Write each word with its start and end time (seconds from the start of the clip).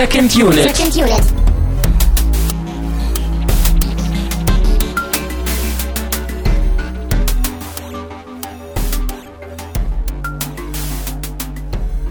Second 0.00 0.34
Unit. 0.34 0.54
Second 0.54 0.96
Unit. 0.96 1.20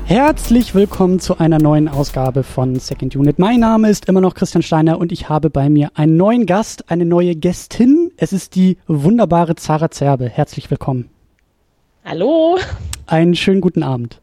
Herzlich 0.06 0.76
willkommen 0.76 1.20
zu 1.20 1.40
einer 1.40 1.58
neuen 1.58 1.88
Ausgabe 1.88 2.44
von 2.44 2.76
Second 2.76 3.16
Unit. 3.16 3.40
Mein 3.40 3.60
Name 3.60 3.90
ist 3.90 4.06
immer 4.06 4.22
noch 4.22 4.36
Christian 4.36 4.62
Steiner 4.62 5.00
und 5.00 5.12
ich 5.12 5.28
habe 5.30 5.50
bei 5.50 5.68
mir 5.68 5.90
einen 5.96 6.16
neuen 6.16 6.46
Gast, 6.46 6.92
eine 6.92 7.06
neue 7.06 7.36
Gästin. 7.36 8.12
Es 8.18 8.34
ist 8.34 8.54
die 8.54 8.78
wunderbare 8.86 9.56
Zara 9.56 9.90
Zerbe. 9.90 10.30
Herzlich 10.30 10.70
willkommen. 10.70 11.10
Hallo. 12.06 12.60
Einen 13.08 13.34
schönen 13.34 13.62
guten 13.62 13.82
Abend. 13.82 14.22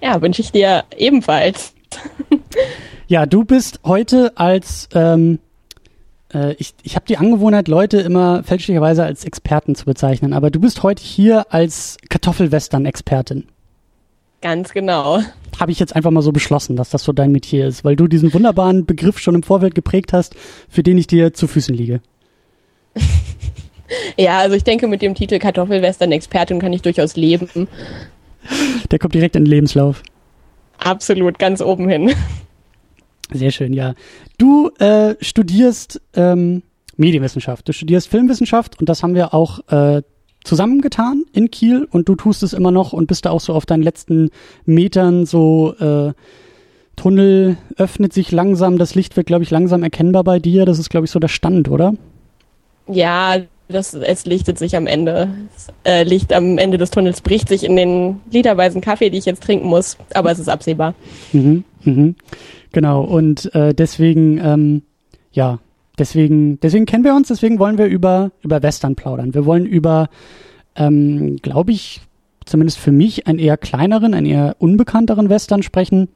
Ja, 0.00 0.22
wünsche 0.22 0.42
ich 0.42 0.52
dir 0.52 0.84
ebenfalls. 0.96 1.74
Ja, 3.08 3.26
du 3.26 3.44
bist 3.44 3.80
heute 3.84 4.32
als, 4.36 4.88
ähm, 4.94 5.38
äh, 6.32 6.54
ich, 6.54 6.74
ich 6.82 6.94
habe 6.94 7.04
die 7.06 7.18
Angewohnheit, 7.18 7.68
Leute 7.68 7.98
immer 7.98 8.42
fälschlicherweise 8.44 9.04
als 9.04 9.24
Experten 9.24 9.74
zu 9.74 9.84
bezeichnen, 9.84 10.32
aber 10.32 10.50
du 10.50 10.60
bist 10.60 10.82
heute 10.82 11.02
hier 11.02 11.52
als 11.52 11.98
Kartoffelwestern-Expertin. 12.08 13.48
Ganz 14.40 14.72
genau. 14.72 15.20
Habe 15.60 15.72
ich 15.72 15.78
jetzt 15.78 15.94
einfach 15.94 16.10
mal 16.10 16.22
so 16.22 16.32
beschlossen, 16.32 16.76
dass 16.76 16.90
das 16.90 17.04
so 17.04 17.12
dein 17.12 17.32
Metier 17.32 17.66
ist, 17.66 17.84
weil 17.84 17.96
du 17.96 18.08
diesen 18.08 18.32
wunderbaren 18.32 18.86
Begriff 18.86 19.18
schon 19.18 19.34
im 19.34 19.42
Vorfeld 19.42 19.74
geprägt 19.74 20.12
hast, 20.12 20.34
für 20.68 20.82
den 20.82 20.98
ich 20.98 21.06
dir 21.06 21.34
zu 21.34 21.46
Füßen 21.46 21.74
liege. 21.74 22.00
Ja, 24.16 24.38
also 24.38 24.56
ich 24.56 24.64
denke, 24.64 24.88
mit 24.88 25.02
dem 25.02 25.14
Titel 25.14 25.38
Kartoffelwestern-Expertin 25.38 26.58
kann 26.58 26.72
ich 26.72 26.80
durchaus 26.80 27.14
leben. 27.14 27.68
Der 28.90 28.98
kommt 28.98 29.14
direkt 29.14 29.36
in 29.36 29.44
den 29.44 29.50
Lebenslauf. 29.50 30.02
Absolut, 30.78 31.38
ganz 31.38 31.60
oben 31.60 31.88
hin. 31.88 32.12
Sehr 33.32 33.50
schön, 33.50 33.72
ja. 33.72 33.94
Du 34.38 34.70
äh, 34.78 35.14
studierst 35.20 36.00
ähm, 36.14 36.62
Medienwissenschaft, 36.96 37.68
du 37.68 37.72
studierst 37.72 38.08
Filmwissenschaft 38.08 38.78
und 38.78 38.88
das 38.88 39.02
haben 39.02 39.14
wir 39.14 39.32
auch 39.32 39.60
äh, 39.68 40.02
zusammengetan 40.44 41.24
in 41.32 41.50
Kiel 41.50 41.86
und 41.90 42.08
du 42.08 42.16
tust 42.16 42.42
es 42.42 42.52
immer 42.52 42.70
noch 42.70 42.92
und 42.92 43.06
bist 43.06 43.24
da 43.24 43.30
auch 43.30 43.40
so 43.40 43.54
auf 43.54 43.64
deinen 43.64 43.82
letzten 43.82 44.30
Metern 44.66 45.24
so 45.24 45.74
äh, 45.78 46.12
Tunnel 46.96 47.56
öffnet 47.76 48.12
sich 48.12 48.32
langsam, 48.32 48.76
das 48.76 48.94
Licht 48.94 49.16
wird, 49.16 49.26
glaube 49.26 49.44
ich, 49.44 49.50
langsam 49.50 49.82
erkennbar 49.82 50.24
bei 50.24 50.38
dir. 50.38 50.66
Das 50.66 50.78
ist, 50.78 50.90
glaube 50.90 51.06
ich, 51.06 51.10
so 51.10 51.18
der 51.18 51.28
Stand, 51.28 51.68
oder? 51.68 51.94
Ja, 52.86 53.36
das, 53.68 53.94
es 53.94 54.26
lichtet 54.26 54.58
sich 54.58 54.76
am 54.76 54.86
Ende. 54.86 55.28
Äh, 55.84 56.04
Licht 56.04 56.32
am 56.32 56.58
Ende 56.58 56.78
des 56.78 56.90
Tunnels 56.90 57.20
bricht 57.20 57.48
sich 57.48 57.64
in 57.64 57.76
den 57.76 58.20
literweisen 58.30 58.80
Kaffee, 58.80 59.10
die 59.10 59.18
ich 59.18 59.24
jetzt 59.24 59.42
trinken 59.42 59.66
muss, 59.66 59.96
aber 60.14 60.30
es 60.30 60.38
ist 60.38 60.48
absehbar. 60.48 60.94
Mhm, 61.32 61.64
mhm. 61.84 62.16
Genau, 62.72 63.02
und 63.02 63.54
äh, 63.54 63.74
deswegen, 63.74 64.38
ähm, 64.38 64.82
ja, 65.32 65.58
deswegen, 65.98 66.58
deswegen 66.60 66.86
kennen 66.86 67.04
wir 67.04 67.14
uns, 67.14 67.28
deswegen 67.28 67.58
wollen 67.58 67.78
wir 67.78 67.86
über, 67.86 68.30
über 68.42 68.62
Western 68.62 68.96
plaudern. 68.96 69.34
Wir 69.34 69.44
wollen 69.44 69.66
über, 69.66 70.08
ähm, 70.76 71.36
glaube 71.42 71.72
ich, 71.72 72.00
zumindest 72.44 72.78
für 72.78 72.92
mich, 72.92 73.26
einen 73.26 73.38
eher 73.38 73.56
kleineren, 73.56 74.14
einen 74.14 74.26
eher 74.26 74.56
unbekannteren 74.58 75.28
Western 75.28 75.62
sprechen. 75.62 76.08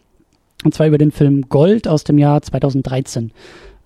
Und 0.64 0.74
zwar 0.74 0.86
über 0.86 0.98
den 0.98 1.12
Film 1.12 1.48
Gold 1.48 1.86
aus 1.86 2.04
dem 2.04 2.18
Jahr 2.18 2.40
2013, 2.40 3.30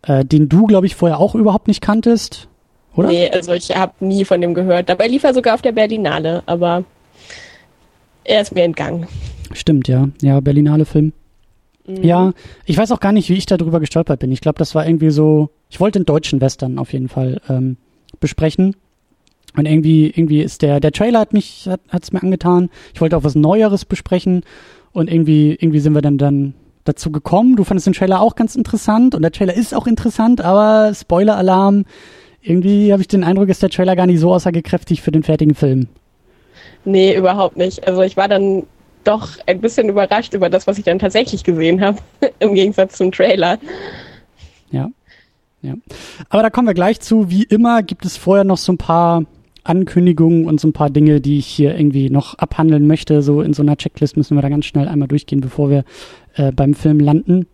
äh, 0.02 0.24
den 0.24 0.48
du, 0.48 0.66
glaube 0.66 0.86
ich, 0.86 0.94
vorher 0.94 1.18
auch 1.18 1.34
überhaupt 1.34 1.68
nicht 1.68 1.80
kanntest, 1.80 2.48
oder? 2.96 3.08
Nee, 3.08 3.30
also 3.30 3.52
ich 3.52 3.74
habe 3.74 3.92
nie 4.00 4.24
von 4.24 4.40
dem 4.40 4.54
gehört. 4.54 4.88
Dabei 4.88 5.06
lief 5.06 5.24
er 5.24 5.34
sogar 5.34 5.54
auf 5.54 5.62
der 5.62 5.72
Berlinale, 5.72 6.42
aber 6.46 6.84
er 8.24 8.42
ist 8.42 8.54
mir 8.54 8.64
entgangen. 8.64 9.06
Stimmt, 9.52 9.88
ja. 9.88 10.08
Ja, 10.22 10.40
Berlinale 10.40 10.84
Film. 10.84 11.12
Ja, 11.86 12.32
ich 12.66 12.76
weiß 12.76 12.92
auch 12.92 13.00
gar 13.00 13.12
nicht, 13.12 13.28
wie 13.28 13.34
ich 13.34 13.46
darüber 13.46 13.80
gestolpert 13.80 14.20
bin. 14.20 14.30
Ich 14.30 14.40
glaube, 14.40 14.58
das 14.58 14.74
war 14.74 14.86
irgendwie 14.86 15.10
so, 15.10 15.50
ich 15.70 15.80
wollte 15.80 15.98
den 15.98 16.06
deutschen 16.06 16.40
Western 16.40 16.78
auf 16.78 16.92
jeden 16.92 17.08
Fall 17.08 17.40
ähm, 17.48 17.78
besprechen. 18.20 18.76
Und 19.56 19.66
irgendwie, 19.66 20.06
irgendwie 20.06 20.42
ist 20.42 20.62
der, 20.62 20.78
der 20.78 20.92
Trailer 20.92 21.20
hat 21.20 21.32
mich, 21.32 21.68
hat 21.88 22.02
es 22.02 22.12
mir 22.12 22.22
angetan. 22.22 22.70
Ich 22.94 23.00
wollte 23.00 23.16
auch 23.16 23.24
was 23.24 23.34
Neueres 23.34 23.84
besprechen. 23.84 24.42
Und 24.92 25.10
irgendwie, 25.10 25.56
irgendwie 25.58 25.80
sind 25.80 25.94
wir 25.94 26.02
dann, 26.02 26.18
dann 26.18 26.54
dazu 26.84 27.10
gekommen. 27.10 27.56
Du 27.56 27.64
fandest 27.64 27.86
den 27.86 27.94
Trailer 27.94 28.20
auch 28.20 28.36
ganz 28.36 28.54
interessant. 28.54 29.14
Und 29.14 29.22
der 29.22 29.32
Trailer 29.32 29.54
ist 29.54 29.74
auch 29.74 29.86
interessant, 29.86 30.40
aber 30.40 30.94
Spoiler-Alarm. 30.94 31.84
Irgendwie 32.42 32.92
habe 32.92 33.02
ich 33.02 33.08
den 33.08 33.24
Eindruck, 33.24 33.48
ist 33.48 33.62
der 33.62 33.70
Trailer 33.70 33.96
gar 33.96 34.06
nicht 34.06 34.20
so 34.20 34.32
aussagekräftig 34.32 35.02
für 35.02 35.10
den 35.10 35.22
fertigen 35.22 35.54
Film. 35.54 35.88
Nee, 36.84 37.14
überhaupt 37.14 37.56
nicht. 37.56 37.86
Also 37.86 38.02
ich 38.02 38.16
war 38.16 38.28
dann 38.28 38.64
doch 39.04 39.28
ein 39.46 39.60
bisschen 39.60 39.88
überrascht 39.88 40.34
über 40.34 40.48
das, 40.48 40.66
was 40.66 40.78
ich 40.78 40.84
dann 40.84 40.98
tatsächlich 40.98 41.44
gesehen 41.44 41.80
habe, 41.80 41.98
im 42.38 42.54
Gegensatz 42.54 42.96
zum 42.96 43.12
Trailer. 43.12 43.58
Ja. 44.70 44.90
Ja. 45.62 45.74
Aber 46.30 46.42
da 46.42 46.50
kommen 46.50 46.68
wir 46.68 46.74
gleich 46.74 47.00
zu. 47.00 47.30
Wie 47.30 47.42
immer 47.42 47.82
gibt 47.82 48.06
es 48.06 48.16
vorher 48.16 48.44
noch 48.44 48.56
so 48.56 48.72
ein 48.72 48.78
paar 48.78 49.24
Ankündigungen 49.62 50.46
und 50.46 50.58
so 50.58 50.68
ein 50.68 50.72
paar 50.72 50.88
Dinge, 50.88 51.20
die 51.20 51.38
ich 51.38 51.46
hier 51.46 51.76
irgendwie 51.76 52.08
noch 52.08 52.38
abhandeln 52.38 52.86
möchte. 52.86 53.20
So 53.20 53.42
in 53.42 53.52
so 53.52 53.62
einer 53.62 53.76
Checklist 53.76 54.16
müssen 54.16 54.36
wir 54.36 54.42
da 54.42 54.48
ganz 54.48 54.64
schnell 54.64 54.88
einmal 54.88 55.08
durchgehen, 55.08 55.42
bevor 55.42 55.68
wir 55.68 55.84
äh, 56.34 56.50
beim 56.50 56.72
Film 56.72 56.98
landen. 56.98 57.46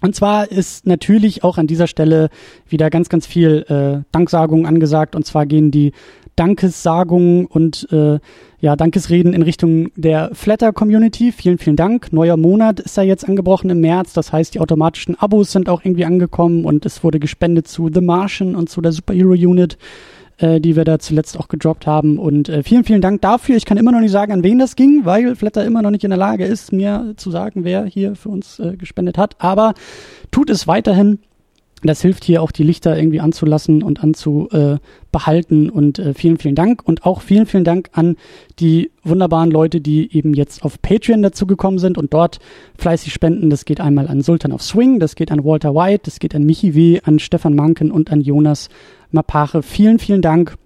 Und 0.00 0.14
zwar 0.14 0.50
ist 0.50 0.86
natürlich 0.86 1.44
auch 1.44 1.56
an 1.56 1.66
dieser 1.66 1.86
Stelle 1.86 2.28
wieder 2.68 2.90
ganz, 2.90 3.08
ganz 3.08 3.26
viel 3.26 3.64
äh, 3.68 4.04
Danksagung 4.12 4.66
angesagt. 4.66 5.14
Und 5.14 5.24
zwar 5.24 5.46
gehen 5.46 5.70
die 5.70 5.92
Dankessagungen 6.36 7.46
und 7.46 7.86
äh, 7.92 8.18
ja, 8.60 8.76
Dankesreden 8.76 9.34
in 9.34 9.42
Richtung 9.42 9.90
der 9.94 10.30
Flatter-Community. 10.32 11.32
Vielen, 11.32 11.58
vielen 11.58 11.76
Dank. 11.76 12.12
Neuer 12.12 12.36
Monat 12.36 12.80
ist 12.80 12.98
da 12.98 13.02
jetzt 13.02 13.28
angebrochen 13.28 13.70
im 13.70 13.80
März. 13.80 14.14
Das 14.14 14.32
heißt, 14.32 14.54
die 14.54 14.60
automatischen 14.60 15.18
Abos 15.18 15.52
sind 15.52 15.68
auch 15.68 15.84
irgendwie 15.84 16.04
angekommen 16.04 16.64
und 16.64 16.84
es 16.86 17.04
wurde 17.04 17.20
gespendet 17.20 17.68
zu 17.68 17.90
The 17.92 18.00
Martian 18.00 18.56
und 18.56 18.68
zu 18.68 18.80
der 18.80 18.92
Superhero 18.92 19.32
Unit, 19.32 19.78
äh, 20.38 20.60
die 20.60 20.76
wir 20.76 20.84
da 20.84 20.98
zuletzt 20.98 21.38
auch 21.38 21.48
gedroppt 21.48 21.86
haben. 21.86 22.18
Und 22.18 22.48
äh, 22.48 22.62
vielen, 22.62 22.84
vielen 22.84 23.00
Dank 23.00 23.22
dafür. 23.22 23.56
Ich 23.56 23.64
kann 23.64 23.76
immer 23.76 23.92
noch 23.92 24.00
nicht 24.00 24.10
sagen, 24.10 24.32
an 24.32 24.42
wen 24.42 24.58
das 24.58 24.76
ging, 24.76 25.04
weil 25.04 25.36
Flatter 25.36 25.64
immer 25.64 25.82
noch 25.82 25.90
nicht 25.90 26.04
in 26.04 26.10
der 26.10 26.18
Lage 26.18 26.44
ist, 26.44 26.72
mir 26.72 27.14
zu 27.16 27.30
sagen, 27.30 27.64
wer 27.64 27.84
hier 27.84 28.16
für 28.16 28.30
uns 28.30 28.58
äh, 28.58 28.76
gespendet 28.76 29.18
hat. 29.18 29.36
Aber 29.38 29.74
tut 30.30 30.50
es 30.50 30.66
weiterhin. 30.66 31.18
Das 31.84 32.00
hilft 32.00 32.24
hier 32.24 32.42
auch 32.42 32.50
die 32.50 32.62
Lichter 32.62 32.96
irgendwie 32.96 33.20
anzulassen 33.20 33.82
und 33.82 34.02
anzubehalten. 34.02 35.68
Und 35.68 35.98
äh, 35.98 36.14
vielen, 36.14 36.38
vielen 36.38 36.54
Dank. 36.54 36.80
Und 36.82 37.04
auch 37.04 37.20
vielen, 37.20 37.44
vielen 37.44 37.64
Dank 37.64 37.90
an 37.92 38.16
die 38.58 38.90
wunderbaren 39.02 39.50
Leute, 39.50 39.82
die 39.82 40.16
eben 40.16 40.32
jetzt 40.32 40.64
auf 40.64 40.80
Patreon 40.80 41.22
dazugekommen 41.22 41.78
sind 41.78 41.98
und 41.98 42.14
dort 42.14 42.38
fleißig 42.78 43.12
spenden. 43.12 43.50
Das 43.50 43.66
geht 43.66 43.82
einmal 43.82 44.08
an 44.08 44.22
Sultan 44.22 44.52
of 44.52 44.62
Swing, 44.62 44.98
das 44.98 45.14
geht 45.14 45.30
an 45.30 45.44
Walter 45.44 45.74
White, 45.74 46.04
das 46.06 46.18
geht 46.18 46.34
an 46.34 46.44
Michi 46.44 46.74
W., 46.74 47.00
an 47.04 47.18
Stefan 47.18 47.54
Manken 47.54 47.90
und 47.90 48.10
an 48.10 48.22
Jonas 48.22 48.70
Mapache. 49.14 49.62
Vielen, 49.62 49.98
vielen 49.98 50.22
Dank 50.22 50.56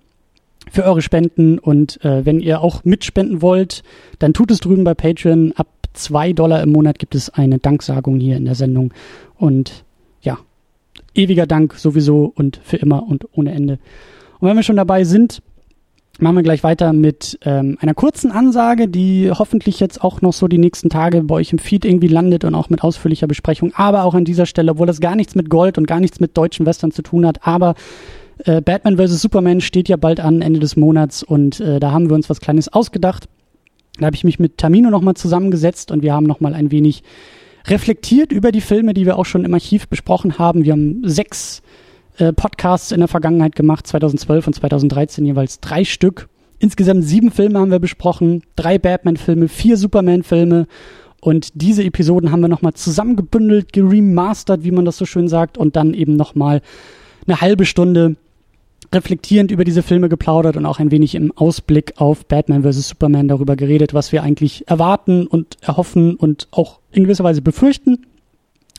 für 0.70 0.84
eure 0.84 1.02
Spenden. 1.02 1.58
Und 1.58 2.04
äh, 2.04 2.24
wenn 2.26 2.40
ihr 2.40 2.60
auch 2.60 2.84
mitspenden 2.84 3.42
wollt, 3.42 3.82
dann 4.18 4.34
tut 4.34 4.50
es 4.50 4.60
drüben 4.60 4.84
bei 4.84 4.94
Patreon. 4.94 5.52
Ab 5.56 5.68
zwei 5.92 6.32
Dollar 6.32 6.62
im 6.62 6.72
Monat 6.72 6.98
gibt 6.98 7.14
es 7.14 7.30
eine 7.30 7.58
Danksagung 7.58 8.18
hier 8.18 8.36
in 8.36 8.44
der 8.44 8.54
Sendung. 8.54 8.92
Und 9.36 9.84
ja, 10.20 10.38
ewiger 11.14 11.46
Dank 11.46 11.74
sowieso 11.74 12.32
und 12.34 12.60
für 12.62 12.76
immer 12.76 13.06
und 13.06 13.26
ohne 13.32 13.52
Ende. 13.52 13.78
Und 14.40 14.48
wenn 14.48 14.56
wir 14.56 14.62
schon 14.62 14.76
dabei 14.76 15.04
sind, 15.04 15.42
machen 16.20 16.36
wir 16.36 16.42
gleich 16.42 16.64
weiter 16.64 16.92
mit 16.92 17.38
ähm, 17.44 17.78
einer 17.80 17.94
kurzen 17.94 18.32
Ansage, 18.32 18.88
die 18.88 19.30
hoffentlich 19.30 19.78
jetzt 19.78 20.02
auch 20.02 20.20
noch 20.20 20.32
so 20.32 20.48
die 20.48 20.58
nächsten 20.58 20.90
Tage 20.90 21.22
bei 21.22 21.36
euch 21.36 21.52
im 21.52 21.58
Feed 21.58 21.84
irgendwie 21.84 22.08
landet 22.08 22.44
und 22.44 22.54
auch 22.54 22.70
mit 22.70 22.82
ausführlicher 22.82 23.28
Besprechung. 23.28 23.72
Aber 23.74 24.04
auch 24.04 24.14
an 24.14 24.24
dieser 24.24 24.46
Stelle, 24.46 24.72
obwohl 24.72 24.86
das 24.86 25.00
gar 25.00 25.14
nichts 25.14 25.34
mit 25.34 25.48
Gold 25.48 25.78
und 25.78 25.86
gar 25.86 26.00
nichts 26.00 26.18
mit 26.18 26.36
deutschen 26.36 26.66
Western 26.66 26.90
zu 26.90 27.02
tun 27.02 27.24
hat, 27.24 27.46
aber 27.46 27.74
äh, 28.44 28.60
Batman 28.60 28.96
vs. 28.96 29.20
Superman 29.20 29.60
steht 29.60 29.88
ja 29.88 29.96
bald 29.96 30.20
an, 30.20 30.42
Ende 30.42 30.60
des 30.60 30.76
Monats, 30.76 31.22
und 31.22 31.60
äh, 31.60 31.80
da 31.80 31.92
haben 31.92 32.08
wir 32.08 32.14
uns 32.14 32.30
was 32.30 32.40
Kleines 32.40 32.72
ausgedacht. 32.72 33.28
Da 33.98 34.06
habe 34.06 34.16
ich 34.16 34.24
mich 34.24 34.38
mit 34.38 34.58
Tamino 34.58 34.90
nochmal 34.90 35.14
zusammengesetzt 35.14 35.90
und 35.90 36.02
wir 36.02 36.12
haben 36.12 36.26
nochmal 36.26 36.54
ein 36.54 36.70
wenig 36.70 37.02
reflektiert 37.66 38.32
über 38.32 38.52
die 38.52 38.60
Filme, 38.60 38.94
die 38.94 39.06
wir 39.06 39.18
auch 39.18 39.26
schon 39.26 39.44
im 39.44 39.54
Archiv 39.54 39.88
besprochen 39.88 40.38
haben. 40.38 40.64
Wir 40.64 40.72
haben 40.72 41.02
sechs 41.04 41.62
äh, 42.18 42.32
Podcasts 42.32 42.92
in 42.92 43.00
der 43.00 43.08
Vergangenheit 43.08 43.56
gemacht, 43.56 43.86
2012 43.86 44.46
und 44.46 44.52
2013 44.54 45.24
jeweils 45.26 45.60
drei 45.60 45.84
Stück. 45.84 46.28
Insgesamt 46.60 47.04
sieben 47.04 47.30
Filme 47.30 47.58
haben 47.58 47.70
wir 47.70 47.78
besprochen, 47.78 48.42
drei 48.56 48.78
Batman-Filme, 48.78 49.48
vier 49.48 49.76
Superman-Filme 49.76 50.66
und 51.20 51.50
diese 51.54 51.84
Episoden 51.84 52.30
haben 52.30 52.40
wir 52.40 52.48
nochmal 52.48 52.74
zusammengebündelt, 52.74 53.72
geremastert, 53.72 54.64
wie 54.64 54.70
man 54.70 54.84
das 54.84 54.96
so 54.96 55.04
schön 55.04 55.28
sagt, 55.28 55.58
und 55.58 55.76
dann 55.76 55.94
eben 55.94 56.16
nochmal 56.16 56.62
eine 57.26 57.40
halbe 57.40 57.64
Stunde 57.64 58.16
reflektierend 58.92 59.50
über 59.50 59.64
diese 59.64 59.82
Filme 59.82 60.08
geplaudert 60.08 60.56
und 60.56 60.66
auch 60.66 60.78
ein 60.78 60.90
wenig 60.90 61.14
im 61.14 61.32
Ausblick 61.36 61.94
auf 61.96 62.26
Batman 62.26 62.62
vs. 62.62 62.88
Superman 62.88 63.28
darüber 63.28 63.56
geredet, 63.56 63.94
was 63.94 64.12
wir 64.12 64.22
eigentlich 64.22 64.66
erwarten 64.68 65.26
und 65.26 65.56
erhoffen 65.60 66.16
und 66.16 66.48
auch 66.50 66.80
in 66.92 67.04
gewisser 67.04 67.24
Weise 67.24 67.42
befürchten. 67.42 68.06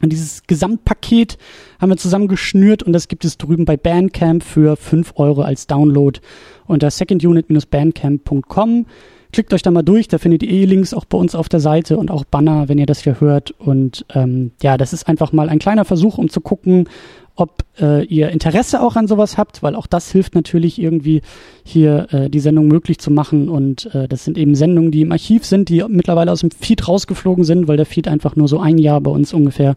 Und 0.02 0.12
dieses 0.12 0.44
Gesamtpaket 0.48 1.38
haben 1.80 1.90
wir 1.90 1.98
zusammengeschnürt 1.98 2.84
und 2.84 2.94
das 2.94 3.10
gibt 3.10 3.26
es 3.26 3.38
drüben 3.38 3.66
bei 3.66 3.76
Bandcamp 3.76 4.44
für 4.44 4.78
5 4.78 5.14
Euro 5.16 5.42
als 5.42 5.68
Download 5.68 6.20
unter 6.66 6.90
secondunit-bandcamp.com. 6.90 8.86
klickt 9.32 9.54
euch 9.54 9.62
da 9.62 9.72
mal 9.72 9.84
durch, 9.84 10.08
da 10.08 10.18
findet 10.18 10.44
ihr 10.44 10.50
eh 10.50 10.66
Links 10.66 10.94
auch 10.94 11.06
bei 11.06 11.18
uns 11.18 11.36
auf 11.36 11.50
der 11.50 11.60
Seite 11.60 11.98
und 11.98 12.12
auch 12.12 12.24
Banner, 12.26 12.68
wenn 12.68 12.78
ihr 12.78 12.86
das 12.86 13.00
hier 13.00 13.20
hört. 13.20 13.52
Und 13.52 14.06
ähm, 14.14 14.52
ja, 14.62 14.78
das 14.78 14.94
ist 14.94 15.08
einfach 15.08 15.32
mal 15.32 15.50
ein 15.50 15.60
kleiner 15.60 15.86
Versuch, 15.86 16.18
um 16.18 16.30
zu 16.30 16.42
gucken, 16.42 16.90
ob 17.36 17.64
äh, 17.80 18.04
ihr 18.06 18.30
Interesse 18.30 18.82
auch 18.82 18.96
an 18.96 19.08
sowas 19.08 19.38
habt, 19.38 19.64
weil 19.64 19.76
auch 19.76 19.88
das 19.88 20.12
hilft 20.12 20.36
natürlich 20.36 20.82
irgendwie 20.82 21.22
hier 21.64 22.08
äh, 22.12 22.30
die 22.30 22.40
Sendung 22.40 22.68
möglich 22.68 23.00
zu 23.00 23.12
machen. 23.12 23.48
Und 23.50 23.94
äh, 23.96 24.08
das 24.08 24.26
sind 24.26 24.38
eben 24.38 24.56
Sendungen, 24.56 24.92
die 24.92 25.02
im 25.02 25.12
Archiv 25.12 25.46
sind, 25.46 25.70
die 25.70 25.84
mittlerweile 25.88 26.32
aus 26.32 26.42
dem 26.42 26.52
Feed 26.52 26.88
rausgeflogen 26.88 27.46
sind, 27.46 27.68
weil 27.68 27.78
der 27.78 27.86
Feed 27.86 28.08
einfach 28.08 28.36
nur 28.36 28.48
so 28.48 28.60
ein 28.60 28.78
Jahr 28.78 29.00
bei 29.00 29.12
uns 29.12 29.34
ungefähr 29.34 29.76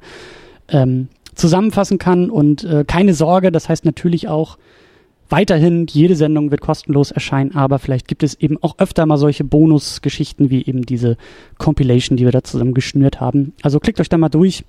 ähm, 0.69 1.08
zusammenfassen 1.34 1.99
kann. 1.99 2.31
Und 2.31 2.64
äh, 2.64 2.84
keine 2.87 3.14
Sorge, 3.14 3.52
das 3.52 3.69
heißt 3.69 3.84
natürlich 3.84 4.28
auch, 4.28 4.58
weiterhin, 5.32 5.87
jede 5.90 6.14
Sendung 6.14 6.50
wird 6.50 6.61
kostenlos 6.61 7.11
erscheinen, 7.11 7.55
aber 7.55 7.79
vielleicht 7.79 8.06
gibt 8.06 8.23
es 8.23 8.34
eben 8.34 8.62
auch 8.62 8.79
öfter 8.79 9.06
mal 9.06 9.17
solche 9.17 9.44
Bonusgeschichten 9.44 10.50
wie 10.50 10.64
eben 10.64 10.87
diese 10.87 11.17
Compilation, 11.58 12.17
die 12.17 12.25
wir 12.25 12.32
da 12.32 12.44
zusammen 12.44 12.75
geschnürt 12.75 13.20
haben. 13.20 13.55
Also 13.62 13.81
klickt 13.81 13.99
euch 13.99 14.08
da 14.08 14.19
mal 14.19 14.29
durch 14.29 14.64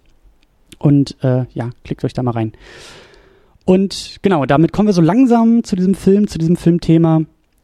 und 0.80 1.18
äh, 1.22 1.46
ja, 1.54 1.70
klickt 1.84 2.04
euch 2.04 2.14
da 2.14 2.24
mal 2.24 2.32
rein. 2.32 2.54
Und 3.66 4.18
genau, 4.22 4.46
damit 4.46 4.74
kommen 4.74 4.88
wir 4.88 4.94
so 4.94 5.02
langsam 5.02 5.64
zu 5.64 5.76
diesem 5.76 5.96
Film, 5.96 6.28
zu 6.28 6.38
diesem 6.38 6.56
Filmthema. 6.56 7.22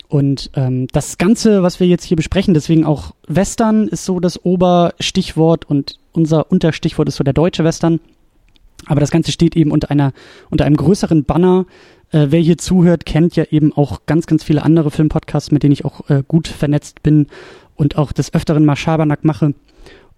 Und 0.07 0.50
ähm, 0.56 0.88
das 0.92 1.18
Ganze, 1.18 1.62
was 1.62 1.80
wir 1.80 1.88
jetzt 1.88 2.04
hier 2.04 2.18
besprechen, 2.18 2.54
deswegen 2.54 2.86
auch 2.86 3.13
Western 3.28 3.88
ist 3.88 4.06
so 4.06 4.19
das 4.19 4.44
Oberstichwort 4.44 5.69
und 5.69 6.00
unser 6.12 6.52
Unterstichwort 6.52 7.07
ist 7.07 7.18
so 7.18 7.24
der 7.24 7.34
deutsche 7.34 7.63
Western. 7.63 8.00
Aber 8.89 9.00
das 9.00 9.12
Ganze 9.12 9.31
steht 9.31 9.56
eben 9.56 9.71
unter 9.71 9.91
einer, 9.91 10.13
unter 10.50 10.65
einem 10.65 10.75
größeren 10.75 11.24
Banner. 11.24 11.68
Äh, 12.12 12.27
wer 12.31 12.39
hier 12.39 12.57
zuhört, 12.57 13.06
kennt 13.06 13.36
ja 13.36 13.44
eben 13.51 13.71
auch 13.71 14.01
ganz, 14.07 14.25
ganz 14.25 14.44
viele 14.44 14.63
andere 14.63 14.89
Filmpodcasts, 14.89 15.51
mit 15.51 15.62
denen 15.62 15.74
ich 15.74 15.86
auch 15.86 16.09
äh, 16.09 16.24
gut 16.27 16.47
vernetzt 16.47 17.03
bin 17.03 17.27
und 17.75 17.97
auch 17.97 18.12
des 18.12 18.33
Öfteren 18.33 18.65
mal 18.65 18.75
Schabernack 18.75 19.24
mache. 19.24 19.53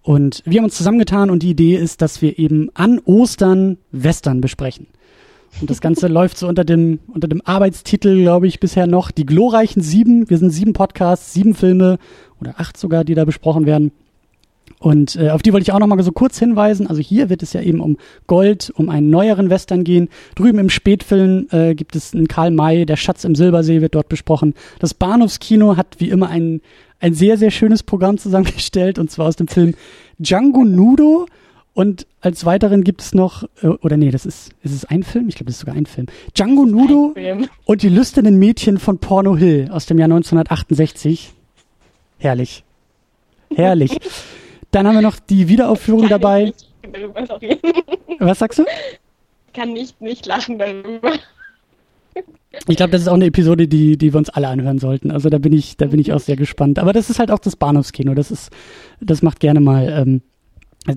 Und 0.00 0.42
wir 0.46 0.58
haben 0.58 0.64
uns 0.64 0.76
zusammengetan 0.76 1.28
und 1.28 1.42
die 1.42 1.50
Idee 1.50 1.76
ist, 1.76 2.00
dass 2.00 2.22
wir 2.22 2.38
eben 2.38 2.70
an 2.72 2.98
Ostern 3.04 3.76
Western 3.92 4.40
besprechen. 4.40 4.86
Und 5.60 5.68
das 5.68 5.82
Ganze 5.82 6.08
läuft 6.08 6.38
so 6.38 6.48
unter 6.48 6.64
dem, 6.64 6.98
unter 7.08 7.28
dem 7.28 7.42
Arbeitstitel, 7.44 8.22
glaube 8.22 8.46
ich, 8.46 8.58
bisher 8.58 8.86
noch 8.86 9.10
die 9.10 9.26
glorreichen 9.26 9.82
sieben. 9.82 10.30
Wir 10.30 10.38
sind 10.38 10.48
sieben 10.48 10.72
Podcasts, 10.72 11.34
sieben 11.34 11.54
Filme 11.54 11.98
oder 12.40 12.54
acht 12.56 12.78
sogar, 12.78 13.04
die 13.04 13.14
da 13.14 13.26
besprochen 13.26 13.66
werden. 13.66 13.92
Und 14.82 15.14
äh, 15.14 15.30
auf 15.30 15.42
die 15.42 15.52
wollte 15.52 15.62
ich 15.62 15.72
auch 15.72 15.78
noch 15.78 15.86
mal 15.86 16.02
so 16.02 16.10
kurz 16.10 16.40
hinweisen. 16.40 16.88
Also 16.88 17.00
hier 17.00 17.30
wird 17.30 17.44
es 17.44 17.52
ja 17.52 17.60
eben 17.60 17.78
um 17.78 17.98
Gold, 18.26 18.72
um 18.74 18.88
einen 18.88 19.10
neueren 19.10 19.48
Western 19.48 19.84
gehen. 19.84 20.08
Drüben 20.34 20.58
im 20.58 20.70
Spätfilm 20.70 21.46
äh, 21.52 21.76
gibt 21.76 21.94
es 21.94 22.12
einen 22.12 22.26
Karl 22.26 22.50
May, 22.50 22.84
der 22.84 22.96
Schatz 22.96 23.22
im 23.22 23.36
Silbersee 23.36 23.80
wird 23.80 23.94
dort 23.94 24.08
besprochen. 24.08 24.54
Das 24.80 24.92
Bahnhofskino 24.92 25.76
hat 25.76 25.86
wie 25.98 26.08
immer 26.08 26.28
ein, 26.30 26.62
ein 26.98 27.14
sehr, 27.14 27.38
sehr 27.38 27.52
schönes 27.52 27.84
Programm 27.84 28.18
zusammengestellt 28.18 28.98
und 28.98 29.08
zwar 29.08 29.28
aus 29.28 29.36
dem 29.36 29.46
Film 29.46 29.74
Django 30.18 30.64
Nudo. 30.64 31.26
Und 31.74 32.08
als 32.20 32.44
weiteren 32.44 32.82
gibt 32.82 33.02
es 33.02 33.14
noch, 33.14 33.44
äh, 33.62 33.68
oder 33.68 33.96
nee, 33.96 34.10
das 34.10 34.26
ist, 34.26 34.50
ist 34.64 34.74
es 34.74 34.84
ein 34.84 35.04
Film? 35.04 35.28
Ich 35.28 35.36
glaube, 35.36 35.46
das 35.46 35.54
ist 35.54 35.60
sogar 35.60 35.76
ein 35.76 35.86
Film. 35.86 36.06
Django 36.34 36.66
Nudo 36.66 37.14
und 37.66 37.82
die 37.82 37.88
lüsternen 37.88 38.36
Mädchen 38.36 38.78
von 38.78 38.98
Porno 38.98 39.36
Hill 39.36 39.68
aus 39.70 39.86
dem 39.86 40.00
Jahr 40.00 40.06
1968. 40.06 41.32
Herrlich. 42.18 42.64
Herrlich. 43.54 43.96
Dann 44.72 44.86
haben 44.86 44.94
wir 44.94 45.02
noch 45.02 45.20
die 45.20 45.48
Wiederaufführung 45.48 46.08
dabei. 46.08 46.52
Was 48.18 48.40
sagst 48.40 48.58
du? 48.58 48.64
Kann 49.54 49.72
nicht 49.72 50.00
nicht 50.00 50.26
lachen 50.26 50.58
darüber. 50.58 51.12
Ich 52.68 52.76
glaube, 52.76 52.90
das 52.90 53.02
ist 53.02 53.08
auch 53.08 53.14
eine 53.14 53.26
Episode, 53.26 53.66
die, 53.68 53.96
die 53.96 54.12
wir 54.12 54.18
uns 54.18 54.28
alle 54.28 54.48
anhören 54.48 54.78
sollten. 54.78 55.10
Also 55.10 55.30
da 55.30 55.38
bin 55.38 55.52
ich, 55.52 55.76
da 55.76 55.86
bin 55.86 56.00
ich 56.00 56.12
auch 56.12 56.20
sehr 56.20 56.36
gespannt. 56.36 56.78
Aber 56.78 56.92
das 56.92 57.08
ist 57.08 57.18
halt 57.18 57.30
auch 57.30 57.38
das 57.38 57.56
Bahnhofskino. 57.56 58.14
Das 58.14 58.30
ist, 58.30 58.50
das 59.00 59.22
macht 59.22 59.40
gerne 59.40 59.60
mal, 59.60 59.88
ähm, 59.88 60.22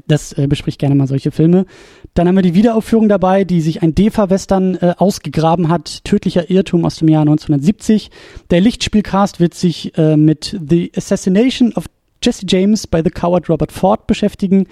das 0.08 0.34
äh, 0.34 0.48
bespricht 0.48 0.80
gerne 0.80 0.96
mal 0.96 1.08
solche 1.08 1.32
Filme. 1.32 1.66
Dann 2.14 2.28
haben 2.28 2.36
wir 2.36 2.42
die 2.42 2.56
Wiederaufführung 2.56 3.08
dabei, 3.08 3.46
die 3.46 3.62
sich 3.62 3.84
ein 3.84 3.96
DEFA-Western 3.96 4.76
äh, 4.76 4.96
ausgegraben 4.98 5.70
hat. 5.70 6.04
Tödlicher 6.04 6.50
Irrtum 6.50 6.86
aus 6.86 6.98
dem 6.98 7.08
Jahr 7.08 7.22
1970. 7.22 8.12
Der 8.50 8.60
Lichtspielcast 8.60 9.40
wird 9.40 9.54
sich 9.54 9.98
äh, 9.98 10.18
mit 10.18 10.60
The 10.68 10.92
Assassination 10.96 11.74
of 11.74 11.86
Jesse 12.26 12.46
James 12.48 12.88
bei 12.88 13.04
The 13.04 13.10
Coward 13.10 13.50
Robert 13.50 13.72
Ford 13.72 14.08
beschäftigen. 14.08 14.68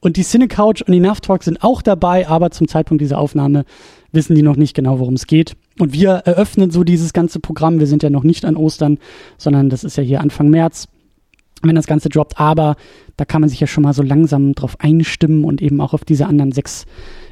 Und 0.00 0.16
die 0.16 0.24
Cine 0.24 0.48
Couch 0.48 0.82
und 0.82 0.92
die 0.92 1.00
Nav 1.00 1.20
Talk 1.20 1.42
sind 1.42 1.62
auch 1.62 1.82
dabei, 1.82 2.28
aber 2.28 2.50
zum 2.50 2.68
Zeitpunkt 2.68 3.00
dieser 3.00 3.18
Aufnahme 3.18 3.64
wissen 4.12 4.34
die 4.34 4.42
noch 4.42 4.56
nicht 4.56 4.74
genau, 4.74 4.98
worum 4.98 5.14
es 5.14 5.26
geht. 5.26 5.56
Und 5.78 5.92
wir 5.92 6.10
eröffnen 6.10 6.70
so 6.70 6.84
dieses 6.84 7.12
ganze 7.12 7.40
Programm. 7.40 7.78
Wir 7.78 7.86
sind 7.86 8.02
ja 8.02 8.10
noch 8.10 8.24
nicht 8.24 8.44
an 8.44 8.56
Ostern, 8.56 8.98
sondern 9.38 9.68
das 9.68 9.84
ist 9.84 9.96
ja 9.96 10.02
hier 10.02 10.20
Anfang 10.20 10.48
März, 10.48 10.88
wenn 11.62 11.74
das 11.74 11.86
Ganze 11.86 12.08
droppt. 12.08 12.38
Aber 12.38 12.76
da 13.16 13.24
kann 13.24 13.40
man 13.40 13.50
sich 13.50 13.60
ja 13.60 13.66
schon 13.66 13.82
mal 13.82 13.94
so 13.94 14.02
langsam 14.02 14.54
drauf 14.54 14.76
einstimmen 14.80 15.44
und 15.44 15.62
eben 15.62 15.80
auch 15.80 15.94
auf 15.94 16.04
diese 16.04 16.26
anderen 16.26 16.52
sechs 16.52 16.86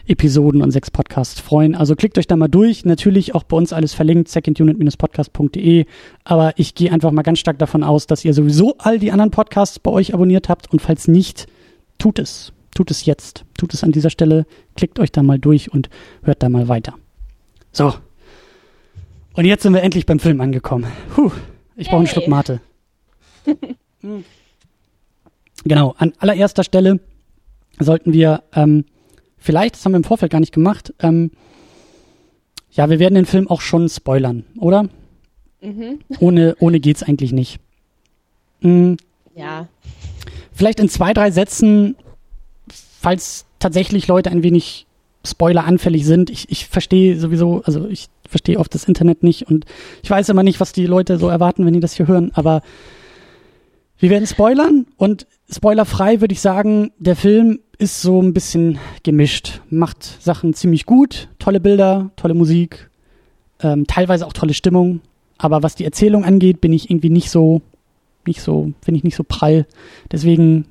Episoden 0.07 0.63
und 0.63 0.71
sechs 0.71 0.91
Podcasts 0.91 1.41
freuen. 1.41 1.75
Also 1.75 1.97
klickt 1.97 2.19
euch 2.19 2.27
da 2.27 2.37
mal 2.37 2.49
durch. 2.49 2.85
Natürlich 2.85 3.35
auch 3.35 3.43
bei 3.45 3.57
uns 3.57 3.73
alles 3.73 3.95
verlinkt, 3.95 4.29
secondunit-podcast.de. 4.29 5.87
Aber 6.25 6.53
ich 6.57 6.75
gehe 6.75 6.93
einfach 6.93 7.11
mal 7.11 7.23
ganz 7.23 7.39
stark 7.39 7.59
davon 7.59 7.83
aus, 7.83 8.07
dass 8.07 8.25
ihr 8.25 8.35
sowieso 8.35 8.75
all 8.79 8.99
die 8.99 9.13
anderen 9.13 9.31
Podcasts 9.31 9.79
bei 9.79 9.91
euch 9.91 10.13
abonniert 10.13 10.49
habt. 10.49 10.71
Und 10.71 10.83
falls 10.83 11.09
nicht, 11.09 11.47
tut 11.99 12.19
es. 12.19 12.53
Tut 12.75 12.91
es 12.91 13.07
jetzt. 13.07 13.45
Tut 13.57 13.73
es 13.73 13.83
an 13.85 13.93
dieser 13.93 14.11
Stelle. 14.11 14.47
Klickt 14.77 14.99
euch 14.99 15.13
da 15.13 15.23
mal 15.23 15.39
durch 15.39 15.73
und 15.73 15.89
hört 16.23 16.43
da 16.43 16.49
mal 16.49 16.69
weiter. 16.69 16.95
So. 17.73 17.95
Und 19.35 19.45
jetzt 19.45 19.63
sind 19.63 19.73
wir 19.73 19.83
endlich 19.83 20.07
beim 20.07 20.21
Film 20.21 20.41
angekommen. 20.41 20.87
Puh, 21.15 21.31
ich 21.77 21.89
brauche 21.89 21.99
einen 21.99 22.07
Schluck 22.07 22.29
Mate. 22.29 22.61
hm. 24.01 24.25
Genau, 25.65 25.95
an 25.99 26.13
allererster 26.19 26.63
Stelle 26.63 27.01
sollten 27.79 28.13
wir 28.13 28.43
ähm, 28.55 28.85
vielleicht, 29.45 29.75
das 29.75 29.85
haben 29.85 29.93
wir 29.93 29.99
im 29.99 30.05
Vorfeld 30.05 30.33
gar 30.33 30.41
nicht 30.41 30.55
gemacht, 30.55 30.95
ähm, 31.01 31.31
ja, 32.73 32.91
wir 32.91 32.99
werden 32.99 33.15
den 33.15 33.27
Film 33.27 33.47
auch 33.47 33.61
schon 33.61 33.89
spoilern, 33.89 34.45
oder? 34.59 34.89
Mhm. 35.61 36.01
Ohne, 36.19 36.57
ohne 36.59 36.81
geht's 36.81 37.03
eigentlich 37.03 37.33
nicht. 37.33 37.61
Mhm. 38.61 38.97
Ja. 39.37 39.69
Vielleicht 40.53 40.81
in 40.81 40.89
zwei, 40.89 41.13
drei 41.13 41.31
Sätzen, 41.31 41.95
falls 43.01 43.45
tatsächlich 43.59 44.09
Leute 44.09 44.31
ein 44.31 44.43
wenig 44.43 44.87
spoileranfällig 45.25 46.05
sind. 46.05 46.31
Ich, 46.31 46.51
ich 46.51 46.67
verstehe 46.67 47.19
sowieso, 47.19 47.63
also 47.65 47.87
ich 47.87 48.09
verstehe 48.29 48.59
oft 48.59 48.75
das 48.75 48.85
Internet 48.85 49.23
nicht 49.23 49.49
und 49.49 49.65
ich 50.03 50.11
weiß 50.11 50.29
immer 50.31 50.43
nicht, 50.43 50.61
was 50.61 50.73
die 50.73 50.87
Leute 50.87 51.19
so 51.19 51.29
erwarten, 51.29 51.65
wenn 51.65 51.75
die 51.75 51.81
das 51.81 51.95
hier 51.95 52.09
hören, 52.09 52.31
aber 52.35 52.63
wir 54.05 54.11
werden 54.11 54.27
spoilern 54.27 54.85
und 54.99 55.27
spoilerfrei 55.51 56.21
würde 56.21 56.35
ich 56.35 56.43
sagen, 56.43 56.93
der 56.99 57.17
Film 57.17 57.61
ist 57.79 58.03
so 58.03 58.21
ein 58.21 58.35
bisschen 58.35 58.79
gemischt, 59.03 59.63
macht 59.71 60.05
Sachen 60.23 60.53
ziemlich 60.53 60.85
gut, 60.85 61.31
tolle 61.39 61.59
Bilder, 61.59 62.11
tolle 62.17 62.35
Musik, 62.35 62.91
ähm, 63.63 63.87
teilweise 63.87 64.27
auch 64.27 64.35
tolle 64.35 64.53
Stimmung, 64.53 65.01
aber 65.39 65.63
was 65.63 65.75
die 65.75 65.87
Erzählung 65.87 66.23
angeht, 66.23 66.61
bin 66.61 66.75
ich 66.75 66.91
irgendwie 66.91 67.09
nicht 67.09 67.31
so, 67.31 67.63
nicht 68.27 68.43
so, 68.43 68.73
finde 68.83 68.99
ich 68.99 69.05
nicht 69.05 69.17
so 69.17 69.25
prall. 69.25 69.65
Deswegen 70.13 70.67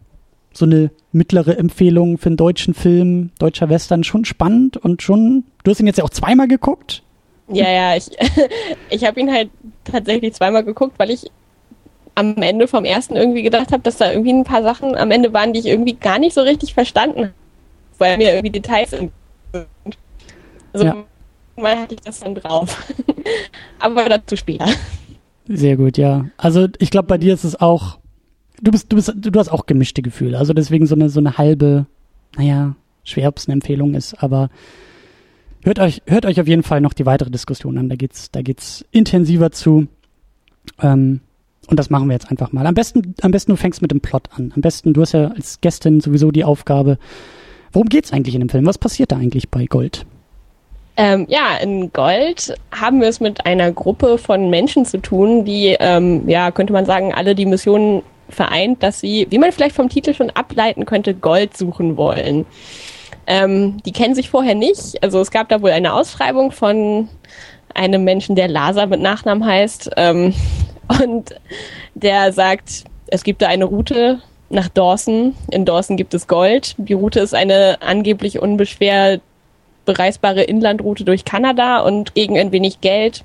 so 0.54 0.66
eine 0.66 0.92
mittlere 1.12 1.58
Empfehlung 1.58 2.20
für 2.20 2.28
einen 2.28 2.38
deutschen 2.38 2.76
Film, 2.76 3.32
deutscher 3.40 3.68
Western, 3.68 4.04
schon 4.04 4.26
spannend 4.26 4.78
und 4.78 5.02
schon, 5.02 5.44
du 5.64 5.72
hast 5.72 5.80
ihn 5.80 5.88
jetzt 5.88 5.98
ja 5.98 6.04
auch 6.04 6.12
zweimal 6.12 6.48
geguckt. 6.48 7.02
Ja, 7.48 7.68
ja, 7.68 7.96
ich, 7.96 8.12
ich 8.92 9.04
habe 9.06 9.20
ihn 9.20 9.32
halt 9.32 9.50
tatsächlich 9.86 10.36
zweimal 10.36 10.64
geguckt, 10.64 10.94
weil 11.00 11.10
ich 11.10 11.32
am 12.16 12.38
Ende 12.38 12.68
vom 12.68 12.86
ersten 12.86 13.16
irgendwie 13.16 13.44
gedacht 13.44 13.72
habe, 13.72 13.84
dass 13.84 13.98
da 13.98 14.12
irgendwie 14.12 14.34
ein 14.34 14.44
paar 14.44 14.64
Sachen 14.64 14.96
am 14.96 15.12
Ende 15.12 15.34
waren, 15.34 15.54
die 15.54 15.60
ich 15.60 15.66
irgendwie 15.66 15.94
gar 15.94 16.20
nicht 16.20 16.34
so 16.34 16.42
richtig 16.42 16.74
verstanden 16.74 17.20
habe, 17.20 17.34
weil 17.98 18.18
mir 18.18 18.34
irgendwie 18.34 18.52
Details 18.52 18.92
sind. 18.92 19.12
Also 20.74 20.86
ja. 20.86 21.04
mal 21.56 21.78
hatte 21.78 21.96
ich 21.96 22.02
das 22.02 22.20
dann 22.20 22.36
drauf. 22.36 22.94
Aber 23.80 24.10
dazu 24.10 24.36
später. 24.36 24.68
Sehr 25.48 25.78
gut, 25.78 25.98
ja. 25.98 26.26
Also 26.38 26.68
ich 26.80 26.92
glaube, 26.92 27.08
bei 27.08 27.18
dir 27.18 27.34
ist 27.34 27.44
es 27.44 27.60
auch, 27.60 28.00
du 28.62 28.72
bist, 28.72 28.92
du 28.92 28.96
bist, 28.96 29.14
du 29.16 29.40
hast 29.40 29.50
auch 29.50 29.66
gemischte 29.66 30.02
Gefühle. 30.02 30.38
Also 30.38 30.54
deswegen 30.54 30.86
so 30.86 30.96
eine, 30.96 31.10
so 31.10 31.20
eine 31.20 31.38
halbe, 31.38 31.86
naja, 32.38 32.76
schwer, 33.04 33.30
ob 33.30 33.38
es 33.38 33.48
eine 33.48 33.54
Empfehlung 33.54 33.94
ist, 33.96 34.22
aber 34.24 34.50
hört 35.64 35.80
euch, 35.80 36.02
hört 36.08 36.26
euch 36.26 36.40
auf 36.40 36.48
jeden 36.48 36.64
Fall 36.64 36.82
noch 36.82 36.94
die 36.94 37.06
weitere 37.06 37.30
Diskussion 37.30 37.78
an. 37.78 37.90
Da 37.90 37.96
geht's, 37.96 38.32
da 38.32 38.42
geht's 38.42 38.86
intensiver 38.92 39.52
zu. 39.52 39.88
Ähm, 40.82 41.20
und 41.68 41.78
das 41.78 41.90
machen 41.90 42.08
wir 42.08 42.14
jetzt 42.14 42.30
einfach 42.30 42.52
mal. 42.52 42.66
Am 42.66 42.74
besten, 42.74 43.16
am 43.22 43.32
besten 43.32 43.52
du 43.52 43.58
fängst 43.58 43.82
mit 43.82 43.92
dem 43.92 44.02
Plot 44.02 44.30
an. 44.36 44.52
Am 44.56 44.62
besten, 44.62 44.94
du 44.94 45.02
hast 45.02 45.14
ja 45.14 45.30
als 45.30 45.62
Gästin 45.62 46.02
sowieso 46.02 46.32
die 46.32 46.44
Aufgabe. 46.44 46.98
Worum 47.72 47.90
geht's 47.90 48.14
eigentlich 48.14 48.36
in 48.36 48.42
dem 48.42 48.50
Film? 48.50 48.66
Was 48.66 48.78
passiert 48.78 49.12
da 49.12 49.18
eigentlich 49.18 49.50
bei 49.50 49.66
Gold? 49.66 50.06
Ähm, 50.96 51.26
ja, 51.28 51.58
in 51.58 51.92
Gold 51.92 52.56
haben 52.72 53.02
wir 53.02 53.08
es 53.08 53.20
mit 53.20 53.46
einer 53.48 53.72
Gruppe 53.72 54.20
von 54.20 54.50
Menschen 54.52 54.86
zu 54.86 55.02
tun, 55.02 55.44
die, 55.44 55.76
ähm, 55.80 56.30
ja, 56.30 56.52
könnte 56.52 56.72
man 56.72 56.86
sagen, 56.86 57.14
alle 57.14 57.34
die 57.34 57.48
Mission 57.48 58.04
vereint, 58.30 58.84
dass 58.84 59.00
sie, 59.00 59.26
wie 59.30 59.40
man 59.40 59.52
vielleicht 59.52 59.76
vom 59.76 59.90
Titel 59.90 60.14
schon 60.14 60.30
ableiten 60.30 60.86
könnte, 60.86 61.16
Gold 61.16 61.58
suchen 61.58 61.98
wollen. 61.98 62.46
Ähm, 63.26 63.78
die 63.86 63.92
kennen 63.92 64.16
sich 64.16 64.30
vorher 64.30 64.56
nicht. 64.56 65.02
Also 65.02 65.20
es 65.20 65.32
gab 65.32 65.50
da 65.50 65.62
wohl 65.62 65.72
eine 65.72 65.94
Ausschreibung 65.94 66.52
von 66.52 67.08
einem 67.74 68.04
Menschen, 68.04 68.36
der 68.36 68.48
Lasa 68.48 68.86
mit 68.86 69.02
Nachnamen 69.02 69.46
heißt. 69.46 69.92
Ähm, 69.98 70.34
und 71.02 71.36
der 71.94 72.32
sagt, 72.34 72.84
es 73.08 73.24
gibt 73.24 73.42
da 73.42 73.48
eine 73.48 73.66
Route 73.66 74.20
nach 74.50 74.70
Dawson. 74.70 75.36
In 75.52 75.66
Dawson 75.66 75.98
gibt 75.98 76.14
es 76.14 76.28
Gold. 76.28 76.76
Die 76.78 76.94
Route 76.94 77.20
ist 77.20 77.34
eine 77.34 77.78
angeblich 77.82 78.40
unbeschwert 78.40 79.22
bereisbare 79.86 80.44
Inlandroute 80.44 81.04
durch 81.04 81.26
Kanada 81.26 81.80
und 81.80 82.16
gegen 82.16 82.38
ein 82.38 82.52
wenig 82.52 82.82
Geld 82.82 83.24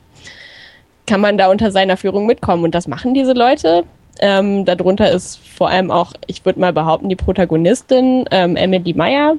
kann 1.06 1.20
man 1.20 1.38
da 1.38 1.50
unter 1.50 1.70
seiner 1.70 1.96
Führung 1.96 2.26
mitkommen. 2.26 2.64
Und 2.64 2.74
das 2.74 2.86
machen 2.86 3.14
diese 3.14 3.32
Leute. 3.32 3.84
Ähm, 4.20 4.64
darunter 4.64 5.10
ist 5.10 5.38
vor 5.38 5.70
allem 5.70 5.90
auch, 5.90 6.12
ich 6.26 6.44
würde 6.44 6.60
mal 6.60 6.72
behaupten, 6.72 7.08
die 7.08 7.16
Protagonistin 7.16 8.24
ähm, 8.30 8.56
Emily 8.56 8.92
Meyer, 8.92 9.36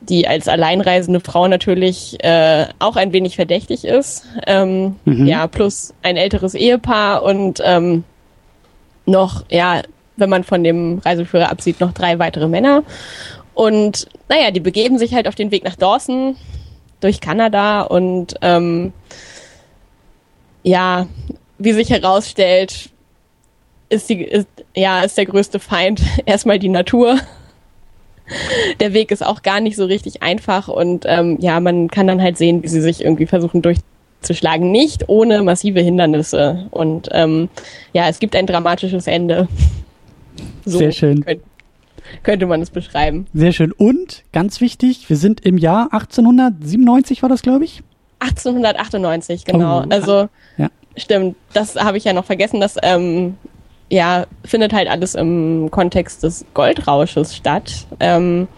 die 0.00 0.28
als 0.28 0.48
alleinreisende 0.48 1.20
Frau 1.20 1.48
natürlich 1.48 2.22
äh, 2.22 2.66
auch 2.78 2.96
ein 2.96 3.12
wenig 3.12 3.36
verdächtig 3.36 3.84
ist. 3.84 4.26
Ähm, 4.46 4.96
mhm. 5.04 5.26
Ja, 5.26 5.46
plus 5.46 5.94
ein 6.02 6.16
älteres 6.16 6.54
Ehepaar 6.54 7.22
und 7.22 7.60
ähm, 7.64 8.04
noch, 9.06 9.44
ja, 9.50 9.82
wenn 10.16 10.30
man 10.30 10.44
von 10.44 10.64
dem 10.64 10.98
Reiseführer 10.98 11.50
absieht, 11.50 11.80
noch 11.80 11.92
drei 11.92 12.18
weitere 12.18 12.48
Männer. 12.48 12.82
Und 13.54 14.06
naja, 14.28 14.50
die 14.50 14.60
begeben 14.60 14.98
sich 14.98 15.14
halt 15.14 15.28
auf 15.28 15.34
den 15.34 15.50
Weg 15.50 15.64
nach 15.64 15.76
Dawson 15.76 16.36
durch 17.00 17.20
Kanada 17.20 17.82
und 17.82 18.34
ähm, 18.42 18.92
ja, 20.62 21.06
wie 21.58 21.72
sich 21.72 21.90
herausstellt, 21.90 22.90
ist 23.88 24.10
die 24.10 24.22
ist, 24.22 24.48
ja 24.74 25.02
ist 25.02 25.16
der 25.16 25.26
größte 25.26 25.60
Feind 25.60 26.02
erstmal 26.26 26.58
die 26.58 26.68
Natur. 26.68 27.18
Der 28.80 28.92
Weg 28.92 29.10
ist 29.10 29.24
auch 29.24 29.42
gar 29.42 29.60
nicht 29.60 29.76
so 29.76 29.84
richtig 29.84 30.22
einfach 30.22 30.68
und 30.68 31.04
ähm, 31.06 31.38
ja, 31.40 31.60
man 31.60 31.88
kann 31.88 32.06
dann 32.06 32.20
halt 32.20 32.36
sehen, 32.36 32.62
wie 32.62 32.68
sie 32.68 32.80
sich 32.80 33.04
irgendwie 33.04 33.26
versuchen 33.26 33.62
durchzuschlagen, 33.62 34.70
nicht 34.70 35.08
ohne 35.08 35.42
massive 35.42 35.80
Hindernisse. 35.80 36.66
Und 36.70 37.08
ähm, 37.12 37.48
ja, 37.92 38.08
es 38.08 38.18
gibt 38.18 38.34
ein 38.34 38.46
dramatisches 38.46 39.06
Ende. 39.06 39.48
So 40.64 40.78
Sehr 40.78 40.92
schön. 40.92 41.24
Könnte, 41.24 41.44
könnte 42.22 42.46
man 42.46 42.60
es 42.62 42.70
beschreiben. 42.70 43.26
Sehr 43.32 43.52
schön. 43.52 43.72
Und 43.72 44.24
ganz 44.32 44.60
wichtig, 44.60 45.08
wir 45.08 45.16
sind 45.16 45.40
im 45.46 45.58
Jahr 45.58 45.92
1897, 45.92 47.22
war 47.22 47.28
das, 47.28 47.42
glaube 47.42 47.64
ich? 47.64 47.82
1898, 48.20 49.44
genau. 49.44 49.82
Oh, 49.82 49.84
also 49.90 50.28
ja. 50.56 50.70
stimmt, 50.96 51.36
das 51.52 51.76
habe 51.76 51.98
ich 51.98 52.04
ja 52.04 52.12
noch 52.12 52.24
vergessen. 52.24 52.60
Das 52.60 52.76
ähm, 52.82 53.36
ja, 53.90 54.26
findet 54.44 54.72
halt 54.72 54.88
alles 54.88 55.14
im 55.14 55.68
Kontext 55.70 56.22
des 56.22 56.44
Goldrausches 56.54 57.34
statt. 57.36 57.86
Ähm, 58.00 58.48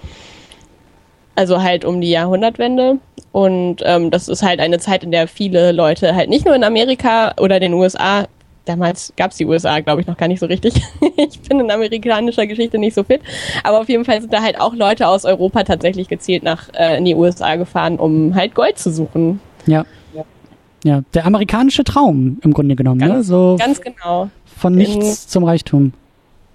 also 1.35 1.63
halt 1.63 1.85
um 1.85 2.01
die 2.01 2.11
Jahrhundertwende. 2.11 2.99
Und 3.33 3.77
ähm, 3.85 4.11
das 4.11 4.29
ist 4.29 4.43
halt 4.43 4.61
eine 4.61 4.79
Zeit, 4.79 5.05
in 5.05 5.13
der 5.13 5.29
viele 5.29 5.73
Leute 5.73 6.15
halt 6.15 6.31
nicht 6.31 6.45
nur 6.45 6.55
in 6.55 6.65
Amerika 6.65 7.35
oder 7.39 7.61
den 7.61 7.75
USA 7.75 8.27
damals 8.69 9.13
gab 9.17 9.31
es 9.31 9.39
die 9.39 9.47
USA, 9.47 9.81
glaube 9.81 10.01
ich, 10.01 10.07
noch 10.07 10.17
gar 10.17 10.29
nicht 10.29 10.41
so 10.41 10.47
richtig. 10.47 10.75
ich 11.17 11.41
bin 11.43 11.61
in 11.61 11.71
amerikanischer 11.71 12.47
Geschichte 12.47 12.79
nicht 12.79 12.95
so 12.95 13.03
fit. 13.05 13.21
Aber 13.65 13.81
auf 13.81 13.89
jeden 13.89 14.05
Fall 14.05 14.21
sind 14.21 14.33
da 14.33 14.43
halt 14.43 14.61
auch 14.61 14.75
Leute 14.75 15.09
aus 15.09 15.25
Europa 15.25 15.65
tatsächlich 15.65 16.09
gezielt 16.09 16.43
nach 16.43 16.69
äh, 16.75 16.99
in 16.99 17.05
die 17.05 17.15
USA 17.15 17.57
gefahren, 17.57 17.99
um 17.99 18.35
halt 18.35 18.55
Gold 18.55 18.79
zu 18.79 18.91
suchen. 18.91 19.41
Ja. 19.67 19.85
Ja, 20.85 21.03
der 21.15 21.27
amerikanische 21.27 21.85
Traum 21.85 22.39
im 22.43 22.53
Grunde 22.53 22.77
genommen, 22.77 23.01
ne? 23.01 23.09
ganz, 23.09 23.17
ne? 23.19 23.25
So 23.25 23.57
ganz 23.59 23.81
genau. 23.81 24.31
Von 24.45 24.75
nichts 24.75 25.25
in, 25.25 25.29
zum 25.29 25.45
Reichtum. 25.45 25.93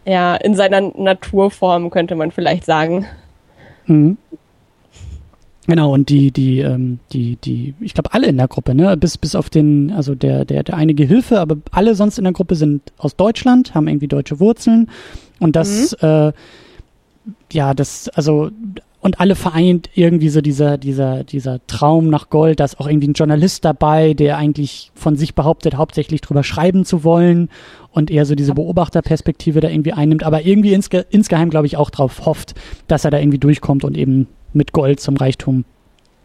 Ja, 0.05 0.35
in 0.35 0.55
seiner 0.55 0.81
Naturform 0.81 1.89
könnte 1.89 2.15
man 2.15 2.31
vielleicht 2.31 2.65
sagen. 2.65 3.05
Mhm. 3.85 4.17
Genau, 5.65 5.93
und 5.93 6.09
die, 6.09 6.31
die, 6.31 6.59
ähm, 6.59 6.99
die, 7.13 7.37
die, 7.37 7.73
ich 7.79 7.93
glaube 7.93 8.13
alle 8.13 8.27
in 8.27 8.37
der 8.37 8.49
Gruppe, 8.49 8.75
ne? 8.75 8.97
Bis, 8.97 9.17
bis 9.17 9.33
auf 9.33 9.49
den, 9.49 9.91
also 9.91 10.13
der, 10.13 10.43
der, 10.43 10.63
der 10.63 10.75
einige 10.75 11.05
Hilfe, 11.05 11.39
aber 11.39 11.55
alle 11.71 11.95
sonst 11.95 12.17
in 12.17 12.25
der 12.25 12.33
Gruppe 12.33 12.55
sind 12.55 12.91
aus 12.97 13.15
Deutschland, 13.15 13.73
haben 13.73 13.87
irgendwie 13.87 14.09
deutsche 14.09 14.41
Wurzeln. 14.41 14.89
Und 15.39 15.55
das, 15.55 15.95
mhm. 16.01 16.07
äh, 16.07 16.33
ja, 17.53 17.73
das, 17.73 18.09
also, 18.09 18.51
und 19.03 19.19
alle 19.19 19.35
vereint 19.35 19.89
irgendwie 19.95 20.29
so 20.29 20.39
dieser, 20.39 20.77
dieser, 20.77 21.25
dieser 21.25 21.59
Traum 21.67 22.09
nach 22.09 22.29
Gold, 22.29 22.61
da 22.61 22.63
ist 22.63 22.79
auch 22.79 22.87
irgendwie 22.87 23.09
ein 23.09 23.13
Journalist 23.13 23.65
dabei, 23.65 24.13
der 24.13 24.37
eigentlich 24.37 24.91
von 24.95 25.17
sich 25.17 25.35
behauptet, 25.35 25.75
hauptsächlich 25.75 26.21
drüber 26.21 26.43
schreiben 26.43 26.85
zu 26.85 27.03
wollen 27.03 27.49
und 27.91 28.09
eher 28.09 28.25
so 28.25 28.33
diese 28.33 28.53
Beobachterperspektive 28.53 29.59
da 29.59 29.67
irgendwie 29.67 29.91
einnimmt, 29.91 30.23
aber 30.23 30.45
irgendwie 30.45 30.73
insge 30.73 31.05
insgeheim, 31.09 31.49
glaube 31.49 31.67
ich, 31.67 31.75
auch 31.75 31.89
drauf 31.89 32.25
hofft, 32.25 32.55
dass 32.87 33.03
er 33.03 33.11
da 33.11 33.19
irgendwie 33.19 33.39
durchkommt 33.39 33.83
und 33.83 33.97
eben 33.97 34.27
mit 34.53 34.71
Gold 34.71 35.01
zum 35.01 35.17
Reichtum. 35.17 35.65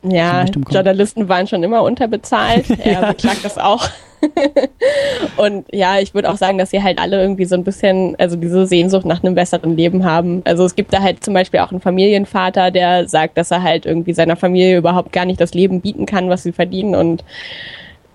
Ja, 0.04 0.30
zum 0.30 0.38
Reichtum 0.38 0.64
Journalisten 0.70 1.28
waren 1.28 1.48
schon 1.48 1.64
immer 1.64 1.82
unterbezahlt. 1.82 2.66
Er 2.78 2.92
ja. 2.92 3.08
beklagt 3.08 3.44
das 3.44 3.58
auch. 3.58 3.88
und 5.36 5.66
ja, 5.72 5.98
ich 6.00 6.14
würde 6.14 6.30
auch 6.30 6.36
sagen, 6.36 6.58
dass 6.58 6.70
sie 6.70 6.82
halt 6.82 6.98
alle 6.98 7.20
irgendwie 7.20 7.44
so 7.44 7.54
ein 7.54 7.64
bisschen, 7.64 8.16
also 8.18 8.36
diese 8.36 8.66
Sehnsucht 8.66 9.06
nach 9.06 9.22
einem 9.22 9.34
besseren 9.34 9.76
Leben 9.76 10.04
haben. 10.04 10.42
Also 10.44 10.64
es 10.64 10.74
gibt 10.74 10.92
da 10.92 11.00
halt 11.00 11.24
zum 11.24 11.34
Beispiel 11.34 11.60
auch 11.60 11.70
einen 11.70 11.80
Familienvater, 11.80 12.70
der 12.70 13.08
sagt, 13.08 13.38
dass 13.38 13.50
er 13.50 13.62
halt 13.62 13.86
irgendwie 13.86 14.12
seiner 14.12 14.36
Familie 14.36 14.78
überhaupt 14.78 15.12
gar 15.12 15.24
nicht 15.24 15.40
das 15.40 15.54
Leben 15.54 15.80
bieten 15.80 16.06
kann, 16.06 16.28
was 16.28 16.42
sie 16.42 16.52
verdienen 16.52 16.94
und 16.94 17.24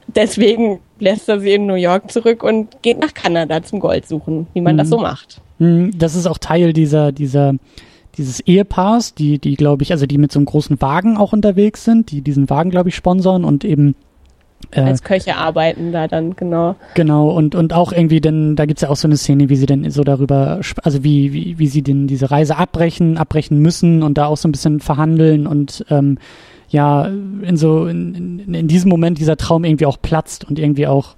deswegen 0.07 0.79
lässt 0.99 1.29
er 1.29 1.39
sie 1.39 1.53
in 1.53 1.65
New 1.65 1.75
York 1.75 2.11
zurück 2.11 2.43
und 2.43 2.81
geht 2.81 2.99
nach 2.99 3.13
Kanada 3.13 3.63
zum 3.63 3.79
Gold 3.79 4.07
suchen, 4.07 4.47
wie 4.53 4.61
man 4.61 4.75
mhm. 4.75 4.79
das 4.79 4.89
so 4.89 4.97
macht. 4.97 5.41
Mhm, 5.59 5.97
das 5.97 6.15
ist 6.15 6.27
auch 6.27 6.37
Teil 6.37 6.73
dieser, 6.73 7.11
dieser, 7.11 7.53
dieses 8.17 8.39
Ehepaars, 8.41 9.13
die, 9.13 9.39
die 9.39 9.55
glaube 9.55 9.83
ich, 9.83 9.91
also 9.91 10.05
die 10.05 10.17
mit 10.17 10.31
so 10.31 10.39
einem 10.39 10.45
großen 10.45 10.81
Wagen 10.81 11.17
auch 11.17 11.33
unterwegs 11.33 11.83
sind, 11.83 12.11
die 12.11 12.21
diesen 12.21 12.49
Wagen, 12.49 12.69
glaube 12.69 12.89
ich, 12.89 12.95
sponsern 12.95 13.43
und 13.43 13.63
eben 13.63 13.95
als 14.71 15.03
Köche 15.03 15.35
arbeiten 15.35 15.91
da 15.91 16.07
dann, 16.07 16.35
genau. 16.35 16.75
Genau, 16.95 17.29
und, 17.29 17.55
und 17.55 17.73
auch 17.73 17.91
irgendwie, 17.91 18.21
denn 18.21 18.55
da 18.55 18.65
gibt's 18.65 18.81
ja 18.81 18.89
auch 18.89 18.95
so 18.95 19.07
eine 19.07 19.17
Szene, 19.17 19.49
wie 19.49 19.55
sie 19.55 19.65
denn 19.65 19.89
so 19.91 20.03
darüber, 20.03 20.59
also 20.83 21.03
wie, 21.03 21.33
wie, 21.33 21.59
wie 21.59 21.67
sie 21.67 21.81
denn 21.81 22.07
diese 22.07 22.31
Reise 22.31 22.57
abbrechen, 22.57 23.17
abbrechen 23.17 23.59
müssen 23.59 24.03
und 24.03 24.17
da 24.17 24.25
auch 24.25 24.37
so 24.37 24.47
ein 24.47 24.51
bisschen 24.51 24.79
verhandeln 24.79 25.47
und 25.47 25.85
ähm, 25.89 26.17
ja, 26.69 27.05
in 27.05 27.55
so, 27.55 27.85
in, 27.85 28.39
in, 28.39 28.53
in 28.53 28.67
diesem 28.67 28.89
Moment 28.89 29.19
dieser 29.19 29.37
Traum 29.37 29.63
irgendwie 29.63 29.85
auch 29.85 30.01
platzt 30.01 30.45
und 30.45 30.57
irgendwie 30.57 30.87
auch 30.87 31.15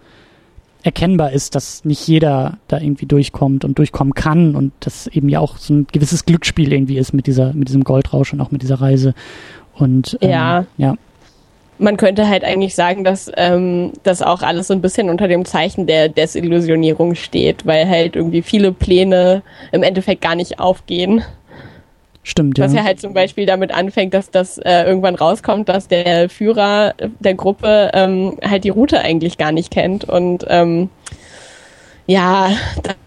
erkennbar 0.85 1.31
ist, 1.31 1.55
dass 1.55 1.83
nicht 1.83 2.07
jeder 2.07 2.59
da 2.67 2.79
irgendwie 2.79 3.07
durchkommt 3.07 3.65
und 3.65 3.79
durchkommen 3.79 4.13
kann 4.13 4.55
und 4.55 4.71
das 4.81 5.07
eben 5.07 5.29
ja 5.29 5.39
auch 5.39 5.57
so 5.57 5.73
ein 5.73 5.87
gewisses 5.91 6.25
Glücksspiel 6.25 6.71
irgendwie 6.71 6.97
ist 6.97 7.11
mit 7.11 7.25
dieser, 7.25 7.53
mit 7.53 7.69
diesem 7.69 7.83
Goldrausch 7.83 8.33
und 8.33 8.41
auch 8.41 8.51
mit 8.51 8.61
dieser 8.61 8.81
Reise. 8.81 9.15
Und 9.73 10.17
ähm, 10.21 10.29
ja. 10.29 10.65
ja. 10.77 10.95
Man 11.77 11.97
könnte 11.97 12.27
halt 12.27 12.43
eigentlich 12.43 12.73
sagen, 12.73 13.03
dass 13.03 13.29
ähm, 13.35 13.91
das 14.03 14.21
auch 14.21 14.41
alles 14.41 14.67
so 14.67 14.73
ein 14.73 14.81
bisschen 14.81 15.09
unter 15.09 15.27
dem 15.27 15.43
Zeichen 15.43 15.87
der 15.87 16.07
Desillusionierung 16.09 17.15
steht, 17.15 17.65
weil 17.65 17.87
halt 17.87 18.15
irgendwie 18.15 18.41
viele 18.41 18.71
Pläne 18.71 19.43
im 19.71 19.83
Endeffekt 19.83 20.21
gar 20.21 20.35
nicht 20.35 20.59
aufgehen. 20.59 21.23
Stimmt, 22.23 22.57
Was 22.57 22.73
ja. 22.73 22.79
ja 22.79 22.85
halt 22.85 22.99
zum 22.99 23.13
Beispiel 23.13 23.45
damit 23.45 23.71
anfängt, 23.71 24.13
dass 24.15 24.31
das 24.31 24.57
äh, 24.57 24.83
irgendwann 24.83 25.13
rauskommt, 25.13 25.69
dass 25.69 25.87
der 25.87 26.27
Führer 26.27 26.95
der 27.19 27.35
Gruppe 27.35 27.91
ähm, 27.93 28.37
halt 28.43 28.63
die 28.63 28.69
Route 28.69 28.99
eigentlich 28.99 29.37
gar 29.37 29.51
nicht 29.51 29.69
kennt 29.69 30.05
und 30.05 30.43
ähm, 30.49 30.89
ja, 32.07 32.51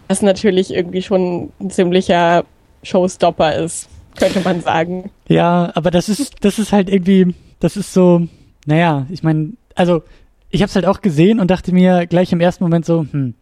das 0.08 0.22
natürlich 0.22 0.72
irgendwie 0.72 1.02
schon 1.02 1.52
ein 1.60 1.70
ziemlicher 1.70 2.44
Showstopper 2.82 3.56
ist, 3.56 3.88
könnte 4.16 4.40
man 4.40 4.60
sagen. 4.60 5.10
Ja, 5.28 5.72
aber 5.74 5.90
das 5.90 6.08
ist, 6.08 6.36
das 6.40 6.58
ist 6.58 6.72
halt 6.72 6.88
irgendwie, 6.88 7.34
das 7.60 7.76
ist 7.76 7.92
so, 7.92 8.22
naja, 8.68 9.06
ich 9.08 9.22
meine, 9.22 9.54
also 9.74 10.02
ich 10.50 10.60
habe 10.60 10.68
es 10.68 10.74
halt 10.74 10.84
auch 10.84 11.00
gesehen 11.00 11.40
und 11.40 11.50
dachte 11.50 11.72
mir 11.72 12.06
gleich 12.06 12.32
im 12.32 12.40
ersten 12.40 12.62
Moment 12.62 12.84
so, 12.84 13.06
hm, 13.10 13.32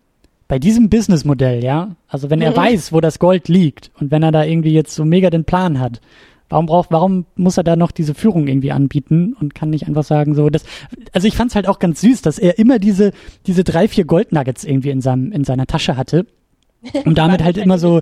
bei 0.47 0.61
diesem 0.61 0.89
Businessmodell, 0.89 1.65
ja, 1.65 1.97
also 2.07 2.31
wenn 2.31 2.41
er 2.41 2.53
mhm. 2.53 2.57
weiß, 2.57 2.93
wo 2.93 3.01
das 3.01 3.19
Gold 3.19 3.49
liegt 3.49 3.91
und 3.99 4.13
wenn 4.13 4.23
er 4.23 4.31
da 4.31 4.45
irgendwie 4.45 4.73
jetzt 4.73 4.95
so 4.95 5.05
mega 5.05 5.29
den 5.29 5.45
Plan 5.45 5.81
hat, 5.81 6.01
warum 6.49 6.67
braucht, 6.67 6.93
warum 6.93 7.27
muss 7.35 7.57
er 7.57 7.65
da 7.65 7.75
noch 7.75 7.91
diese 7.91 8.15
Führung 8.15 8.47
irgendwie 8.47 8.71
anbieten 8.71 9.35
und 9.41 9.53
kann 9.53 9.71
nicht 9.71 9.89
einfach 9.89 10.05
sagen 10.05 10.37
so, 10.37 10.49
das, 10.49 10.65
also 11.13 11.27
ich 11.27 11.35
fand's 11.35 11.57
halt 11.57 11.67
auch 11.67 11.81
ganz 11.81 12.01
süß, 12.03 12.23
dass 12.23 12.39
er 12.39 12.61
immer 12.61 12.79
diese, 12.79 13.11
diese 13.49 13.65
drei, 13.65 13.89
vier 13.89 14.05
Goldnuggets 14.05 14.63
irgendwie 14.63 14.91
in 14.91 15.01
seinem, 15.01 15.33
in 15.33 15.43
seiner 15.43 15.67
Tasche 15.67 15.97
hatte, 15.97 16.27
um 17.05 17.17
damit 17.17 17.43
halt 17.43 17.57
immer 17.57 17.79
so, 17.79 18.01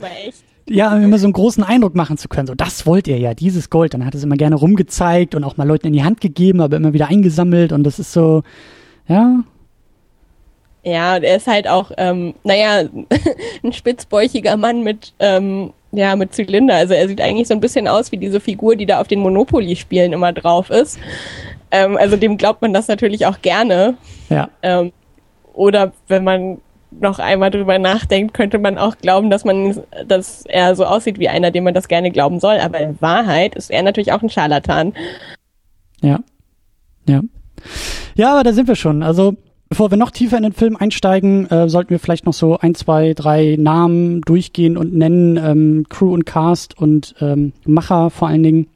ja, 0.68 0.96
immer 0.96 1.18
so 1.18 1.26
einen 1.26 1.32
großen 1.32 1.62
Eindruck 1.62 1.94
machen 1.94 2.16
zu 2.16 2.28
können. 2.28 2.46
So, 2.46 2.54
das 2.54 2.86
wollt 2.86 3.06
ihr 3.06 3.18
ja, 3.18 3.34
dieses 3.34 3.70
Gold. 3.70 3.94
Dann 3.94 4.04
hat 4.04 4.14
es 4.14 4.24
immer 4.24 4.36
gerne 4.36 4.56
rumgezeigt 4.56 5.34
und 5.34 5.44
auch 5.44 5.56
mal 5.56 5.68
Leuten 5.68 5.88
in 5.88 5.92
die 5.92 6.04
Hand 6.04 6.20
gegeben, 6.20 6.60
aber 6.60 6.76
immer 6.76 6.92
wieder 6.92 7.08
eingesammelt 7.08 7.72
und 7.72 7.84
das 7.84 7.98
ist 7.98 8.12
so, 8.12 8.42
ja, 9.06 9.44
ja, 10.84 11.16
er 11.16 11.36
ist 11.36 11.46
halt 11.46 11.66
auch, 11.66 11.90
ähm, 11.96 12.34
naja, 12.44 12.88
ein 13.64 13.72
spitzbäuchiger 13.72 14.56
Mann 14.56 14.82
mit, 14.82 15.14
ähm, 15.18 15.72
ja, 15.92 16.14
mit 16.14 16.34
Zylinder. 16.34 16.74
Also 16.74 16.94
er 16.94 17.08
sieht 17.08 17.20
eigentlich 17.20 17.48
so 17.48 17.54
ein 17.54 17.60
bisschen 17.60 17.88
aus 17.88 18.12
wie 18.12 18.18
diese 18.18 18.38
Figur, 18.38 18.76
die 18.76 18.86
da 18.86 19.00
auf 19.00 19.08
den 19.08 19.20
Monopoly-Spielen 19.20 20.12
immer 20.12 20.32
drauf 20.32 20.68
ist. 20.70 20.98
Ähm, 21.70 21.96
also 21.96 22.16
dem 22.16 22.36
glaubt 22.36 22.60
man 22.60 22.74
das 22.74 22.88
natürlich 22.88 23.24
auch 23.24 23.40
gerne. 23.40 23.96
Ja. 24.28 24.50
Ähm, 24.62 24.92
oder 25.54 25.92
wenn 26.08 26.24
man 26.24 26.58
noch 27.00 27.18
einmal 27.18 27.50
drüber 27.50 27.78
nachdenkt, 27.78 28.34
könnte 28.34 28.58
man 28.58 28.78
auch 28.78 28.96
glauben, 28.98 29.30
dass 29.30 29.44
man, 29.44 29.82
dass 30.06 30.44
er 30.46 30.74
so 30.76 30.84
aussieht 30.84 31.18
wie 31.18 31.28
einer, 31.28 31.50
dem 31.50 31.64
man 31.64 31.74
das 31.74 31.88
gerne 31.88 32.10
glauben 32.10 32.40
soll. 32.40 32.58
Aber 32.58 32.80
in 32.80 33.00
Wahrheit 33.00 33.54
ist 33.54 33.70
er 33.70 33.82
natürlich 33.82 34.12
auch 34.12 34.22
ein 34.22 34.30
Scharlatan. 34.30 34.94
Ja. 36.00 36.20
Ja. 37.08 37.20
Ja, 38.14 38.32
aber 38.32 38.44
da 38.44 38.52
sind 38.52 38.68
wir 38.68 38.76
schon. 38.76 39.02
Also 39.02 39.36
Bevor 39.74 39.90
wir 39.90 39.98
noch 39.98 40.12
tiefer 40.12 40.36
in 40.36 40.44
den 40.44 40.52
Film 40.52 40.76
einsteigen, 40.76 41.50
äh, 41.50 41.68
sollten 41.68 41.90
wir 41.90 41.98
vielleicht 41.98 42.26
noch 42.26 42.32
so 42.32 42.58
ein, 42.58 42.76
zwei, 42.76 43.12
drei 43.12 43.56
Namen 43.58 44.20
durchgehen 44.20 44.76
und 44.76 44.94
nennen, 44.94 45.36
ähm, 45.36 45.86
Crew 45.88 46.12
und 46.12 46.26
Cast 46.26 46.78
und 46.78 47.16
ähm, 47.20 47.52
Macher 47.64 48.10
vor 48.10 48.28
allen 48.28 48.44
Dingen. 48.44 48.68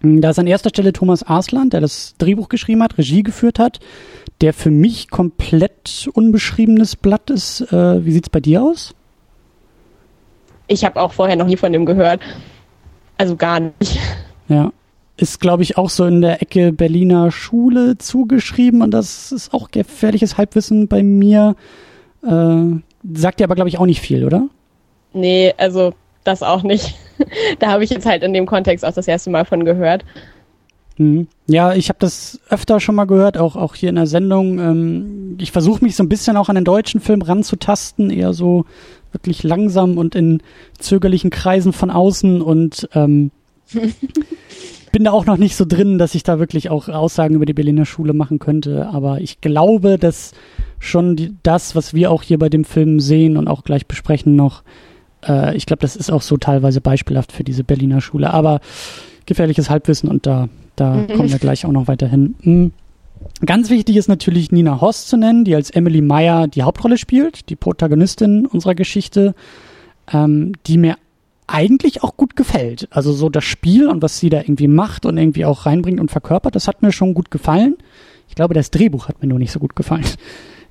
Hm, 0.00 0.22
da 0.22 0.30
ist 0.30 0.38
an 0.38 0.46
erster 0.46 0.70
Stelle 0.70 0.94
Thomas 0.94 1.22
Arsland, 1.22 1.74
der 1.74 1.82
das 1.82 2.14
Drehbuch 2.16 2.48
geschrieben 2.48 2.82
hat, 2.82 2.96
Regie 2.96 3.22
geführt 3.22 3.58
hat, 3.58 3.80
der 4.40 4.52
für 4.52 4.70
mich 4.70 5.10
komplett 5.10 6.08
unbeschriebenes 6.12 6.96
Blatt 6.96 7.30
ist. 7.30 7.60
Äh, 7.72 8.04
wie 8.04 8.12
sieht's 8.12 8.30
bei 8.30 8.40
dir 8.40 8.62
aus? 8.62 8.94
Ich 10.66 10.84
habe 10.84 11.00
auch 11.00 11.12
vorher 11.12 11.36
noch 11.36 11.46
nie 11.46 11.56
von 11.56 11.72
dem 11.72 11.86
gehört. 11.86 12.20
Also 13.18 13.36
gar 13.36 13.60
nicht. 13.60 13.98
Ja. 14.48 14.72
Ist, 15.16 15.40
glaube 15.40 15.62
ich, 15.62 15.76
auch 15.76 15.90
so 15.90 16.06
in 16.06 16.22
der 16.22 16.42
Ecke 16.42 16.72
Berliner 16.72 17.30
Schule 17.30 17.98
zugeschrieben 17.98 18.82
und 18.82 18.90
das 18.90 19.30
ist 19.30 19.52
auch 19.52 19.70
gefährliches 19.70 20.38
Halbwissen 20.38 20.88
bei 20.88 21.02
mir. 21.02 21.54
Äh, 22.26 22.80
sagt 23.14 23.38
dir 23.38 23.44
aber, 23.44 23.54
glaube 23.54 23.68
ich, 23.68 23.78
auch 23.78 23.86
nicht 23.86 24.00
viel, 24.00 24.24
oder? 24.24 24.48
Nee, 25.12 25.54
also 25.58 25.92
das 26.24 26.42
auch 26.42 26.62
nicht. 26.62 26.94
da 27.58 27.70
habe 27.70 27.84
ich 27.84 27.90
jetzt 27.90 28.06
halt 28.06 28.22
in 28.22 28.32
dem 28.32 28.46
Kontext 28.46 28.84
auch 28.84 28.94
das 28.94 29.06
erste 29.06 29.30
Mal 29.30 29.44
von 29.44 29.64
gehört. 29.64 30.04
Mhm. 30.98 31.26
Ja, 31.46 31.74
ich 31.74 31.88
habe 31.88 31.98
das 31.98 32.40
öfter 32.48 32.80
schon 32.80 32.94
mal 32.94 33.06
gehört, 33.06 33.38
auch, 33.38 33.56
auch 33.56 33.74
hier 33.74 33.88
in 33.88 33.96
der 33.96 34.06
Sendung. 34.06 34.58
Ähm, 34.58 35.36
ich 35.38 35.52
versuche 35.52 35.84
mich 35.84 35.96
so 35.96 36.02
ein 36.02 36.08
bisschen 36.08 36.36
auch 36.36 36.48
an 36.48 36.54
den 36.54 36.64
deutschen 36.64 37.00
Film 37.00 37.22
ranzutasten, 37.22 38.10
eher 38.10 38.32
so 38.32 38.64
wirklich 39.12 39.42
langsam 39.42 39.98
und 39.98 40.14
in 40.14 40.42
zögerlichen 40.78 41.30
Kreisen 41.30 41.72
von 41.72 41.90
außen 41.90 42.40
und 42.40 42.88
ähm, 42.94 43.30
bin 44.92 45.04
da 45.04 45.12
auch 45.12 45.26
noch 45.26 45.38
nicht 45.38 45.56
so 45.56 45.64
drin, 45.66 45.98
dass 45.98 46.14
ich 46.14 46.22
da 46.22 46.38
wirklich 46.38 46.70
auch 46.70 46.88
Aussagen 46.88 47.34
über 47.34 47.46
die 47.46 47.54
Berliner 47.54 47.86
Schule 47.86 48.12
machen 48.12 48.38
könnte. 48.38 48.88
Aber 48.88 49.20
ich 49.20 49.40
glaube, 49.40 49.98
dass 49.98 50.32
schon 50.78 51.16
die, 51.16 51.34
das, 51.42 51.74
was 51.74 51.94
wir 51.94 52.10
auch 52.10 52.22
hier 52.22 52.38
bei 52.38 52.48
dem 52.48 52.64
Film 52.64 53.00
sehen 53.00 53.36
und 53.36 53.48
auch 53.48 53.64
gleich 53.64 53.86
besprechen 53.86 54.36
noch, 54.36 54.62
äh, 55.26 55.56
ich 55.56 55.66
glaube, 55.66 55.80
das 55.80 55.96
ist 55.96 56.10
auch 56.10 56.22
so 56.22 56.36
teilweise 56.36 56.80
beispielhaft 56.80 57.32
für 57.32 57.44
diese 57.44 57.64
Berliner 57.64 58.00
Schule. 58.00 58.32
Aber 58.32 58.60
gefährliches 59.26 59.70
Halbwissen 59.70 60.08
und 60.08 60.26
da, 60.26 60.48
da 60.76 60.94
mhm. 60.94 61.06
kommen 61.08 61.30
wir 61.30 61.38
gleich 61.38 61.66
auch 61.66 61.72
noch 61.72 61.88
weiterhin. 61.88 62.34
Mhm. 62.42 62.72
Ganz 63.44 63.70
wichtig 63.70 63.96
ist 63.96 64.08
natürlich 64.08 64.52
Nina 64.52 64.80
Hoss 64.80 65.06
zu 65.06 65.16
nennen, 65.16 65.44
die 65.44 65.54
als 65.54 65.70
Emily 65.70 66.00
Meyer 66.00 66.48
die 66.48 66.62
Hauptrolle 66.62 66.98
spielt, 66.98 67.48
die 67.48 67.56
Protagonistin 67.56 68.46
unserer 68.46 68.74
Geschichte, 68.74 69.34
ähm, 70.12 70.52
die 70.66 70.78
mir 70.78 70.96
eigentlich 71.46 72.02
auch 72.02 72.16
gut 72.16 72.36
gefällt. 72.36 72.88
Also 72.90 73.12
so 73.12 73.28
das 73.28 73.44
Spiel 73.44 73.88
und 73.88 74.02
was 74.02 74.18
sie 74.18 74.30
da 74.30 74.38
irgendwie 74.38 74.68
macht 74.68 75.06
und 75.06 75.18
irgendwie 75.18 75.44
auch 75.44 75.66
reinbringt 75.66 76.00
und 76.00 76.10
verkörpert, 76.10 76.54
das 76.54 76.68
hat 76.68 76.82
mir 76.82 76.92
schon 76.92 77.14
gut 77.14 77.30
gefallen. 77.30 77.76
Ich 78.28 78.34
glaube, 78.34 78.54
das 78.54 78.70
Drehbuch 78.70 79.08
hat 79.08 79.20
mir 79.20 79.28
nur 79.28 79.38
nicht 79.38 79.52
so 79.52 79.58
gut 79.58 79.76
gefallen. 79.76 80.06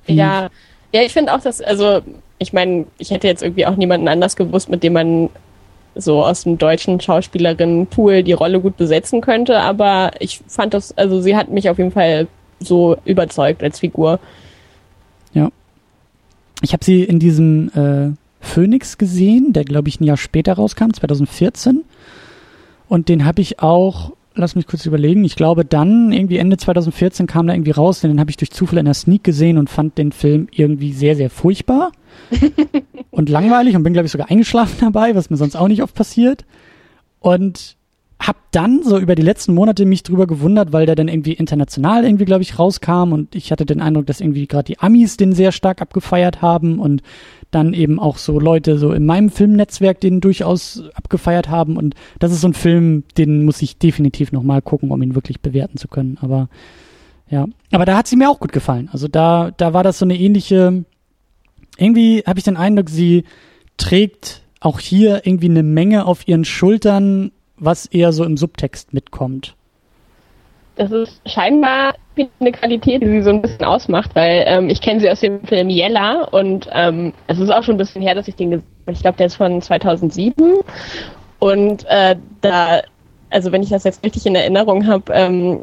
Ja, 0.06 0.50
ja, 0.92 1.02
ich 1.02 1.12
finde 1.12 1.32
auch, 1.32 1.40
dass, 1.40 1.60
also 1.60 2.00
ich 2.38 2.52
meine, 2.52 2.86
ich 2.98 3.10
hätte 3.10 3.28
jetzt 3.28 3.42
irgendwie 3.42 3.66
auch 3.66 3.76
niemanden 3.76 4.08
anders 4.08 4.36
gewusst, 4.36 4.68
mit 4.68 4.82
dem 4.82 4.94
man 4.94 5.30
so 5.94 6.24
aus 6.24 6.44
dem 6.44 6.58
deutschen 6.58 7.00
Schauspielerinnenpool 7.00 8.22
die 8.22 8.32
Rolle 8.32 8.60
gut 8.60 8.76
besetzen 8.76 9.20
könnte, 9.20 9.60
aber 9.60 10.12
ich 10.20 10.40
fand 10.46 10.74
das, 10.74 10.96
also 10.96 11.20
sie 11.20 11.36
hat 11.36 11.50
mich 11.50 11.68
auf 11.68 11.78
jeden 11.78 11.92
Fall 11.92 12.28
so 12.60 12.96
überzeugt 13.04 13.62
als 13.62 13.80
Figur. 13.80 14.20
Ja. 15.34 15.50
Ich 16.62 16.72
habe 16.72 16.84
sie 16.84 17.02
in 17.02 17.18
diesem 17.18 17.70
äh, 17.74 18.16
Phoenix 18.40 18.98
gesehen, 18.98 19.52
der 19.52 19.64
glaube 19.64 19.88
ich 19.88 20.00
ein 20.00 20.04
Jahr 20.04 20.16
später 20.16 20.54
rauskam, 20.54 20.92
2014. 20.92 21.84
Und 22.88 23.08
den 23.08 23.24
habe 23.24 23.40
ich 23.40 23.60
auch, 23.60 24.12
lass 24.34 24.54
mich 24.54 24.66
kurz 24.66 24.86
überlegen, 24.86 25.24
ich 25.24 25.36
glaube 25.36 25.64
dann, 25.64 26.12
irgendwie 26.12 26.38
Ende 26.38 26.56
2014 26.56 27.26
kam 27.26 27.46
da 27.46 27.54
irgendwie 27.54 27.70
raus, 27.70 28.00
den 28.00 28.20
habe 28.20 28.30
ich 28.30 28.36
durch 28.36 28.50
Zufall 28.50 28.78
in 28.78 28.84
der 28.84 28.94
Sneak 28.94 29.24
gesehen 29.24 29.58
und 29.58 29.70
fand 29.70 29.98
den 29.98 30.12
Film 30.12 30.48
irgendwie 30.50 30.92
sehr, 30.92 31.16
sehr 31.16 31.30
furchtbar 31.30 31.92
und 33.10 33.28
langweilig 33.28 33.76
und 33.76 33.82
bin 33.82 33.92
glaube 33.92 34.06
ich 34.06 34.12
sogar 34.12 34.30
eingeschlafen 34.30 34.78
dabei, 34.80 35.14
was 35.14 35.30
mir 35.30 35.36
sonst 35.36 35.56
auch 35.56 35.68
nicht 35.68 35.82
oft 35.82 35.94
passiert. 35.94 36.44
Und 37.20 37.76
hab 38.26 38.36
dann 38.52 38.82
so 38.84 38.98
über 38.98 39.14
die 39.16 39.22
letzten 39.22 39.54
Monate 39.54 39.84
mich 39.84 40.04
drüber 40.04 40.26
gewundert, 40.26 40.72
weil 40.72 40.86
der 40.86 40.94
dann 40.94 41.08
irgendwie 41.08 41.32
international 41.32 42.04
irgendwie, 42.04 42.24
glaube 42.24 42.42
ich, 42.42 42.58
rauskam 42.58 43.12
und 43.12 43.34
ich 43.34 43.50
hatte 43.50 43.66
den 43.66 43.80
Eindruck, 43.80 44.06
dass 44.06 44.20
irgendwie 44.20 44.46
gerade 44.46 44.64
die 44.64 44.78
Amis 44.78 45.16
den 45.16 45.32
sehr 45.32 45.50
stark 45.50 45.82
abgefeiert 45.82 46.40
haben 46.40 46.78
und 46.78 47.02
dann 47.52 47.74
eben 47.74 48.00
auch 48.00 48.18
so 48.18 48.40
Leute 48.40 48.78
so 48.78 48.92
in 48.92 49.06
meinem 49.06 49.30
Filmnetzwerk 49.30 50.00
den 50.00 50.20
durchaus 50.20 50.82
abgefeiert 50.94 51.48
haben 51.48 51.76
und 51.76 51.94
das 52.18 52.32
ist 52.32 52.40
so 52.40 52.48
ein 52.48 52.54
Film, 52.54 53.04
den 53.16 53.44
muss 53.44 53.62
ich 53.62 53.78
definitiv 53.78 54.32
nochmal 54.32 54.62
gucken, 54.62 54.90
um 54.90 55.00
ihn 55.02 55.14
wirklich 55.14 55.40
bewerten 55.40 55.76
zu 55.76 55.86
können, 55.86 56.18
aber 56.20 56.48
ja, 57.30 57.46
aber 57.70 57.84
da 57.84 57.96
hat 57.96 58.08
sie 58.08 58.16
mir 58.16 58.28
auch 58.28 58.40
gut 58.40 58.52
gefallen. 58.52 58.90
Also 58.92 59.08
da 59.08 59.52
da 59.56 59.72
war 59.72 59.84
das 59.84 59.98
so 59.98 60.04
eine 60.04 60.18
ähnliche 60.18 60.84
irgendwie 61.78 62.24
habe 62.26 62.38
ich 62.38 62.44
den 62.44 62.56
Eindruck, 62.56 62.90
sie 62.90 63.24
trägt 63.76 64.42
auch 64.60 64.80
hier 64.80 65.22
irgendwie 65.24 65.48
eine 65.48 65.62
Menge 65.62 66.06
auf 66.06 66.26
ihren 66.28 66.44
Schultern, 66.44 67.32
was 67.56 67.86
eher 67.86 68.12
so 68.12 68.24
im 68.24 68.36
Subtext 68.36 68.92
mitkommt. 68.92 69.56
Das 70.76 70.90
ist 70.90 71.20
scheinbar 71.26 71.94
eine 72.40 72.52
Qualität, 72.52 73.02
die 73.02 73.08
sie 73.08 73.22
so 73.22 73.30
ein 73.30 73.42
bisschen 73.42 73.64
ausmacht, 73.64 74.14
weil 74.14 74.44
ähm, 74.46 74.68
ich 74.68 74.80
kenne 74.80 75.00
sie 75.00 75.10
aus 75.10 75.20
dem 75.20 75.44
Film 75.44 75.68
Yella 75.68 76.24
und 76.24 76.68
ähm, 76.72 77.12
es 77.26 77.38
ist 77.38 77.50
auch 77.50 77.62
schon 77.62 77.74
ein 77.74 77.78
bisschen 77.78 78.02
her, 78.02 78.14
dass 78.14 78.28
ich 78.28 78.36
den 78.36 78.50
gesehen 78.50 78.66
habe. 78.86 78.92
Ich 78.92 79.02
glaube, 79.02 79.16
der 79.16 79.26
ist 79.26 79.36
von 79.36 79.60
2007 79.60 80.60
und 81.38 81.84
äh, 81.88 82.16
da, 82.40 82.82
also 83.30 83.52
wenn 83.52 83.62
ich 83.62 83.70
das 83.70 83.84
jetzt 83.84 84.04
richtig 84.04 84.26
in 84.26 84.34
Erinnerung 84.34 84.86
habe, 84.86 85.12
ähm, 85.12 85.60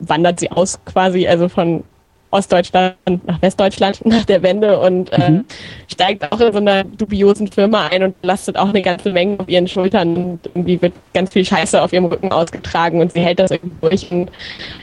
wandert 0.00 0.40
sie 0.40 0.50
aus 0.50 0.78
quasi, 0.84 1.26
also 1.26 1.48
von 1.48 1.84
Ostdeutschland 2.30 2.96
nach 3.26 3.40
Westdeutschland 3.42 4.04
nach 4.04 4.24
der 4.24 4.42
Wende 4.42 4.78
und 4.80 5.12
äh, 5.12 5.30
mhm. 5.30 5.44
steigt 5.88 6.30
auch 6.30 6.40
in 6.40 6.52
so 6.52 6.58
einer 6.58 6.84
dubiosen 6.84 7.48
Firma 7.48 7.86
ein 7.86 8.02
und 8.02 8.16
lastet 8.22 8.56
auch 8.56 8.68
eine 8.68 8.82
ganze 8.82 9.12
Menge 9.12 9.40
auf 9.40 9.48
ihren 9.48 9.68
Schultern 9.68 10.16
und 10.16 10.40
irgendwie 10.46 10.80
wird 10.80 10.92
ganz 11.14 11.32
viel 11.32 11.44
Scheiße 11.44 11.80
auf 11.80 11.92
ihrem 11.92 12.06
Rücken 12.06 12.32
ausgetragen 12.32 13.00
und 13.00 13.12
sie 13.12 13.20
hält 13.20 13.38
das 13.38 13.50
irgendwie 13.50 13.76
durch. 13.80 14.10
Und 14.10 14.30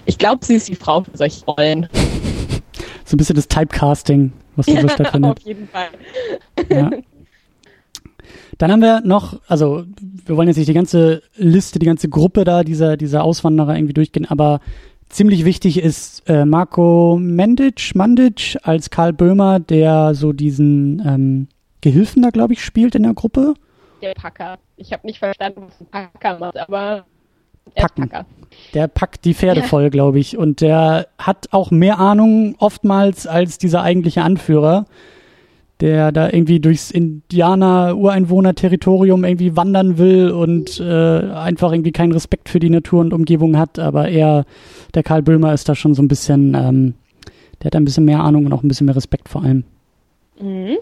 ich 0.05 0.17
glaube, 0.17 0.45
sie 0.45 0.55
ist 0.55 0.67
die 0.67 0.75
Frau 0.75 1.03
für 1.03 1.17
solche 1.17 1.45
Rollen. 1.45 1.87
So 3.05 3.15
ein 3.15 3.17
bisschen 3.17 3.35
das 3.35 3.47
Typecasting, 3.47 4.31
was 4.55 4.65
da 4.65 4.81
so 4.81 4.87
stattfindet. 4.89 5.37
auf 5.37 5.43
jeden 5.45 5.67
Fall. 5.67 5.87
Ja. 6.69 6.89
Dann 8.57 8.71
haben 8.71 8.81
wir 8.81 9.01
noch, 9.01 9.39
also 9.47 9.83
wir 10.25 10.37
wollen 10.37 10.47
jetzt 10.47 10.57
nicht 10.57 10.69
die 10.69 10.73
ganze 10.73 11.21
Liste, 11.35 11.79
die 11.79 11.85
ganze 11.85 12.07
Gruppe 12.07 12.43
da 12.43 12.63
dieser, 12.63 12.97
dieser 12.97 13.23
Auswanderer 13.23 13.75
irgendwie 13.75 13.93
durchgehen, 13.93 14.25
aber 14.29 14.59
ziemlich 15.13 15.45
wichtig 15.45 15.79
ist 15.79 16.27
äh, 16.27 16.45
Marco 16.45 17.17
Mendic, 17.19 17.95
Mandic 17.95 18.57
als 18.63 18.89
Karl 18.89 19.13
Böhmer, 19.13 19.59
der 19.59 20.15
so 20.15 20.33
diesen 20.33 21.01
ähm, 21.05 21.47
Gehilfen 21.81 22.21
da, 22.21 22.29
glaube 22.29 22.53
ich, 22.53 22.63
spielt 22.63 22.95
in 22.95 23.03
der 23.03 23.13
Gruppe. 23.13 23.53
Der 24.01 24.13
Packer. 24.13 24.57
Ich 24.77 24.91
habe 24.91 25.05
nicht 25.05 25.19
verstanden, 25.19 25.63
was 25.67 25.79
ein 25.79 25.87
Packer 25.87 26.39
macht, 26.39 26.57
aber 26.57 27.05
der 27.77 27.81
Packen. 27.81 28.25
Der 28.73 28.87
packt 28.87 29.25
die 29.25 29.33
Pferde 29.33 29.61
ja. 29.61 29.67
voll, 29.67 29.89
glaube 29.89 30.19
ich. 30.19 30.37
Und 30.37 30.61
der 30.61 31.07
hat 31.17 31.47
auch 31.51 31.71
mehr 31.71 31.99
Ahnung 31.99 32.55
oftmals 32.59 33.27
als 33.27 33.57
dieser 33.57 33.81
eigentliche 33.81 34.23
Anführer 34.23 34.85
der 35.83 36.11
da 36.13 36.27
irgendwie 36.27 36.61
durchs 36.61 36.91
Indianer-Ureinwohner-Territorium 36.91 39.25
irgendwie 39.25 39.57
wandern 39.57 39.97
will 39.97 40.31
und 40.31 40.79
äh, 40.79 41.29
einfach 41.33 41.73
irgendwie 41.73 41.91
keinen 41.91 42.13
Respekt 42.13 42.47
für 42.47 42.61
die 42.61 42.69
Natur 42.69 43.01
und 43.01 43.11
Umgebung 43.11 43.57
hat, 43.57 43.79
aber 43.79 44.07
er, 44.07 44.45
der 44.93 45.03
Karl 45.03 45.21
Böhmer 45.21 45.53
ist 45.53 45.67
da 45.67 45.75
schon 45.75 45.93
so 45.93 46.01
ein 46.01 46.07
bisschen, 46.07 46.55
ähm, 46.55 46.93
der 47.59 47.65
hat 47.65 47.75
ein 47.75 47.83
bisschen 47.83 48.05
mehr 48.05 48.21
Ahnung 48.21 48.45
und 48.45 48.53
auch 48.53 48.63
ein 48.63 48.69
bisschen 48.69 48.85
mehr 48.85 48.95
Respekt 48.95 49.27
vor 49.27 49.43
allem. 49.43 49.65
Mhm. 50.39 50.77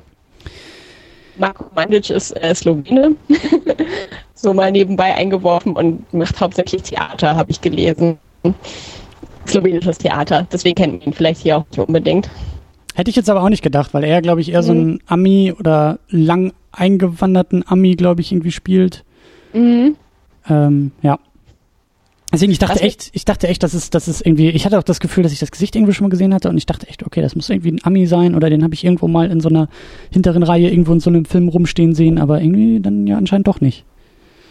Marko 1.40 1.66
Mandic 1.74 2.12
ist 2.12 2.40
äh, 2.40 2.54
Slowene, 2.54 3.16
so 4.36 4.54
mal 4.54 4.72
nebenbei 4.72 5.16
eingeworfen 5.16 5.76
und 5.76 6.14
macht 6.14 6.40
hauptsächlich 6.40 6.84
Theater, 6.84 7.36
habe 7.36 7.50
ich 7.50 7.60
gelesen. 7.60 8.20
Slowenisches 9.48 9.98
Theater, 9.98 10.46
deswegen 10.52 10.76
kennt 10.76 11.00
man 11.00 11.02
ihn 11.02 11.14
vielleicht 11.14 11.42
hier 11.42 11.58
auch 11.58 11.66
nicht 11.72 11.80
unbedingt. 11.80 12.30
Hätte 12.94 13.10
ich 13.10 13.16
jetzt 13.16 13.30
aber 13.30 13.42
auch 13.44 13.50
nicht 13.50 13.64
gedacht, 13.64 13.94
weil 13.94 14.04
er, 14.04 14.22
glaube 14.22 14.42
ich, 14.42 14.52
eher 14.52 14.62
mhm. 14.62 14.66
so 14.66 14.74
ein 14.74 15.00
Ami 15.08 15.54
oder 15.58 16.00
lang 16.10 16.54
eingewanderten 16.72 17.64
Ami, 17.68 17.96
glaube 17.96 18.22
ich, 18.22 18.32
irgendwie 18.32 18.52
spielt. 18.52 19.04
Mhm. 19.54 19.96
Ähm, 20.50 20.92
ja. 21.02 21.20
Deswegen, 22.34 22.52
ich 22.52 22.60
dachte 22.60 22.76
Was 22.76 22.82
echt, 22.82 23.10
ich 23.12 23.26
dachte 23.26 23.50
echt, 23.50 23.62
dass 23.62 23.74
es, 23.74 23.90
dass 23.90 24.08
es 24.08 24.22
irgendwie, 24.22 24.50
ich 24.50 24.66
hatte 24.66 24.80
auch 24.80 24.84
das 24.84 25.02
Gefühl, 25.02 25.24
dass 25.24 25.34
ich 25.34 25.40
das 25.40 25.52
Gesicht 25.52 25.76
irgendwie 25.76 25.94
schon 25.94 26.06
mal 26.06 26.12
gesehen 26.12 26.34
hatte 26.34 26.48
und 26.48 26.58
ich 26.58 26.66
dachte 26.66 26.88
echt, 26.88 27.06
okay, 27.06 27.22
das 27.22 27.36
muss 27.36 27.50
irgendwie 27.50 27.72
ein 27.72 27.84
Ami 27.84 28.06
sein 28.08 28.36
oder 28.36 28.50
den 28.50 28.64
habe 28.64 28.74
ich 28.74 28.86
irgendwo 28.86 29.10
mal 29.10 29.30
in 29.30 29.42
so 29.42 29.50
einer 29.50 29.68
hinteren 30.12 30.44
Reihe 30.44 30.70
irgendwo 30.70 30.94
in 30.94 31.02
so 31.02 31.10
einem 31.10 31.26
Film 31.26 31.50
rumstehen 31.50 31.94
sehen, 31.94 32.18
aber 32.18 32.42
irgendwie 32.42 32.80
dann 32.80 33.06
ja 33.06 33.18
anscheinend 33.18 33.48
doch 33.48 33.60
nicht. 33.60 33.84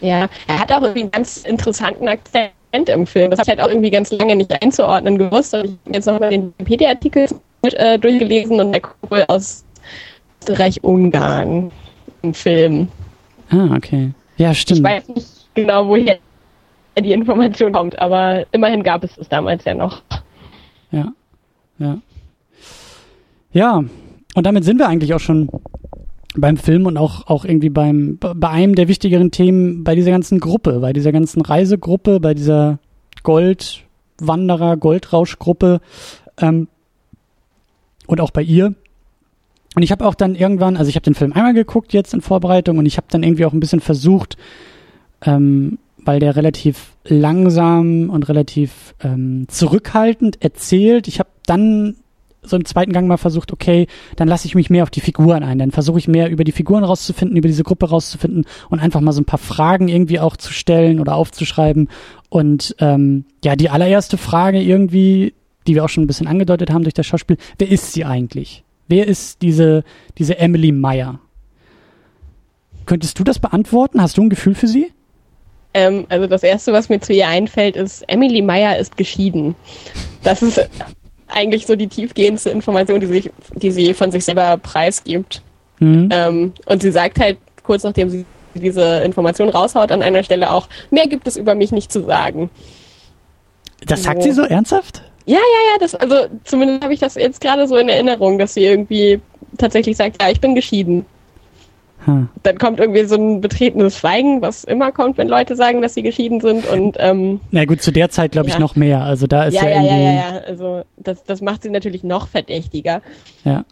Ja, 0.02 0.28
er 0.46 0.58
hat 0.58 0.70
auch 0.72 0.82
irgendwie 0.82 1.02
einen 1.02 1.10
ganz 1.10 1.38
interessanten 1.38 2.06
Akzent 2.06 2.52
im 2.72 3.06
Film. 3.06 3.30
Das 3.30 3.40
habe 3.40 3.50
ich 3.50 3.58
halt 3.58 3.66
auch 3.66 3.72
irgendwie 3.72 3.90
ganz 3.90 4.10
lange 4.10 4.36
nicht 4.36 4.62
einzuordnen 4.62 5.16
gewusst. 5.16 5.54
Und 5.54 5.64
ich 5.64 5.70
habe 5.70 5.94
jetzt 5.94 6.06
nochmal 6.06 6.30
den 6.30 6.52
Wikipedia-Artikel 6.58 7.28
äh, 7.62 7.98
durchgelesen 7.98 8.60
und 8.60 8.72
der 8.72 8.82
wohl 9.08 9.24
aus 9.28 9.64
Österreich-Ungarn. 10.40 11.70
Ein 12.22 12.34
Film. 12.34 12.88
Ah, 13.50 13.74
okay. 13.76 14.12
Ja, 14.36 14.54
stimmt. 14.54 14.80
Ich 14.80 14.84
weiß 14.84 15.08
nicht 15.08 15.48
genau, 15.54 15.88
woher 15.88 16.18
die 16.98 17.12
Information 17.12 17.72
kommt, 17.72 17.98
aber 17.98 18.44
immerhin 18.52 18.82
gab 18.82 19.04
es 19.04 19.16
es 19.16 19.28
damals 19.28 19.64
ja 19.64 19.74
noch. 19.74 20.02
Ja, 20.90 21.12
ja. 21.78 21.98
Ja, 23.52 23.84
und 24.34 24.46
damit 24.46 24.64
sind 24.64 24.78
wir 24.78 24.88
eigentlich 24.88 25.14
auch 25.14 25.20
schon 25.20 25.48
beim 26.36 26.56
Film 26.56 26.86
und 26.86 26.96
auch, 26.96 27.26
auch 27.26 27.44
irgendwie 27.44 27.70
beim, 27.70 28.18
bei 28.18 28.48
einem 28.48 28.74
der 28.76 28.86
wichtigeren 28.86 29.30
Themen 29.30 29.82
bei 29.82 29.94
dieser 29.94 30.12
ganzen 30.12 30.38
Gruppe, 30.38 30.78
bei 30.78 30.92
dieser 30.92 31.10
ganzen 31.10 31.42
Reisegruppe, 31.42 32.20
bei 32.20 32.34
dieser 32.34 32.78
Goldwanderer, 33.24 34.76
Goldrauschgruppe 34.76 35.80
ähm, 36.38 36.68
und 38.10 38.20
auch 38.20 38.30
bei 38.30 38.42
ihr. 38.42 38.74
Und 39.76 39.82
ich 39.82 39.92
habe 39.92 40.04
auch 40.04 40.14
dann 40.14 40.34
irgendwann, 40.34 40.76
also 40.76 40.88
ich 40.88 40.96
habe 40.96 41.04
den 41.04 41.14
Film 41.14 41.32
einmal 41.32 41.54
geguckt 41.54 41.92
jetzt 41.92 42.12
in 42.12 42.20
Vorbereitung 42.20 42.78
und 42.78 42.86
ich 42.86 42.96
habe 42.96 43.06
dann 43.08 43.22
irgendwie 43.22 43.44
auch 43.44 43.52
ein 43.52 43.60
bisschen 43.60 43.80
versucht, 43.80 44.36
ähm, 45.24 45.78
weil 46.04 46.18
der 46.18 46.34
relativ 46.34 46.96
langsam 47.04 48.10
und 48.10 48.28
relativ 48.28 48.94
ähm, 49.00 49.46
zurückhaltend 49.48 50.42
erzählt. 50.42 51.06
Ich 51.06 51.20
habe 51.20 51.30
dann 51.46 51.96
so 52.42 52.56
im 52.56 52.64
zweiten 52.64 52.92
Gang 52.92 53.06
mal 53.06 53.18
versucht, 53.18 53.52
okay, 53.52 53.86
dann 54.16 54.26
lasse 54.26 54.46
ich 54.46 54.54
mich 54.54 54.70
mehr 54.70 54.82
auf 54.82 54.90
die 54.90 55.02
Figuren 55.02 55.44
ein. 55.44 55.58
Dann 55.58 55.70
versuche 55.70 55.98
ich 55.98 56.08
mehr 56.08 56.30
über 56.30 56.42
die 56.42 56.52
Figuren 56.52 56.82
rauszufinden, 56.82 57.36
über 57.36 57.48
diese 57.48 57.64
Gruppe 57.64 57.90
rauszufinden 57.90 58.46
und 58.70 58.80
einfach 58.80 59.00
mal 59.00 59.12
so 59.12 59.20
ein 59.20 59.26
paar 59.26 59.38
Fragen 59.38 59.88
irgendwie 59.88 60.18
auch 60.18 60.36
zu 60.36 60.52
stellen 60.52 61.00
oder 61.00 61.14
aufzuschreiben. 61.14 61.88
Und 62.28 62.74
ähm, 62.80 63.26
ja, 63.44 63.56
die 63.56 63.70
allererste 63.70 64.16
Frage 64.16 64.60
irgendwie, 64.60 65.34
die 65.70 65.76
wir 65.76 65.84
auch 65.84 65.88
schon 65.88 66.02
ein 66.02 66.08
bisschen 66.08 66.26
angedeutet 66.26 66.70
haben 66.70 66.82
durch 66.82 66.94
das 66.94 67.06
Schauspiel, 67.06 67.36
wer 67.58 67.70
ist 67.70 67.92
sie 67.92 68.04
eigentlich? 68.04 68.64
Wer 68.88 69.06
ist 69.06 69.40
diese, 69.40 69.84
diese 70.18 70.36
Emily 70.36 70.72
Meyer? 70.72 71.20
Könntest 72.86 73.20
du 73.20 73.22
das 73.22 73.38
beantworten? 73.38 74.02
Hast 74.02 74.18
du 74.18 74.22
ein 74.22 74.30
Gefühl 74.30 74.56
für 74.56 74.66
sie? 74.66 74.90
Ähm, 75.72 76.06
also 76.08 76.26
das 76.26 76.42
Erste, 76.42 76.72
was 76.72 76.88
mir 76.88 76.98
zu 76.98 77.12
ihr 77.12 77.28
einfällt, 77.28 77.76
ist, 77.76 78.02
Emily 78.08 78.42
Meyer 78.42 78.78
ist 78.78 78.96
geschieden. 78.96 79.54
Das 80.24 80.42
ist 80.42 80.68
eigentlich 81.28 81.68
so 81.68 81.76
die 81.76 81.86
tiefgehendste 81.86 82.50
Information, 82.50 82.98
die, 82.98 83.06
sich, 83.06 83.30
die 83.54 83.70
sie 83.70 83.94
von 83.94 84.10
sich 84.10 84.24
selber 84.24 84.56
preisgibt. 84.56 85.40
Mhm. 85.78 86.08
Ähm, 86.10 86.52
und 86.66 86.82
sie 86.82 86.90
sagt 86.90 87.20
halt 87.20 87.38
kurz 87.62 87.84
nachdem 87.84 88.10
sie 88.10 88.24
diese 88.54 89.02
Information 89.04 89.50
raushaut 89.50 89.92
an 89.92 90.02
einer 90.02 90.24
Stelle 90.24 90.50
auch, 90.50 90.68
mehr 90.90 91.06
gibt 91.06 91.28
es 91.28 91.36
über 91.36 91.54
mich 91.54 91.70
nicht 91.70 91.92
zu 91.92 92.02
sagen. 92.02 92.50
Das 93.86 94.02
sagt 94.02 94.24
so. 94.24 94.28
sie 94.28 94.34
so 94.34 94.42
ernsthaft? 94.42 95.04
Ja, 95.30 95.36
ja, 95.36 95.72
ja, 95.72 95.78
das, 95.78 95.94
also 95.94 96.26
zumindest 96.42 96.82
habe 96.82 96.92
ich 96.92 96.98
das 96.98 97.14
jetzt 97.14 97.40
gerade 97.40 97.68
so 97.68 97.76
in 97.76 97.88
Erinnerung, 97.88 98.36
dass 98.36 98.54
sie 98.54 98.64
irgendwie 98.64 99.20
tatsächlich 99.58 99.96
sagt, 99.96 100.20
ja, 100.20 100.28
ich 100.28 100.40
bin 100.40 100.56
geschieden. 100.56 101.06
Hm. 102.04 102.28
Dann 102.42 102.58
kommt 102.58 102.80
irgendwie 102.80 103.04
so 103.04 103.14
ein 103.14 103.40
betretenes 103.40 103.96
Schweigen, 103.96 104.42
was 104.42 104.64
immer 104.64 104.90
kommt, 104.90 105.18
wenn 105.18 105.28
Leute 105.28 105.54
sagen, 105.54 105.82
dass 105.82 105.94
sie 105.94 106.02
geschieden 106.02 106.40
sind. 106.40 106.66
Und 106.66 106.96
ähm, 106.98 107.38
na 107.52 107.64
gut, 107.64 107.80
zu 107.80 107.92
der 107.92 108.10
Zeit 108.10 108.32
glaube 108.32 108.48
ich 108.48 108.54
ja. 108.54 108.60
noch 108.60 108.74
mehr. 108.74 109.04
Also 109.04 109.28
da 109.28 109.44
ist 109.44 109.54
ja, 109.54 109.68
ja, 109.68 109.80
ja, 109.80 109.96
ja, 109.96 110.12
ja. 110.12 110.38
Also 110.48 110.82
das, 110.96 111.22
das 111.22 111.40
macht 111.42 111.62
sie 111.62 111.70
natürlich 111.70 112.02
noch 112.02 112.26
verdächtiger. 112.26 113.00
Ja. 113.44 113.64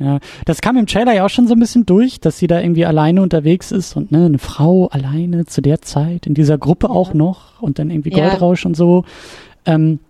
Ja, 0.00 0.18
das 0.44 0.60
kam 0.60 0.76
im 0.76 0.88
Trailer 0.88 1.12
ja 1.12 1.24
auch 1.24 1.30
schon 1.30 1.46
so 1.46 1.54
ein 1.54 1.60
bisschen 1.60 1.86
durch, 1.86 2.18
dass 2.18 2.36
sie 2.36 2.48
da 2.48 2.60
irgendwie 2.60 2.84
alleine 2.84 3.22
unterwegs 3.22 3.70
ist 3.70 3.94
und 3.94 4.10
ne, 4.10 4.24
eine 4.24 4.38
Frau 4.38 4.88
alleine 4.88 5.46
zu 5.46 5.60
der 5.62 5.82
Zeit 5.82 6.26
in 6.26 6.34
dieser 6.34 6.58
Gruppe 6.58 6.88
ja. 6.88 6.92
auch 6.92 7.14
noch 7.14 7.62
und 7.62 7.78
dann 7.78 7.90
irgendwie 7.90 8.10
Goldrausch 8.10 8.64
ja. 8.64 8.68
und 8.70 8.74
so. 8.74 9.04
Ähm, 9.66 10.00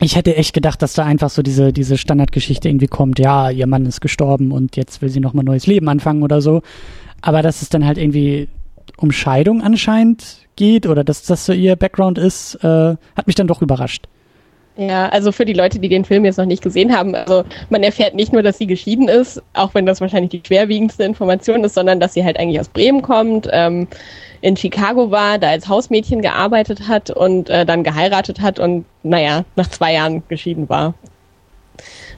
ich 0.00 0.16
hätte 0.16 0.36
echt 0.36 0.54
gedacht, 0.54 0.80
dass 0.82 0.94
da 0.94 1.04
einfach 1.04 1.30
so 1.30 1.42
diese, 1.42 1.72
diese 1.72 1.98
Standardgeschichte 1.98 2.68
irgendwie 2.68 2.86
kommt, 2.86 3.18
ja, 3.18 3.50
ihr 3.50 3.66
Mann 3.66 3.84
ist 3.86 4.00
gestorben 4.00 4.50
und 4.50 4.76
jetzt 4.76 5.02
will 5.02 5.10
sie 5.10 5.20
nochmal 5.20 5.44
neues 5.44 5.66
Leben 5.66 5.88
anfangen 5.88 6.22
oder 6.22 6.40
so. 6.40 6.62
Aber 7.20 7.42
dass 7.42 7.60
es 7.60 7.68
dann 7.68 7.84
halt 7.84 7.98
irgendwie 7.98 8.48
um 8.96 9.12
Scheidung 9.12 9.62
anscheinend 9.62 10.46
geht 10.56 10.86
oder 10.86 11.04
dass 11.04 11.24
das 11.24 11.44
so 11.44 11.52
ihr 11.52 11.76
Background 11.76 12.18
ist, 12.18 12.54
äh, 12.64 12.96
hat 13.16 13.26
mich 13.26 13.36
dann 13.36 13.46
doch 13.46 13.62
überrascht. 13.62 14.08
Ja, 14.80 15.10
also 15.10 15.30
für 15.30 15.44
die 15.44 15.52
Leute, 15.52 15.78
die 15.78 15.90
den 15.90 16.06
Film 16.06 16.24
jetzt 16.24 16.38
noch 16.38 16.46
nicht 16.46 16.62
gesehen 16.62 16.96
haben, 16.96 17.14
also 17.14 17.44
man 17.68 17.82
erfährt 17.82 18.14
nicht 18.14 18.32
nur, 18.32 18.42
dass 18.42 18.56
sie 18.56 18.66
geschieden 18.66 19.08
ist, 19.08 19.42
auch 19.52 19.74
wenn 19.74 19.84
das 19.84 20.00
wahrscheinlich 20.00 20.30
die 20.30 20.42
schwerwiegendste 20.42 21.04
Information 21.04 21.62
ist, 21.64 21.74
sondern 21.74 22.00
dass 22.00 22.14
sie 22.14 22.24
halt 22.24 22.38
eigentlich 22.38 22.58
aus 22.58 22.70
Bremen 22.70 23.02
kommt. 23.02 23.46
Ähm, 23.52 23.88
in 24.40 24.56
Chicago 24.56 25.10
war, 25.10 25.36
da 25.36 25.50
als 25.50 25.68
Hausmädchen 25.68 26.22
gearbeitet 26.22 26.88
hat 26.88 27.10
und 27.10 27.50
äh, 27.50 27.66
dann 27.66 27.84
geheiratet 27.84 28.40
hat 28.40 28.58
und 28.58 28.86
naja, 29.02 29.44
nach 29.54 29.68
zwei 29.68 29.92
Jahren 29.92 30.22
geschieden 30.28 30.70
war. 30.70 30.94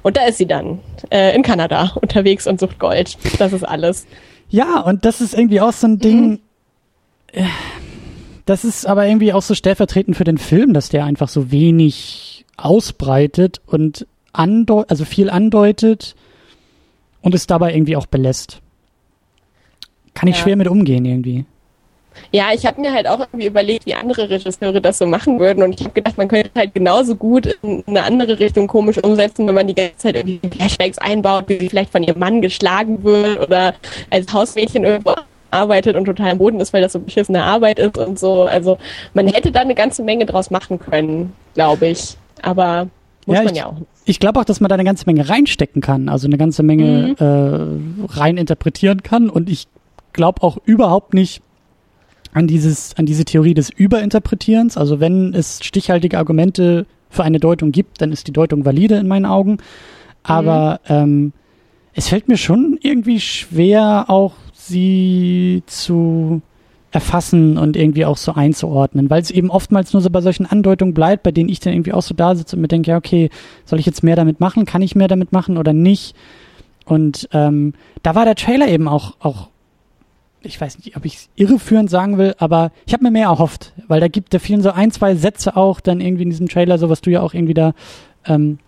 Und 0.05 0.17
da 0.17 0.27
ist 0.27 0.39
sie 0.39 0.47
dann 0.47 0.79
äh, 1.11 1.35
in 1.35 1.43
Kanada 1.43 1.91
unterwegs 2.01 2.47
und 2.47 2.61
sucht 2.61 2.79
Gold. 2.79 3.19
Das 3.41 3.53
ist 3.53 3.65
alles. 3.65 4.07
Ja, 4.51 4.79
und 4.83 5.05
das 5.05 5.21
ist 5.21 5.35
irgendwie 5.35 5.61
auch 5.61 5.73
so 5.73 5.89
ein 5.89 5.99
Ding. 5.99 6.31
Mhm. 6.31 6.39
Äh, 7.33 7.43
das 8.45 8.65
ist 8.65 8.87
aber 8.87 9.07
irgendwie 9.07 9.33
auch 9.33 9.43
so 9.43 9.55
stellvertretend 9.57 10.17
für 10.17 10.25
den 10.25 10.39
Film, 10.39 10.75
dass 10.75 10.91
der 10.91 11.05
einfach 11.05 11.29
so 11.29 11.51
wenig 11.51 12.32
ausbreitet 12.57 13.61
und 13.67 14.07
andeu 14.33 14.85
also 14.89 15.05
viel 15.05 15.31
andeutet 15.31 16.15
und 17.21 17.35
es 17.35 17.47
dabei 17.47 17.75
irgendwie 17.75 17.97
auch 17.97 18.07
belässt. 18.07 18.61
Kann 20.15 20.29
ich 20.29 20.37
ja. 20.37 20.43
schwer 20.43 20.57
mit 20.57 20.69
umgehen 20.69 21.05
irgendwie. 21.05 21.45
Ja, 22.31 22.51
ich 22.55 22.67
habe 22.67 22.81
mir 22.81 22.93
halt 22.93 23.07
auch 23.07 23.21
irgendwie 23.21 23.47
überlegt, 23.47 23.87
wie 23.87 23.95
andere 23.95 24.29
Regisseure 24.29 24.81
das 24.81 24.99
so 24.99 25.07
machen 25.07 25.39
würden. 25.41 25.63
Und 25.63 25.75
ich 25.79 25.85
habe 25.85 25.95
gedacht, 25.95 26.19
man 26.19 26.29
könnte 26.29 26.51
halt 26.55 26.75
genauso 26.75 27.17
gut 27.17 27.59
in 27.63 27.83
eine 27.87 28.03
andere 28.05 28.39
Richtung 28.39 28.67
komisch 28.67 28.99
umsetzen, 28.99 29.47
wenn 29.47 29.55
man 29.55 29.67
die 29.67 29.75
ganze 29.75 29.97
Zeit 29.97 30.17
irgendwie 30.17 30.41
Flashbacks 30.49 30.99
einbaut, 30.99 31.45
wie 31.49 31.59
sie 31.59 31.69
vielleicht 31.69 31.93
von 31.93 32.03
ihrem 32.03 32.19
Mann 32.19 32.43
geschlagen 32.43 33.03
wird 33.03 33.41
oder 33.41 33.75
als 34.11 34.33
Hausmädchen 34.33 34.85
irgendwo 34.85 35.15
arbeitet 35.51 35.97
und 35.97 36.07
total 36.07 36.31
am 36.31 36.39
Boden 36.39 36.61
ist, 36.61 36.73
weil 36.73 36.83
das 36.83 36.93
so 36.93 37.01
beschissene 37.01 37.43
Arbeit 37.43 37.79
ist 37.79 37.99
und 37.99 38.19
so. 38.19 38.45
Also 38.45 38.79
man 39.15 39.29
hätte 39.29 39.53
da 39.53 39.61
eine 39.61 39.75
ganze 39.75 40.03
Menge 40.03 40.27
draus 40.27 40.51
machen 40.51 40.79
können, 40.79 41.33
glaube 41.55 41.89
ich. 41.89 42.17
Aber 42.43 42.89
muss 43.27 43.37
ja, 43.37 43.45
man 43.45 43.53
ich, 43.53 43.59
ja 43.59 43.67
auch. 43.67 43.77
Ich 44.05 44.21
glaube 44.21 44.41
auch, 44.41 44.45
dass 44.45 44.61
man 44.61 44.69
da 44.69 44.75
eine 44.75 44.85
ganze 44.85 45.07
Menge 45.07 45.29
reinstecken 45.29 45.81
kann, 45.81 46.09
also 46.09 46.27
eine 46.27 46.39
ganze 46.39 46.63
Menge 46.63 47.15
mhm. 47.19 48.07
äh, 48.07 48.17
rein 48.19 48.37
interpretieren 48.37 49.03
kann. 49.03 49.31
Und 49.31 49.49
ich 49.49 49.69
glaube 50.13 50.43
auch 50.43 50.59
überhaupt 50.65 51.15
nicht, 51.15 51.43
an 52.33 52.47
dieses, 52.47 52.97
an 52.97 53.07
diese 53.07 53.25
Theorie 53.25 53.55
des 53.55 53.71
Überinterpretierens. 53.71 54.77
Also 54.77 55.01
wenn 55.01 55.35
es 55.35 55.63
stichhaltige 55.63 56.19
Argumente 56.19 56.87
für 57.11 57.25
eine 57.25 57.39
Deutung 57.39 57.73
gibt, 57.73 58.01
dann 58.01 58.11
ist 58.11 58.27
die 58.27 58.33
Deutung 58.33 58.65
valide 58.65 58.97
in 58.97 59.07
meinen 59.07 59.27
Augen. 59.27 59.59
Aber 60.23 60.81
mhm. 60.89 60.95
ähm, 60.95 61.33
es 61.95 62.09
fällt 62.09 62.29
mir 62.29 62.39
schon 62.39 62.79
irgendwie 62.81 63.21
schwer, 63.21 64.07
auch 64.09 64.33
sie 64.55 65.63
zu 65.67 66.41
erfassen 66.93 67.57
und 67.57 67.77
irgendwie 67.77 68.05
auch 68.05 68.19
so 68.19 68.35
einzuordnen, 68.35 69.09
weil 69.11 69.23
es 69.23 69.31
eben 69.31 69.51
oftmals 69.51 69.93
nur 69.93 70.03
so 70.03 70.11
bei 70.11 70.21
solchen 70.21 70.47
Andeutungen 70.47 70.95
bleibt, 70.95 71.23
bei 71.23 71.33
denen 71.33 71.49
ich 71.49 71.59
dann 71.59 71.73
irgendwie 71.73 71.95
auch 71.95 72.03
so 72.03 72.15
da 72.15 72.35
sitze 72.35 72.57
und 72.57 72.63
mir 72.63 72.69
denke, 72.69 72.91
ja, 72.91 72.99
okay, 72.99 73.31
soll 73.65 73.81
ich 73.81 73.87
jetzt 73.87 74.03
mehr 74.03 74.17
damit 74.17 74.41
machen? 74.41 74.67
Kann 74.67 74.83
ich 74.83 74.95
mehr 74.95 75.09
damit 75.09 75.33
machen 75.33 75.57
oder 75.57 75.73
nicht? 75.73 76.15
Und 76.85 77.29
ähm, 77.33 77.75
da 78.03 78.15
war 78.15 78.25
der 78.25 78.35
Trailer 78.35 78.69
eben 78.69 78.89
auch, 78.89 79.15
auch 79.21 79.49
ich 80.43 80.61
weiß 80.61 80.79
nicht, 80.79 80.97
ob 80.97 81.05
ich 81.05 81.15
es 81.15 81.29
irreführend 81.35 81.89
sagen 81.89 82.19
will, 82.19 82.35
aber 82.39 82.73
ich 82.85 82.93
habe 82.93 83.05
mir 83.05 83.11
mehr 83.11 83.29
erhofft, 83.29 83.73
weil 83.89 84.01
da 84.01 84.09
gibt, 84.09 84.35
da 84.35 84.39
vielen 84.39 84.61
so 84.61 84.71
ein, 84.71 84.91
zwei 84.91 85.15
Sätze 85.15 85.57
auch 85.57 85.81
dann 85.81 86.01
irgendwie 86.01 86.25
in 86.25 86.31
diesem 86.31 86.49
Trailer, 86.49 86.79
so 86.79 86.91
was 86.91 87.01
du 87.01 87.11
ja 87.11 87.21
auch 87.21 87.33
irgendwie 87.33 87.55
da 87.55 87.73
ähm, 88.27 88.59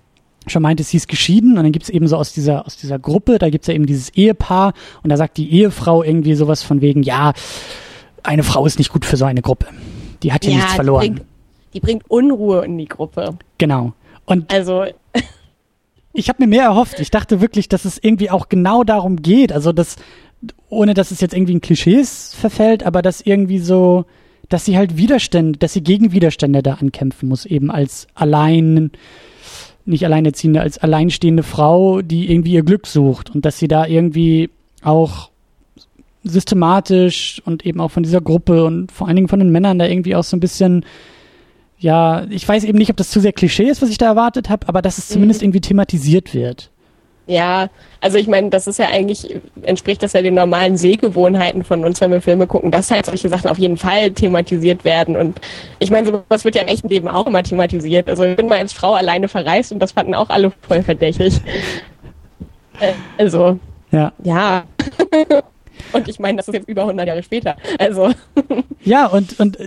schon 0.46 0.62
meintest, 0.62 0.90
sie 0.90 0.98
ist 0.98 1.08
geschieden 1.08 1.56
und 1.56 1.64
dann 1.64 1.72
gibt's 1.72 1.88
eben 1.88 2.06
so 2.06 2.16
aus 2.16 2.32
dieser, 2.32 2.66
aus 2.66 2.76
dieser 2.76 2.98
Gruppe, 2.98 3.38
da 3.38 3.50
gibt's 3.50 3.66
ja 3.66 3.74
eben 3.74 3.86
dieses 3.86 4.10
Ehepaar 4.10 4.72
und 5.02 5.10
da 5.10 5.16
sagt 5.16 5.36
die 5.36 5.52
Ehefrau 5.52 6.02
irgendwie 6.02 6.34
sowas 6.34 6.62
von 6.62 6.80
wegen, 6.80 7.02
ja, 7.02 7.32
eine 8.24 8.42
Frau 8.42 8.66
ist 8.66 8.78
nicht 8.78 8.92
gut 8.92 9.04
für 9.04 9.16
so 9.16 9.24
eine 9.24 9.42
Gruppe. 9.42 9.66
Die 10.22 10.32
hat 10.32 10.44
hier 10.44 10.54
ja, 10.54 10.58
nichts 10.58 10.74
verloren. 10.74 11.02
Die 11.02 11.10
bringt, 11.10 11.26
die 11.74 11.80
bringt 11.80 12.10
Unruhe 12.10 12.64
in 12.64 12.76
die 12.78 12.88
Gruppe. 12.88 13.36
Genau. 13.58 13.92
Und 14.24 14.52
also 14.52 14.84
ich 16.12 16.28
habe 16.28 16.42
mir 16.42 16.48
mehr 16.48 16.64
erhofft. 16.64 16.98
Ich 17.00 17.10
dachte 17.10 17.40
wirklich, 17.40 17.68
dass 17.68 17.84
es 17.84 17.98
irgendwie 18.02 18.30
auch 18.30 18.48
genau 18.48 18.84
darum 18.84 19.22
geht. 19.22 19.52
Also, 19.52 19.72
dass 19.72 19.96
ohne 20.68 20.94
dass 20.94 21.10
es 21.10 21.20
jetzt 21.20 21.34
irgendwie 21.34 21.52
in 21.52 21.60
Klischees 21.60 22.34
verfällt, 22.34 22.84
aber 22.84 23.02
dass 23.02 23.20
irgendwie 23.20 23.58
so, 23.58 24.04
dass 24.48 24.64
sie 24.64 24.76
halt 24.76 24.96
Widerstände, 24.96 25.58
dass 25.58 25.72
sie 25.72 25.82
gegen 25.82 26.12
Widerstände 26.12 26.62
da 26.62 26.74
ankämpfen 26.74 27.28
muss, 27.28 27.46
eben 27.46 27.70
als 27.70 28.06
allein, 28.14 28.90
nicht 29.84 30.04
alleinerziehende, 30.04 30.60
als 30.60 30.78
alleinstehende 30.78 31.42
Frau, 31.42 32.02
die 32.02 32.30
irgendwie 32.30 32.52
ihr 32.52 32.62
Glück 32.64 32.86
sucht 32.86 33.34
und 33.34 33.44
dass 33.44 33.58
sie 33.58 33.68
da 33.68 33.86
irgendwie 33.86 34.50
auch 34.82 35.30
systematisch 36.24 37.40
und 37.44 37.64
eben 37.64 37.80
auch 37.80 37.90
von 37.90 38.02
dieser 38.02 38.20
Gruppe 38.20 38.64
und 38.64 38.90
vor 38.90 39.06
allen 39.06 39.16
Dingen 39.16 39.28
von 39.28 39.38
den 39.38 39.50
Männern 39.50 39.78
da 39.78 39.86
irgendwie 39.86 40.16
auch 40.16 40.24
so 40.24 40.36
ein 40.36 40.40
bisschen 40.40 40.84
ja, 41.78 42.24
ich 42.30 42.48
weiß 42.48 42.64
eben 42.64 42.78
nicht, 42.78 42.90
ob 42.90 42.96
das 42.96 43.10
zu 43.10 43.20
sehr 43.20 43.34
Klischee 43.34 43.64
ist, 43.64 43.82
was 43.82 43.90
ich 43.90 43.98
da 43.98 44.06
erwartet 44.06 44.48
habe, 44.48 44.66
aber 44.68 44.80
dass 44.80 44.96
es 44.96 45.08
zumindest 45.08 45.42
mhm. 45.42 45.46
irgendwie 45.46 45.60
thematisiert 45.60 46.32
wird. 46.32 46.70
Ja, 47.26 47.68
also 48.02 48.18
ich 48.18 48.26
meine, 48.26 48.50
das 48.50 48.66
ist 48.66 48.78
ja 48.78 48.86
eigentlich, 48.88 49.36
entspricht 49.62 50.02
das 50.02 50.12
ja 50.12 50.20
den 50.20 50.34
normalen 50.34 50.76
Sehgewohnheiten 50.76 51.64
von 51.64 51.84
uns, 51.84 52.00
wenn 52.00 52.10
wir 52.10 52.20
Filme 52.20 52.46
gucken, 52.46 52.70
dass 52.70 52.90
halt 52.90 53.06
solche 53.06 53.30
Sachen 53.30 53.50
auf 53.50 53.58
jeden 53.58 53.78
Fall 53.78 54.10
thematisiert 54.10 54.84
werden. 54.84 55.16
Und 55.16 55.40
ich 55.78 55.90
meine, 55.90 56.06
sowas 56.06 56.44
wird 56.44 56.54
ja 56.54 56.62
im 56.62 56.68
echten 56.68 56.88
Leben 56.88 57.08
auch 57.08 57.26
immer 57.26 57.42
thematisiert. 57.42 58.10
Also 58.10 58.24
ich 58.24 58.36
bin 58.36 58.46
mal 58.46 58.58
als 58.58 58.74
Frau 58.74 58.94
alleine 58.94 59.28
verreist 59.28 59.72
und 59.72 59.78
das 59.78 59.92
fanden 59.92 60.14
auch 60.14 60.28
alle 60.28 60.52
voll 60.66 60.82
verdächtig. 60.82 61.40
Äh, 62.80 62.92
also, 63.18 63.60
ja. 63.92 64.12
Ja. 64.24 64.64
und 65.94 66.08
ich 66.08 66.18
meine, 66.18 66.36
das 66.36 66.48
ist 66.48 66.54
jetzt 66.54 66.68
über 66.68 66.82
100 66.82 67.06
Jahre 67.06 67.22
später. 67.22 67.56
Also. 67.78 68.10
ja, 68.84 69.06
und, 69.06 69.38
und 69.40 69.58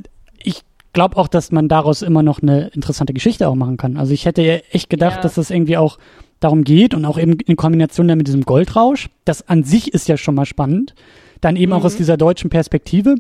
ich 0.44 0.62
glaube 0.94 1.18
auch, 1.18 1.28
dass 1.28 1.52
man 1.52 1.68
daraus 1.68 2.02
immer 2.02 2.24
noch 2.24 2.42
eine 2.42 2.70
interessante 2.70 3.14
Geschichte 3.14 3.48
auch 3.48 3.56
machen 3.56 3.78
kann. 3.78 3.98
Also 3.98 4.14
ich 4.14 4.26
hätte 4.26 4.42
ja 4.42 4.56
echt 4.72 4.90
gedacht, 4.90 5.18
ja. 5.18 5.22
dass 5.22 5.36
das 5.36 5.50
irgendwie 5.50 5.78
auch 5.78 5.98
darum 6.40 6.64
geht 6.64 6.94
und 6.94 7.06
auch 7.06 7.18
eben 7.18 7.34
in 7.34 7.56
Kombination 7.56 8.08
dann 8.08 8.18
mit 8.18 8.28
diesem 8.28 8.44
Goldrausch. 8.44 9.10
Das 9.26 9.48
an 9.48 9.64
sich 9.64 9.94
ist 9.94 10.08
ja 10.08 10.18
schon 10.18 10.36
mal 10.36 10.46
spannend. 10.46 10.94
Dann 11.42 11.56
eben 11.56 11.72
mhm. 11.72 11.80
auch 11.80 11.84
aus 11.84 11.94
mhm. 11.94 12.00
dieser 12.00 12.18
deutschen 12.18 12.50
Perspektive. 12.50 13.16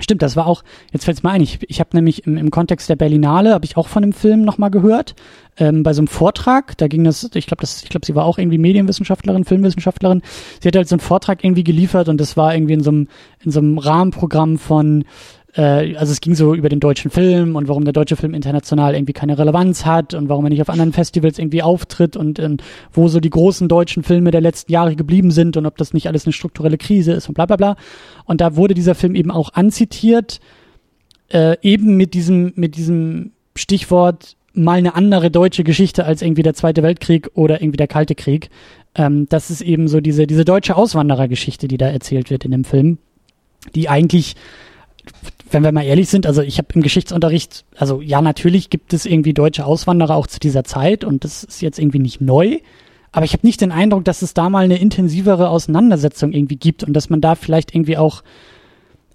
Stimmt, 0.00 0.22
das 0.22 0.36
war 0.36 0.46
auch, 0.46 0.62
jetzt 0.92 1.04
fällt 1.04 1.18
es 1.18 1.22
mir 1.22 1.30
ein, 1.30 1.40
ich, 1.40 1.58
ich 1.68 1.80
habe 1.80 1.90
nämlich 1.92 2.26
im, 2.26 2.36
im 2.36 2.50
Kontext 2.50 2.88
der 2.88 2.96
Berlinale, 2.96 3.52
habe 3.52 3.64
ich 3.64 3.76
auch 3.76 3.88
von 3.88 4.02
dem 4.02 4.12
Film 4.12 4.42
nochmal 4.42 4.70
gehört, 4.70 5.14
ähm, 5.58 5.82
bei 5.82 5.92
so 5.92 6.00
einem 6.00 6.08
Vortrag, 6.08 6.76
da 6.78 6.88
ging 6.88 7.04
das, 7.04 7.28
ich 7.34 7.46
glaube, 7.46 7.60
das, 7.60 7.82
ich 7.82 7.90
glaube, 7.90 8.06
sie 8.06 8.14
war 8.14 8.24
auch 8.24 8.38
irgendwie 8.38 8.58
Medienwissenschaftlerin, 8.58 9.44
Filmwissenschaftlerin, 9.44 10.22
sie 10.60 10.68
hat 10.68 10.76
halt 10.76 10.88
so 10.88 10.94
einen 10.94 11.00
Vortrag 11.00 11.44
irgendwie 11.44 11.64
geliefert 11.64 12.08
und 12.08 12.20
das 12.20 12.36
war 12.36 12.54
irgendwie 12.54 12.74
in 12.74 12.82
so 12.82 12.90
einem, 12.90 13.08
in 13.44 13.50
so 13.50 13.60
einem 13.60 13.78
Rahmenprogramm 13.78 14.58
von 14.58 15.04
äh, 15.54 15.96
also 15.96 16.12
es 16.12 16.20
ging 16.20 16.34
so 16.34 16.54
über 16.54 16.68
den 16.68 16.80
deutschen 16.80 17.10
Film 17.10 17.56
und 17.56 17.68
warum 17.68 17.84
der 17.84 17.92
deutsche 17.92 18.16
Film 18.16 18.34
international 18.34 18.94
irgendwie 18.94 19.12
keine 19.12 19.38
Relevanz 19.38 19.84
hat 19.84 20.14
und 20.14 20.28
warum 20.28 20.46
er 20.46 20.50
nicht 20.50 20.62
auf 20.62 20.68
anderen 20.68 20.92
Festivals 20.92 21.38
irgendwie 21.38 21.62
auftritt 21.62 22.16
und 22.16 22.38
äh, 22.38 22.56
wo 22.92 23.08
so 23.08 23.20
die 23.20 23.30
großen 23.30 23.68
deutschen 23.68 24.02
Filme 24.02 24.30
der 24.30 24.40
letzten 24.40 24.72
Jahre 24.72 24.96
geblieben 24.96 25.30
sind 25.30 25.56
und 25.56 25.66
ob 25.66 25.76
das 25.76 25.92
nicht 25.92 26.06
alles 26.06 26.26
eine 26.26 26.32
strukturelle 26.32 26.78
Krise 26.78 27.12
ist 27.12 27.28
und 27.28 27.34
bla 27.34 27.46
bla 27.46 27.56
bla. 27.56 27.76
Und 28.24 28.40
da 28.40 28.56
wurde 28.56 28.74
dieser 28.74 28.94
Film 28.94 29.14
eben 29.14 29.30
auch 29.30 29.52
anzitiert, 29.54 30.40
äh, 31.32 31.56
eben 31.62 31.96
mit 31.96 32.14
diesem, 32.14 32.52
mit 32.56 32.76
diesem 32.76 33.32
Stichwort 33.56 34.36
mal 34.52 34.78
eine 34.78 34.94
andere 34.94 35.30
deutsche 35.30 35.64
Geschichte 35.64 36.04
als 36.04 36.22
irgendwie 36.22 36.42
der 36.42 36.54
Zweite 36.54 36.82
Weltkrieg 36.82 37.30
oder 37.34 37.60
irgendwie 37.60 37.76
der 37.76 37.88
Kalte 37.88 38.14
Krieg. 38.14 38.50
Ähm, 38.94 39.26
das 39.28 39.50
ist 39.50 39.62
eben 39.62 39.88
so 39.88 40.00
diese, 40.00 40.26
diese 40.26 40.44
deutsche 40.44 40.76
Auswanderergeschichte, 40.76 41.68
die 41.68 41.76
da 41.76 41.88
erzählt 41.88 42.30
wird 42.30 42.44
in 42.44 42.50
dem 42.50 42.64
Film, 42.64 42.98
die 43.74 43.88
eigentlich 43.88 44.34
wenn 45.50 45.64
wir 45.64 45.72
mal 45.72 45.84
ehrlich 45.84 46.08
sind, 46.08 46.26
also 46.26 46.42
ich 46.42 46.58
habe 46.58 46.68
im 46.74 46.82
Geschichtsunterricht, 46.82 47.64
also 47.76 48.00
ja, 48.00 48.22
natürlich 48.22 48.70
gibt 48.70 48.92
es 48.92 49.06
irgendwie 49.06 49.34
deutsche 49.34 49.64
Auswanderer 49.64 50.14
auch 50.14 50.26
zu 50.26 50.38
dieser 50.38 50.64
Zeit 50.64 51.04
und 51.04 51.24
das 51.24 51.44
ist 51.44 51.60
jetzt 51.60 51.78
irgendwie 51.78 51.98
nicht 51.98 52.20
neu, 52.20 52.58
aber 53.12 53.24
ich 53.24 53.32
habe 53.32 53.46
nicht 53.46 53.60
den 53.60 53.72
Eindruck, 53.72 54.04
dass 54.04 54.22
es 54.22 54.34
da 54.34 54.48
mal 54.48 54.64
eine 54.64 54.78
intensivere 54.78 55.48
Auseinandersetzung 55.48 56.32
irgendwie 56.32 56.56
gibt 56.56 56.84
und 56.84 56.92
dass 56.92 57.10
man 57.10 57.20
da 57.20 57.34
vielleicht 57.34 57.74
irgendwie 57.74 57.96
auch, 57.96 58.22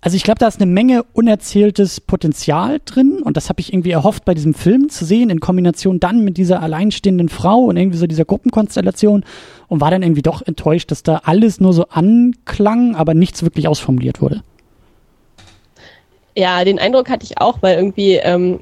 also 0.02 0.18
ich 0.18 0.24
glaube, 0.24 0.40
da 0.40 0.48
ist 0.48 0.62
eine 0.62 0.70
Menge 0.70 1.04
unerzähltes 1.14 2.02
Potenzial 2.02 2.82
drin 2.84 3.22
und 3.24 3.38
das 3.38 3.48
habe 3.48 3.62
ich 3.62 3.72
irgendwie 3.72 3.92
erhofft 3.92 4.26
bei 4.26 4.34
diesem 4.34 4.54
Film 4.54 4.90
zu 4.90 5.06
sehen 5.06 5.30
in 5.30 5.40
Kombination 5.40 6.02
dann 6.02 6.26
mit 6.26 6.38
dieser 6.38 6.62
alleinstehenden 6.62 7.30
Frau 7.30 7.64
und 7.64 7.78
irgendwie 7.78 7.98
so 7.98 8.08
dieser 8.08 8.26
Gruppenkonstellation 8.26 9.24
und 9.68 9.82
war 9.82 9.92
dann 9.92 10.04
irgendwie 10.04 10.22
doch 10.22 10.42
enttäuscht, 10.42 10.92
dass 10.92 11.02
da 11.02 11.22
alles 11.24 11.62
nur 11.62 11.72
so 11.72 11.88
anklang, 11.88 12.96
aber 12.96 13.14
nichts 13.14 13.44
wirklich 13.44 13.70
ausformuliert 13.70 14.22
wurde. 14.22 14.44
Ja, 16.36 16.64
den 16.64 16.80
Eindruck 16.80 17.10
hatte 17.10 17.26
ich 17.26 17.40
auch, 17.40 17.58
weil 17.62 17.78
irgendwie, 17.78 18.16
ähm, 18.16 18.60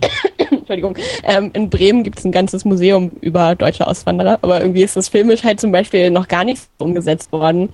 Entschuldigung, 0.50 0.96
ähm, 1.24 1.50
in 1.54 1.70
Bremen 1.70 2.02
gibt 2.02 2.18
es 2.18 2.24
ein 2.24 2.32
ganzes 2.32 2.64
Museum 2.64 3.10
über 3.20 3.54
deutsche 3.54 3.86
Auswanderer, 3.86 4.38
aber 4.42 4.60
irgendwie 4.60 4.82
ist 4.82 4.96
das 4.96 5.08
filmisch 5.08 5.42
halt 5.42 5.60
zum 5.60 5.72
Beispiel 5.72 6.10
noch 6.10 6.28
gar 6.28 6.44
nicht 6.44 6.62
so 6.78 6.84
umgesetzt 6.84 7.32
worden. 7.32 7.70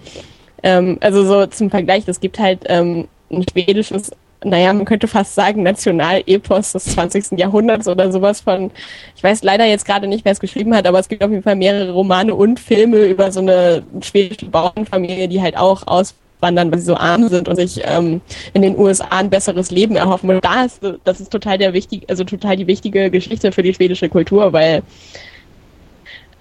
Ähm, 0.63 0.99
also 1.01 1.25
so 1.25 1.47
zum 1.47 1.71
Vergleich, 1.71 2.05
es 2.07 2.21
gibt 2.21 2.39
halt 2.39 2.61
ähm, 2.67 3.09
ein 3.31 3.45
schwedisches 3.51 4.13
naja, 4.45 4.73
man 4.73 4.85
könnte 4.85 5.09
fast 5.09 5.35
sagen, 5.35 5.63
Nationalepos 5.63 6.73
des 6.73 6.85
20. 6.85 7.39
Jahrhunderts 7.39 7.89
oder 7.89 8.13
sowas 8.13 8.43
von, 8.43 8.71
ich 9.17 9.23
weiß 9.23 9.43
leider 9.43 9.65
jetzt 9.65 9.87
gerade 9.87 10.07
nicht, 10.07 10.25
wer 10.25 10.33
es 10.33 10.41
geschrieben 10.41 10.75
hat, 10.75 10.87
aber 10.87 10.99
es 10.99 11.09
gibt 11.09 11.25
auf 11.25 11.31
jeden 11.31 11.43
Fall 11.43 11.57
mehrere 11.57 11.93
Romane 11.93 12.35
und 12.35 12.61
Filme 12.61 13.05
über 13.07 13.33
so 13.33 13.41
eine 13.41 13.83
schwedische 14.03 14.47
Bauernfamilie, 14.47 15.29
die 15.29 15.41
halt 15.41 15.57
auch 15.57 15.87
aus 15.87 16.15
wandern, 16.41 16.71
weil 16.71 16.79
sie 16.79 16.87
so 16.87 16.97
arm 16.97 17.29
sind 17.29 17.49
und 17.49 17.57
sich 17.57 17.81
ähm, 17.85 18.21
in 18.53 18.63
den 18.63 18.79
USA 18.79 19.07
ein 19.11 19.31
besseres 19.31 19.71
Leben 19.71 19.97
erhoffen. 19.97 20.31
Und 20.31 20.45
da 20.45 20.65
ist, 20.65 20.81
das 21.05 21.21
ist 21.21 21.31
total 21.31 21.59
der 21.59 21.73
wichtig, 21.73 22.05
also 22.09 22.25
total 22.25 22.57
die 22.57 22.67
wichtige 22.67 23.11
Geschichte 23.11 23.53
für 23.53 23.63
die 23.63 23.75
schwedische 23.75 24.09
Kultur, 24.09 24.53
weil 24.53 24.83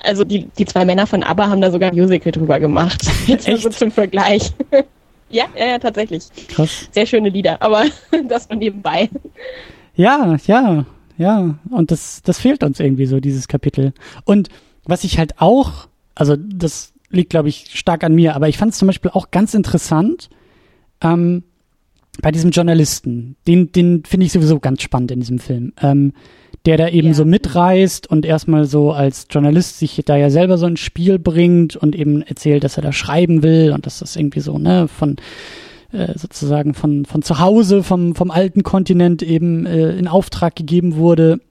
also 0.04 0.24
die, 0.24 0.50
die 0.58 0.66
zwei 0.66 0.86
Männer 0.86 1.08
von 1.08 1.24
ABBA 1.24 1.50
haben 1.50 1.62
da 1.62 1.72
sogar 1.72 1.92
ein 1.92 1.96
Musical 1.96 2.32
drüber 2.32 2.60
gemacht. 2.60 3.02
Jetzt 3.28 3.48
Echt? 3.48 3.64
so 3.64 3.70
zum 3.70 3.92
Vergleich. 3.92 4.52
ja, 5.30 5.46
ja, 5.58 5.66
ja, 5.66 5.80
tatsächlich. 5.80 6.26
Krass. 6.50 6.90
Sehr 6.92 7.06
schöne 7.06 7.30
Lieder, 7.30 7.62
aber 7.62 7.86
das 8.28 8.50
nur 8.50 8.60
nebenbei. 8.60 9.10
Ja, 9.96 10.38
ja, 10.46 10.86
ja. 11.18 11.56
Und 11.70 11.92
das, 11.92 12.22
das 12.24 12.40
fehlt 12.40 12.64
uns 12.64 12.80
irgendwie 12.80 13.06
so, 13.06 13.20
dieses 13.20 13.48
Kapitel. 13.48 13.94
Und 14.26 14.50
was 14.84 15.04
ich 15.06 15.18
halt 15.18 15.40
auch, 15.40 15.88
also 16.16 16.36
das 16.36 16.93
liegt, 17.14 17.30
glaube 17.30 17.50
ich, 17.50 17.68
stark 17.74 18.04
an 18.04 18.16
mir. 18.16 18.36
Aber 18.36 18.50
ich 18.50 18.58
fand 18.58 18.74
es 18.74 18.78
zum 18.78 18.88
Beispiel 18.88 19.12
auch 19.12 19.32
ganz 19.32 19.54
interessant 19.54 20.30
ähm, 21.02 21.44
bei 22.22 22.32
diesem 22.32 22.52
Journalisten. 22.52 23.36
Den, 23.48 23.72
den 23.72 24.04
finde 24.06 24.26
ich 24.26 24.32
sowieso 24.32 24.60
ganz 24.60 24.82
spannend 24.82 25.12
in 25.12 25.20
diesem 25.20 25.40
Film. 25.40 25.74
Ähm, 25.82 26.14
der 26.66 26.78
da 26.78 26.88
eben 26.88 27.10
ja. 27.10 27.14
so 27.14 27.26
mitreist 27.26 28.08
und 28.08 28.26
erstmal 28.26 28.66
so 28.66 28.94
als 28.94 29.28
Journalist 29.30 29.80
sich 29.80 30.02
da 30.06 30.16
ja 30.16 30.30
selber 30.30 30.58
so 30.58 30.66
ein 30.66 30.78
Spiel 30.78 31.20
bringt 31.20 31.76
und 31.76 31.94
eben 31.94 32.22
erzählt, 32.22 32.64
dass 32.64 32.78
er 32.78 32.84
da 32.84 32.94
schreiben 32.94 33.44
will 33.44 33.74
und 33.74 33.86
dass 33.86 34.00
das 34.00 34.16
irgendwie 34.16 34.40
so, 34.40 34.58
ne, 34.58 34.88
von 34.88 35.18
äh, 35.92 36.18
sozusagen 36.18 36.74
von, 36.74 37.06
von 37.06 37.22
zu 37.22 37.40
Hause, 37.40 37.84
vom, 37.84 38.16
vom 38.16 38.32
alten 38.32 38.64
Kontinent 38.64 39.24
eben 39.24 39.66
äh, 39.66 39.92
in 39.98 40.08
Auftrag 40.08 40.56
gegeben 40.56 40.96
wurde 40.96 41.42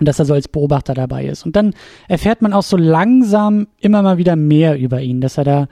und 0.00 0.06
dass 0.06 0.18
er 0.18 0.24
so 0.24 0.34
als 0.34 0.48
Beobachter 0.48 0.94
dabei 0.94 1.26
ist. 1.26 1.44
Und 1.46 1.54
dann 1.54 1.74
erfährt 2.08 2.42
man 2.42 2.52
auch 2.52 2.62
so 2.62 2.76
langsam 2.76 3.68
immer 3.78 4.02
mal 4.02 4.18
wieder 4.18 4.34
mehr 4.34 4.78
über 4.78 5.00
ihn, 5.00 5.20
dass 5.20 5.38
er 5.38 5.44
da, 5.44 5.68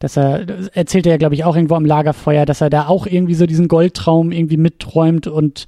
dass 0.00 0.16
er, 0.16 0.44
erzählt 0.76 1.06
er 1.06 1.12
ja, 1.12 1.16
glaube 1.16 1.36
ich, 1.36 1.44
auch 1.44 1.56
irgendwo 1.56 1.76
am 1.76 1.86
Lagerfeuer, 1.86 2.44
dass 2.44 2.60
er 2.60 2.70
da 2.70 2.88
auch 2.88 3.06
irgendwie 3.06 3.34
so 3.34 3.46
diesen 3.46 3.68
Goldtraum 3.68 4.32
irgendwie 4.32 4.56
mitträumt 4.56 5.28
und 5.28 5.66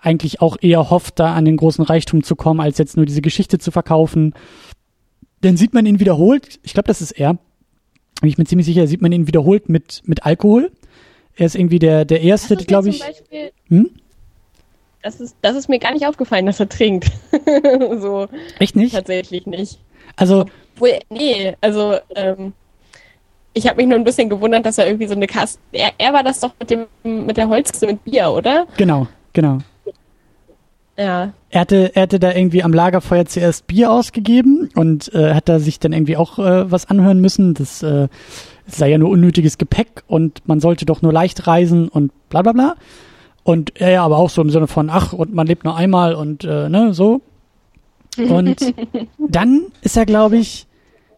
eigentlich 0.00 0.40
auch 0.40 0.56
eher 0.60 0.90
hofft, 0.90 1.18
da 1.18 1.34
an 1.34 1.44
den 1.44 1.58
großen 1.58 1.84
Reichtum 1.84 2.22
zu 2.22 2.34
kommen, 2.34 2.60
als 2.60 2.78
jetzt 2.78 2.96
nur 2.96 3.04
diese 3.04 3.20
Geschichte 3.20 3.58
zu 3.58 3.70
verkaufen. 3.70 4.32
Dann 5.42 5.58
sieht 5.58 5.74
man 5.74 5.84
ihn 5.84 6.00
wiederholt, 6.00 6.58
ich 6.62 6.72
glaube, 6.72 6.88
das 6.88 7.02
ist 7.02 7.12
er, 7.12 7.34
bin 8.20 8.30
ich 8.30 8.38
mir 8.38 8.46
ziemlich 8.46 8.66
sicher, 8.66 8.86
sieht 8.86 9.02
man 9.02 9.12
ihn 9.12 9.26
wiederholt 9.26 9.68
mit, 9.68 10.02
mit 10.06 10.24
Alkohol. 10.24 10.72
Er 11.36 11.46
ist 11.46 11.56
irgendwie 11.56 11.78
der, 11.78 12.06
der 12.06 12.22
erste, 12.22 12.56
glaube 12.56 12.88
ich. 12.88 13.02
Hm? 13.68 13.90
Das 15.02 15.20
ist, 15.20 15.36
das 15.40 15.56
ist 15.56 15.68
mir 15.68 15.78
gar 15.78 15.92
nicht 15.92 16.06
aufgefallen, 16.06 16.46
dass 16.46 16.60
er 16.60 16.68
trinkt. 16.68 17.10
so. 18.00 18.28
Echt 18.58 18.76
nicht? 18.76 18.94
Tatsächlich 18.94 19.46
nicht. 19.46 19.78
Also. 20.16 20.46
Obwohl, 20.74 20.98
nee, 21.08 21.56
also, 21.60 21.96
ähm, 22.14 22.52
ich 23.54 23.66
habe 23.66 23.78
mich 23.78 23.86
nur 23.86 23.98
ein 23.98 24.04
bisschen 24.04 24.28
gewundert, 24.28 24.66
dass 24.66 24.78
er 24.78 24.86
irgendwie 24.86 25.06
so 25.06 25.14
eine 25.14 25.26
Kaste. 25.26 25.58
Er, 25.72 25.92
er 25.98 26.12
war 26.12 26.22
das 26.22 26.40
doch 26.40 26.52
mit 26.58 26.70
dem 26.70 26.86
mit 27.02 27.36
der 27.36 27.48
Holzkiste 27.48 27.86
mit 27.86 28.04
Bier, 28.04 28.30
oder? 28.30 28.66
Genau, 28.76 29.08
genau. 29.32 29.58
Ja. 30.96 31.32
Er 31.48 31.60
hatte, 31.60 31.92
er 31.94 32.02
hatte 32.02 32.20
da 32.20 32.32
irgendwie 32.32 32.62
am 32.62 32.74
Lagerfeuer 32.74 33.24
zuerst 33.24 33.66
Bier 33.66 33.90
ausgegeben 33.90 34.68
und 34.74 35.12
äh, 35.14 35.32
hat 35.32 35.48
da 35.48 35.58
sich 35.58 35.80
dann 35.80 35.92
irgendwie 35.92 36.18
auch 36.18 36.38
äh, 36.38 36.70
was 36.70 36.90
anhören 36.90 37.20
müssen. 37.20 37.54
Das 37.54 37.82
äh, 37.82 38.08
sei 38.66 38.90
ja 38.90 38.98
nur 38.98 39.08
unnötiges 39.08 39.56
Gepäck 39.56 40.04
und 40.06 40.46
man 40.46 40.60
sollte 40.60 40.84
doch 40.84 41.00
nur 41.00 41.12
leicht 41.12 41.46
reisen 41.46 41.88
und 41.88 42.12
bla 42.28 42.42
bla 42.42 42.52
bla. 42.52 42.76
Und 43.42 43.80
er 43.80 43.90
ja, 43.90 44.04
aber 44.04 44.18
auch 44.18 44.30
so 44.30 44.42
im 44.42 44.50
Sinne 44.50 44.66
von, 44.66 44.90
ach, 44.90 45.12
und 45.12 45.34
man 45.34 45.46
lebt 45.46 45.64
nur 45.64 45.76
einmal 45.76 46.14
und 46.14 46.44
äh, 46.44 46.68
ne, 46.68 46.92
so. 46.92 47.22
Und 48.16 48.74
dann 49.18 49.62
ist 49.82 49.96
er, 49.96 50.06
glaube 50.06 50.36
ich, 50.36 50.66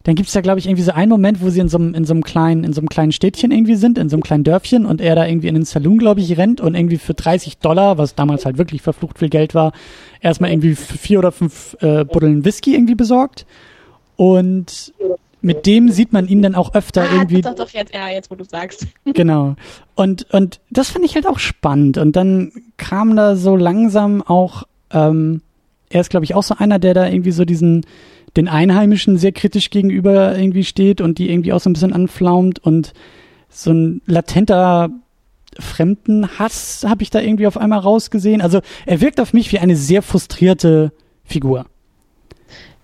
dann 0.04 0.16
gibt 0.16 0.28
es 0.28 0.34
ja, 0.34 0.40
glaube 0.40 0.58
ich, 0.58 0.66
irgendwie 0.66 0.82
so 0.82 0.92
einen 0.92 1.10
Moment, 1.10 1.40
wo 1.40 1.50
sie 1.50 1.60
in 1.60 1.68
so, 1.68 1.78
einem, 1.78 1.94
in 1.94 2.04
so 2.04 2.12
einem 2.12 2.24
kleinen, 2.24 2.64
in 2.64 2.72
so 2.72 2.80
einem 2.80 2.88
kleinen 2.88 3.12
Städtchen 3.12 3.52
irgendwie 3.52 3.76
sind, 3.76 3.98
in 3.98 4.08
so 4.08 4.16
einem 4.16 4.22
kleinen 4.22 4.44
Dörfchen 4.44 4.84
und 4.84 5.00
er 5.00 5.14
da 5.14 5.26
irgendwie 5.26 5.48
in 5.48 5.54
den 5.54 5.64
Saloon, 5.64 5.98
glaube 5.98 6.20
ich, 6.20 6.36
rennt 6.36 6.60
und 6.60 6.74
irgendwie 6.74 6.98
für 6.98 7.14
30 7.14 7.58
Dollar, 7.58 7.98
was 7.98 8.14
damals 8.14 8.44
halt 8.44 8.58
wirklich 8.58 8.82
verflucht 8.82 9.20
viel 9.20 9.28
Geld 9.28 9.54
war, 9.54 9.72
erstmal 10.20 10.50
irgendwie 10.50 10.74
vier 10.74 11.20
oder 11.20 11.30
fünf 11.30 11.76
äh, 11.80 12.04
Buddeln 12.04 12.44
Whisky 12.44 12.74
irgendwie 12.74 12.96
besorgt. 12.96 13.46
Und 14.16 14.92
mit 15.42 15.66
dem 15.66 15.90
sieht 15.90 16.12
man 16.12 16.28
ihn 16.28 16.40
dann 16.40 16.54
auch 16.54 16.74
öfter 16.74 17.02
ah, 17.02 17.14
irgendwie. 17.14 17.42
Doch, 17.42 17.54
doch, 17.54 17.70
jetzt, 17.70 17.92
ja, 17.92 18.08
jetzt, 18.08 18.30
wo 18.30 18.36
du 18.36 18.44
sagst. 18.44 18.86
Genau. 19.04 19.56
Und, 19.94 20.32
und 20.32 20.60
das 20.70 20.90
fand 20.90 21.04
ich 21.04 21.14
halt 21.16 21.26
auch 21.26 21.38
spannend. 21.38 21.98
Und 21.98 22.16
dann 22.16 22.52
kam 22.76 23.14
da 23.16 23.36
so 23.36 23.56
langsam 23.56 24.22
auch, 24.22 24.62
ähm, 24.90 25.42
er 25.90 26.00
ist, 26.00 26.10
glaube 26.10 26.24
ich, 26.24 26.34
auch 26.34 26.42
so 26.42 26.54
einer, 26.56 26.78
der 26.78 26.94
da 26.94 27.06
irgendwie 27.06 27.32
so 27.32 27.44
diesen, 27.44 27.84
den 28.36 28.48
Einheimischen 28.48 29.18
sehr 29.18 29.32
kritisch 29.32 29.70
gegenüber 29.70 30.38
irgendwie 30.38 30.64
steht 30.64 31.00
und 31.00 31.18
die 31.18 31.30
irgendwie 31.30 31.52
auch 31.52 31.60
so 31.60 31.68
ein 31.68 31.74
bisschen 31.74 31.92
anflaumt 31.92 32.60
und 32.60 32.94
so 33.50 33.72
ein 33.72 34.00
latenter 34.06 34.90
Fremdenhass 35.58 36.84
habe 36.88 37.02
ich 37.02 37.10
da 37.10 37.20
irgendwie 37.20 37.46
auf 37.46 37.58
einmal 37.58 37.80
rausgesehen. 37.80 38.40
Also 38.40 38.60
er 38.86 39.00
wirkt 39.00 39.20
auf 39.20 39.34
mich 39.34 39.52
wie 39.52 39.58
eine 39.58 39.76
sehr 39.76 40.00
frustrierte 40.00 40.92
Figur. 41.24 41.66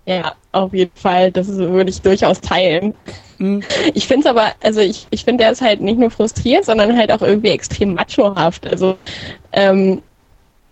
Ja, 0.09 0.33
auf 0.53 0.73
jeden 0.73 0.95
Fall. 0.95 1.31
Das 1.31 1.47
würde 1.47 1.91
ich 1.91 2.01
durchaus 2.01 2.41
teilen. 2.41 2.95
Mhm. 3.37 3.61
Ich 3.93 4.07
finde 4.07 4.21
es 4.21 4.25
aber, 4.25 4.53
also 4.63 4.79
ich, 4.79 5.05
ich 5.11 5.23
finde, 5.23 5.43
er 5.43 5.51
ist 5.51 5.61
halt 5.61 5.81
nicht 5.81 5.99
nur 5.99 6.09
frustriert, 6.09 6.65
sondern 6.65 6.97
halt 6.97 7.11
auch 7.11 7.21
irgendwie 7.21 7.49
extrem 7.49 7.93
machohaft. 7.93 8.65
Also 8.65 8.97
ähm, 9.51 10.01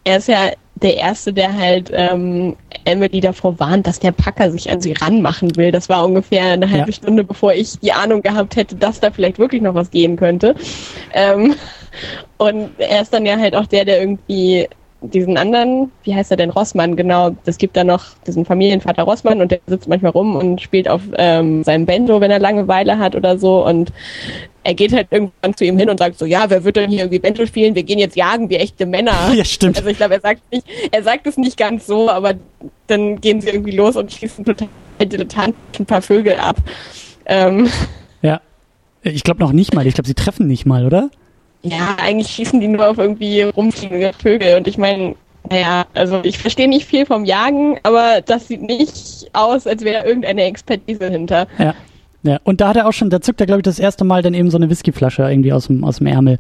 er 0.06 0.18
ist 0.18 0.28
ja 0.28 0.50
der 0.74 0.98
Erste, 0.98 1.34
der 1.34 1.56
halt 1.56 1.92
ähm, 1.94 2.56
Emily 2.86 3.20
davor 3.20 3.60
warnt, 3.60 3.86
dass 3.86 4.00
der 4.00 4.12
Packer 4.12 4.50
sich 4.50 4.72
an 4.72 4.82
sie 4.82 4.94
ranmachen 4.94 5.56
will. 5.56 5.72
Das 5.72 5.88
war 5.88 6.04
ungefähr 6.04 6.54
eine 6.54 6.72
halbe 6.72 6.90
ja. 6.90 6.96
Stunde, 6.96 7.24
bevor 7.24 7.54
ich 7.54 7.78
die 7.80 7.94
Ahnung 7.94 8.24
gehabt 8.24 8.56
hätte, 8.56 8.76
dass 8.76 9.00
da 9.00 9.12
vielleicht 9.12 9.38
wirklich 9.38 9.62
noch 9.62 9.76
was 9.76 9.92
gehen 9.92 10.16
könnte. 10.16 10.56
Ähm, 11.14 11.54
und 12.38 12.72
er 12.80 13.04
ist 13.04 13.14
dann 13.14 13.28
ja 13.28 13.38
halt 13.38 13.56
auch 13.56 13.68
der, 13.68 13.86
der 13.86 14.00
irgendwie 14.02 14.68
diesen 15.02 15.38
anderen, 15.38 15.92
wie 16.04 16.16
heißt 16.16 16.32
er 16.32 16.38
denn, 16.38 16.50
Rossmann, 16.50 16.96
genau. 16.96 17.36
Es 17.46 17.58
gibt 17.58 17.78
da 17.78 17.84
noch 17.84 18.06
diesen 18.26 18.46
Familienvater 18.46 19.04
Rossmann 19.04 19.42
und 19.42 19.52
der 19.52 19.60
sitzt 19.68 19.88
manchmal 19.88 20.12
rum 20.12 20.36
und 20.36 20.60
spielt 20.62 20.90
auf 20.90 21.02
ähm, 21.18 21.64
seinem 21.64 21.86
Bento, 21.86 22.20
wenn 22.20 22.32
er 22.32 22.40
Langeweile 22.40 22.98
hat 22.98 23.16
oder 23.16 23.38
so. 23.38 23.66
Und 23.66 23.92
er 24.64 24.74
geht 24.74 24.94
halt 24.94 25.08
irgendwann 25.12 25.56
zu 25.56 25.66
ihm 25.66 25.78
hin 25.78 25.90
und 25.90 26.00
sagt 26.00 26.18
so, 26.18 26.26
ja, 26.26 26.50
wer 26.50 26.64
wird 26.64 26.78
denn 26.78 26.90
hier 26.90 27.02
irgendwie 27.02 27.20
Bento 27.20 27.46
spielen? 27.46 27.76
Wir 27.76 27.84
gehen 27.84 28.00
jetzt 28.00 28.16
jagen 28.16 28.50
wie 28.50 28.56
echte 28.56 28.86
Männer. 28.86 29.14
Ja, 29.36 29.46
stimmt. 29.46 29.78
Also 29.78 29.90
ich 29.90 29.98
glaube, 29.98 30.16
er 30.16 30.22
sagt 30.22 30.42
nicht, 30.52 30.66
er 30.92 31.04
sagt 31.04 31.28
es 31.28 31.38
nicht 31.38 31.58
ganz 31.58 31.86
so, 31.86 32.10
aber 32.10 32.34
dann 32.88 33.22
gehen 33.22 33.40
sie 33.40 33.50
irgendwie 33.50 33.72
los 33.72 33.96
und 33.96 34.12
schießen 34.12 34.46
total 34.46 34.68
dilettanten 35.00 35.56
ein 35.80 35.86
paar 35.86 36.02
Vögel 36.02 36.36
ab. 36.36 36.58
Ähm, 37.26 37.70
ja. 38.24 38.42
Ich 39.04 39.24
glaube 39.24 39.42
noch 39.42 39.52
nicht 39.52 39.76
mal. 39.76 39.86
Ich 39.86 39.94
glaube, 39.94 40.08
sie 40.08 40.16
treffen 40.16 40.48
nicht 40.48 40.66
mal, 40.66 40.86
oder? 40.86 41.12
Ja, 41.70 41.98
eigentlich 42.02 42.28
schießen 42.30 42.60
die 42.60 42.68
nur 42.68 42.90
auf 42.90 42.98
irgendwie 42.98 43.44
rumfliegende 43.44 44.12
Vögel. 44.14 44.58
Und 44.58 44.68
ich 44.68 44.78
meine, 44.78 45.16
naja, 45.50 45.86
also 45.94 46.22
ich 46.24 46.38
verstehe 46.38 46.68
nicht 46.68 46.86
viel 46.86 47.06
vom 47.06 47.26
Jagen, 47.26 47.80
aber 47.84 48.22
das 48.26 48.48
sieht 48.48 48.62
nicht 48.62 49.30
aus, 49.34 49.68
als 49.68 49.84
wäre 49.84 50.06
irgendeine 50.06 50.44
Expertise 50.44 51.10
hinter. 51.10 51.48
Ja. 51.58 51.74
Ja, 52.24 52.40
und 52.44 52.60
da 52.60 52.70
hat 52.70 52.76
er 52.76 52.88
auch 52.88 52.94
schon, 52.94 53.10
da 53.10 53.22
zückt 53.22 53.40
er, 53.40 53.46
glaube 53.46 53.60
ich, 53.60 53.64
das 53.64 53.80
erste 53.80 54.04
Mal 54.04 54.22
dann 54.22 54.34
eben 54.34 54.50
so 54.50 54.58
eine 54.58 54.70
Whiskyflasche 54.70 55.22
irgendwie 55.22 55.54
aus 55.54 55.68
dem, 55.68 55.84
aus 55.84 56.00
dem 56.00 56.08
Ärmel. 56.08 56.40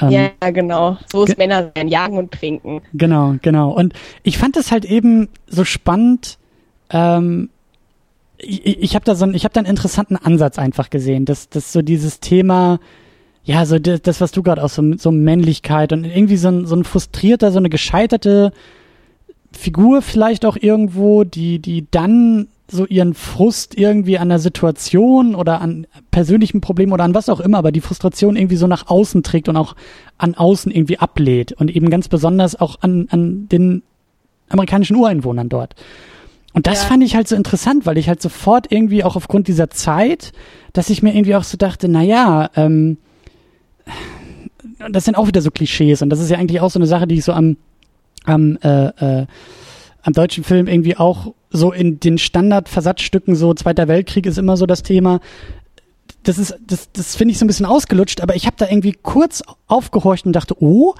Ähm, 0.00 0.10
ja, 0.10 0.50
genau. 0.50 0.98
So 1.10 1.24
ist 1.24 1.38
Männer 1.38 1.70
sein, 1.74 1.88
jagen 1.88 2.18
und 2.18 2.32
trinken. 2.32 2.82
Genau, 2.92 3.36
genau. 3.40 3.70
Und 3.70 3.94
ich 4.22 4.38
fand 4.38 4.56
es 4.56 4.72
halt 4.72 4.84
eben 4.84 5.28
so 5.46 5.64
spannend, 5.64 6.36
ähm, 6.90 7.48
ich, 8.38 8.66
ich 8.66 8.94
habe 8.94 9.04
da 9.04 9.14
so 9.14 9.24
einen, 9.24 9.34
ich 9.34 9.44
habe 9.44 9.54
da 9.54 9.60
einen 9.60 9.68
interessanten 9.68 10.16
Ansatz 10.16 10.58
einfach 10.58 10.90
gesehen, 10.90 11.24
dass, 11.24 11.48
dass 11.48 11.72
so 11.72 11.80
dieses 11.80 12.20
Thema, 12.20 12.80
ja, 13.44 13.66
so 13.66 13.78
das, 13.78 14.20
was 14.20 14.32
du 14.32 14.42
gerade 14.42 14.62
auch 14.62 14.70
so, 14.70 14.96
so 14.96 15.10
Männlichkeit 15.10 15.92
und 15.92 16.04
irgendwie 16.04 16.38
so 16.38 16.48
ein, 16.48 16.66
so 16.66 16.74
ein 16.74 16.84
frustrierter, 16.84 17.52
so 17.52 17.58
eine 17.58 17.68
gescheiterte 17.68 18.52
Figur 19.52 20.02
vielleicht 20.02 20.44
auch 20.46 20.56
irgendwo, 20.56 21.24
die, 21.24 21.58
die 21.58 21.86
dann 21.90 22.48
so 22.70 22.86
ihren 22.86 23.12
Frust 23.12 23.76
irgendwie 23.76 24.18
an 24.18 24.30
der 24.30 24.38
Situation 24.38 25.34
oder 25.34 25.60
an 25.60 25.86
persönlichen 26.10 26.62
Problemen 26.62 26.92
oder 26.92 27.04
an 27.04 27.14
was 27.14 27.28
auch 27.28 27.40
immer, 27.40 27.58
aber 27.58 27.70
die 27.70 27.82
Frustration 27.82 28.36
irgendwie 28.36 28.56
so 28.56 28.66
nach 28.66 28.86
außen 28.88 29.22
trägt 29.22 29.50
und 29.50 29.56
auch 29.58 29.76
an 30.16 30.34
außen 30.34 30.72
irgendwie 30.72 30.98
ablehnt 30.98 31.52
und 31.52 31.74
eben 31.74 31.90
ganz 31.90 32.08
besonders 32.08 32.58
auch 32.58 32.80
an, 32.80 33.08
an 33.10 33.48
den 33.48 33.82
amerikanischen 34.48 34.96
Ureinwohnern 34.96 35.50
dort. 35.50 35.74
Und 36.54 36.66
das 36.66 36.82
ja. 36.82 36.88
fand 36.88 37.02
ich 37.02 37.16
halt 37.16 37.28
so 37.28 37.36
interessant, 37.36 37.84
weil 37.84 37.98
ich 37.98 38.08
halt 38.08 38.22
sofort 38.22 38.72
irgendwie 38.72 39.04
auch 39.04 39.16
aufgrund 39.16 39.48
dieser 39.48 39.68
Zeit, 39.70 40.32
dass 40.72 40.88
ich 40.88 41.02
mir 41.02 41.14
irgendwie 41.14 41.36
auch 41.36 41.44
so 41.44 41.58
dachte, 41.58 41.88
na 41.88 42.02
ja, 42.02 42.48
ähm, 42.56 42.96
das 44.90 45.04
sind 45.04 45.16
auch 45.16 45.26
wieder 45.26 45.40
so 45.40 45.50
Klischees 45.50 46.02
und 46.02 46.10
das 46.10 46.20
ist 46.20 46.30
ja 46.30 46.38
eigentlich 46.38 46.60
auch 46.60 46.70
so 46.70 46.78
eine 46.78 46.86
Sache, 46.86 47.06
die 47.06 47.16
ich 47.16 47.24
so 47.24 47.32
am, 47.32 47.56
am, 48.24 48.56
äh, 48.62 48.86
äh, 49.22 49.26
am 50.02 50.12
deutschen 50.12 50.44
Film 50.44 50.66
irgendwie 50.66 50.96
auch 50.96 51.34
so 51.50 51.72
in 51.72 52.00
den 52.00 52.18
Standardversatzstücken, 52.18 53.36
so 53.36 53.54
Zweiter 53.54 53.88
Weltkrieg 53.88 54.26
ist 54.26 54.38
immer 54.38 54.56
so 54.56 54.66
das 54.66 54.82
Thema. 54.82 55.20
Das 56.22 56.38
ist, 56.38 56.56
das, 56.66 56.90
das 56.92 57.16
finde 57.16 57.32
ich 57.32 57.38
so 57.38 57.44
ein 57.44 57.48
bisschen 57.48 57.66
ausgelutscht, 57.66 58.20
aber 58.20 58.34
ich 58.34 58.46
habe 58.46 58.56
da 58.58 58.68
irgendwie 58.68 58.96
kurz 59.02 59.42
aufgehorcht 59.66 60.26
und 60.26 60.32
dachte, 60.32 60.56
oh, 60.60 60.94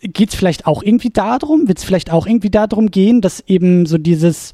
geht's 0.00 0.34
vielleicht 0.34 0.66
auch 0.66 0.82
irgendwie 0.82 1.10
darum? 1.10 1.68
Wird 1.68 1.78
es 1.78 1.84
vielleicht 1.84 2.12
auch 2.12 2.26
irgendwie 2.26 2.50
darum 2.50 2.90
gehen, 2.90 3.20
dass 3.20 3.40
eben 3.40 3.86
so 3.86 3.98
dieses, 3.98 4.52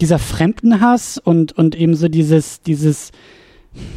dieser 0.00 0.18
Fremdenhass 0.18 1.18
und, 1.18 1.52
und 1.52 1.74
eben 1.74 1.94
so 1.94 2.08
dieses, 2.08 2.62
dieses, 2.62 3.12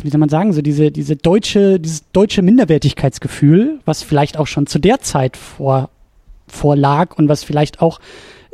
wie 0.03 0.09
soll 0.09 0.19
man 0.19 0.29
sagen, 0.29 0.53
so 0.53 0.61
diese, 0.61 0.91
diese 0.91 1.15
deutsche, 1.15 1.79
dieses 1.79 2.09
deutsche 2.11 2.41
Minderwertigkeitsgefühl, 2.41 3.79
was 3.85 4.03
vielleicht 4.03 4.37
auch 4.37 4.47
schon 4.47 4.67
zu 4.67 4.79
der 4.79 4.99
Zeit 5.01 5.37
vor, 5.37 5.89
vorlag 6.47 7.17
und 7.17 7.27
was 7.27 7.43
vielleicht 7.43 7.81
auch 7.81 7.99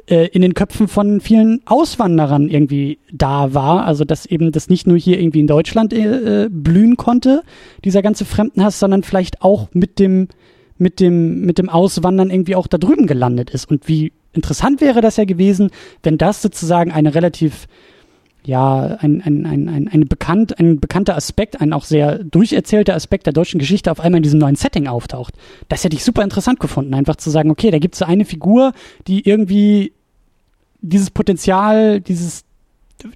äh, 0.07 0.27
in 0.27 0.41
den 0.41 0.53
Köpfen 0.53 0.87
von 0.87 1.21
vielen 1.21 1.61
Auswanderern 1.65 2.47
irgendwie 2.49 2.99
da 3.11 3.53
war. 3.53 3.85
Also 3.85 4.03
dass 4.03 4.25
eben 4.25 4.51
das 4.51 4.69
nicht 4.69 4.87
nur 4.87 4.97
hier 4.97 5.19
irgendwie 5.19 5.41
in 5.41 5.47
Deutschland 5.47 5.93
äh, 5.93 6.49
blühen 6.49 6.97
konnte, 6.97 7.43
dieser 7.85 8.01
ganze 8.01 8.25
Fremdenhass, 8.25 8.79
sondern 8.79 9.03
vielleicht 9.03 9.41
auch 9.41 9.69
mit 9.73 9.99
dem, 9.99 10.27
mit 10.77 10.99
dem, 10.99 11.41
mit 11.41 11.57
dem 11.57 11.69
Auswandern 11.69 12.31
irgendwie 12.31 12.55
auch 12.55 12.67
da 12.67 12.77
drüben 12.77 13.07
gelandet 13.07 13.51
ist. 13.51 13.69
Und 13.69 13.87
wie 13.87 14.13
interessant 14.33 14.81
wäre 14.81 15.01
das 15.01 15.17
ja 15.17 15.25
gewesen, 15.25 15.69
wenn 16.03 16.17
das 16.17 16.41
sozusagen 16.41 16.91
eine 16.91 17.13
relativ 17.13 17.67
ja, 18.43 18.97
ein, 18.99 19.21
ein, 19.21 19.45
ein, 19.45 19.69
ein, 19.69 19.87
ein, 19.87 20.07
bekannt, 20.07 20.57
ein 20.59 20.79
bekannter 20.79 21.15
Aspekt, 21.15 21.61
ein 21.61 21.73
auch 21.73 21.85
sehr 21.85 22.23
durcherzählter 22.23 22.95
Aspekt 22.95 23.27
der 23.27 23.33
deutschen 23.33 23.59
Geschichte 23.59 23.91
auf 23.91 23.99
einmal 23.99 24.17
in 24.17 24.23
diesem 24.23 24.39
neuen 24.39 24.55
Setting 24.55 24.87
auftaucht. 24.87 25.35
Das 25.69 25.83
hätte 25.83 25.95
ich 25.95 26.03
super 26.03 26.23
interessant 26.23 26.59
gefunden, 26.59 26.93
einfach 26.93 27.17
zu 27.17 27.29
sagen, 27.29 27.51
okay, 27.51 27.69
da 27.69 27.77
gibt 27.77 27.95
es 27.95 27.99
so 27.99 28.05
eine 28.05 28.25
Figur, 28.25 28.73
die 29.07 29.27
irgendwie 29.27 29.93
dieses 30.81 31.11
Potenzial, 31.11 32.01
dieses, 32.01 32.43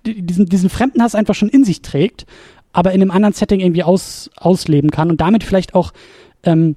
diesen, 0.05 0.45
diesen 0.45 0.69
Fremdenhass 0.69 1.15
einfach 1.15 1.33
schon 1.33 1.49
in 1.49 1.63
sich 1.63 1.81
trägt, 1.81 2.27
aber 2.71 2.91
in 2.91 3.01
einem 3.01 3.11
anderen 3.11 3.33
Setting 3.33 3.61
irgendwie 3.61 3.83
aus, 3.83 4.29
ausleben 4.37 4.91
kann 4.91 5.09
und 5.09 5.21
damit 5.21 5.43
vielleicht 5.43 5.73
auch 5.73 5.91
ähm, 6.43 6.75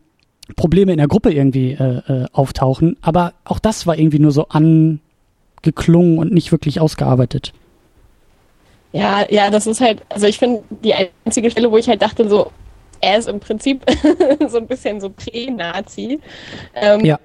Probleme 0.56 0.92
in 0.92 0.98
der 0.98 1.08
Gruppe 1.08 1.32
irgendwie 1.32 1.72
äh, 1.72 1.98
äh, 1.98 2.26
auftauchen. 2.32 2.96
Aber 3.02 3.34
auch 3.44 3.58
das 3.58 3.86
war 3.86 3.98
irgendwie 3.98 4.20
nur 4.20 4.32
so 4.32 4.48
angeklungen 4.48 6.18
und 6.18 6.32
nicht 6.32 6.52
wirklich 6.52 6.80
ausgearbeitet. 6.80 7.52
Ja, 8.92 9.26
ja, 9.28 9.50
das 9.50 9.66
ist 9.66 9.80
halt, 9.80 10.02
also 10.08 10.26
ich 10.26 10.38
finde 10.38 10.62
die 10.70 10.94
einzige 11.24 11.50
Stelle, 11.50 11.70
wo 11.70 11.76
ich 11.76 11.88
halt 11.88 12.00
dachte, 12.00 12.28
so, 12.28 12.50
er 13.00 13.18
ist 13.18 13.28
im 13.28 13.40
Prinzip 13.40 13.84
so 14.48 14.58
ein 14.58 14.66
bisschen 14.66 15.00
so 15.00 15.10
Prä-Nazi. 15.10 16.20
Ähm, 16.74 17.04
ja. 17.04 17.18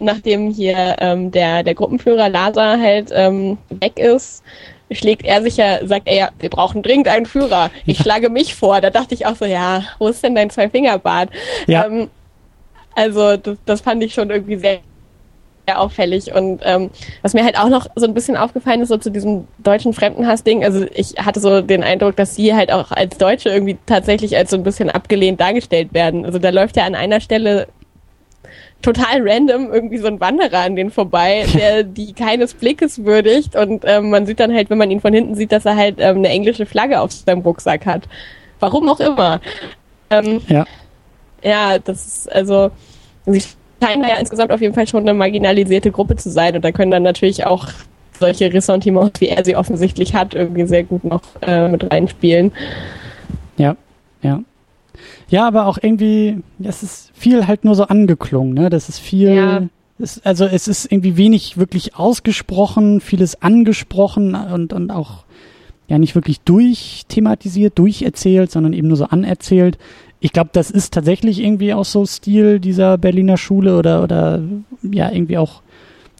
Nachdem 0.00 0.50
hier 0.50 0.96
ähm, 1.00 1.30
der, 1.30 1.62
der 1.62 1.74
Gruppenführer 1.74 2.28
Lazar 2.28 2.80
halt 2.80 3.10
ähm, 3.12 3.58
weg 3.70 3.98
ist, 3.98 4.44
schlägt 4.90 5.24
er 5.24 5.42
sich 5.42 5.56
ja, 5.56 5.86
sagt 5.86 6.06
er 6.06 6.14
ja, 6.14 6.30
wir 6.38 6.50
brauchen 6.50 6.82
dringend 6.82 7.08
einen 7.08 7.26
Führer. 7.26 7.70
Ich 7.84 7.98
ja. 7.98 8.04
schlage 8.04 8.30
mich 8.30 8.54
vor. 8.54 8.80
Da 8.80 8.90
dachte 8.90 9.14
ich 9.14 9.26
auch 9.26 9.36
so, 9.36 9.44
ja, 9.44 9.84
wo 9.98 10.08
ist 10.08 10.22
denn 10.22 10.34
dein 10.34 10.50
Zwei-Finger-Bart? 10.50 11.30
Ja. 11.66 11.86
Ähm, 11.86 12.10
also 12.94 13.36
das, 13.36 13.58
das 13.64 13.80
fand 13.80 14.02
ich 14.02 14.14
schon 14.14 14.30
irgendwie 14.30 14.56
sehr 14.56 14.80
sehr 15.68 15.80
auffällig. 15.80 16.32
Und 16.34 16.60
ähm, 16.64 16.90
was 17.22 17.34
mir 17.34 17.44
halt 17.44 17.58
auch 17.58 17.68
noch 17.68 17.86
so 17.94 18.06
ein 18.06 18.14
bisschen 18.14 18.36
aufgefallen 18.36 18.80
ist, 18.80 18.88
so 18.88 18.96
zu 18.96 19.10
diesem 19.10 19.46
deutschen 19.58 19.92
Fremdenhass-Ding, 19.92 20.64
also 20.64 20.86
ich 20.94 21.14
hatte 21.18 21.40
so 21.40 21.60
den 21.60 21.84
Eindruck, 21.84 22.16
dass 22.16 22.34
sie 22.34 22.54
halt 22.54 22.72
auch 22.72 22.90
als 22.90 23.18
Deutsche 23.18 23.50
irgendwie 23.50 23.76
tatsächlich 23.86 24.36
als 24.36 24.50
so 24.50 24.56
ein 24.56 24.62
bisschen 24.62 24.88
abgelehnt 24.90 25.40
dargestellt 25.40 25.92
werden. 25.92 26.24
Also 26.24 26.38
da 26.38 26.50
läuft 26.50 26.76
ja 26.76 26.84
an 26.84 26.94
einer 26.94 27.20
Stelle 27.20 27.68
total 28.80 29.28
random 29.28 29.72
irgendwie 29.72 29.98
so 29.98 30.06
ein 30.06 30.20
Wanderer 30.20 30.60
an 30.60 30.76
den 30.76 30.90
vorbei, 30.90 31.44
der 31.54 31.84
die 31.84 32.14
keines 32.14 32.54
Blickes 32.54 33.04
würdigt 33.04 33.54
und 33.56 33.82
ähm, 33.86 34.10
man 34.10 34.24
sieht 34.24 34.40
dann 34.40 34.54
halt, 34.54 34.70
wenn 34.70 34.78
man 34.78 34.90
ihn 34.90 35.00
von 35.00 35.12
hinten 35.12 35.34
sieht, 35.34 35.52
dass 35.52 35.66
er 35.66 35.76
halt 35.76 35.96
ähm, 35.98 36.18
eine 36.18 36.28
englische 36.28 36.64
Flagge 36.64 37.00
auf 37.00 37.12
seinem 37.12 37.40
Rucksack 37.40 37.84
hat. 37.84 38.04
Warum 38.60 38.88
auch 38.88 39.00
immer. 39.00 39.40
Ähm, 40.10 40.40
ja. 40.48 40.64
Ja, 41.42 41.78
das 41.78 42.06
ist 42.06 42.32
also, 42.32 42.70
sie 43.26 43.42
scheinen 43.82 44.02
ja 44.02 44.16
insgesamt 44.16 44.52
auf 44.52 44.60
jeden 44.60 44.74
Fall 44.74 44.86
schon 44.86 45.02
eine 45.02 45.14
marginalisierte 45.14 45.90
Gruppe 45.90 46.16
zu 46.16 46.30
sein 46.30 46.56
und 46.56 46.64
da 46.64 46.72
können 46.72 46.90
dann 46.90 47.02
natürlich 47.02 47.46
auch 47.46 47.68
solche 48.18 48.52
Ressentiments, 48.52 49.20
wie 49.20 49.28
er 49.28 49.44
sie 49.44 49.56
offensichtlich 49.56 50.14
hat, 50.14 50.34
irgendwie 50.34 50.66
sehr 50.66 50.84
gut 50.84 51.04
noch 51.04 51.22
äh, 51.42 51.68
mit 51.68 51.90
reinspielen. 51.90 52.52
Ja, 53.56 53.76
ja. 54.22 54.42
Ja, 55.28 55.46
aber 55.46 55.66
auch 55.66 55.78
irgendwie, 55.80 56.38
es 56.62 56.82
ist 56.82 57.10
viel 57.14 57.46
halt 57.46 57.64
nur 57.64 57.74
so 57.74 57.84
angeklungen, 57.84 58.54
ne? 58.54 58.70
Das 58.70 58.88
ist 58.88 58.98
viel, 58.98 59.34
ja. 59.34 59.62
ist, 59.98 60.26
also 60.26 60.46
es 60.46 60.66
ist 60.66 60.90
irgendwie 60.90 61.16
wenig 61.16 61.58
wirklich 61.58 61.96
ausgesprochen, 61.96 63.00
vieles 63.00 63.40
angesprochen 63.42 64.34
und, 64.34 64.72
und 64.72 64.90
auch 64.90 65.24
ja 65.86 65.98
nicht 65.98 66.14
wirklich 66.14 66.40
durchthematisiert, 66.40 67.78
durcherzählt, 67.78 68.50
sondern 68.50 68.72
eben 68.72 68.88
nur 68.88 68.96
so 68.96 69.04
anerzählt 69.04 69.78
ich 70.20 70.32
glaube, 70.32 70.50
das 70.52 70.70
ist 70.70 70.94
tatsächlich 70.94 71.40
irgendwie 71.40 71.74
auch 71.74 71.84
so 71.84 72.04
Stil 72.04 72.58
dieser 72.58 72.98
Berliner 72.98 73.36
Schule 73.36 73.78
oder, 73.78 74.02
oder 74.02 74.42
ja, 74.82 75.10
irgendwie 75.10 75.38
auch 75.38 75.62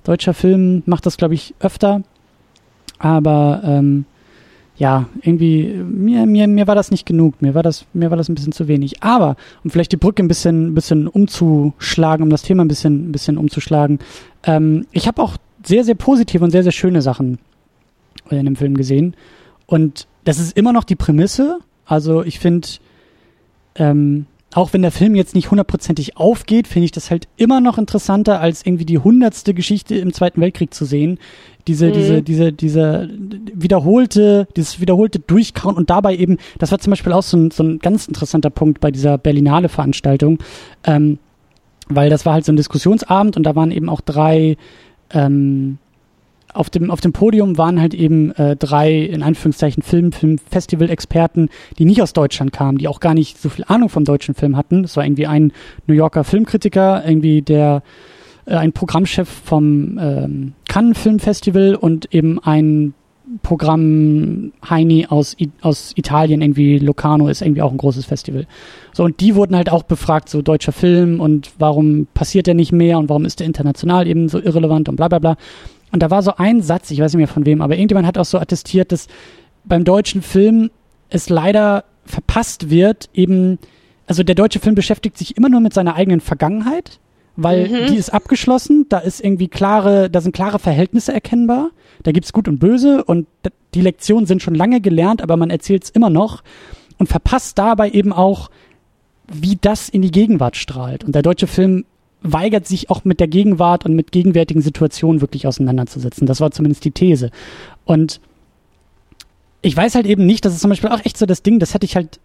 deutscher 0.05 0.35
Film 0.35 0.83
macht 0.87 1.07
das, 1.07 1.17
glaube 1.17 1.35
ich, 1.35 1.55
öfter. 1.61 2.03
Aber 2.99 3.61
ähm, 3.65 4.05
ja, 4.77 5.07
irgendwie, 5.23 5.67
mir, 5.85 6.27
mir, 6.27 6.47
mir 6.47 6.67
war 6.69 6.77
das 6.77 6.93
nicht 6.93 7.05
genug. 7.05 7.43
Mir 7.43 7.55
war 7.55 7.65
das, 7.65 7.85
mir 7.93 8.11
war 8.11 8.17
das 8.17 8.29
ein 8.29 8.37
bisschen 8.37 8.53
zu 8.53 8.69
wenig. 8.69 9.03
Aber, 9.03 9.37
um 9.65 9.71
vielleicht 9.71 9.91
die 9.91 9.97
Brücke 9.97 10.23
ein 10.23 10.29
bisschen, 10.29 10.69
ein 10.69 10.75
bisschen 10.75 11.09
umzuschlagen, 11.09 12.23
um 12.23 12.31
das 12.31 12.43
Thema 12.43 12.65
ein 12.65 12.69
bisschen, 12.69 13.09
ein 13.09 13.13
bisschen 13.13 13.37
umzuschlagen, 13.37 13.99
ähm, 14.45 14.87
ich 14.93 15.09
habe 15.09 15.21
auch 15.21 15.37
sehr, 15.65 15.83
sehr 15.83 15.97
positive 15.97 16.45
und 16.45 16.53
sehr, 16.53 16.63
sehr 16.63 16.73
schöne 16.73 17.03
Sachen 17.03 17.39
in 18.31 18.45
dem 18.45 18.57
Film 18.57 18.77
gesehen. 18.77 19.17
Und 19.67 20.07
das 20.25 20.39
ist 20.39 20.57
immer 20.57 20.73
noch 20.73 20.85
die 20.85 20.97
Prämisse. 20.97 21.59
Also 21.85 22.23
ich 22.23 22.39
finde, 22.39 22.69
ähm, 23.79 24.27
auch 24.55 24.73
wenn 24.73 24.83
der 24.83 24.93
Film 24.93 25.15
jetzt 25.15 25.35
nicht 25.35 25.51
hundertprozentig 25.51 26.17
aufgeht, 26.17 26.69
finde 26.69 26.87
ich 26.87 26.93
das 26.93 27.11
halt 27.11 27.29
immer 27.37 27.61
noch 27.61 27.77
interessanter, 27.77 28.41
als 28.41 28.65
irgendwie 28.65 28.87
die 28.87 28.99
hundertste 28.99 29.53
Geschichte 29.53 29.95
im 29.97 30.13
Zweiten 30.13 30.41
Weltkrieg 30.41 30.73
zu 30.73 30.85
sehen. 30.85 31.19
Diese, 31.67 31.89
mhm. 31.89 31.93
diese, 31.93 32.23
diese, 32.23 32.53
diese 32.53 33.11
wiederholte, 33.53 34.49
dieses 34.57 34.81
wiederholte 34.81 35.19
Durchkauen 35.19 35.77
und 35.77 35.91
dabei 35.91 36.17
eben, 36.17 36.39
das 36.59 36.73
war 36.73 36.79
zum 36.79 36.91
Beispiel 36.91 37.13
auch 37.13 37.23
so 37.23 37.37
ein, 37.37 37.51
so 37.51 37.63
ein 37.63 37.79
ganz 37.79 38.09
interessanter 38.09 38.51
Punkt 38.51 38.81
bei 38.81 38.91
dieser 38.91 39.19
Berlinale 39.19 39.69
Veranstaltung. 39.69 40.39
Ähm, 40.85 41.19
weil 41.91 42.11
das 42.11 42.27
war 42.27 42.35
halt 42.35 42.45
so 42.45 42.53
ein 42.53 42.57
Diskussionsabend 42.57 43.37
und 43.37 43.45
da 43.45 43.55
waren 43.55 43.71
eben 43.71 43.89
auch 43.89 44.01
drei 44.01 44.57
ähm, 45.11 45.79
auf 46.59 46.71
dem, 46.71 46.91
auf 46.91 47.01
dem 47.01 47.13
Podium 47.13 47.57
waren 47.57 47.81
halt 47.81 47.95
eben 47.95 48.33
äh, 48.33 48.57
drei, 48.57 48.93
in 48.93 49.23
Anführungszeichen, 49.23 49.83
Film, 49.83 50.11
Film-Festival-Experten, 50.11 51.51
die 51.79 51.85
nicht 51.85 52.03
aus 52.03 52.13
Deutschland 52.13 52.53
kamen, 52.53 52.79
die 52.79 52.89
auch 52.89 52.99
gar 53.01 53.15
nicht 53.15 53.39
so 53.39 53.49
viel 53.49 53.65
Ahnung 53.69 53.89
vom 53.89 54.05
deutschen 54.05 54.35
Film 54.35 54.57
hatten. 54.57 54.83
Das 54.83 54.97
war 54.97 55.05
irgendwie 55.05 55.29
ein 55.29 55.53
New 55.87 55.95
Yorker 55.95 56.25
Filmkritiker, 56.25 57.05
irgendwie 57.07 57.43
der 57.43 57.83
äh, 58.47 58.57
ein 58.57 58.73
Programmchef 58.73 59.29
vom 59.29 59.99
ähm, 60.01 60.53
Cannes 60.69 60.99
Film 60.99 61.21
Festival 61.21 61.77
und 61.77 62.13
eben 62.13 62.41
ein 62.41 62.95
Programm 63.43 64.53
Heini 64.69 65.07
aus, 65.09 65.37
aus 65.61 65.93
Italien, 65.97 66.41
irgendwie 66.41 66.79
Locarno 66.79 67.29
ist 67.29 67.43
irgendwie 67.43 67.63
auch 67.63 67.71
ein 67.71 67.77
großes 67.77 68.07
Festival. 68.07 68.47
So, 68.93 69.05
und 69.05 69.21
die 69.21 69.35
wurden 69.35 69.55
halt 69.55 69.71
auch 69.71 69.83
befragt, 69.83 70.29
so 70.29 70.43
deutscher 70.43 70.73
Film 70.73 71.21
und 71.21 71.53
warum 71.59 72.07
passiert 72.15 72.47
der 72.47 72.55
nicht 72.55 72.73
mehr 72.73 72.99
und 72.99 73.09
warum 73.09 73.25
ist 73.25 73.41
der 73.41 73.47
international 73.47 74.09
eben 74.09 74.29
so 74.29 74.41
irrelevant 74.41 74.89
und 74.89 74.97
bla 74.97 75.09
bla 75.09 75.19
bla. 75.19 75.37
Und 75.93 76.03
da 76.03 76.11
war 76.11 76.23
so 76.23 76.35
ein 76.37 76.63
Satz, 76.63 76.91
ich 76.91 77.01
weiß 77.01 77.13
nicht 77.13 77.19
mehr 77.19 77.29
von 77.29 77.47
wem, 77.47 77.63
aber 77.63 77.75
irgendjemand 77.77 78.07
hat 78.07 78.19
auch 78.19 78.25
so 78.25 78.39
attestiert, 78.39 78.93
dass 78.93 79.09
beim 79.65 79.85
deutschen 79.85 80.23
Film 80.23 80.71
es 81.11 81.29
leider 81.29 81.85
verpasst 82.05 82.71
wird, 82.71 83.09
eben, 83.15 83.59
also 84.07 84.23
der 84.23 84.35
deutsche 84.35 84.61
Film 84.61 84.75
beschäftigt 84.75 85.17
sich 85.19 85.37
immer 85.37 85.49
nur 85.49 85.61
mit 85.61 85.75
seiner 85.75 85.95
eigenen 85.95 86.21
Vergangenheit, 86.21 86.99
weil 87.37 87.69
mhm. 87.69 87.87
die 87.89 87.97
ist 87.97 88.11
abgeschlossen, 88.11 88.87
da 88.89 88.99
ist 88.99 89.23
irgendwie 89.23 89.49
klare, 89.49 90.11
da 90.11 90.21
sind 90.21 90.35
klare 90.35 90.59
Verhältnisse 90.59 91.13
erkennbar, 91.13 91.71
da 92.03 92.13
gibt's 92.13 92.33
Gut 92.33 92.49
und 92.49 92.59
Böse 92.59 93.05
und 93.05 93.27
die 93.75 93.81
Lektionen 93.81 94.27
sind 94.27 94.43
schon 94.43 94.55
lange 94.55 94.81
gelernt, 94.81 95.23
aber 95.23 95.37
man 95.37 95.51
erzählt 95.51 95.85
es 95.85 95.91
immer 95.91 96.11
noch 96.11 96.43
und 96.99 97.09
verpasst 97.09 97.59
dabei 97.59 97.91
eben 97.91 98.13
auch, 98.13 98.51
wie 99.31 99.59
das 99.61 99.89
in 99.89 100.03
die 100.03 100.11
Gegenwart 100.11 100.57
strahlt. 100.57 101.05
Und 101.05 101.15
der 101.15 101.23
deutsche 101.23 101.47
Film 101.47 101.85
weigert 102.23 102.67
sich 102.67 102.91
auch 102.91 103.05
mit 103.05 103.21
der 103.21 103.29
Gegenwart 103.29 103.85
und 103.87 103.95
mit 103.95 104.13
gegenwärtigen 104.13 104.61
Situationen 104.61 105.21
wirklich 105.21 105.47
auseinanderzusetzen. 105.47 106.27
Das 106.27 106.41
war 106.41 106.51
zumindest 106.51 106.85
die 106.85 106.91
These. 106.91 107.31
Und 107.85 108.21
ich 109.63 109.77
weiß 109.77 109.95
halt 109.95 110.07
eben 110.07 110.27
nicht, 110.27 110.45
das 110.45 110.55
ist 110.55 110.61
zum 110.61 110.71
Beispiel 110.71 110.91
auch 110.91 111.05
echt 111.05 111.17
so 111.17 111.27
das 111.27 111.43
Ding, 111.43 111.59
das 111.59 111.75
hätte 111.75 111.87
ich 111.87 111.97
halt, 111.97 112.21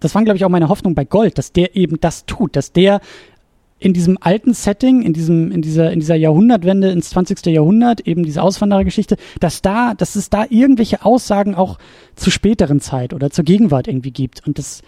das 0.00 0.14
war 0.14 0.24
glaube 0.24 0.36
ich 0.36 0.44
auch 0.44 0.50
meine 0.50 0.68
Hoffnung 0.68 0.94
bei 0.94 1.04
Gold, 1.04 1.38
dass 1.38 1.52
der 1.52 1.76
eben 1.76 1.98
das 2.00 2.26
tut, 2.26 2.56
dass 2.56 2.72
der 2.72 3.00
in 3.78 3.92
diesem 3.92 4.16
alten 4.20 4.54
Setting, 4.54 5.02
in 5.02 5.12
diesem, 5.12 5.52
in 5.52 5.60
dieser, 5.60 5.92
in 5.92 6.00
dieser 6.00 6.14
Jahrhundertwende 6.14 6.90
ins 6.90 7.10
20. 7.10 7.44
Jahrhundert, 7.46 8.00
eben 8.00 8.24
diese 8.24 8.42
Auswanderergeschichte, 8.42 9.16
dass 9.38 9.60
da, 9.60 9.92
dass 9.94 10.16
es 10.16 10.30
da 10.30 10.46
irgendwelche 10.48 11.04
Aussagen 11.04 11.54
auch 11.54 11.78
zur 12.14 12.32
späteren 12.32 12.80
Zeit 12.80 13.12
oder 13.12 13.30
zur 13.30 13.44
Gegenwart 13.44 13.86
irgendwie 13.86 14.12
gibt. 14.12 14.46
Und 14.46 14.58
das, 14.58 14.80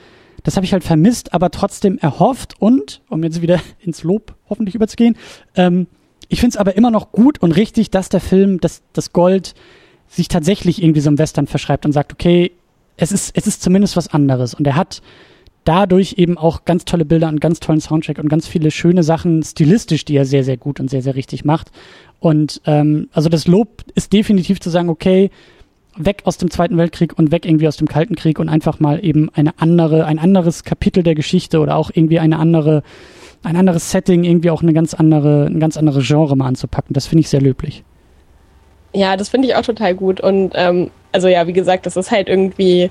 das 0.43 0.57
habe 0.57 0.65
ich 0.65 0.73
halt 0.73 0.85
vermisst, 0.85 1.35
aber 1.35 1.51
trotzdem 1.51 1.99
erhofft 1.99 2.55
und, 2.59 3.03
um 3.09 3.23
jetzt 3.23 3.43
wieder 3.43 3.61
ins 3.81 4.03
Lob 4.03 4.35
hoffentlich 4.49 4.75
überzugehen, 4.75 5.17
ähm, 5.55 5.87
ich 6.29 6.41
finde 6.41 6.55
es 6.55 6.57
aber 6.59 6.77
immer 6.77 6.91
noch 6.91 7.11
gut 7.13 7.41
und 7.41 7.53
richtig, 7.53 7.91
dass 7.91 8.09
der 8.09 8.21
Film, 8.21 8.61
dass 8.61 8.83
das 8.93 9.13
Gold 9.13 9.55
sich 10.09 10.29
tatsächlich 10.29 10.83
irgendwie 10.83 11.01
so 11.01 11.11
im 11.11 11.19
Western 11.19 11.47
verschreibt 11.47 11.87
und 11.87 11.93
sagt, 11.93 12.13
okay, 12.13 12.53
es 12.97 13.13
ist, 13.13 13.35
es 13.35 13.47
ist 13.47 13.63
zumindest 13.63 13.97
was 13.97 14.09
anderes. 14.09 14.55
Und 14.55 14.67
er 14.67 14.77
hat 14.77 15.01
dadurch 15.65 16.15
eben 16.17 16.39
auch 16.39 16.65
ganz 16.65 16.85
tolle 16.85 17.05
Bilder 17.05 17.29
und 17.29 17.41
ganz 17.41 17.61
tollen 17.61 17.81
Soundtrack 17.81 18.19
und 18.19 18.29
ganz 18.29 18.47
viele 18.47 18.71
schöne 18.71 19.03
Sachen 19.03 19.43
stilistisch, 19.43 20.05
die 20.05 20.17
er 20.17 20.25
sehr, 20.25 20.45
sehr 20.45 20.57
gut 20.57 20.81
und 20.81 20.89
sehr, 20.89 21.03
sehr 21.03 21.15
richtig 21.15 21.45
macht. 21.45 21.71
Und 22.21 22.61
ähm, 22.65 23.09
also 23.13 23.29
das 23.29 23.47
Lob 23.47 23.85
ist 23.95 24.13
definitiv 24.13 24.61
zu 24.61 24.71
sagen, 24.71 24.89
okay, 24.89 25.31
weg 25.99 26.23
aus 26.25 26.39
dem 26.39 26.51
Zweiten 26.51 26.77
Weltkrieg 26.77 27.19
und 27.19 27.33
weg 27.33 27.45
irgendwie 27.45 27.69
aus 27.69 27.77
dem 27.77 27.89
Kalten 27.89 28.15
Krieg 28.15 28.39
und 28.39 28.49
einfach 28.49 28.81
mal 28.81 29.05
eben 29.05 29.31
eine 29.35 29.53
andere, 29.59 30.07
ein 30.07 30.19
anderes 30.19 30.65
Kapitel 30.65 31.03
der 31.03 31.15
Geschichte 31.15 31.61
oder 31.61 31.77
auch 31.77 31.91
irgendwie 31.93 32.19
eine 32.19 32.39
andere, 32.39 32.83
ein 33.43 33.57
anderes 33.57 33.91
Setting, 33.91 34.25
irgendwie 34.25 34.51
auch 34.51 34.63
eine 34.63 34.73
ganz 34.73 34.95
andere, 34.95 35.47
ein 35.47 35.61
ganz 35.61 35.77
anderes 35.77 36.07
Genre 36.07 36.37
mal 36.37 36.47
anzupacken. 36.47 36.95
Das 36.95 37.07
finde 37.07 37.21
ich 37.21 37.29
sehr 37.29 37.41
löblich. 37.41 37.85
Ja, 38.93 39.17
das 39.17 39.29
finde 39.29 39.49
ich 39.49 39.55
auch 39.55 39.63
total 39.63 39.95
gut. 39.95 40.21
Und 40.21 40.53
ähm, 40.55 40.91
also 41.13 41.29
ja, 41.29 41.47
wie 41.47 41.53
gesagt, 41.53 41.87
das 41.87 41.97
ist 41.97 42.11
halt 42.11 42.29
irgendwie, 42.29 42.91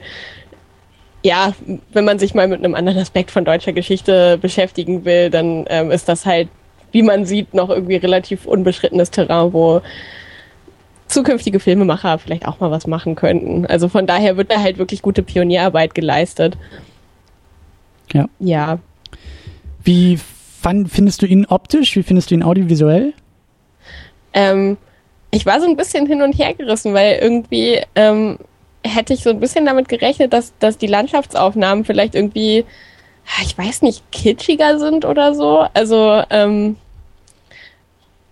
ja, 1.23 1.53
wenn 1.93 2.05
man 2.05 2.19
sich 2.19 2.33
mal 2.33 2.47
mit 2.47 2.63
einem 2.63 2.75
anderen 2.75 2.99
Aspekt 2.99 3.31
von 3.31 3.45
deutscher 3.45 3.73
Geschichte 3.73 4.37
beschäftigen 4.37 5.05
will, 5.05 5.29
dann 5.29 5.65
ähm, 5.69 5.91
ist 5.91 6.07
das 6.07 6.25
halt, 6.25 6.49
wie 6.91 7.01
man 7.01 7.25
sieht, 7.25 7.53
noch 7.53 7.69
irgendwie 7.69 7.95
relativ 7.95 8.45
unbeschrittenes 8.45 9.11
Terrain, 9.11 9.53
wo 9.53 9.81
zukünftige 11.07 11.59
Filmemacher 11.59 12.17
vielleicht 12.19 12.47
auch 12.47 12.59
mal 12.59 12.71
was 12.71 12.87
machen 12.87 13.15
könnten. 13.15 13.65
Also 13.65 13.87
von 13.87 14.07
daher 14.07 14.37
wird 14.37 14.51
da 14.51 14.59
halt 14.59 14.77
wirklich 14.77 15.01
gute 15.01 15.23
Pionierarbeit 15.23 15.95
geleistet. 15.95 16.57
Ja. 18.13 18.27
Ja. 18.39 18.79
Wie 19.83 20.19
fand, 20.61 20.91
findest 20.91 21.21
du 21.21 21.25
ihn 21.25 21.45
optisch? 21.45 21.95
Wie 21.95 22.03
findest 22.03 22.31
du 22.31 22.35
ihn 22.35 22.43
audiovisuell? 22.43 23.13
Ähm, 24.33 24.77
ich 25.31 25.45
war 25.45 25.59
so 25.61 25.67
ein 25.67 25.77
bisschen 25.77 26.05
hin 26.05 26.21
und 26.21 26.37
her 26.37 26.53
gerissen, 26.53 26.93
weil 26.93 27.19
irgendwie 27.21 27.81
ähm, 27.95 28.37
hätte 28.83 29.13
ich 29.13 29.23
so 29.23 29.29
ein 29.29 29.39
bisschen 29.39 29.65
damit 29.65 29.89
gerechnet, 29.89 30.33
dass, 30.33 30.53
dass 30.59 30.77
die 30.77 30.87
Landschaftsaufnahmen 30.87 31.85
vielleicht 31.85 32.15
irgendwie, 32.15 32.65
ich 33.43 33.57
weiß 33.57 33.81
nicht, 33.81 34.09
kitschiger 34.11 34.79
sind 34.79 35.05
oder 35.05 35.33
so. 35.33 35.65
Also, 35.73 36.23
ähm, 36.29 36.77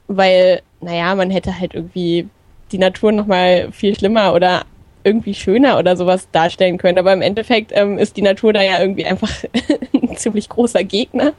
weil, 0.08 0.62
naja, 0.82 1.16
man 1.16 1.32
hätte 1.32 1.60
halt 1.60 1.74
irgendwie 1.74 2.28
die 2.76 2.82
Natur 2.82 3.14
nochmal 3.14 3.72
viel 3.72 3.96
schlimmer 3.96 4.34
oder 4.34 4.64
irgendwie 5.06 5.34
schöner 5.34 5.80
oder 5.80 5.96
sowas 5.96 6.28
darstellen 6.32 6.78
können. 6.78 6.98
Aber 6.98 7.14
im 7.14 7.22
Endeffekt 7.22 7.72
ähm, 7.74 7.98
ist 7.98 8.18
die 8.18 8.22
Natur 8.22 8.52
da 8.52 8.62
ja 8.62 8.82
irgendwie 8.82 9.06
einfach 9.06 9.32
ein 9.94 10.18
ziemlich 10.18 10.50
großer 10.50 10.84
Gegner. 10.84 11.32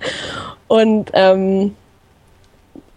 Und 0.67 1.11
ähm, 1.13 1.75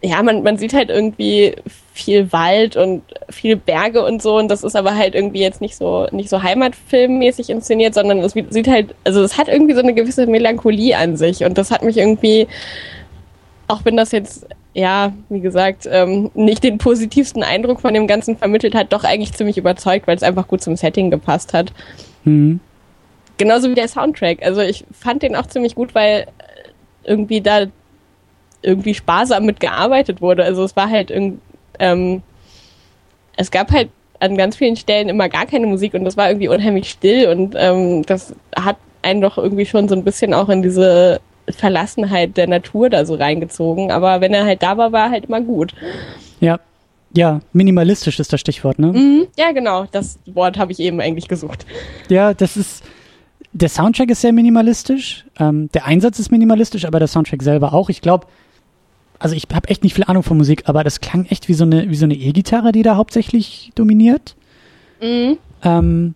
ja, 0.01 0.23
man, 0.23 0.43
man 0.43 0.57
sieht 0.57 0.73
halt 0.73 0.89
irgendwie 0.89 1.55
viel 1.93 2.31
Wald 2.31 2.77
und 2.77 3.01
viel 3.29 3.57
Berge 3.57 4.05
und 4.05 4.21
so. 4.21 4.37
Und 4.37 4.47
das 4.47 4.63
ist 4.63 4.77
aber 4.77 4.95
halt 4.95 5.15
irgendwie 5.15 5.41
jetzt 5.41 5.59
nicht 5.59 5.75
so, 5.75 6.07
nicht 6.11 6.29
so 6.29 6.41
heimatfilmmäßig 6.41 7.49
inszeniert, 7.49 7.93
sondern 7.93 8.19
es 8.19 8.31
sieht 8.31 8.67
halt, 8.69 8.95
also 9.03 9.21
es 9.21 9.37
hat 9.37 9.49
irgendwie 9.49 9.73
so 9.73 9.81
eine 9.81 9.93
gewisse 9.93 10.27
Melancholie 10.27 10.95
an 10.95 11.17
sich. 11.17 11.43
Und 11.43 11.57
das 11.57 11.71
hat 11.71 11.83
mich 11.83 11.97
irgendwie, 11.97 12.47
auch 13.67 13.83
wenn 13.83 13.97
das 13.97 14.13
jetzt 14.13 14.45
ja, 14.73 15.13
wie 15.29 15.39
gesagt, 15.39 15.87
ähm, 15.91 16.29
nicht 16.35 16.63
den 16.63 16.77
positivsten 16.77 17.43
Eindruck 17.43 17.81
von 17.81 17.93
dem 17.93 18.07
Ganzen 18.07 18.37
vermittelt 18.37 18.75
hat, 18.75 18.93
doch 18.93 19.03
eigentlich 19.03 19.33
ziemlich 19.33 19.57
überzeugt, 19.57 20.07
weil 20.07 20.15
es 20.15 20.23
einfach 20.23 20.47
gut 20.47 20.61
zum 20.61 20.75
Setting 20.75 21.09
gepasst 21.09 21.53
hat. 21.53 21.73
Mhm. 22.23 22.59
Genauso 23.37 23.69
wie 23.69 23.75
der 23.75 23.87
Soundtrack. 23.87 24.43
Also 24.43 24.61
ich 24.61 24.85
fand 24.91 25.23
den 25.23 25.35
auch 25.35 25.47
ziemlich 25.47 25.75
gut, 25.75 25.95
weil 25.95 26.27
irgendwie 27.03 27.41
da 27.41 27.65
irgendwie 28.61 28.93
sparsam 28.93 29.45
mitgearbeitet 29.45 30.21
wurde. 30.21 30.43
Also 30.43 30.63
es 30.63 30.75
war 30.75 30.89
halt 30.89 31.09
irgendwie, 31.09 31.39
ähm, 31.79 32.21
es 33.37 33.51
gab 33.51 33.71
halt 33.71 33.89
an 34.19 34.37
ganz 34.37 34.57
vielen 34.57 34.75
Stellen 34.75 35.09
immer 35.09 35.29
gar 35.29 35.45
keine 35.45 35.65
Musik 35.65 35.93
und 35.93 36.03
das 36.03 36.17
war 36.17 36.29
irgendwie 36.29 36.49
unheimlich 36.49 36.89
still 36.89 37.29
und 37.29 37.55
ähm, 37.57 38.03
das 38.05 38.35
hat 38.53 38.75
einen 39.01 39.21
doch 39.21 39.37
irgendwie 39.37 39.65
schon 39.65 39.87
so 39.87 39.95
ein 39.95 40.03
bisschen 40.03 40.33
auch 40.33 40.49
in 40.49 40.61
diese 40.61 41.21
Verlassenheit 41.51 42.37
der 42.37 42.47
Natur 42.47 42.89
da 42.89 43.05
so 43.05 43.15
reingezogen. 43.15 43.91
Aber 43.91 44.21
wenn 44.21 44.33
er 44.33 44.45
halt 44.45 44.63
da 44.63 44.77
war, 44.77 44.91
war 44.91 45.09
halt 45.09 45.25
immer 45.25 45.41
gut. 45.41 45.73
Ja. 46.39 46.59
Ja, 47.15 47.41
minimalistisch 47.53 48.19
ist 48.19 48.31
das 48.31 48.39
Stichwort, 48.39 48.77
ne? 48.77 48.93
Mhm, 48.93 49.27
ja, 49.35 49.51
genau. 49.51 49.85
Das 49.91 50.19
Wort 50.27 50.59
habe 50.59 50.71
ich 50.71 50.79
eben 50.79 51.01
eigentlich 51.01 51.27
gesucht. 51.27 51.65
Ja, 52.07 52.33
das 52.35 52.55
ist. 52.55 52.83
Der 53.51 53.69
Soundtrack 53.69 54.11
ist 54.11 54.21
sehr 54.21 54.31
minimalistisch. 54.31 55.25
Ähm, 55.39 55.71
der 55.73 55.85
Einsatz 55.85 56.19
ist 56.19 56.29
minimalistisch, 56.29 56.85
aber 56.85 56.99
der 56.99 57.07
Soundtrack 57.07 57.41
selber 57.41 57.73
auch. 57.73 57.89
Ich 57.89 58.01
glaube, 58.01 58.27
also 59.17 59.35
ich 59.35 59.47
habe 59.51 59.69
echt 59.69 59.83
nicht 59.83 59.95
viel 59.95 60.03
Ahnung 60.03 60.21
von 60.21 60.37
Musik, 60.37 60.63
aber 60.65 60.83
das 60.83 61.01
klang 61.01 61.25
echt 61.25 61.47
wie 61.49 61.55
so 61.55 61.63
eine 61.63 61.89
wie 61.89 61.95
so 61.95 62.05
eine 62.05 62.13
E-Gitarre, 62.13 62.71
die 62.71 62.83
da 62.83 62.95
hauptsächlich 62.95 63.71
dominiert. 63.73 64.35
Mhm. 65.01 65.37
Ähm, 65.63 66.13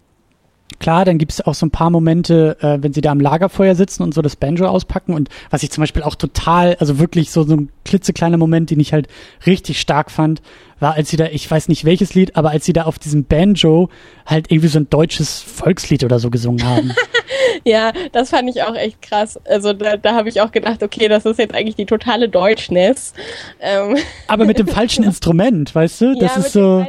klar, 0.83 1.05
dann 1.05 1.17
gibt 1.17 1.31
es 1.31 1.39
auch 1.39 1.53
so 1.53 1.65
ein 1.65 1.71
paar 1.71 1.89
Momente, 1.89 2.57
äh, 2.59 2.77
wenn 2.81 2.91
sie 2.91 2.99
da 2.99 3.11
am 3.11 3.21
Lagerfeuer 3.21 3.73
sitzen 3.73 4.03
und 4.03 4.13
so 4.13 4.21
das 4.21 4.35
Banjo 4.35 4.67
auspacken 4.67 5.13
und 5.13 5.29
was 5.49 5.63
ich 5.63 5.71
zum 5.71 5.81
Beispiel 5.81 6.03
auch 6.03 6.15
total, 6.15 6.75
also 6.75 6.99
wirklich 6.99 7.31
so, 7.31 7.43
so 7.43 7.55
ein 7.55 7.69
klitzekleiner 7.85 8.35
Moment, 8.35 8.69
den 8.69 8.81
ich 8.81 8.91
halt 8.91 9.07
richtig 9.45 9.79
stark 9.79 10.11
fand, 10.11 10.41
war, 10.81 10.95
als 10.95 11.09
sie 11.09 11.15
da, 11.15 11.27
ich 11.27 11.49
weiß 11.49 11.69
nicht 11.69 11.85
welches 11.85 12.15
Lied, 12.15 12.35
aber 12.35 12.49
als 12.49 12.65
sie 12.65 12.73
da 12.73 12.83
auf 12.83 12.99
diesem 12.99 13.23
Banjo 13.23 13.87
halt 14.25 14.51
irgendwie 14.51 14.67
so 14.67 14.77
ein 14.77 14.89
deutsches 14.89 15.39
Volkslied 15.39 16.03
oder 16.03 16.19
so 16.19 16.29
gesungen 16.29 16.65
haben. 16.65 16.91
ja, 17.63 17.93
das 18.11 18.31
fand 18.31 18.49
ich 18.49 18.63
auch 18.63 18.75
echt 18.75 19.01
krass. 19.01 19.39
Also 19.45 19.71
da, 19.71 19.95
da 19.95 20.15
habe 20.15 20.27
ich 20.27 20.41
auch 20.41 20.51
gedacht, 20.51 20.83
okay, 20.83 21.07
das 21.07 21.25
ist 21.25 21.39
jetzt 21.39 21.55
eigentlich 21.55 21.77
die 21.77 21.85
totale 21.85 22.27
Deutschness. 22.27 23.13
Ähm. 23.61 23.95
Aber 24.27 24.43
mit 24.43 24.59
dem 24.59 24.67
falschen 24.67 25.03
Instrument, 25.05 25.73
weißt 25.73 26.01
du? 26.01 26.15
Das 26.19 26.35
ja, 26.35 26.41
ist 26.41 26.51
so 26.51 26.85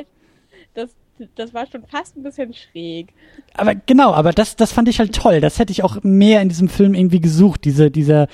das 1.37 1.55
war 1.55 1.67
schon 1.67 1.85
fast 1.85 2.17
ein 2.17 2.23
bisschen 2.23 2.55
schräg. 2.55 3.09
Aber 3.55 3.75
genau, 3.75 4.13
aber 4.13 4.33
das, 4.33 4.57
das 4.57 4.73
fand 4.73 4.89
ich 4.89 4.99
halt 4.99 5.15
toll. 5.15 5.41
Das 5.41 5.59
hätte 5.59 5.73
ich 5.73 5.85
auch 5.85 6.03
mehr 6.03 6.43
in 6.43 6.49
diesem 6.49 6.69
Film 6.69 6.95
irgendwie 6.95 7.21
gesucht. 7.21 7.65
Diese, 7.65 7.91
dieser, 7.91 8.27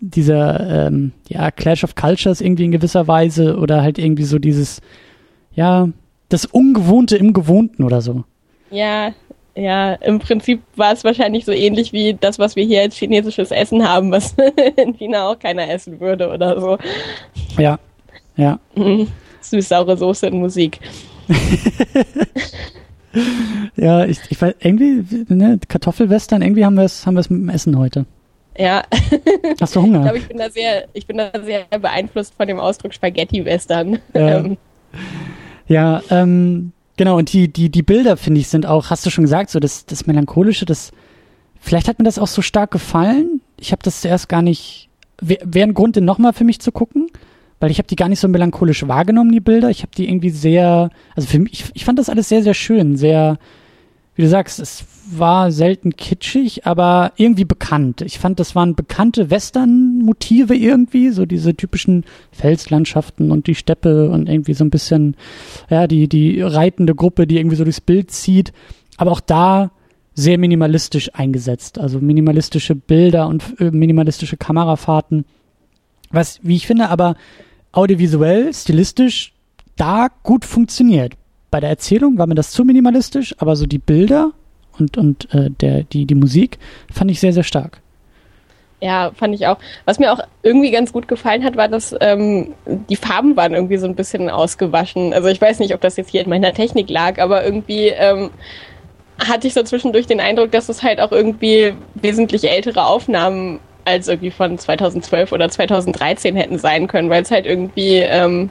dieser, 0.00 0.86
ähm, 0.86 1.12
ja, 1.28 1.50
Clash 1.50 1.84
of 1.84 1.94
Cultures 1.94 2.40
irgendwie 2.40 2.64
in 2.64 2.72
gewisser 2.72 3.08
Weise 3.08 3.56
oder 3.58 3.82
halt 3.82 3.98
irgendwie 3.98 4.24
so 4.24 4.38
dieses, 4.38 4.80
ja, 5.54 5.88
das 6.28 6.44
Ungewohnte 6.44 7.16
im 7.16 7.32
Gewohnten 7.32 7.82
oder 7.84 8.00
so. 8.00 8.24
Ja, 8.70 9.12
Ja, 9.56 9.94
im 9.94 10.20
Prinzip 10.20 10.62
war 10.76 10.92
es 10.92 11.02
wahrscheinlich 11.02 11.44
so 11.44 11.50
ähnlich 11.50 11.92
wie 11.92 12.14
das, 12.14 12.38
was 12.38 12.54
wir 12.54 12.64
hier 12.64 12.82
als 12.82 12.94
chinesisches 12.96 13.50
Essen 13.50 13.88
haben, 13.88 14.12
was 14.12 14.36
in 14.76 14.94
China 14.94 15.28
auch 15.30 15.38
keiner 15.38 15.68
essen 15.68 15.98
würde 15.98 16.30
oder 16.30 16.60
so. 16.60 16.78
Ja, 17.58 17.78
ja. 18.36 18.60
Mhm. 18.76 19.08
Süß-saure 19.40 19.96
Soße 19.96 20.28
in 20.28 20.38
Musik. 20.38 20.78
ja, 23.76 24.04
ich, 24.04 24.18
ich 24.28 24.40
weiß, 24.40 24.54
irgendwie, 24.60 25.24
ne, 25.28 25.58
Kartoffelwestern, 25.66 26.42
irgendwie 26.42 26.64
haben 26.64 26.76
wir 26.76 26.84
es 26.84 27.06
haben 27.06 27.14
mit 27.14 27.30
dem 27.30 27.48
Essen 27.48 27.78
heute. 27.78 28.06
Ja. 28.56 28.84
Hast 29.60 29.76
du 29.76 29.82
Hunger? 29.82 29.98
Ich 29.98 30.04
glaube, 30.04 30.18
ich 30.18 30.28
bin 30.28 30.38
da 30.38 30.50
sehr, 30.50 30.88
ich 30.92 31.06
bin 31.06 31.16
da 31.18 31.30
sehr 31.42 31.64
beeinflusst 31.78 32.34
von 32.34 32.48
dem 32.48 32.58
Ausdruck 32.58 32.92
Spaghetti-Western. 32.92 34.00
Ja, 34.14 34.38
Ähm, 34.38 34.56
ja 35.68 36.02
ähm, 36.10 36.72
genau, 36.96 37.16
und 37.16 37.32
die, 37.32 37.52
die, 37.52 37.70
die 37.70 37.82
Bilder, 37.82 38.16
finde 38.16 38.40
ich, 38.40 38.48
sind 38.48 38.66
auch, 38.66 38.90
hast 38.90 39.06
du 39.06 39.10
schon 39.10 39.24
gesagt, 39.24 39.50
so 39.50 39.60
das, 39.60 39.86
das 39.86 40.06
Melancholische, 40.06 40.66
das, 40.66 40.90
vielleicht 41.60 41.88
hat 41.88 41.98
mir 41.98 42.04
das 42.04 42.18
auch 42.18 42.26
so 42.26 42.42
stark 42.42 42.72
gefallen. 42.72 43.40
Ich 43.58 43.70
habe 43.70 43.82
das 43.82 44.00
zuerst 44.00 44.28
gar 44.28 44.42
nicht, 44.42 44.88
wäre 45.20 45.40
wär 45.44 45.64
ein 45.64 45.74
Grund, 45.74 45.94
den 45.94 46.04
nochmal 46.04 46.32
für 46.32 46.44
mich 46.44 46.60
zu 46.60 46.72
gucken, 46.72 47.08
weil 47.60 47.70
ich 47.70 47.78
habe 47.78 47.88
die 47.88 47.96
gar 47.96 48.08
nicht 48.08 48.20
so 48.20 48.28
melancholisch 48.28 48.86
wahrgenommen, 48.86 49.32
die 49.32 49.40
Bilder. 49.40 49.70
Ich 49.70 49.82
habe 49.82 49.92
die 49.96 50.08
irgendwie 50.08 50.30
sehr, 50.30 50.90
also 51.16 51.28
für 51.28 51.38
mich, 51.38 51.52
ich, 51.52 51.64
ich 51.74 51.84
fand 51.84 51.98
das 51.98 52.08
alles 52.08 52.28
sehr, 52.28 52.42
sehr 52.42 52.54
schön, 52.54 52.96
sehr, 52.96 53.38
wie 54.14 54.22
du 54.22 54.28
sagst, 54.28 54.60
es 54.60 54.84
war 55.10 55.50
selten 55.50 55.96
kitschig, 55.96 56.66
aber 56.66 57.12
irgendwie 57.16 57.44
bekannt. 57.44 58.02
Ich 58.02 58.18
fand, 58.18 58.38
das 58.38 58.54
waren 58.54 58.74
bekannte 58.74 59.30
Western-Motive 59.30 60.54
irgendwie, 60.54 61.10
so 61.10 61.24
diese 61.24 61.54
typischen 61.54 62.04
Felslandschaften 62.30 63.30
und 63.30 63.46
die 63.46 63.54
Steppe 63.54 64.10
und 64.10 64.28
irgendwie 64.28 64.54
so 64.54 64.64
ein 64.64 64.70
bisschen, 64.70 65.16
ja, 65.70 65.86
die, 65.86 66.08
die 66.08 66.42
reitende 66.42 66.94
Gruppe, 66.94 67.26
die 67.26 67.38
irgendwie 67.38 67.56
so 67.56 67.64
durchs 67.64 67.80
Bild 67.80 68.10
zieht. 68.10 68.52
Aber 68.96 69.12
auch 69.12 69.20
da 69.20 69.70
sehr 70.14 70.36
minimalistisch 70.36 71.14
eingesetzt. 71.14 71.78
Also 71.78 72.00
minimalistische 72.00 72.74
Bilder 72.74 73.28
und 73.28 73.60
äh, 73.60 73.70
minimalistische 73.70 74.36
Kamerafahrten. 74.36 75.24
Was, 76.10 76.40
wie 76.42 76.56
ich 76.56 76.66
finde, 76.66 76.88
aber 76.88 77.14
audiovisuell, 77.72 78.52
stilistisch 78.52 79.32
da 79.76 80.08
gut 80.22 80.44
funktioniert. 80.44 81.14
Bei 81.50 81.60
der 81.60 81.70
Erzählung 81.70 82.18
war 82.18 82.26
mir 82.26 82.34
das 82.34 82.50
zu 82.50 82.64
minimalistisch, 82.64 83.34
aber 83.38 83.56
so 83.56 83.66
die 83.66 83.78
Bilder 83.78 84.32
und, 84.78 84.96
und 84.96 85.32
äh, 85.34 85.50
der, 85.50 85.84
die, 85.84 86.04
die 86.04 86.14
Musik 86.14 86.58
fand 86.92 87.10
ich 87.10 87.20
sehr, 87.20 87.32
sehr 87.32 87.44
stark. 87.44 87.80
Ja, 88.80 89.10
fand 89.14 89.34
ich 89.34 89.46
auch. 89.46 89.58
Was 89.86 89.98
mir 89.98 90.12
auch 90.12 90.20
irgendwie 90.42 90.70
ganz 90.70 90.92
gut 90.92 91.08
gefallen 91.08 91.42
hat, 91.42 91.56
war, 91.56 91.66
dass 91.66 91.94
ähm, 92.00 92.54
die 92.88 92.96
Farben 92.96 93.36
waren 93.36 93.52
irgendwie 93.52 93.76
so 93.76 93.86
ein 93.86 93.96
bisschen 93.96 94.30
ausgewaschen. 94.30 95.12
Also 95.12 95.28
ich 95.28 95.40
weiß 95.40 95.58
nicht, 95.58 95.74
ob 95.74 95.80
das 95.80 95.96
jetzt 95.96 96.10
hier 96.10 96.22
in 96.22 96.30
meiner 96.30 96.52
Technik 96.52 96.88
lag, 96.88 97.18
aber 97.18 97.44
irgendwie 97.44 97.88
ähm, 97.88 98.30
hatte 99.18 99.48
ich 99.48 99.54
so 99.54 99.64
zwischendurch 99.64 100.06
den 100.06 100.20
Eindruck, 100.20 100.52
dass 100.52 100.68
es 100.68 100.84
halt 100.84 101.00
auch 101.00 101.10
irgendwie 101.10 101.74
wesentlich 101.94 102.48
ältere 102.48 102.86
Aufnahmen 102.86 103.58
als 103.88 104.08
irgendwie 104.08 104.30
von 104.30 104.58
2012 104.58 105.32
oder 105.32 105.48
2013 105.48 106.36
hätten 106.36 106.58
sein 106.58 106.86
können, 106.86 107.10
weil 107.10 107.22
es 107.22 107.30
halt 107.30 107.46
irgendwie 107.46 107.96
ähm, 107.96 108.50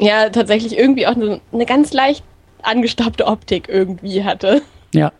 ja 0.00 0.28
tatsächlich 0.30 0.76
irgendwie 0.78 1.06
auch 1.06 1.14
eine, 1.16 1.40
eine 1.52 1.66
ganz 1.66 1.92
leicht 1.92 2.22
angestaubte 2.62 3.26
Optik 3.26 3.68
irgendwie 3.68 4.24
hatte. 4.24 4.62
Ja. 4.94 5.12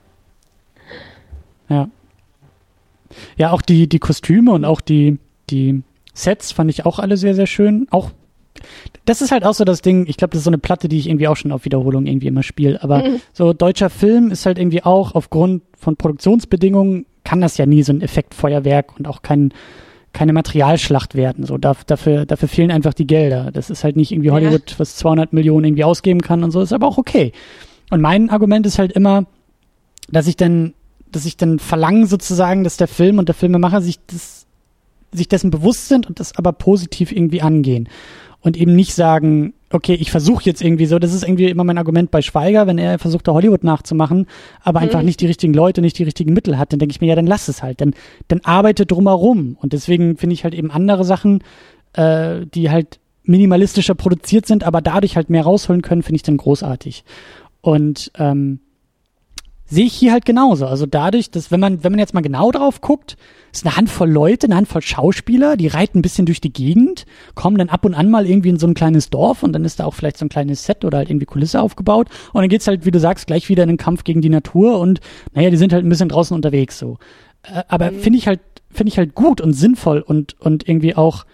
Ja. 1.69 1.89
Ja, 3.37 3.53
auch 3.53 3.62
die, 3.62 3.89
die 3.89 3.99
Kostüme 3.99 4.53
und 4.53 4.65
auch 4.65 4.81
die, 4.81 5.19
die 5.51 5.83
Sets 6.15 6.53
fand 6.53 6.71
ich 6.71 6.85
auch 6.87 6.99
alle 6.99 7.17
sehr, 7.17 7.35
sehr 7.35 7.47
schön. 7.47 7.87
Auch, 7.91 8.11
das 9.05 9.23
ist 9.23 9.31
halt 9.31 9.45
auch 9.45 9.55
so 9.55 9.65
das 9.65 9.83
Ding, 9.83 10.07
ich 10.09 10.17
glaube, 10.17 10.31
das 10.33 10.39
ist 10.39 10.45
so 10.45 10.51
eine 10.51 10.59
Platte, 10.59 10.89
die 10.89 10.99
ich 10.99 11.09
irgendwie 11.09 11.29
auch 11.29 11.37
schon 11.37 11.53
auf 11.53 11.65
Wiederholung 11.65 12.07
irgendwie 12.07 12.27
immer 12.29 12.43
spiele. 12.43 12.83
Aber 12.83 12.99
Mhm. 12.99 13.21
so 13.33 13.53
deutscher 13.53 13.91
Film 13.91 14.31
ist 14.31 14.47
halt 14.47 14.59
irgendwie 14.59 14.83
auch 14.83 15.15
aufgrund 15.15 15.62
von 15.79 15.97
Produktionsbedingungen 15.97 17.07
kann 17.35 17.41
das 17.41 17.57
ja 17.57 17.66
nie 17.66 17.82
so 17.82 17.93
ein 17.93 18.01
Effektfeuerwerk 18.01 18.97
und 18.97 19.09
auch 19.09 19.22
kein, 19.22 19.53
keine 20.12 20.32
Materialschlacht 20.32 21.16
werden. 21.16 21.45
So, 21.45 21.59
da, 21.59 21.74
dafür, 21.85 22.26
dafür 22.26 22.47
fehlen 22.47 22.70
einfach 22.70 22.95
die 22.95 23.09
Gelder. 23.09 23.51
Das 23.53 23.70
ist 23.70 23.82
halt 23.82 23.97
nicht 23.97 24.12
irgendwie 24.12 24.28
Ja. 24.28 24.35
Hollywood, 24.35 24.76
was 24.78 24.95
200 24.95 25.32
Millionen 25.32 25.64
irgendwie 25.64 25.82
ausgeben 25.82 26.20
kann 26.20 26.45
und 26.45 26.53
so, 26.53 26.61
ist 26.61 26.72
aber 26.72 26.87
auch 26.87 26.97
okay. 26.97 27.32
Und 27.91 28.01
mein 28.01 28.30
Argument 28.30 28.66
ist 28.66 28.78
halt 28.78 28.93
immer, 28.93 29.26
dass 30.09 30.28
ich 30.28 30.37
dann, 30.37 30.74
dass 31.11 31.26
ich 31.26 31.37
dann 31.37 31.59
verlange 31.59 32.07
sozusagen, 32.07 32.62
dass 32.62 32.76
der 32.76 32.87
Film 32.87 33.18
und 33.18 33.26
der 33.26 33.35
Filmemacher 33.35 33.80
sich 33.80 33.99
das, 34.07 34.47
sich 35.11 35.26
dessen 35.26 35.51
bewusst 35.51 35.89
sind 35.89 36.07
und 36.07 36.20
das 36.20 36.37
aber 36.37 36.53
positiv 36.53 37.11
irgendwie 37.11 37.43
angehen. 37.43 37.89
Und 38.43 38.57
eben 38.57 38.76
nicht 38.76 38.95
sagen, 38.95 39.55
okay, 39.75 39.95
ich 39.95 40.11
versuche 40.11 40.45
jetzt 40.45 40.62
irgendwie 40.62 40.87
so, 40.87 40.99
das 40.99 41.12
ist 41.12 41.25
irgendwie 41.25 41.49
immer 41.49 41.64
mein 41.64 41.79
Argument 41.79 42.11
bei 42.11 42.22
Schweiger, 42.22 42.66
wenn 42.66 42.79
er 42.79 42.99
versucht, 42.99 43.27
da 43.29 43.33
Hollywood 43.33 43.64
nachzumachen, 43.64 44.27
aber 44.62 44.81
einfach 44.81 45.01
Mhm. 45.01 45.07
nicht 45.07 45.20
die 45.20 45.27
richtigen 45.27 45.55
Leute, 45.55 45.81
nicht 45.81 45.99
die 45.99 46.05
richtigen 46.05 46.33
Mittel 46.33 46.59
hat, 46.59 46.72
dann 46.72 46.79
denke 46.79 46.93
ich 46.93 47.01
mir, 47.01 47.09
ja, 47.09 47.14
dann 47.16 47.27
lass 47.27 47.49
es 47.49 47.62
halt, 47.62 47.81
dann, 47.81 47.95
dann 48.29 48.41
arbeite 48.45 48.87
drumherum. 48.87 49.57
Und 49.61 49.72
deswegen 49.72 50.16
finde 50.16 50.35
ich 50.35 50.45
halt 50.45 50.55
eben 50.55 50.70
andere 50.70 51.05
Sachen, 51.05 51.43
äh, 51.95 52.47
die 52.47 52.70
halt 52.70 52.99
minimalistischer 53.25 53.95
produziert 53.95 54.47
sind, 54.47 54.64
aber 54.64 54.81
dadurch 54.81 55.16
halt 55.16 55.31
mehr 55.31 55.45
rausholen 55.45 55.83
können, 55.83 56.03
finde 56.03 56.16
ich 56.16 56.22
dann 56.22 56.37
großartig. 56.37 57.05
Und 57.61 58.12
ähm, 58.18 58.61
sehe 59.75 59.87
ich 59.87 59.95
hier 59.95 60.12
halt 60.12 60.25
genauso. 60.25 60.66
Also 60.66 60.87
dadurch, 60.87 61.31
dass 61.31 61.51
wenn 61.51 61.61
man, 61.61 61.85
wenn 61.85 61.93
man 61.93 61.99
jetzt 61.99 62.14
mal 62.14 62.20
genau 62.20 62.51
drauf 62.51 62.81
guckt, 62.81 63.16
ist 63.53 63.66
eine 63.66 63.77
Handvoll 63.77 64.11
Leute, 64.11 64.47
eine 64.47 64.57
Handvoll 64.57 64.83
Schauspieler, 64.83 65.57
die 65.57 65.66
reiten 65.66 65.99
ein 65.99 66.03
bisschen 66.03 66.27
durch 66.27 66.41
die 66.41 66.53
Gegend, 66.53 67.07
kommen 67.35 67.59
dann 67.59 67.68
ab 67.68 67.85
und 67.85 67.95
an 67.95 68.11
mal 68.11 68.27
irgendwie 68.27 68.49
in 68.49 68.59
so 68.59 68.66
ein 68.66 68.75
kleines 68.75 69.11
Dorf 69.11 69.43
und 69.43 69.53
dann 69.53 69.64
ist 69.64 69.81
da 69.81 69.85
auch 69.85 69.95
vielleicht 69.95 70.16
so 70.16 70.25
ein 70.25 70.29
kleines 70.29 70.64
Set 70.64 70.85
oder 70.85 70.99
halt 70.99 71.11
irgendwie 71.11 71.27
Kulisse 71.27 71.61
aufgebaut 71.61 72.09
und 72.33 72.41
dann 72.41 72.49
geht's 72.49 72.66
halt, 72.66 72.87
wie 72.87 72.91
du 72.91 73.01
sagst, 73.01 73.27
gleich 73.27 73.49
wieder 73.49 73.64
in 73.64 73.68
den 73.68 73.79
Kampf 73.79 74.05
gegen 74.05 74.22
die 74.22 74.29
Natur 74.29 74.79
und 74.79 75.01
naja, 75.33 75.51
die 75.51 75.57
sind 75.57 75.72
halt 75.72 75.85
ein 75.85 75.89
bisschen 75.89 76.09
draußen 76.09 76.35
unterwegs 76.35 76.79
so. 76.79 76.99
Äh, 77.43 77.62
aber 77.68 77.91
finde 77.93 78.18
ich 78.18 78.29
halt, 78.29 78.41
finde 78.70 78.89
ich 78.89 78.99
halt 78.99 79.14
gut 79.14 79.41
und 79.41 79.53
sinnvoll 79.53 80.01
und, 80.01 80.41
und 80.41 80.68
irgendwie 80.68 80.95
auch 80.95 81.25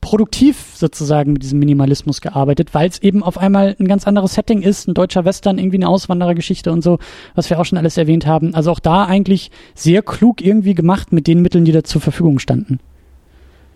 produktiv 0.00 0.72
sozusagen 0.74 1.32
mit 1.32 1.42
diesem 1.42 1.58
Minimalismus 1.58 2.20
gearbeitet, 2.20 2.74
weil 2.74 2.88
es 2.88 3.02
eben 3.02 3.22
auf 3.22 3.38
einmal 3.38 3.76
ein 3.78 3.88
ganz 3.88 4.06
anderes 4.06 4.34
Setting 4.34 4.62
ist, 4.62 4.88
ein 4.88 4.94
deutscher 4.94 5.24
Western, 5.24 5.58
irgendwie 5.58 5.78
eine 5.78 5.88
Auswanderergeschichte 5.88 6.72
und 6.72 6.82
so, 6.82 6.98
was 7.34 7.50
wir 7.50 7.60
auch 7.60 7.64
schon 7.64 7.78
alles 7.78 7.96
erwähnt 7.96 8.26
haben. 8.26 8.54
Also 8.54 8.70
auch 8.70 8.80
da 8.80 9.04
eigentlich 9.04 9.50
sehr 9.74 10.02
klug 10.02 10.40
irgendwie 10.40 10.74
gemacht 10.74 11.12
mit 11.12 11.26
den 11.26 11.42
Mitteln, 11.42 11.64
die 11.64 11.72
da 11.72 11.84
zur 11.84 12.00
Verfügung 12.00 12.38
standen. 12.38 12.78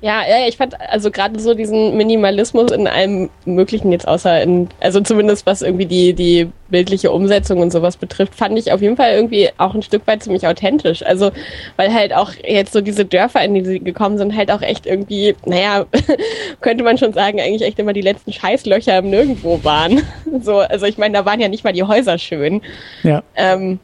Ja, 0.05 0.21
ja, 0.29 0.47
ich 0.47 0.59
fand 0.59 0.79
also 0.79 1.11
gerade 1.11 1.41
so 1.41 1.55
diesen 1.55 1.97
Minimalismus 1.97 2.71
in 2.73 2.87
allem 2.87 3.31
Möglichen 3.47 3.91
jetzt 3.91 4.07
außer 4.07 4.43
in, 4.43 4.69
also 4.79 5.01
zumindest 5.01 5.47
was 5.47 5.63
irgendwie 5.63 5.87
die, 5.87 6.13
die 6.13 6.51
bildliche 6.69 7.11
Umsetzung 7.11 7.61
und 7.61 7.71
sowas 7.73 7.97
betrifft, 7.97 8.35
fand 8.35 8.59
ich 8.59 8.71
auf 8.71 8.83
jeden 8.83 8.99
Fall 8.99 9.15
irgendwie 9.15 9.49
auch 9.57 9.75
ein 9.75 9.81
Stück 9.81 10.07
weit 10.07 10.23
ziemlich 10.23 10.47
authentisch. 10.47 11.03
Also, 11.03 11.31
weil 11.77 11.95
halt 11.95 12.13
auch 12.13 12.33
jetzt 12.47 12.75
so 12.75 12.83
diese 12.83 13.07
Dörfer, 13.07 13.43
in 13.43 13.55
die 13.55 13.65
sie 13.65 13.81
gekommen 13.81 14.19
sind, 14.19 14.37
halt 14.37 14.51
auch 14.51 14.61
echt 14.61 14.85
irgendwie, 14.85 15.37
naja, 15.47 15.87
könnte 16.61 16.85
man 16.85 16.99
schon 16.99 17.15
sagen, 17.15 17.41
eigentlich 17.41 17.63
echt 17.63 17.79
immer 17.79 17.95
die 17.95 18.03
letzten 18.03 18.35
Scheißlöcher 18.35 18.99
im 18.99 19.09
Nirgendwo 19.09 19.65
waren. 19.65 20.03
So, 20.43 20.59
also 20.59 20.85
ich 20.85 20.99
meine, 20.99 21.17
da 21.17 21.25
waren 21.25 21.41
ja 21.41 21.49
nicht 21.49 21.65
mal 21.65 21.73
die 21.73 21.85
Häuser 21.85 22.19
schön. 22.19 22.61
Ja. 23.05 23.23
Ähm, 23.37 23.79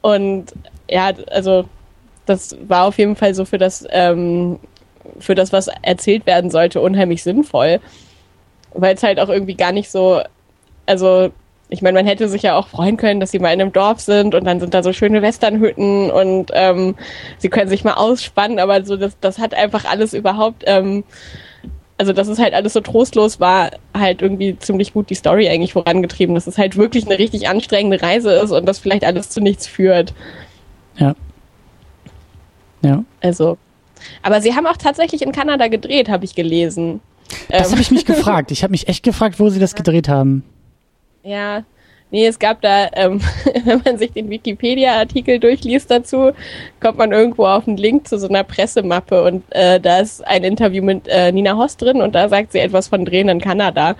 und 0.00 0.46
ja, 0.88 1.10
also 1.30 1.66
das 2.26 2.56
war 2.66 2.86
auf 2.86 2.96
jeden 2.96 3.16
Fall 3.16 3.34
so 3.34 3.44
für 3.44 3.58
das, 3.58 3.86
ähm, 3.90 4.58
für 5.18 5.34
das, 5.34 5.52
was 5.52 5.68
erzählt 5.82 6.26
werden 6.26 6.50
sollte, 6.50 6.80
unheimlich 6.80 7.22
sinnvoll. 7.22 7.80
Weil 8.72 8.94
es 8.94 9.02
halt 9.02 9.20
auch 9.20 9.28
irgendwie 9.28 9.54
gar 9.54 9.72
nicht 9.72 9.90
so, 9.90 10.20
also 10.86 11.30
ich 11.68 11.82
meine, 11.82 11.98
man 11.98 12.06
hätte 12.06 12.28
sich 12.28 12.42
ja 12.42 12.56
auch 12.56 12.68
freuen 12.68 12.96
können, 12.96 13.20
dass 13.20 13.30
sie 13.30 13.38
mal 13.38 13.52
in 13.52 13.60
einem 13.60 13.72
Dorf 13.72 14.00
sind 14.00 14.34
und 14.34 14.44
dann 14.44 14.60
sind 14.60 14.74
da 14.74 14.82
so 14.82 14.92
schöne 14.92 15.22
Westernhütten 15.22 16.10
und 16.10 16.50
ähm, 16.52 16.94
sie 17.38 17.48
können 17.48 17.68
sich 17.68 17.84
mal 17.84 17.94
ausspannen, 17.94 18.58
aber 18.58 18.84
so 18.84 18.96
das, 18.96 19.18
das 19.20 19.38
hat 19.38 19.54
einfach 19.54 19.84
alles 19.84 20.12
überhaupt, 20.12 20.64
ähm, 20.66 21.04
also 21.96 22.12
dass 22.12 22.28
es 22.28 22.38
halt 22.38 22.54
alles 22.54 22.74
so 22.74 22.80
trostlos 22.80 23.40
war, 23.40 23.70
halt 23.96 24.20
irgendwie 24.20 24.58
ziemlich 24.58 24.92
gut 24.92 25.10
die 25.10 25.14
Story 25.14 25.48
eigentlich 25.48 25.72
vorangetrieben, 25.72 26.34
dass 26.34 26.46
es 26.46 26.58
halt 26.58 26.76
wirklich 26.76 27.06
eine 27.06 27.18
richtig 27.18 27.48
anstrengende 27.48 28.02
Reise 28.02 28.32
ist 28.32 28.50
und 28.50 28.66
das 28.66 28.78
vielleicht 28.78 29.04
alles 29.04 29.30
zu 29.30 29.40
nichts 29.40 29.66
führt. 29.66 30.12
Ja. 30.96 31.14
Ja. 32.82 33.02
Also, 33.20 33.56
aber 34.22 34.40
sie 34.40 34.54
haben 34.54 34.66
auch 34.66 34.76
tatsächlich 34.76 35.22
in 35.22 35.32
Kanada 35.32 35.68
gedreht, 35.68 36.08
habe 36.08 36.24
ich 36.24 36.34
gelesen. 36.34 37.00
Das 37.48 37.66
Ähm, 37.68 37.72
habe 37.72 37.82
ich 37.82 37.90
mich 37.90 38.04
gefragt. 38.06 38.50
Ich 38.50 38.62
habe 38.62 38.70
mich 38.72 38.88
echt 38.88 39.02
gefragt, 39.02 39.40
wo 39.40 39.48
sie 39.48 39.60
das 39.60 39.74
gedreht 39.74 40.08
haben. 40.08 40.44
Ja, 41.22 41.62
nee, 42.10 42.26
es 42.26 42.38
gab 42.38 42.60
da, 42.60 42.88
ähm, 42.94 43.20
wenn 43.64 43.82
man 43.84 43.98
sich 43.98 44.12
den 44.12 44.28
Wikipedia-Artikel 44.30 45.38
durchliest 45.38 45.90
dazu, 45.90 46.32
kommt 46.80 46.98
man 46.98 47.12
irgendwo 47.12 47.46
auf 47.46 47.66
einen 47.66 47.76
Link 47.78 48.06
zu 48.06 48.18
so 48.18 48.28
einer 48.28 48.44
Pressemappe 48.44 49.24
und 49.24 49.42
äh, 49.50 49.80
da 49.80 49.98
ist 50.00 50.26
ein 50.26 50.44
Interview 50.44 50.82
mit 50.82 51.08
äh, 51.08 51.32
Nina 51.32 51.56
Host 51.56 51.80
drin 51.80 52.02
und 52.02 52.14
da 52.14 52.28
sagt 52.28 52.52
sie 52.52 52.58
etwas 52.58 52.88
von 52.88 53.04
Drehen 53.04 53.28
in 53.28 53.40
Kanada. 53.40 53.96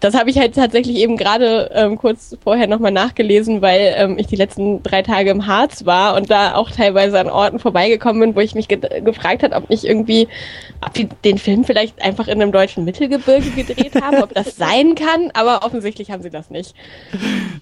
Das 0.00 0.14
habe 0.14 0.30
ich 0.30 0.38
halt 0.38 0.54
tatsächlich 0.54 0.96
eben 0.96 1.16
gerade 1.16 1.70
ähm, 1.74 1.98
kurz 1.98 2.36
vorher 2.42 2.68
nochmal 2.68 2.92
nachgelesen, 2.92 3.62
weil 3.62 3.94
ähm, 3.96 4.16
ich 4.18 4.28
die 4.28 4.36
letzten 4.36 4.82
drei 4.82 5.02
Tage 5.02 5.30
im 5.30 5.46
Harz 5.46 5.86
war 5.86 6.16
und 6.16 6.30
da 6.30 6.54
auch 6.54 6.70
teilweise 6.70 7.18
an 7.18 7.28
Orten 7.28 7.58
vorbeigekommen 7.58 8.20
bin, 8.20 8.36
wo 8.36 8.40
ich 8.40 8.54
mich 8.54 8.68
ge 8.68 8.78
gefragt 9.00 9.42
habe, 9.42 9.56
ob 9.56 9.68
nicht 9.70 9.84
irgendwie, 9.84 10.28
ob 10.84 10.94
die 10.94 11.08
den 11.24 11.38
Film 11.38 11.64
vielleicht 11.64 12.00
einfach 12.00 12.28
in 12.28 12.40
einem 12.40 12.52
deutschen 12.52 12.84
Mittelgebirge 12.84 13.50
gedreht 13.50 14.00
haben, 14.00 14.22
ob 14.22 14.32
das 14.34 14.56
sein 14.56 14.94
kann, 14.94 15.30
aber 15.34 15.64
offensichtlich 15.64 16.10
haben 16.10 16.22
sie 16.22 16.30
das 16.30 16.50
nicht. 16.50 16.74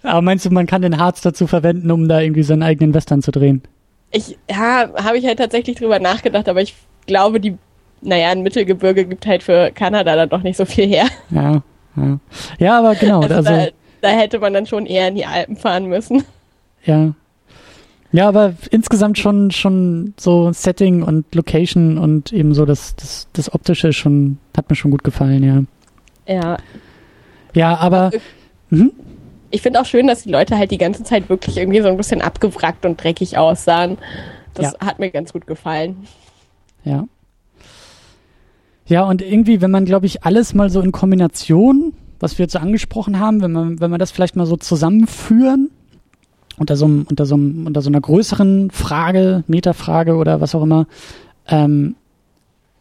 Aber 0.02 0.20
meinst 0.20 0.44
du, 0.44 0.50
man 0.50 0.66
kann 0.66 0.82
den 0.82 0.98
Harz 0.98 1.22
dazu 1.22 1.46
verwenden, 1.46 1.90
um 1.90 2.06
da 2.08 2.20
irgendwie 2.20 2.42
seinen 2.42 2.62
eigenen 2.62 2.92
Western 2.92 3.22
zu 3.22 3.30
drehen? 3.30 3.62
Ich, 4.10 4.36
ja, 4.50 4.90
habe 5.02 5.16
ich 5.16 5.26
halt 5.26 5.38
tatsächlich 5.38 5.78
drüber 5.78 5.98
nachgedacht, 5.98 6.48
aber 6.48 6.60
ich 6.60 6.74
glaube, 7.06 7.40
die, 7.40 7.56
naja, 8.02 8.28
ein 8.30 8.42
Mittelgebirge 8.42 9.06
gibt 9.06 9.26
halt 9.26 9.42
für 9.42 9.70
Kanada 9.72 10.16
dann 10.16 10.28
doch 10.28 10.42
nicht 10.42 10.56
so 10.56 10.64
viel 10.64 10.86
her. 10.86 11.06
Ja, 11.30 11.62
ja. 11.96 12.18
ja, 12.58 12.78
aber 12.78 12.94
genau. 12.94 13.20
Also, 13.20 13.34
also 13.34 13.50
da, 13.50 13.66
da 14.02 14.08
hätte 14.08 14.38
man 14.38 14.52
dann 14.52 14.66
schon 14.66 14.86
eher 14.86 15.08
in 15.08 15.14
die 15.14 15.26
Alpen 15.26 15.56
fahren 15.56 15.86
müssen. 15.86 16.24
Ja. 16.84 17.12
Ja, 18.12 18.28
aber 18.28 18.54
insgesamt 18.70 19.18
schon, 19.18 19.50
schon 19.50 20.14
so 20.16 20.52
Setting 20.52 21.02
und 21.02 21.34
Location 21.34 21.98
und 21.98 22.32
eben 22.32 22.54
so 22.54 22.64
das, 22.64 22.96
das, 22.96 23.28
das 23.32 23.52
Optische 23.52 23.92
schon, 23.92 24.38
hat 24.56 24.70
mir 24.70 24.76
schon 24.76 24.90
gut 24.90 25.04
gefallen, 25.04 25.42
ja. 26.26 26.34
Ja. 26.34 26.56
Ja, 27.54 27.76
aber. 27.76 28.10
Mhm. 28.70 28.92
Ich 29.50 29.62
finde 29.62 29.80
auch 29.80 29.86
schön, 29.86 30.06
dass 30.06 30.22
die 30.24 30.30
Leute 30.30 30.58
halt 30.58 30.70
die 30.70 30.78
ganze 30.78 31.04
Zeit 31.04 31.28
wirklich 31.28 31.56
irgendwie 31.56 31.80
so 31.80 31.88
ein 31.88 31.96
bisschen 31.96 32.20
abgewrackt 32.20 32.84
und 32.84 33.02
dreckig 33.02 33.38
aussahen. 33.38 33.98
Das 34.54 34.72
ja. 34.72 34.86
hat 34.86 34.98
mir 34.98 35.10
ganz 35.10 35.32
gut 35.32 35.46
gefallen. 35.46 36.06
Ja. 36.84 37.04
Ja, 38.86 39.04
und 39.04 39.20
irgendwie, 39.20 39.60
wenn 39.60 39.70
man, 39.70 39.84
glaube 39.84 40.06
ich, 40.06 40.24
alles 40.24 40.54
mal 40.54 40.70
so 40.70 40.80
in 40.80 40.92
Kombination, 40.92 41.92
was 42.20 42.38
wir 42.38 42.44
jetzt 42.44 42.52
so 42.52 42.58
angesprochen 42.58 43.18
haben, 43.18 43.42
wenn 43.42 43.52
man, 43.52 43.80
wenn 43.80 43.90
man 43.90 43.98
das 43.98 44.12
vielleicht 44.12 44.36
mal 44.36 44.46
so 44.46 44.56
zusammenführen, 44.56 45.70
unter 46.56 46.76
so, 46.76 46.86
unter 46.86 47.26
so, 47.26 47.34
unter 47.34 47.82
so 47.82 47.90
einer 47.90 48.00
größeren 48.00 48.70
Frage, 48.70 49.44
Metafrage 49.46 50.14
oder 50.14 50.40
was 50.40 50.54
auch 50.54 50.62
immer, 50.62 50.86
ähm, 51.48 51.96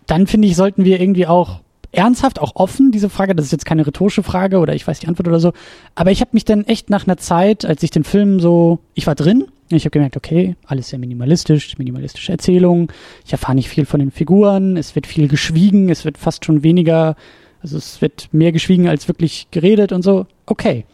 dann 0.06 0.28
finde 0.28 0.48
ich, 0.48 0.56
sollten 0.56 0.86
wir 0.86 1.02
irgendwie 1.02 1.28
auch 1.28 1.60
ernsthaft, 1.92 2.40
auch 2.40 2.56
offen, 2.56 2.92
diese 2.92 3.10
Frage, 3.10 3.36
das 3.36 3.46
ist 3.46 3.52
jetzt 3.52 3.66
keine 3.66 3.88
rhetorische 3.88 4.22
Frage 4.22 4.60
oder 4.60 4.76
ich 4.76 4.86
weiß 4.86 5.00
die 5.00 5.08
Antwort 5.08 5.28
oder 5.28 5.40
so, 5.40 5.54
aber 5.96 6.12
ich 6.12 6.22
habe 6.22 6.32
mich 6.34 6.46
dann 6.46 6.66
echt 6.66 6.90
nach 6.90 7.08
einer 7.08 7.18
Zeit, 7.18 7.66
als 7.66 7.82
ich 7.84 7.92
den 7.92 8.04
Film 8.04 8.40
so, 8.40 8.80
ich 8.94 9.08
war 9.08 9.16
drin, 9.16 9.46
ich 9.70 9.84
habe 9.84 9.92
gemerkt, 9.92 10.16
okay, 10.16 10.56
alles 10.66 10.90
sehr 10.90 11.00
minimalistisch, 11.00 11.78
minimalistische 11.78 12.32
Erzählung. 12.32 12.92
Ich 13.26 13.32
erfahre 13.32 13.56
nicht 13.56 13.70
viel 13.70 13.86
von 13.86 14.00
den 14.00 14.12
Figuren. 14.12 14.78
Es 14.78 14.94
wird 14.94 15.08
viel 15.08 15.28
geschwiegen. 15.28 15.90
Es 15.90 16.06
wird 16.06 16.18
fast 16.18 16.46
schon 16.46 16.64
weniger, 16.64 17.16
also 17.62 17.78
es 17.78 18.00
wird 18.02 18.30
mehr 18.32 18.52
geschwiegen 18.52 18.88
als 18.88 19.08
wirklich 19.08 19.48
geredet 19.50 19.92
und 19.92 20.04
so. 20.04 20.28
Okay. 20.46 20.86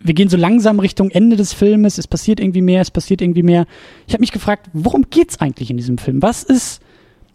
Wir 0.00 0.14
gehen 0.14 0.28
so 0.28 0.36
langsam 0.36 0.80
Richtung 0.80 1.10
Ende 1.10 1.36
des 1.36 1.52
Filmes. 1.52 1.98
Es 1.98 2.08
passiert 2.08 2.40
irgendwie 2.40 2.62
mehr. 2.62 2.80
Es 2.80 2.90
passiert 2.90 3.22
irgendwie 3.22 3.44
mehr. 3.44 3.66
Ich 4.08 4.14
habe 4.14 4.22
mich 4.22 4.32
gefragt, 4.32 4.68
worum 4.72 5.10
geht's 5.10 5.40
eigentlich 5.40 5.70
in 5.70 5.76
diesem 5.76 5.98
Film? 5.98 6.22
Was 6.22 6.42
ist 6.42 6.80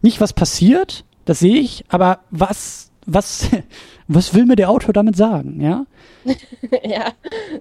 nicht 0.02 0.20
was 0.20 0.34
passiert? 0.34 1.06
Das 1.24 1.40
sehe 1.40 1.58
ich. 1.58 1.86
Aber 1.88 2.20
was 2.30 2.92
was, 3.06 3.50
was 4.08 4.34
will 4.34 4.46
mir 4.46 4.56
der 4.56 4.70
Autor 4.70 4.94
damit 4.94 5.16
sagen, 5.16 5.62
ja? 5.62 5.86
ja. 6.84 7.12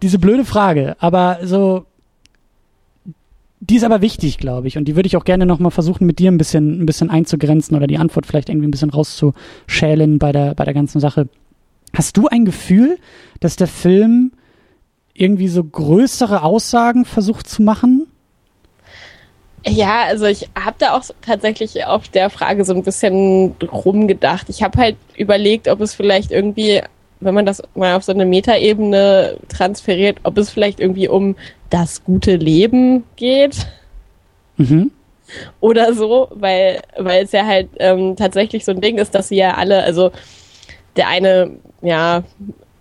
Diese 0.03 0.19
blöde 0.19 0.45
Frage, 0.45 0.97
aber 0.99 1.41
so, 1.43 1.87
die 3.61 3.77
ist 3.77 3.85
aber 3.85 4.03
wichtig, 4.03 4.39
glaube 4.39 4.69
ich, 4.69 4.77
und 4.77 4.87
die 4.87 4.97
würde 4.97 5.07
ich 5.07 5.17
auch 5.17 5.25
gerne 5.25 5.47
nochmal 5.47 5.71
versuchen, 5.71 6.07
mit 6.07 6.19
dir 6.19 6.31
ein 6.31 6.39
bisschen, 6.39 6.83
ein 6.83 6.87
bisschen 6.87 7.11
einzugrenzen 7.11 7.77
oder 7.77 7.87
die 7.87 7.99
Antwort 7.99 8.27
vielleicht 8.27 8.49
irgendwie 8.49 8.69
ein 8.69 8.71
bisschen 8.71 8.91
rauszuschälen 8.91 10.19
bei 10.19 10.33
der, 10.33 10.55
bei 10.55 10.65
der 10.65 10.75
ganzen 10.75 11.01
Sache. 11.01 11.29
Hast 11.95 12.17
du 12.17 12.29
ein 12.29 12.45
Gefühl, 12.45 12.99
dass 13.41 13.57
der 13.57 13.69
Film 13.69 14.33
irgendwie 15.15 15.49
so 15.49 15.63
größere 15.63 16.43
Aussagen 16.43 17.05
versucht 17.05 17.49
zu 17.49 17.63
machen? 17.63 18.04
Ja, 19.67 20.05
also 20.05 20.27
ich 20.27 20.49
habe 20.55 20.77
da 20.79 20.95
auch 20.95 21.05
tatsächlich 21.23 21.87
auf 21.87 22.09
der 22.09 22.29
Frage 22.29 22.65
so 22.65 22.75
ein 22.75 22.83
bisschen 22.83 23.57
rumgedacht. 23.63 24.49
Ich 24.51 24.63
habe 24.63 24.79
halt 24.79 24.97
überlegt, 25.17 25.69
ob 25.69 25.81
es 25.81 25.95
vielleicht 25.95 26.31
irgendwie, 26.31 26.83
wenn 27.21 27.35
man 27.35 27.47
das 27.47 27.63
mal 27.75 27.97
auf 27.97 28.05
so 28.05 28.13
eine 28.13 28.27
Metaebene 28.27 29.39
transferiert, 29.49 30.19
ob 30.23 30.37
es 30.37 30.51
vielleicht 30.51 30.81
irgendwie 30.81 31.09
um 31.09 31.37
das 31.71 32.05
gute 32.05 32.37
Leben 32.37 33.05
geht. 33.17 33.67
Mhm. 34.59 34.91
Oder 35.61 35.95
so, 35.95 36.29
weil, 36.35 36.83
weil 36.99 37.25
es 37.25 37.33
ja 37.33 37.47
halt 37.47 37.69
ähm, 37.79 38.17
tatsächlich 38.17 38.67
so 38.67 38.73
ein 38.73 38.83
Ding 38.83 38.99
ist, 38.99 39.15
dass 39.15 39.29
sie 39.29 39.37
ja 39.37 39.55
alle, 39.55 39.83
also 39.83 40.13
der 40.97 41.09
eine, 41.09 41.53
ja, 41.81 42.23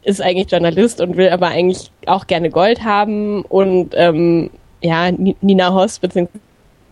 ist 0.04 0.22
eigentlich 0.22 0.52
Journalist 0.52 1.00
und 1.00 1.16
will 1.16 1.30
aber 1.30 1.48
eigentlich 1.48 1.92
auch 2.08 2.28
gerne 2.28 2.50
Gold 2.50 2.84
haben 2.84 3.44
und 3.44 3.94
ähm, 3.96 4.50
ja, 4.82 5.10
Nina 5.12 5.74
Hoss, 5.74 6.00
beziehungsweise 6.00 6.42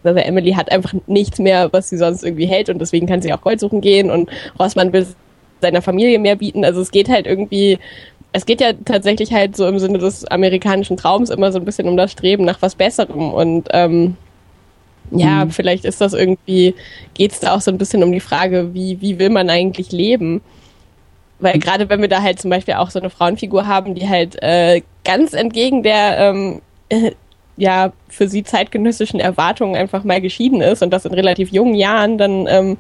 also 0.04 0.20
Emily 0.20 0.54
hat 0.54 0.72
einfach 0.72 0.94
nichts 1.08 1.40
mehr, 1.40 1.72
was 1.72 1.90
sie 1.90 1.98
sonst 1.98 2.24
irgendwie 2.24 2.46
hält 2.46 2.70
und 2.70 2.80
deswegen 2.80 3.08
kann 3.08 3.22
sie 3.22 3.34
auch 3.34 3.42
Gold 3.42 3.60
suchen 3.60 3.82
gehen 3.82 4.10
und 4.10 4.30
Rossmann 4.60 4.94
will 4.94 5.06
seiner 5.62 5.82
Familie 5.82 6.20
mehr 6.20 6.36
bieten. 6.36 6.66
Also 6.66 6.82
es 6.82 6.92
geht 6.92 7.08
halt 7.10 7.28
irgendwie, 7.28 7.78
es 8.34 8.46
geht 8.46 8.62
ja 8.62 8.74
tatsächlich 8.86 9.32
halt 9.32 9.56
so 9.56 9.68
im 9.68 9.80
Sinne 9.80 10.00
des 10.00 10.26
amerikanischen 10.26 10.98
Traums 10.98 11.30
immer 11.30 11.52
so 11.52 11.60
ein 11.60 11.66
bisschen 11.66 11.88
um 11.88 11.98
das 11.98 12.12
Streben 12.12 12.46
nach 12.46 12.62
was 12.62 12.76
Besserem 12.76 13.32
und 13.32 13.70
ähm, 13.72 14.18
ja, 15.12 15.46
mhm. 15.46 15.52
vielleicht 15.52 15.86
ist 15.86 16.02
das 16.02 16.14
irgendwie, 16.14 16.74
geht 17.14 17.34
es 17.34 17.40
da 17.40 17.54
auch 17.54 17.62
so 17.62 17.70
ein 17.70 17.78
bisschen 17.78 18.04
um 18.04 18.12
die 18.12 18.20
Frage, 18.20 18.74
wie, 18.74 19.02
wie 19.02 19.20
will 19.20 19.30
man 19.30 19.50
eigentlich 19.50 19.92
leben? 19.92 20.42
Weil 21.40 21.56
mhm. 21.56 21.60
gerade 21.60 21.90
wenn 21.90 22.02
wir 22.02 22.08
da 22.08 22.22
halt 22.22 22.40
zum 22.40 22.50
Beispiel 22.50 22.76
auch 22.76 22.90
so 22.90 23.00
eine 23.00 23.10
Frauenfigur 23.10 23.68
haben, 23.68 23.94
die 23.94 24.08
halt 24.08 24.42
äh, 24.42 24.82
ganz 25.04 25.34
entgegen 25.34 25.84
der 25.84 26.18
ähm, 26.18 26.62
ja 27.58 27.92
für 28.10 28.28
sie 28.28 28.44
zeitgenössischen 28.44 29.20
Erwartungen 29.20 29.76
einfach 29.76 30.04
mal 30.04 30.22
geschieden 30.22 30.62
ist 30.62 30.82
und 30.82 30.92
das 30.92 31.06
in 31.06 31.14
relativ 31.14 31.52
jungen 31.52 31.76
Jahren, 31.76 32.18
dann 32.18 32.48
ähm, 32.48 32.78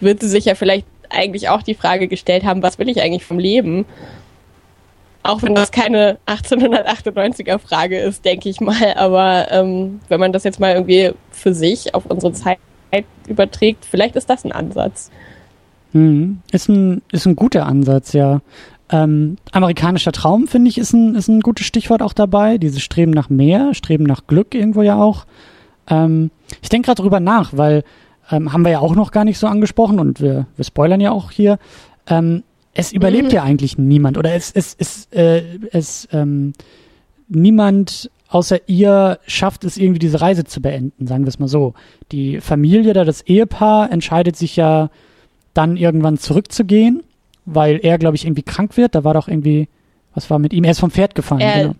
wird 0.00 0.20
sie 0.20 0.28
sich 0.28 0.44
ja 0.46 0.54
vielleicht 0.54 0.86
eigentlich 1.10 1.48
auch 1.48 1.62
die 1.62 1.74
Frage 1.74 2.08
gestellt 2.08 2.44
haben, 2.44 2.62
was 2.62 2.78
will 2.78 2.88
ich 2.88 3.00
eigentlich 3.00 3.24
vom 3.24 3.38
Leben? 3.38 3.84
Auch 5.22 5.42
wenn 5.42 5.54
das 5.54 5.72
keine 5.72 6.18
1898er 6.26 7.58
Frage 7.58 7.98
ist, 7.98 8.24
denke 8.24 8.48
ich 8.48 8.60
mal. 8.60 8.94
Aber 8.94 9.48
ähm, 9.50 10.00
wenn 10.08 10.20
man 10.20 10.32
das 10.32 10.44
jetzt 10.44 10.60
mal 10.60 10.74
irgendwie 10.74 11.12
für 11.32 11.52
sich 11.52 11.94
auf 11.94 12.06
unsere 12.06 12.32
Zeit 12.32 12.58
überträgt, 13.26 13.84
vielleicht 13.84 14.14
ist 14.16 14.30
das 14.30 14.44
ein 14.44 14.52
Ansatz. 14.52 15.10
Hm. 15.92 16.40
Ist, 16.52 16.68
ein, 16.68 17.02
ist 17.10 17.26
ein 17.26 17.36
guter 17.36 17.66
Ansatz, 17.66 18.12
ja. 18.12 18.40
Ähm, 18.90 19.36
amerikanischer 19.50 20.12
Traum, 20.12 20.46
finde 20.46 20.68
ich, 20.68 20.78
ist 20.78 20.92
ein, 20.92 21.14
ist 21.16 21.28
ein 21.28 21.40
gutes 21.40 21.66
Stichwort 21.66 22.02
auch 22.02 22.12
dabei. 22.12 22.58
Dieses 22.58 22.82
Streben 22.82 23.10
nach 23.10 23.28
mehr, 23.28 23.74
Streben 23.74 24.04
nach 24.04 24.26
Glück 24.26 24.54
irgendwo 24.54 24.82
ja 24.82 24.96
auch. 24.96 25.26
Ähm, 25.88 26.30
ich 26.62 26.68
denke 26.68 26.86
gerade 26.86 27.02
drüber 27.02 27.20
nach, 27.20 27.56
weil 27.56 27.82
ähm, 28.30 28.52
haben 28.52 28.64
wir 28.64 28.70
ja 28.70 28.78
auch 28.80 28.94
noch 28.94 29.10
gar 29.10 29.24
nicht 29.24 29.38
so 29.38 29.46
angesprochen 29.46 29.98
und 29.98 30.20
wir, 30.20 30.46
wir 30.56 30.64
spoilern 30.64 31.00
ja 31.00 31.10
auch 31.10 31.30
hier. 31.30 31.58
Ähm, 32.06 32.42
es 32.74 32.92
überlebt 32.92 33.28
mhm. 33.28 33.34
ja 33.34 33.42
eigentlich 33.42 33.78
niemand 33.78 34.18
oder 34.18 34.34
es, 34.34 34.52
es, 34.52 34.76
es, 34.78 35.06
äh, 35.10 35.42
es 35.72 36.08
ähm, 36.12 36.52
niemand 37.28 38.10
außer 38.28 38.68
ihr 38.68 39.18
schafft 39.26 39.64
es 39.64 39.76
irgendwie 39.76 39.98
diese 39.98 40.20
Reise 40.20 40.44
zu 40.44 40.60
beenden, 40.60 41.06
sagen 41.06 41.24
wir 41.24 41.28
es 41.28 41.38
mal 41.38 41.48
so. 41.48 41.74
Die 42.12 42.40
Familie 42.40 42.92
da, 42.92 43.04
das 43.04 43.22
Ehepaar 43.22 43.90
entscheidet 43.90 44.36
sich 44.36 44.56
ja 44.56 44.90
dann 45.54 45.76
irgendwann 45.76 46.18
zurückzugehen 46.18 47.02
weil 47.46 47.80
er, 47.82 47.98
glaube 47.98 48.16
ich, 48.16 48.24
irgendwie 48.24 48.42
krank 48.42 48.76
wird. 48.76 48.94
Da 48.94 49.04
war 49.04 49.14
doch 49.14 49.28
irgendwie, 49.28 49.68
was 50.14 50.28
war 50.28 50.38
mit 50.38 50.52
ihm? 50.52 50.64
Er 50.64 50.72
ist 50.72 50.80
vom 50.80 50.90
Pferd 50.90 51.14
gefallen. 51.14 51.40
Er, 51.40 51.62
genau. 51.62 51.74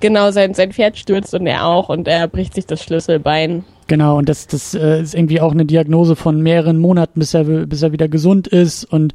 genau, 0.00 0.30
sein, 0.30 0.52
sein 0.54 0.72
Pferd 0.72 0.98
stürzt 0.98 1.32
und 1.34 1.46
er 1.46 1.66
auch 1.66 1.88
und 1.88 2.08
er 2.08 2.28
bricht 2.28 2.54
sich 2.54 2.66
das 2.66 2.82
Schlüsselbein. 2.82 3.64
Genau, 3.86 4.18
und 4.18 4.28
das, 4.28 4.46
das 4.46 4.74
äh, 4.74 5.00
ist 5.00 5.14
irgendwie 5.14 5.40
auch 5.40 5.52
eine 5.52 5.64
Diagnose 5.64 6.16
von 6.16 6.40
mehreren 6.40 6.78
Monaten, 6.78 7.20
bis 7.20 7.34
er, 7.34 7.44
bis 7.44 7.82
er 7.82 7.92
wieder 7.92 8.08
gesund 8.08 8.48
ist 8.48 8.84
und 8.84 9.14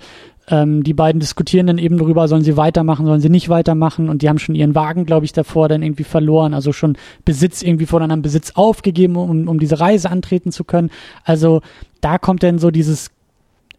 ähm, 0.49 0.83
die 0.83 0.93
beiden 0.93 1.19
diskutieren 1.19 1.67
dann 1.67 1.77
eben 1.77 1.97
darüber, 1.97 2.27
sollen 2.27 2.43
sie 2.43 2.55
weitermachen, 2.55 3.05
sollen 3.05 3.19
sie 3.19 3.29
nicht 3.29 3.49
weitermachen 3.49 4.07
und 4.07 4.21
die 4.21 4.29
haben 4.29 4.39
schon 4.39 4.55
ihren 4.55 4.75
Wagen, 4.75 5.05
glaube 5.05 5.25
ich, 5.25 5.33
davor 5.33 5.67
dann 5.67 5.83
irgendwie 5.83 6.05
verloren, 6.05 6.53
also 6.53 6.71
schon 6.71 6.97
Besitz 7.25 7.61
irgendwie 7.61 7.85
voneinander 7.85 8.23
Besitz 8.23 8.51
aufgegeben, 8.55 9.17
um, 9.17 9.47
um 9.47 9.59
diese 9.59 9.79
Reise 9.79 10.09
antreten 10.09 10.51
zu 10.51 10.63
können. 10.63 10.89
Also 11.25 11.61
da 11.99 12.17
kommt 12.17 12.43
dann 12.43 12.59
so 12.59 12.71
dieses 12.71 13.11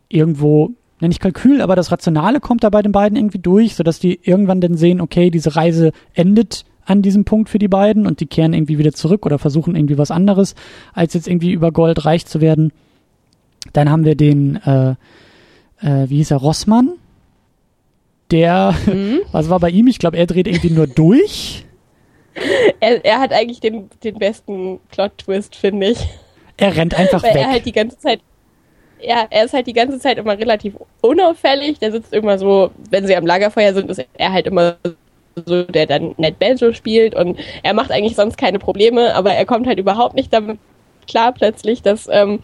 irgendwo 0.08 0.72
nenne 1.00 1.12
ich 1.12 1.20
Kalkül, 1.20 1.60
aber 1.60 1.76
das 1.76 1.92
Rationale 1.92 2.40
kommt 2.40 2.64
da 2.64 2.70
bei 2.70 2.82
den 2.82 2.92
beiden 2.92 3.16
irgendwie 3.16 3.38
durch, 3.38 3.74
sodass 3.74 3.98
die 3.98 4.18
irgendwann 4.22 4.60
dann 4.60 4.76
sehen, 4.76 5.00
okay, 5.00 5.30
diese 5.30 5.56
Reise 5.56 5.92
endet 6.14 6.64
an 6.84 7.02
diesem 7.02 7.24
Punkt 7.24 7.50
für 7.50 7.58
die 7.58 7.68
beiden 7.68 8.06
und 8.06 8.20
die 8.20 8.26
kehren 8.26 8.54
irgendwie 8.54 8.78
wieder 8.78 8.92
zurück 8.92 9.26
oder 9.26 9.38
versuchen 9.38 9.76
irgendwie 9.76 9.98
was 9.98 10.10
anderes, 10.10 10.54
als 10.94 11.14
jetzt 11.14 11.28
irgendwie 11.28 11.52
über 11.52 11.70
Gold 11.70 12.04
reich 12.04 12.26
zu 12.26 12.40
werden. 12.40 12.72
Dann 13.72 13.90
haben 13.90 14.04
wir 14.04 14.14
den, 14.14 14.56
äh, 14.56 14.90
äh, 15.80 16.08
wie 16.08 16.16
hieß 16.16 16.30
er, 16.30 16.38
Rossmann, 16.38 16.92
der, 18.30 18.74
mhm. 18.86 19.20
was 19.32 19.50
war 19.50 19.60
bei 19.60 19.70
ihm? 19.70 19.86
Ich 19.86 19.98
glaube, 19.98 20.16
er 20.16 20.26
dreht 20.26 20.48
irgendwie 20.48 20.70
nur 20.70 20.86
durch. 20.86 21.64
Er, 22.78 23.04
er 23.04 23.18
hat 23.18 23.32
eigentlich 23.32 23.58
den, 23.58 23.90
den 24.04 24.16
besten 24.16 24.78
Plot-Twist, 24.92 25.56
finde 25.56 25.88
ich. 25.88 25.98
Er 26.56 26.76
rennt 26.76 26.94
einfach 26.96 27.20
Weil 27.24 27.34
weg. 27.34 27.42
Er 27.42 27.50
halt 27.50 27.66
die 27.66 27.72
ganze 27.72 27.98
Zeit 27.98 28.20
ja, 29.00 29.26
er 29.30 29.44
ist 29.44 29.52
halt 29.52 29.66
die 29.66 29.72
ganze 29.72 29.98
Zeit 29.98 30.18
immer 30.18 30.38
relativ 30.38 30.74
unauffällig. 31.00 31.78
Der 31.78 31.92
sitzt 31.92 32.12
immer 32.12 32.38
so, 32.38 32.70
wenn 32.90 33.06
sie 33.06 33.16
am 33.16 33.26
Lagerfeuer 33.26 33.72
sind, 33.74 33.90
ist 33.90 34.04
er 34.14 34.32
halt 34.32 34.46
immer 34.46 34.76
so, 35.46 35.62
der 35.62 35.86
dann 35.86 36.14
nett 36.16 36.38
Banjo 36.38 36.72
spielt 36.72 37.14
und 37.14 37.38
er 37.62 37.74
macht 37.74 37.92
eigentlich 37.92 38.16
sonst 38.16 38.36
keine 38.36 38.58
Probleme, 38.58 39.14
aber 39.14 39.32
er 39.32 39.46
kommt 39.46 39.66
halt 39.66 39.78
überhaupt 39.78 40.14
nicht 40.14 40.32
damit 40.32 40.58
klar 41.06 41.32
plötzlich, 41.32 41.82
dass, 41.82 42.08
ähm, 42.10 42.40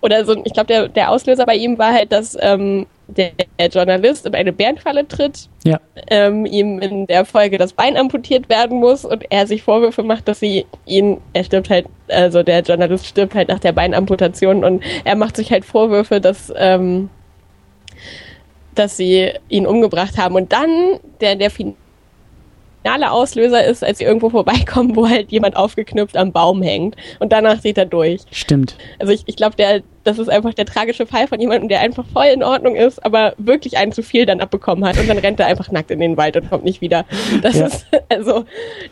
oder 0.00 0.24
so, 0.24 0.40
ich 0.44 0.52
glaube, 0.52 0.68
der, 0.68 0.88
der 0.88 1.10
Auslöser 1.10 1.44
bei 1.44 1.56
ihm 1.56 1.78
war 1.78 1.92
halt, 1.92 2.12
dass 2.12 2.36
ähm, 2.40 2.86
der, 3.16 3.32
der 3.58 3.68
Journalist 3.68 4.26
in 4.26 4.34
eine 4.34 4.52
Bärenfalle 4.52 5.06
tritt, 5.06 5.48
Ja. 5.64 5.80
ähm, 6.08 6.46
ihm 6.46 6.78
in 6.80 7.06
der 7.06 7.24
Folge 7.24 7.58
das 7.58 7.72
Bein 7.72 7.96
amputiert 7.96 8.48
werden 8.48 8.78
muss 8.78 9.04
und 9.04 9.24
er 9.30 9.46
sich 9.46 9.62
Vorwürfe 9.62 10.02
macht, 10.02 10.28
dass 10.28 10.40
sie 10.40 10.66
ihn, 10.86 11.18
er 11.32 11.44
stirbt 11.44 11.70
halt, 11.70 11.86
also 12.08 12.42
der 12.42 12.60
Journalist 12.60 13.06
stirbt 13.06 13.34
halt 13.34 13.48
nach 13.48 13.58
der 13.58 13.72
Beinamputation 13.72 14.64
und 14.64 14.82
er 15.04 15.16
macht 15.16 15.36
sich 15.36 15.50
halt 15.52 15.64
Vorwürfe, 15.64 16.20
dass, 16.20 16.52
ähm, 16.56 17.10
dass 18.74 18.96
sie 18.96 19.30
ihn 19.48 19.66
umgebracht 19.66 20.16
haben. 20.16 20.34
Und 20.36 20.52
dann 20.52 20.98
der, 21.20 21.36
der 21.36 21.50
finale 21.50 21.76
Auslöser 23.12 23.64
ist, 23.64 23.84
als 23.84 23.98
sie 23.98 24.04
irgendwo 24.04 24.30
vorbeikommen, 24.30 24.96
wo 24.96 25.08
halt 25.08 25.30
jemand 25.30 25.56
aufgeknüpft 25.56 26.16
am 26.16 26.32
Baum 26.32 26.62
hängt. 26.62 26.96
Und 27.18 27.32
danach 27.32 27.60
dreht 27.60 27.76
er 27.78 27.86
durch. 27.86 28.22
Stimmt. 28.30 28.76
Also 28.98 29.12
ich, 29.12 29.22
ich 29.26 29.36
glaube, 29.36 29.56
der, 29.56 29.82
das 30.04 30.18
ist 30.18 30.28
einfach 30.30 30.54
der 30.54 30.64
tragische 30.66 31.04
Fall 31.06 31.28
von 31.28 31.38
jemandem, 31.40 31.68
der 31.68 31.80
einfach 31.80 32.06
voll 32.12 32.26
in 32.26 32.42
Ordnung 32.42 32.76
ist, 32.76 33.04
aber 33.04 33.34
wirklich 33.36 33.76
einen 33.76 33.92
zu 33.92 34.02
viel 34.02 34.24
dann 34.24 34.40
abbekommen 34.40 34.84
hat 34.84 34.98
und 34.98 35.08
dann 35.08 35.18
rennt 35.18 35.38
er 35.40 35.46
einfach 35.46 35.70
nackt 35.70 35.90
in 35.90 36.00
den 36.00 36.16
Wald 36.16 36.36
und 36.36 36.48
kommt 36.48 36.64
nicht 36.64 36.80
wieder. 36.80 37.04
Das 37.42 37.54
Ja. 37.56 37.66
ist 37.66 37.86
also 38.08 38.44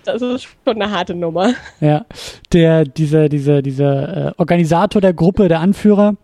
das 0.04 0.20
ist 0.22 0.42
schon 0.42 0.80
eine 0.82 0.90
harte 0.90 1.14
Nummer. 1.14 1.54
Ja, 1.80 2.04
der, 2.52 2.84
dieser, 2.84 3.28
dieser, 3.28 3.62
dieser 3.62 4.28
äh, 4.28 4.32
Organisator 4.36 5.00
der 5.00 5.14
Gruppe, 5.14 5.48
der 5.48 5.60
Anführer, 5.60 6.14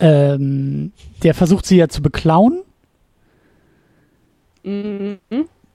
ähm, 0.00 0.92
der 1.22 1.34
versucht 1.34 1.66
sie 1.66 1.76
ja 1.76 1.88
zu 1.88 2.02
beklauen. 2.02 2.62
Mhm. 4.64 5.18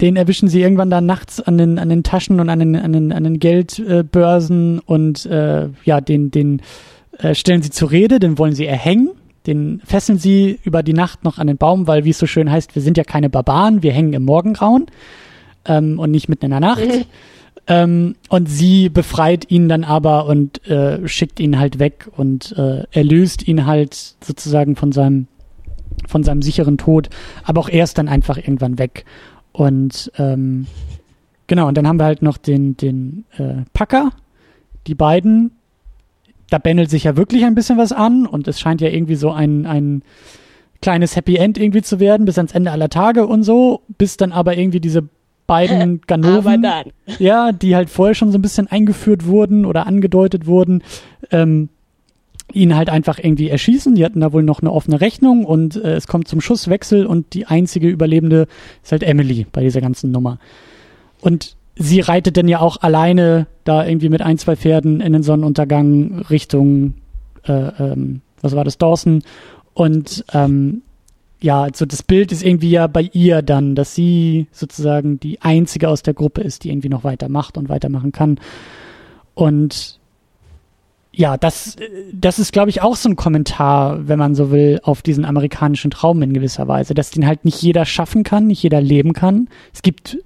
Den 0.01 0.15
erwischen 0.15 0.47
sie 0.47 0.61
irgendwann 0.61 0.89
da 0.89 1.01
nachts 1.01 1.41
an 1.41 1.57
den, 1.57 1.77
an 1.77 1.89
den 1.89 2.03
Taschen 2.03 2.39
und 2.39 2.49
an 2.49 2.59
den, 2.59 2.75
an 2.75 2.93
den, 2.93 3.11
an 3.11 3.23
den 3.23 3.39
Geldbörsen 3.39 4.79
und 4.79 5.25
äh, 5.25 5.67
ja, 5.83 5.99
den, 5.99 6.31
den 6.31 6.61
äh, 7.17 7.35
stellen 7.35 7.61
sie 7.61 7.69
zur 7.69 7.91
Rede, 7.91 8.19
den 8.19 8.37
wollen 8.37 8.55
sie 8.55 8.65
erhängen. 8.65 9.11
Den 9.45 9.81
fesseln 9.85 10.19
sie 10.19 10.59
über 10.63 10.83
die 10.83 10.93
Nacht 10.93 11.23
noch 11.23 11.37
an 11.37 11.47
den 11.47 11.57
Baum, 11.57 11.87
weil, 11.87 12.05
wie 12.05 12.11
es 12.11 12.19
so 12.19 12.27
schön 12.27 12.51
heißt, 12.51 12.75
wir 12.75 12.81
sind 12.81 12.97
ja 12.97 13.03
keine 13.03 13.29
Barbaren, 13.29 13.83
wir 13.83 13.91
hängen 13.91 14.13
im 14.13 14.25
Morgengrauen 14.25 14.87
ähm, 15.65 15.99
und 15.99 16.11
nicht 16.11 16.29
mitten 16.29 16.45
in 16.45 16.51
der 16.51 16.59
Nacht. 16.59 16.83
Ähm, 17.67 18.15
und 18.29 18.49
sie 18.49 18.89
befreit 18.89 19.49
ihn 19.51 19.69
dann 19.69 19.83
aber 19.83 20.25
und 20.25 20.65
äh, 20.67 21.07
schickt 21.07 21.39
ihn 21.39 21.59
halt 21.59 21.79
weg 21.79 22.09
und 22.15 22.53
äh, 22.57 22.83
erlöst 22.91 23.47
ihn 23.47 23.65
halt 23.65 24.15
sozusagen 24.21 24.75
von 24.75 24.91
seinem 24.91 25.27
von 26.07 26.23
seinem 26.23 26.41
sicheren 26.41 26.77
Tod, 26.77 27.09
aber 27.43 27.61
auch 27.61 27.69
er 27.69 27.83
ist 27.83 27.97
dann 27.97 28.07
einfach 28.07 28.37
irgendwann 28.37 28.79
weg. 28.79 29.05
Und 29.51 30.11
ähm, 30.17 30.67
genau, 31.47 31.67
und 31.67 31.77
dann 31.77 31.87
haben 31.87 31.99
wir 31.99 32.05
halt 32.05 32.21
noch 32.21 32.37
den, 32.37 32.77
den 32.77 33.25
äh, 33.37 33.63
Packer, 33.73 34.11
die 34.87 34.95
beiden, 34.95 35.51
da 36.49 36.57
bändelt 36.57 36.89
sich 36.89 37.03
ja 37.03 37.17
wirklich 37.17 37.45
ein 37.45 37.55
bisschen 37.55 37.77
was 37.77 37.91
an 37.91 38.25
und 38.25 38.47
es 38.47 38.59
scheint 38.59 38.81
ja 38.81 38.89
irgendwie 38.89 39.15
so 39.15 39.31
ein, 39.31 39.65
ein 39.65 40.03
kleines 40.81 41.15
Happy 41.15 41.35
End 41.35 41.57
irgendwie 41.57 41.81
zu 41.81 41.99
werden, 41.99 42.25
bis 42.25 42.37
ans 42.37 42.53
Ende 42.53 42.71
aller 42.71 42.89
Tage 42.89 43.27
und 43.27 43.43
so, 43.43 43.81
bis 43.97 44.17
dann 44.17 44.31
aber 44.31 44.57
irgendwie 44.57 44.79
diese 44.79 45.03
beiden 45.45 46.01
Ganoven, 46.07 46.65
ja, 47.17 47.51
die 47.51 47.75
halt 47.75 47.89
vorher 47.89 48.15
schon 48.15 48.31
so 48.31 48.37
ein 48.37 48.41
bisschen 48.41 48.67
eingeführt 48.67 49.25
wurden 49.25 49.65
oder 49.65 49.87
angedeutet 49.87 50.45
wurden, 50.45 50.83
ähm, 51.31 51.69
ihn 52.53 52.75
halt 52.75 52.89
einfach 52.89 53.19
irgendwie 53.19 53.49
erschießen. 53.49 53.95
Die 53.95 54.05
hatten 54.05 54.19
da 54.19 54.33
wohl 54.33 54.43
noch 54.43 54.61
eine 54.61 54.71
offene 54.71 55.01
Rechnung 55.01 55.45
und 55.45 55.75
äh, 55.75 55.95
es 55.95 56.07
kommt 56.07 56.27
zum 56.27 56.41
Schusswechsel 56.41 57.05
und 57.05 57.33
die 57.33 57.45
einzige 57.45 57.87
Überlebende 57.87 58.47
ist 58.83 58.91
halt 58.91 59.03
Emily 59.03 59.45
bei 59.51 59.61
dieser 59.61 59.81
ganzen 59.81 60.11
Nummer. 60.11 60.39
Und 61.21 61.55
sie 61.75 61.99
reitet 62.01 62.37
dann 62.37 62.47
ja 62.47 62.59
auch 62.59 62.77
alleine 62.81 63.47
da 63.63 63.85
irgendwie 63.85 64.09
mit 64.09 64.21
ein, 64.21 64.37
zwei 64.37 64.55
Pferden 64.55 65.01
in 65.01 65.13
den 65.13 65.23
Sonnenuntergang 65.23 66.25
Richtung, 66.29 66.95
äh, 67.43 67.51
ähm, 67.53 68.21
was 68.41 68.55
war 68.55 68.63
das, 68.63 68.77
Dawson. 68.77 69.23
Und 69.73 70.25
ähm, 70.33 70.81
ja, 71.41 71.63
also 71.63 71.85
das 71.85 72.03
Bild 72.03 72.31
ist 72.31 72.43
irgendwie 72.43 72.71
ja 72.71 72.87
bei 72.87 73.09
ihr 73.13 73.41
dann, 73.41 73.75
dass 73.75 73.95
sie 73.95 74.47
sozusagen 74.51 75.19
die 75.19 75.41
einzige 75.41 75.87
aus 75.87 76.03
der 76.03 76.13
Gruppe 76.13 76.41
ist, 76.41 76.63
die 76.63 76.69
irgendwie 76.69 76.89
noch 76.89 77.03
weitermacht 77.05 77.57
und 77.57 77.69
weitermachen 77.69 78.11
kann. 78.11 78.39
Und 79.35 79.98
ja, 81.11 81.37
das, 81.37 81.75
das 82.13 82.39
ist, 82.39 82.53
glaube 82.53 82.69
ich, 82.69 82.81
auch 82.81 82.95
so 82.95 83.09
ein 83.09 83.15
Kommentar, 83.15 84.07
wenn 84.07 84.19
man 84.19 84.35
so 84.35 84.51
will, 84.51 84.79
auf 84.83 85.01
diesen 85.01 85.25
amerikanischen 85.25 85.91
Traum 85.91 86.21
in 86.21 86.33
gewisser 86.33 86.67
Weise, 86.67 86.93
dass 86.93 87.11
den 87.11 87.25
halt 87.25 87.45
nicht 87.45 87.61
jeder 87.61 87.85
schaffen 87.85 88.23
kann, 88.23 88.47
nicht 88.47 88.61
jeder 88.61 88.79
leben 88.79 89.13
kann. 89.13 89.49
Es 89.73 89.81
gibt 89.81 90.17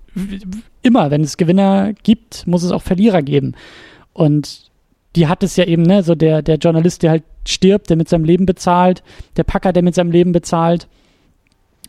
immer, 0.81 1.09
wenn 1.09 1.21
es 1.21 1.37
Gewinner 1.37 1.93
gibt, 2.03 2.45
muss 2.47 2.63
es 2.63 2.71
auch 2.71 2.81
Verlierer 2.81 3.21
geben. 3.21 3.53
Und 4.11 4.69
die 5.15 5.27
hat 5.27 5.43
es 5.43 5.55
ja 5.55 5.65
eben, 5.65 5.83
ne, 5.83 6.03
so 6.03 6.15
der, 6.15 6.41
der 6.41 6.57
Journalist, 6.57 7.03
der 7.03 7.11
halt 7.11 7.23
stirbt, 7.47 7.89
der 7.89 7.97
mit 7.97 8.09
seinem 8.09 8.25
Leben 8.25 8.45
bezahlt, 8.45 9.03
der 9.37 9.43
Packer, 9.43 9.73
der 9.73 9.83
mit 9.83 9.95
seinem 9.95 10.11
Leben 10.11 10.31
bezahlt, 10.31 10.87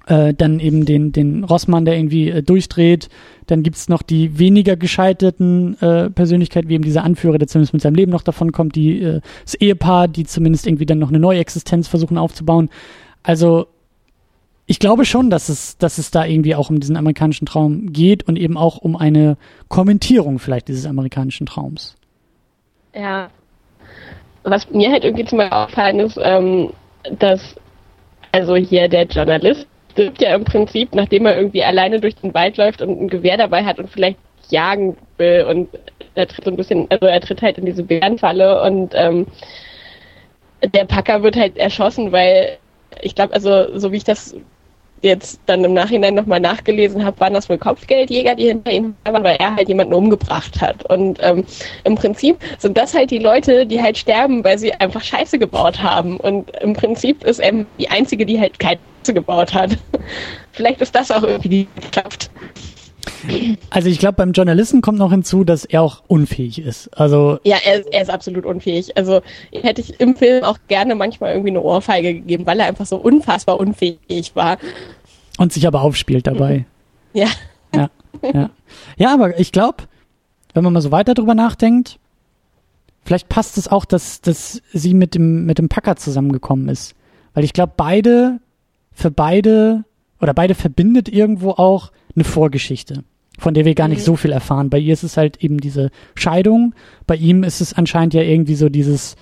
äh, 0.06 0.34
dann 0.34 0.60
eben 0.60 0.84
den, 0.84 1.12
den 1.12 1.44
Rossmann, 1.44 1.84
der 1.84 1.96
irgendwie 1.96 2.30
äh, 2.30 2.42
durchdreht. 2.42 3.08
Dann 3.46 3.62
gibt's 3.62 3.88
noch 3.88 4.02
die 4.02 4.38
weniger 4.38 4.76
gescheiterten 4.76 5.80
äh, 5.80 6.10
Persönlichkeiten, 6.10 6.68
wie 6.68 6.74
eben 6.74 6.84
dieser 6.84 7.04
Anführer, 7.04 7.38
der 7.38 7.48
zumindest 7.48 7.72
mit 7.72 7.82
seinem 7.82 7.94
Leben 7.94 8.12
noch 8.12 8.22
davon 8.22 8.52
kommt, 8.52 8.74
die, 8.74 9.02
äh, 9.02 9.20
das 9.44 9.54
Ehepaar, 9.54 10.08
die 10.08 10.24
zumindest 10.24 10.66
irgendwie 10.66 10.86
dann 10.86 10.98
noch 10.98 11.08
eine 11.08 11.18
neue 11.18 11.40
Existenz 11.40 11.88
versuchen 11.88 12.18
aufzubauen. 12.18 12.70
Also 13.22 13.66
ich 14.66 14.78
glaube 14.78 15.04
schon, 15.04 15.30
dass 15.30 15.48
es, 15.48 15.76
dass 15.78 15.98
es 15.98 16.10
da 16.10 16.24
irgendwie 16.24 16.54
auch 16.54 16.70
um 16.70 16.80
diesen 16.80 16.96
amerikanischen 16.96 17.46
Traum 17.46 17.92
geht 17.92 18.26
und 18.26 18.36
eben 18.36 18.56
auch 18.56 18.78
um 18.78 18.96
eine 18.96 19.36
Kommentierung 19.68 20.38
vielleicht 20.38 20.68
dieses 20.68 20.86
amerikanischen 20.86 21.46
Traums. 21.46 21.96
Ja. 22.94 23.28
Was 24.42 24.70
mir 24.70 24.90
halt 24.90 25.04
irgendwie 25.04 25.24
zum 25.24 25.38
Beispiel 25.38 25.56
auffallen 25.56 26.00
ist, 26.00 26.18
ähm, 26.22 26.70
dass 27.18 27.40
also 28.32 28.56
hier 28.56 28.88
der 28.88 29.06
Journalist 29.06 29.66
stirbt 29.94 30.20
ja 30.20 30.34
im 30.34 30.44
Prinzip, 30.44 30.94
nachdem 30.94 31.24
er 31.26 31.36
irgendwie 31.36 31.62
alleine 31.62 32.00
durch 32.00 32.16
den 32.16 32.34
Wald 32.34 32.56
läuft 32.56 32.82
und 32.82 33.00
ein 33.00 33.08
Gewehr 33.08 33.36
dabei 33.36 33.64
hat 33.64 33.78
und 33.78 33.88
vielleicht 33.88 34.18
jagen 34.50 34.96
will 35.18 35.46
und 35.48 35.68
er 36.16 36.26
tritt 36.26 36.44
so 36.44 36.50
ein 36.50 36.56
bisschen, 36.56 36.86
also 36.90 37.06
er 37.06 37.20
tritt 37.20 37.42
halt 37.42 37.58
in 37.58 37.64
diese 37.64 37.84
Bärenfalle 37.84 38.60
und 38.62 38.92
ähm, 38.94 39.26
der 40.74 40.84
Packer 40.84 41.22
wird 41.22 41.36
halt 41.36 41.56
erschossen, 41.56 42.10
weil 42.10 42.58
ich 43.02 43.14
glaube, 43.14 43.34
also 43.34 43.78
so 43.78 43.92
wie 43.92 43.96
ich 43.96 44.04
das 44.04 44.36
jetzt 45.02 45.40
dann 45.46 45.64
im 45.64 45.74
Nachhinein 45.74 46.14
nochmal 46.14 46.40
nachgelesen 46.40 47.04
habe, 47.04 47.20
waren 47.20 47.34
das 47.34 47.48
wohl 47.48 47.58
Kopfgeldjäger, 47.58 48.34
die 48.34 48.46
hinter 48.46 48.72
ihm 48.72 48.94
waren, 49.04 49.22
weil 49.22 49.36
er 49.36 49.54
halt 49.56 49.68
jemanden 49.68 49.94
umgebracht 49.94 50.60
hat. 50.60 50.84
Und 50.86 51.18
ähm, 51.22 51.44
im 51.84 51.94
Prinzip 51.94 52.38
sind 52.58 52.76
das 52.76 52.94
halt 52.94 53.10
die 53.10 53.18
Leute, 53.18 53.66
die 53.66 53.82
halt 53.82 53.98
sterben, 53.98 54.42
weil 54.44 54.58
sie 54.58 54.72
einfach 54.72 55.02
Scheiße 55.02 55.38
gebaut 55.38 55.82
haben. 55.82 56.16
Und 56.16 56.50
im 56.62 56.72
Prinzip 56.72 57.22
ist 57.24 57.38
er 57.38 57.52
die 57.78 57.90
Einzige, 57.90 58.24
die 58.24 58.40
halt 58.40 58.58
keine 58.58 58.78
Scheiße 59.04 59.14
gebaut 59.14 59.52
hat. 59.52 59.76
Vielleicht 60.52 60.80
ist 60.80 60.94
das 60.94 61.10
auch 61.10 61.22
irgendwie 61.22 61.48
die 61.48 61.68
Kraft. 61.92 62.30
Also 63.70 63.88
ich 63.88 63.98
glaube, 63.98 64.14
beim 64.14 64.32
Journalisten 64.32 64.80
kommt 64.82 64.98
noch 64.98 65.10
hinzu, 65.10 65.44
dass 65.44 65.64
er 65.64 65.82
auch 65.82 66.02
unfähig 66.06 66.60
ist. 66.60 66.88
Also 66.98 67.38
Ja, 67.44 67.56
er, 67.64 67.84
er 67.92 68.02
ist 68.02 68.10
absolut 68.10 68.46
unfähig. 68.46 68.96
Also 68.96 69.20
hätte 69.52 69.80
ich 69.80 70.00
im 70.00 70.16
Film 70.16 70.44
auch 70.44 70.58
gerne 70.68 70.94
manchmal 70.94 71.32
irgendwie 71.32 71.50
eine 71.50 71.62
Ohrfeige 71.62 72.14
gegeben, 72.14 72.46
weil 72.46 72.60
er 72.60 72.66
einfach 72.66 72.86
so 72.86 72.96
unfassbar 72.96 73.58
unfähig 73.58 74.32
war. 74.34 74.58
und 75.38 75.52
sich 75.52 75.66
aber 75.66 75.82
aufspielt 75.82 76.26
dabei. 76.26 76.66
Ja. 77.12 77.28
Ja, 77.74 77.90
ja. 78.22 78.50
ja, 78.96 79.14
aber 79.14 79.38
ich 79.38 79.52
glaube, 79.52 79.84
wenn 80.52 80.64
man 80.64 80.72
mal 80.72 80.80
so 80.80 80.92
weiter 80.92 81.14
drüber 81.14 81.34
nachdenkt, 81.34 81.98
vielleicht 83.04 83.28
passt 83.28 83.58
es 83.58 83.68
auch, 83.68 83.84
dass, 83.84 84.20
dass 84.20 84.62
sie 84.72 84.94
mit 84.94 85.14
dem, 85.14 85.44
mit 85.46 85.58
dem 85.58 85.68
Packer 85.68 85.96
zusammengekommen 85.96 86.68
ist. 86.68 86.94
Weil 87.34 87.44
ich 87.44 87.52
glaube, 87.52 87.72
beide, 87.76 88.38
für 88.92 89.10
beide, 89.10 89.84
oder 90.24 90.34
beide 90.34 90.54
verbindet 90.54 91.08
irgendwo 91.08 91.50
auch 91.50 91.92
eine 92.16 92.24
Vorgeschichte, 92.24 93.04
von 93.38 93.54
der 93.54 93.64
wir 93.64 93.74
gar 93.74 93.88
nicht 93.88 94.00
Mhm. 94.00 94.04
so 94.04 94.16
viel 94.16 94.32
erfahren. 94.32 94.70
Bei 94.70 94.78
ihr 94.78 94.92
ist 94.94 95.02
es 95.04 95.16
halt 95.16 95.36
eben 95.44 95.58
diese 95.58 95.90
Scheidung, 96.14 96.74
bei 97.06 97.14
ihm 97.14 97.44
ist 97.44 97.60
es 97.60 97.74
anscheinend 97.74 98.14
ja 98.14 98.22
irgendwie 98.22 98.54
so 98.54 98.68
dieses, 98.70 99.16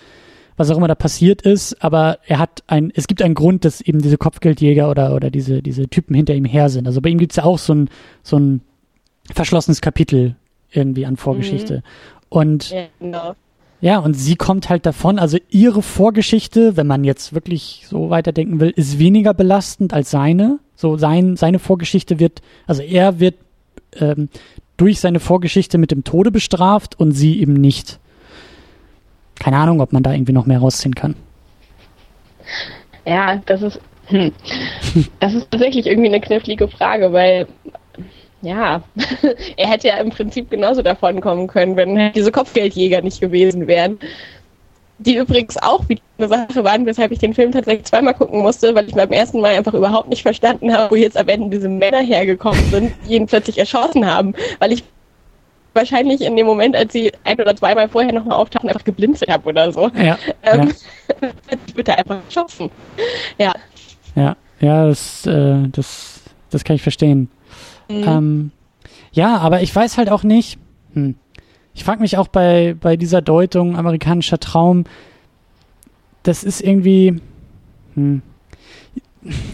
was 0.57 0.71
auch 0.71 0.77
immer 0.77 0.87
da 0.89 0.95
passiert 0.95 1.43
ist, 1.43 1.83
aber 1.83 2.19
er 2.27 2.39
hat 2.39 2.63
ein, 2.69 2.93
es 2.95 3.09
gibt 3.09 3.21
einen 3.21 3.35
Grund, 3.35 3.65
dass 3.65 3.81
eben 3.81 4.01
diese 4.01 4.17
Kopfgeldjäger 4.17 4.89
oder, 4.89 5.15
oder 5.15 5.31
diese, 5.31 5.61
diese 5.61 5.89
Typen 5.89 6.15
hinter 6.15 6.35
ihm 6.35 6.45
her 6.45 6.69
sind. 6.69 6.87
Also 6.87 7.01
bei 7.01 7.11
ihm 7.11 7.19
gibt's 7.19 7.37
ja 7.37 7.45
auch 7.45 7.59
so 7.59 7.75
ein, 7.75 7.89
so 8.23 8.39
ein 8.39 8.61
verschlossenes 9.33 9.81
Kapitel 9.81 10.37
irgendwie 10.71 11.05
an 11.05 11.17
Vorgeschichte. 11.17 11.83
Und 12.29 12.71
ja, 12.71 12.85
genau. 13.01 13.35
ja, 13.81 13.99
und 13.99 14.15
sie 14.15 14.37
kommt 14.37 14.69
halt 14.69 14.87
davon, 14.87 15.19
also 15.19 15.37
ihre 15.51 15.83
Vorgeschichte, 15.83 16.77
wenn 16.77 16.87
man 16.87 17.03
jetzt 17.03 17.35
wirklich 17.35 17.85
so 17.89 18.09
weiterdenken 18.11 18.61
will, 18.61 18.71
ist 18.71 18.99
weniger 18.99 19.35
belastend 19.35 19.93
als 19.93 20.11
seine. 20.11 20.61
So 20.83 20.97
sein, 20.97 21.37
seine 21.37 21.61
Vorgeschichte 21.61 22.19
wird, 22.19 22.43
also 22.67 22.83
er 22.83 23.21
wird 23.21 23.37
ähm, 24.01 24.29
durch 24.77 24.99
seine 24.99 25.21
Vorgeschichte 25.21 25.79
mit 25.79 25.93
dem 25.93 26.03
Tode 26.03 26.33
bestraft 26.33 26.99
und 26.99 27.13
sie 27.13 27.41
eben 27.41 27.53
nicht. 27.53 28.01
Keine 29.37 29.59
Ahnung, 29.59 29.81
ob 29.81 29.93
man 29.93 30.03
da 30.03 30.13
irgendwie 30.13 30.33
noch 30.33 30.45
mehr 30.45 30.59
rausziehen 30.59 30.97
kann. 30.97 31.15
Ja, 33.07 33.41
das 33.47 33.63
ist, 33.63 33.81
hm, 34.07 34.33
das 35.21 35.35
ist 35.35 35.53
tatsächlich 35.53 35.87
irgendwie 35.87 36.09
eine 36.09 36.21
knifflige 36.21 36.67
Frage, 36.67 37.13
weil 37.13 37.47
ja, 38.41 38.83
er 39.57 39.69
hätte 39.69 39.87
ja 39.87 39.99
im 39.99 40.11
Prinzip 40.11 40.51
genauso 40.51 40.83
davon 40.83 41.21
kommen 41.21 41.47
können, 41.47 41.77
wenn 41.77 42.13
diese 42.13 42.33
Kopfgeldjäger 42.33 43.03
nicht 43.03 43.21
gewesen 43.21 43.69
wären. 43.69 44.01
Die 44.99 45.17
übrigens 45.17 45.57
auch 45.57 45.89
wieder 45.89 46.03
eine 46.19 46.29
Sache 46.29 46.63
waren, 46.65 46.87
weshalb 46.87 47.11
ich 47.11 47.19
den 47.19 47.35
Film 47.35 47.51
tatsächlich 47.51 47.87
zweimal 47.87 48.15
gucken 48.15 48.41
musste, 48.41 48.75
weil 48.75 48.89
ich 48.89 48.95
beim 48.95 49.11
ersten 49.11 49.41
Mal 49.41 49.57
einfach 49.57 49.75
überhaupt 49.75 50.09
nicht 50.09 50.23
verstanden 50.23 50.73
habe, 50.73 50.91
wo 50.93 50.97
jetzt 50.97 51.17
am 51.17 51.29
Ende 51.29 51.57
diese 51.57 51.69
Männer 51.69 52.01
hergekommen 52.01 52.65
sind, 52.71 52.93
die 53.09 53.15
ihn 53.15 53.27
plötzlich 53.27 53.59
erschossen 53.59 54.07
haben. 54.07 54.35
Weil 54.61 54.73
ich 54.73 54.85
wahrscheinlich 55.75 56.21
in 56.21 56.37
dem 56.37 56.47
Moment, 56.47 56.77
als 56.77 56.93
sie 56.93 57.13
ein 57.25 57.41
oder 57.41 57.57
zweimal 57.57 57.89
vorher 57.89 58.13
nochmal 58.13 58.37
auftauchen, 58.37 58.69
einfach 58.69 58.85
geblinzelt 58.85 59.31
habe 59.31 59.49
oder 59.49 59.73
so. 59.73 59.91
Ja. 59.97 60.19
Ähm, 60.43 60.73
ja. 61.21 61.29
bitte 61.75 61.99
einfach 61.99 62.19
erschossen. 62.25 62.71
Ja. 63.39 63.55
Ja, 64.15 64.37
ja, 64.61 64.87
das, 64.87 65.27
äh, 65.27 65.69
das, 65.69 66.21
das 66.51 66.65
kann 66.65 66.77
ich 66.77 66.83
verstehen. 66.83 67.31
Mhm. 67.89 68.05
Ähm, 68.07 68.51
ja, 69.13 69.39
aber 69.39 69.63
ich 69.63 69.75
weiß 69.75 69.99
halt 69.99 70.11
auch 70.11 70.23
nicht. 70.23 70.59
Hm. 70.95 71.17
Ich 71.75 71.85
frage 71.85 72.01
mich 72.01 72.19
auch 72.19 72.29
bei, 72.29 72.77
bei 72.79 72.97
dieser 72.97 73.23
Deutung 73.23 73.77
amerikanischer 73.77 74.39
Traum, 74.39 74.85
das 76.23 76.45
ist 76.45 76.61
irgendwie. 76.61 77.21
Hm. 77.95 78.23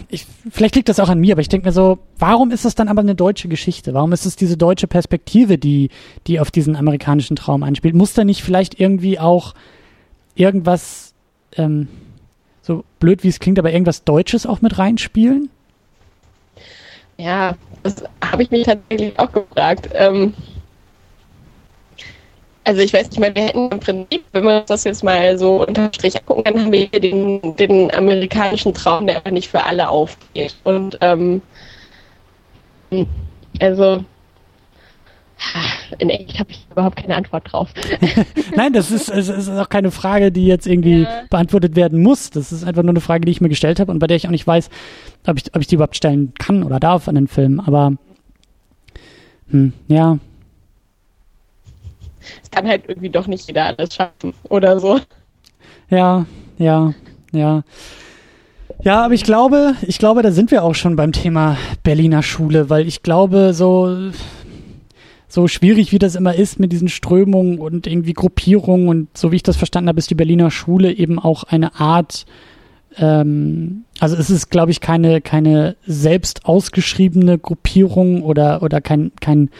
Ich, 0.09 0.25
vielleicht 0.49 0.75
liegt 0.75 0.89
das 0.89 0.99
auch 0.99 1.09
an 1.09 1.19
mir, 1.19 1.33
aber 1.33 1.41
ich 1.41 1.49
denke 1.49 1.67
mir 1.67 1.71
so, 1.71 1.99
warum 2.17 2.49
ist 2.49 2.65
das 2.65 2.73
dann 2.73 2.87
aber 2.87 3.01
eine 3.01 3.13
deutsche 3.13 3.47
Geschichte? 3.47 3.93
Warum 3.93 4.11
ist 4.13 4.25
es 4.25 4.35
diese 4.35 4.57
deutsche 4.57 4.87
Perspektive, 4.87 5.59
die, 5.59 5.89
die 6.25 6.39
auf 6.39 6.49
diesen 6.49 6.75
amerikanischen 6.75 7.35
Traum 7.35 7.61
einspielt? 7.61 7.93
Muss 7.93 8.13
da 8.13 8.23
nicht 8.23 8.41
vielleicht 8.41 8.79
irgendwie 8.79 9.19
auch 9.19 9.53
irgendwas, 10.33 11.13
ähm, 11.55 11.87
so 12.63 12.83
blöd 12.99 13.23
wie 13.23 13.27
es 13.27 13.39
klingt, 13.39 13.59
aber 13.59 13.71
irgendwas 13.71 14.03
Deutsches 14.03 14.47
auch 14.47 14.61
mit 14.61 14.79
reinspielen? 14.79 15.49
Ja, 17.17 17.55
das 17.83 18.03
habe 18.23 18.41
ich 18.41 18.49
mich 18.49 18.63
tatsächlich 18.63 19.19
auch 19.19 19.31
gefragt. 19.31 19.89
Ähm, 19.93 20.33
also 22.69 22.81
ich 22.81 22.93
weiß 22.93 23.09
nicht 23.09 23.19
mehr, 23.19 23.33
wir 23.33 23.45
hätten 23.45 23.71
im 23.71 23.79
Prinzip, 23.79 24.23
wenn 24.31 24.43
wir 24.43 24.59
uns 24.59 24.67
das 24.67 24.83
jetzt 24.83 25.03
mal 25.03 25.39
so 25.39 25.65
unter 25.65 25.91
Strich 25.91 26.15
angucken, 26.15 26.43
dann 26.43 26.65
haben 26.65 26.71
wir 26.71 26.87
hier 26.91 26.99
den, 26.99 27.55
den 27.55 27.91
amerikanischen 27.95 28.75
Traum, 28.75 29.07
der 29.07 29.17
aber 29.17 29.31
nicht 29.31 29.49
für 29.49 29.63
alle 29.63 29.89
aufgeht. 29.89 30.55
Und 30.63 30.95
ähm, 31.01 31.41
also 33.59 34.05
in 35.97 36.11
Englisch 36.11 36.37
habe 36.37 36.51
ich 36.51 36.67
überhaupt 36.69 36.97
keine 36.97 37.15
Antwort 37.15 37.51
drauf. 37.51 37.73
Nein, 38.55 38.73
das 38.73 38.91
ist, 38.91 39.09
es 39.09 39.29
ist 39.29 39.49
auch 39.49 39.69
keine 39.69 39.89
Frage, 39.89 40.31
die 40.31 40.45
jetzt 40.45 40.67
irgendwie 40.67 41.03
ja. 41.03 41.23
beantwortet 41.27 41.75
werden 41.75 42.03
muss. 42.03 42.29
Das 42.29 42.51
ist 42.51 42.63
einfach 42.63 42.83
nur 42.83 42.91
eine 42.91 43.01
Frage, 43.01 43.25
die 43.25 43.31
ich 43.31 43.41
mir 43.41 43.49
gestellt 43.49 43.79
habe 43.79 43.91
und 43.91 43.97
bei 43.97 44.05
der 44.05 44.15
ich 44.17 44.27
auch 44.27 44.31
nicht 44.31 44.45
weiß, 44.45 44.69
ob 45.25 45.37
ich, 45.37 45.55
ob 45.55 45.61
ich 45.61 45.67
die 45.67 45.73
überhaupt 45.73 45.95
stellen 45.95 46.33
kann 46.37 46.61
oder 46.61 46.79
darf 46.79 47.07
an 47.07 47.15
den 47.15 47.27
Film. 47.27 47.59
Aber 47.61 47.93
hm, 49.49 49.73
ja. 49.87 50.19
Es 52.43 52.51
kann 52.51 52.67
halt 52.67 52.83
irgendwie 52.87 53.09
doch 53.09 53.27
nicht 53.27 53.47
jeder 53.47 53.65
alles 53.65 53.95
schaffen 53.95 54.33
oder 54.49 54.79
so. 54.79 54.99
Ja, 55.89 56.25
ja, 56.57 56.93
ja. 57.31 57.63
Ja, 58.81 59.03
aber 59.03 59.13
ich 59.13 59.23
glaube, 59.23 59.75
ich 59.81 59.97
glaube, 59.97 60.21
da 60.21 60.31
sind 60.31 60.51
wir 60.51 60.63
auch 60.63 60.75
schon 60.75 60.95
beim 60.95 61.11
Thema 61.11 61.57
Berliner 61.83 62.23
Schule, 62.23 62.69
weil 62.69 62.87
ich 62.87 63.03
glaube, 63.03 63.53
so 63.53 64.11
so 65.29 65.47
schwierig 65.47 65.91
wie 65.91 65.99
das 65.99 66.15
immer 66.15 66.33
ist 66.33 66.59
mit 66.59 66.71
diesen 66.71 66.89
Strömungen 66.89 67.59
und 67.59 67.85
irgendwie 67.85 68.13
Gruppierungen 68.13 68.87
und 68.87 69.15
so 69.15 69.31
wie 69.31 69.37
ich 69.37 69.43
das 69.43 69.57
verstanden 69.57 69.87
habe, 69.89 69.99
ist 69.99 70.09
die 70.09 70.15
Berliner 70.15 70.49
Schule 70.49 70.91
eben 70.91 71.19
auch 71.19 71.43
eine 71.43 71.79
Art, 71.79 72.25
ähm, 72.97 73.83
also 73.99 74.15
es 74.15 74.31
ist, 74.31 74.49
glaube 74.49 74.71
ich, 74.71 74.81
keine, 74.81 75.21
keine 75.21 75.75
selbst 75.85 76.45
ausgeschriebene 76.45 77.37
Gruppierung 77.37 78.23
oder, 78.23 78.63
oder 78.63 78.81
kein, 78.81 79.11
kein, 79.21 79.51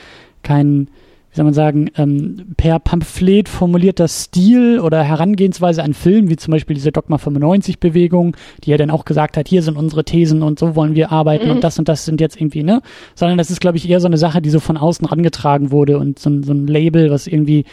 kein, 0.42 0.90
wie 1.32 1.36
soll 1.36 1.46
man 1.46 1.54
sagen, 1.54 1.92
ähm, 1.96 2.56
per 2.58 2.80
Pamphlet 2.80 3.50
formulierter 3.50 4.08
Stil 4.08 4.80
oder 4.80 5.04
Herangehensweise 5.04 5.84
an 5.84 5.94
Film, 5.94 6.30
wie 6.30 6.38
zum 6.38 6.52
Beispiel 6.52 6.74
diese 6.74 6.92
Dogma 6.92 7.18
95-Bewegung, 7.18 8.36
die 8.64 8.72
ja 8.72 8.78
dann 8.78 8.90
auch 8.90 9.06
gesagt 9.06 9.38
hat, 9.38 9.48
hier 9.48 9.62
sind 9.62 9.78
unsere 9.78 10.04
Thesen 10.04 10.42
und 10.42 10.58
so 10.58 10.76
wollen 10.76 10.96
wir 10.96 11.12
arbeiten 11.12 11.46
mhm. 11.46 11.52
und 11.52 11.64
das 11.64 11.78
und 11.78 11.88
das 11.88 12.06
sind 12.06 12.20
jetzt 12.20 12.40
irgendwie, 12.40 12.64
ne? 12.64 12.82
Sondern 13.14 13.38
das 13.38 13.52
ist, 13.52 13.62
glaube 13.62 13.78
ich, 13.78 13.88
eher 13.88 14.00
so 14.00 14.08
eine 14.08 14.18
Sache, 14.18 14.42
die 14.42 14.50
so 14.50 14.60
von 14.60 14.78
außen 14.78 15.06
rangetragen 15.06 15.72
wurde 15.72 16.00
und 16.00 16.18
so, 16.18 16.42
so 16.42 16.52
ein 16.52 16.66
Label, 16.66 17.12
was 17.12 17.28
irgendwie, 17.28 17.66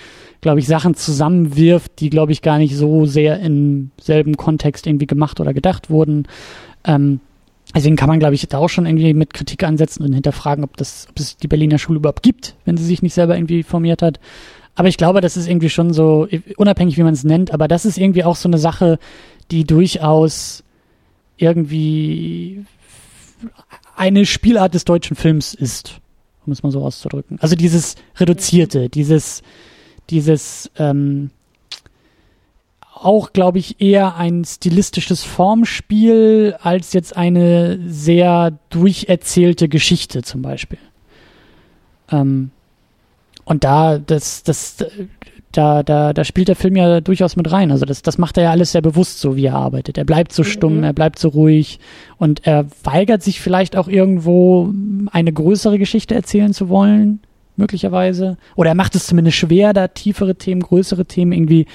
glaube 0.42 0.60
ich, 0.60 0.66
Sachen 0.66 0.94
zusammenwirft, 0.94 2.00
die, 2.00 2.10
glaube 2.10 2.32
ich, 2.32 2.42
gar 2.42 2.58
nicht 2.58 2.76
so 2.76 3.06
sehr 3.06 3.40
im 3.40 3.90
selben 3.98 4.36
Kontext 4.36 4.86
irgendwie 4.86 5.06
gemacht 5.06 5.40
oder 5.40 5.54
gedacht 5.54 5.88
wurden. 5.88 6.28
Ähm, 6.84 7.20
Deswegen 7.76 7.96
kann 7.96 8.08
man, 8.08 8.18
glaube 8.18 8.34
ich, 8.34 8.48
da 8.48 8.56
auch 8.56 8.70
schon 8.70 8.86
irgendwie 8.86 9.12
mit 9.12 9.34
Kritik 9.34 9.62
ansetzen 9.62 10.02
und 10.02 10.14
hinterfragen, 10.14 10.64
ob, 10.64 10.78
das, 10.78 11.08
ob 11.10 11.20
es 11.20 11.36
die 11.36 11.46
Berliner 11.46 11.78
Schule 11.78 11.98
überhaupt 11.98 12.22
gibt, 12.22 12.56
wenn 12.64 12.78
sie 12.78 12.84
sich 12.86 13.02
nicht 13.02 13.12
selber 13.12 13.36
irgendwie 13.36 13.62
formiert 13.62 14.00
hat. 14.00 14.18
Aber 14.74 14.88
ich 14.88 14.96
glaube, 14.96 15.20
das 15.20 15.36
ist 15.36 15.46
irgendwie 15.46 15.68
schon 15.68 15.92
so, 15.92 16.26
unabhängig 16.56 16.96
wie 16.96 17.02
man 17.02 17.12
es 17.12 17.22
nennt, 17.22 17.52
aber 17.52 17.68
das 17.68 17.84
ist 17.84 17.98
irgendwie 17.98 18.24
auch 18.24 18.36
so 18.36 18.48
eine 18.48 18.56
Sache, 18.56 18.98
die 19.50 19.64
durchaus 19.64 20.64
irgendwie 21.36 22.64
eine 23.94 24.24
Spielart 24.24 24.72
des 24.72 24.86
deutschen 24.86 25.14
Films 25.14 25.52
ist, 25.52 26.00
um 26.46 26.54
es 26.54 26.62
mal 26.62 26.72
so 26.72 26.82
auszudrücken. 26.82 27.38
Also 27.42 27.56
dieses 27.56 27.96
Reduzierte, 28.16 28.88
dieses, 28.88 29.42
dieses, 30.08 30.70
ähm, 30.78 31.28
auch, 32.96 33.32
glaube 33.32 33.58
ich, 33.58 33.80
eher 33.80 34.16
ein 34.16 34.44
stilistisches 34.44 35.22
Formspiel 35.22 36.56
als 36.62 36.92
jetzt 36.92 37.16
eine 37.16 37.78
sehr 37.86 38.58
durcherzählte 38.70 39.68
Geschichte 39.68 40.22
zum 40.22 40.42
Beispiel. 40.42 40.78
Ähm, 42.10 42.50
und 43.44 43.64
da, 43.64 43.98
das, 43.98 44.42
das, 44.42 44.76
da, 45.52 45.82
da, 45.82 46.12
da 46.12 46.24
spielt 46.24 46.48
der 46.48 46.56
Film 46.56 46.74
ja 46.76 47.00
durchaus 47.00 47.36
mit 47.36 47.52
rein. 47.52 47.70
Also 47.70 47.84
das, 47.84 48.02
das 48.02 48.18
macht 48.18 48.38
er 48.38 48.44
ja 48.44 48.50
alles 48.50 48.72
sehr 48.72 48.82
bewusst 48.82 49.20
so, 49.20 49.36
wie 49.36 49.46
er 49.46 49.54
arbeitet. 49.54 49.98
Er 49.98 50.04
bleibt 50.04 50.32
so 50.32 50.42
stumm, 50.42 50.78
mhm. 50.78 50.84
er 50.84 50.92
bleibt 50.92 51.18
so 51.18 51.28
ruhig 51.28 51.78
und 52.16 52.46
er 52.46 52.66
weigert 52.82 53.22
sich 53.22 53.40
vielleicht 53.40 53.76
auch 53.76 53.88
irgendwo 53.88 54.72
eine 55.12 55.32
größere 55.32 55.78
Geschichte 55.78 56.14
erzählen 56.14 56.54
zu 56.54 56.68
wollen, 56.68 57.20
möglicherweise. 57.56 58.38
Oder 58.54 58.70
er 58.70 58.74
macht 58.74 58.94
es 58.94 59.06
zumindest 59.06 59.36
schwer, 59.36 59.72
da 59.72 59.88
tiefere 59.88 60.34
Themen, 60.34 60.62
größere 60.62 61.04
Themen 61.04 61.32
irgendwie 61.32 61.66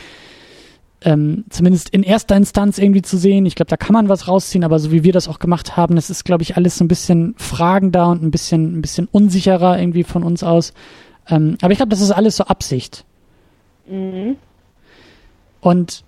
ähm, 1.03 1.45
zumindest 1.49 1.89
in 1.89 2.03
erster 2.03 2.35
Instanz 2.35 2.77
irgendwie 2.77 3.01
zu 3.01 3.17
sehen. 3.17 3.45
Ich 3.45 3.55
glaube, 3.55 3.69
da 3.69 3.77
kann 3.77 3.93
man 3.93 4.09
was 4.09 4.27
rausziehen, 4.27 4.63
aber 4.63 4.79
so 4.79 4.91
wie 4.91 5.03
wir 5.03 5.13
das 5.13 5.27
auch 5.27 5.39
gemacht 5.39 5.75
haben, 5.75 5.95
das 5.95 6.09
ist, 6.09 6.23
glaube 6.23 6.43
ich, 6.43 6.57
alles 6.57 6.77
so 6.77 6.83
ein 6.83 6.87
bisschen 6.87 7.33
fragender 7.37 8.07
und 8.09 8.23
ein 8.23 8.31
bisschen, 8.31 8.77
ein 8.77 8.81
bisschen 8.81 9.07
unsicherer 9.11 9.79
irgendwie 9.79 10.03
von 10.03 10.23
uns 10.23 10.43
aus. 10.43 10.73
Ähm, 11.27 11.57
aber 11.61 11.71
ich 11.71 11.77
glaube, 11.77 11.89
das 11.89 12.01
ist 12.01 12.11
alles 12.11 12.37
so 12.37 12.43
Absicht. 12.45 13.03
Mhm. 13.87 14.35
Und 15.59 16.03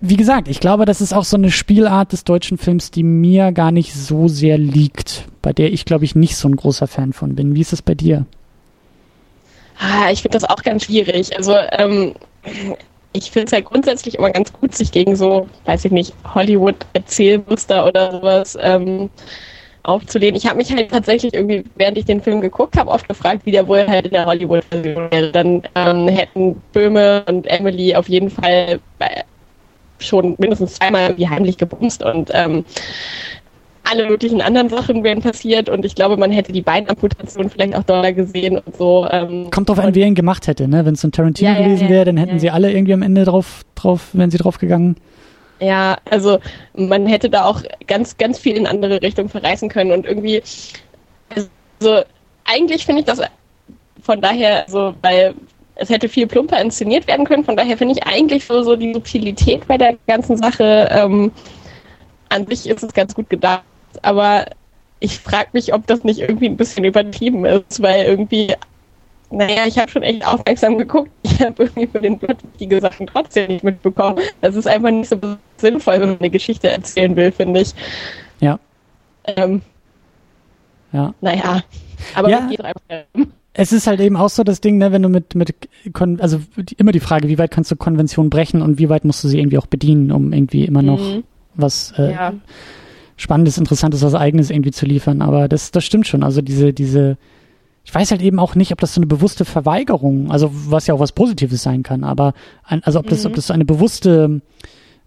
wie 0.00 0.16
gesagt, 0.16 0.48
ich 0.48 0.58
glaube, 0.58 0.84
das 0.84 1.00
ist 1.00 1.12
auch 1.12 1.24
so 1.24 1.36
eine 1.36 1.50
Spielart 1.50 2.12
des 2.12 2.24
deutschen 2.24 2.58
Films, 2.58 2.90
die 2.90 3.04
mir 3.04 3.52
gar 3.52 3.70
nicht 3.70 3.94
so 3.94 4.26
sehr 4.26 4.58
liegt, 4.58 5.26
bei 5.42 5.52
der 5.52 5.72
ich, 5.72 5.84
glaube 5.84 6.04
ich, 6.04 6.14
nicht 6.14 6.36
so 6.36 6.48
ein 6.48 6.56
großer 6.56 6.86
Fan 6.86 7.12
von 7.12 7.34
bin. 7.34 7.54
Wie 7.54 7.60
ist 7.60 7.72
es 7.72 7.82
bei 7.82 7.94
dir? 7.94 8.26
Ah, 9.78 10.10
ich 10.10 10.22
finde 10.22 10.38
das 10.38 10.48
auch 10.48 10.62
ganz 10.62 10.84
schwierig. 10.84 11.36
Also 11.36 11.54
ähm, 11.72 12.14
ich 13.12 13.30
finde 13.30 13.46
es 13.46 13.52
halt 13.52 13.66
grundsätzlich 13.66 14.18
immer 14.18 14.30
ganz 14.30 14.52
gut, 14.52 14.74
sich 14.74 14.92
gegen 14.92 15.16
so, 15.16 15.48
weiß 15.64 15.84
ich 15.84 15.92
nicht, 15.92 16.14
Hollywood-Erzählmuster 16.34 17.86
oder 17.86 18.12
sowas 18.12 18.58
ähm, 18.60 19.10
aufzulehnen. 19.82 20.36
Ich 20.36 20.46
habe 20.46 20.56
mich 20.56 20.72
halt 20.72 20.90
tatsächlich 20.90 21.34
irgendwie, 21.34 21.64
während 21.76 21.98
ich 21.98 22.04
den 22.04 22.20
Film 22.22 22.40
geguckt 22.40 22.76
habe, 22.76 22.90
oft 22.90 23.08
gefragt, 23.08 23.42
wie 23.44 23.50
der 23.50 23.66
wohl 23.66 23.86
halt 23.86 24.06
in 24.06 24.12
der 24.12 24.26
Hollywood-Version 24.26 25.10
wäre. 25.10 25.32
Dann 25.32 25.62
ähm, 25.74 26.08
hätten 26.08 26.60
Böhme 26.72 27.24
und 27.28 27.46
Emily 27.46 27.94
auf 27.94 28.08
jeden 28.08 28.30
Fall 28.30 28.80
schon 29.98 30.34
mindestens 30.38 30.74
zweimal 30.74 31.02
irgendwie 31.02 31.28
heimlich 31.28 31.56
gebumst 31.58 32.02
und 32.02 32.30
ähm, 32.32 32.64
alle 33.84 34.06
möglichen 34.06 34.40
anderen 34.40 34.68
Sachen 34.68 35.02
wären 35.02 35.20
passiert 35.20 35.68
und 35.68 35.84
ich 35.84 35.94
glaube, 35.94 36.16
man 36.16 36.30
hätte 36.30 36.52
die 36.52 36.62
Beinamputation 36.62 37.50
vielleicht 37.50 37.74
auch 37.74 37.82
doller 37.82 38.12
gesehen 38.12 38.58
und 38.58 38.76
so. 38.76 39.06
Ähm, 39.10 39.50
Kommt 39.50 39.68
drauf 39.68 39.78
an, 39.78 39.94
wer 39.94 40.06
ihn 40.06 40.14
gemacht 40.14 40.46
hätte, 40.46 40.68
ne? 40.68 40.84
Wenn 40.84 40.94
es 40.94 41.04
ein 41.04 41.12
Tarantino 41.12 41.50
ja, 41.50 41.58
gewesen 41.58 41.84
ja, 41.84 41.90
wäre, 41.90 42.04
dann 42.06 42.16
hätten 42.16 42.34
ja, 42.34 42.38
sie 42.38 42.50
alle 42.50 42.72
irgendwie 42.72 42.94
am 42.94 43.02
Ende 43.02 43.24
drauf, 43.24 43.62
drauf, 43.74 44.10
wären 44.12 44.30
sie 44.30 44.38
drauf 44.38 44.58
gegangen. 44.58 44.96
Ja, 45.60 45.98
also 46.10 46.38
man 46.74 47.06
hätte 47.06 47.30
da 47.30 47.44
auch 47.44 47.62
ganz, 47.86 48.16
ganz 48.16 48.38
viel 48.38 48.56
in 48.56 48.66
andere 48.66 49.00
Richtungen 49.02 49.28
verreißen 49.28 49.68
können 49.68 49.92
und 49.92 50.06
irgendwie, 50.06 50.42
also 51.80 52.02
eigentlich 52.44 52.84
finde 52.84 53.00
ich 53.00 53.06
das 53.06 53.20
von 54.02 54.20
daher 54.20 54.64
so, 54.66 54.94
weil 55.02 55.34
es 55.76 55.88
hätte 55.88 56.08
viel 56.08 56.26
plumper 56.26 56.60
inszeniert 56.60 57.06
werden 57.06 57.24
können, 57.24 57.44
von 57.44 57.56
daher 57.56 57.76
finde 57.76 57.94
ich 57.94 58.04
eigentlich 58.06 58.44
so, 58.44 58.62
so 58.62 58.74
die 58.74 58.92
Subtilität 58.92 59.66
bei 59.68 59.78
der 59.78 59.96
ganzen 60.06 60.36
Sache 60.36 60.88
ähm, 60.90 61.30
an 62.28 62.46
sich 62.46 62.68
ist 62.68 62.82
es 62.82 62.92
ganz 62.92 63.14
gut 63.14 63.30
gedacht 63.30 63.62
aber 64.02 64.46
ich 65.00 65.18
frage 65.18 65.48
mich, 65.52 65.74
ob 65.74 65.86
das 65.86 66.04
nicht 66.04 66.20
irgendwie 66.20 66.46
ein 66.46 66.56
bisschen 66.56 66.84
übertrieben 66.84 67.44
ist, 67.44 67.82
weil 67.82 68.04
irgendwie 68.04 68.54
naja, 69.30 69.64
ich 69.66 69.78
habe 69.78 69.90
schon 69.90 70.02
echt 70.02 70.26
aufmerksam 70.26 70.76
geguckt. 70.78 71.10
Ich 71.24 71.40
habe 71.40 71.64
irgendwie 71.64 71.86
für 71.86 72.00
den 72.00 72.18
Plot 72.18 72.36
wichtige 72.44 72.80
Sachen 72.80 73.06
trotzdem 73.06 73.48
nicht 73.48 73.64
mitbekommen. 73.64 74.18
Das 74.42 74.54
ist 74.54 74.68
einfach 74.68 74.90
nicht 74.90 75.08
so 75.08 75.18
sinnvoll, 75.56 75.94
wenn 76.00 76.10
man 76.10 76.18
eine 76.20 76.30
Geschichte 76.30 76.68
erzählen 76.70 77.16
will, 77.16 77.32
finde 77.32 77.60
ich. 77.62 77.72
Ja. 78.40 78.58
Ähm, 79.24 79.62
Ja. 80.92 81.14
naja, 81.20 81.62
aber 82.14 82.28
Ja. 82.28 82.40
mir 82.42 82.50
geht's 82.50 82.62
einfach. 82.64 82.82
Es 83.54 83.72
ist 83.72 83.86
halt 83.86 84.00
eben 84.00 84.16
auch 84.16 84.28
so 84.28 84.44
das 84.44 84.60
Ding, 84.60 84.78
ne, 84.78 84.92
wenn 84.92 85.02
du 85.02 85.08
mit, 85.08 85.34
mit, 85.34 85.54
also 86.20 86.40
die, 86.56 86.74
immer 86.76 86.92
die 86.92 87.00
Frage, 87.00 87.28
wie 87.28 87.38
weit 87.38 87.50
kannst 87.50 87.70
du 87.70 87.76
Konvention 87.76 88.30
brechen 88.30 88.62
und 88.62 88.78
wie 88.78 88.88
weit 88.88 89.04
musst 89.04 89.24
du 89.24 89.28
sie 89.28 89.38
irgendwie 89.38 89.58
auch 89.58 89.66
bedienen, 89.66 90.12
um 90.12 90.32
irgendwie 90.32 90.64
immer 90.64 90.82
noch 90.82 91.00
Mhm. 91.00 91.24
was 91.54 91.92
äh, 91.98 92.12
Ja. 92.12 92.34
Spannendes, 93.22 93.56
Interessantes, 93.56 94.02
was 94.02 94.16
Eigenes 94.16 94.50
irgendwie 94.50 94.72
zu 94.72 94.84
liefern. 94.84 95.22
Aber 95.22 95.46
das, 95.46 95.70
das 95.70 95.84
stimmt 95.84 96.08
schon. 96.08 96.24
Also 96.24 96.42
diese, 96.42 96.72
diese, 96.72 97.16
ich 97.84 97.94
weiß 97.94 98.10
halt 98.10 98.20
eben 98.20 98.40
auch 98.40 98.56
nicht, 98.56 98.72
ob 98.72 98.80
das 98.80 98.94
so 98.94 98.98
eine 99.00 99.06
bewusste 99.06 99.44
Verweigerung, 99.44 100.32
also 100.32 100.50
was 100.52 100.88
ja 100.88 100.94
auch 100.94 100.98
was 100.98 101.12
Positives 101.12 101.62
sein 101.62 101.84
kann, 101.84 102.02
aber 102.02 102.34
ein, 102.64 102.82
also 102.82 102.98
ob 102.98 103.06
das, 103.06 103.22
Mhm. 103.22 103.30
ob 103.30 103.36
das 103.36 103.46
so 103.46 103.54
eine 103.54 103.64
bewusste, 103.64 104.40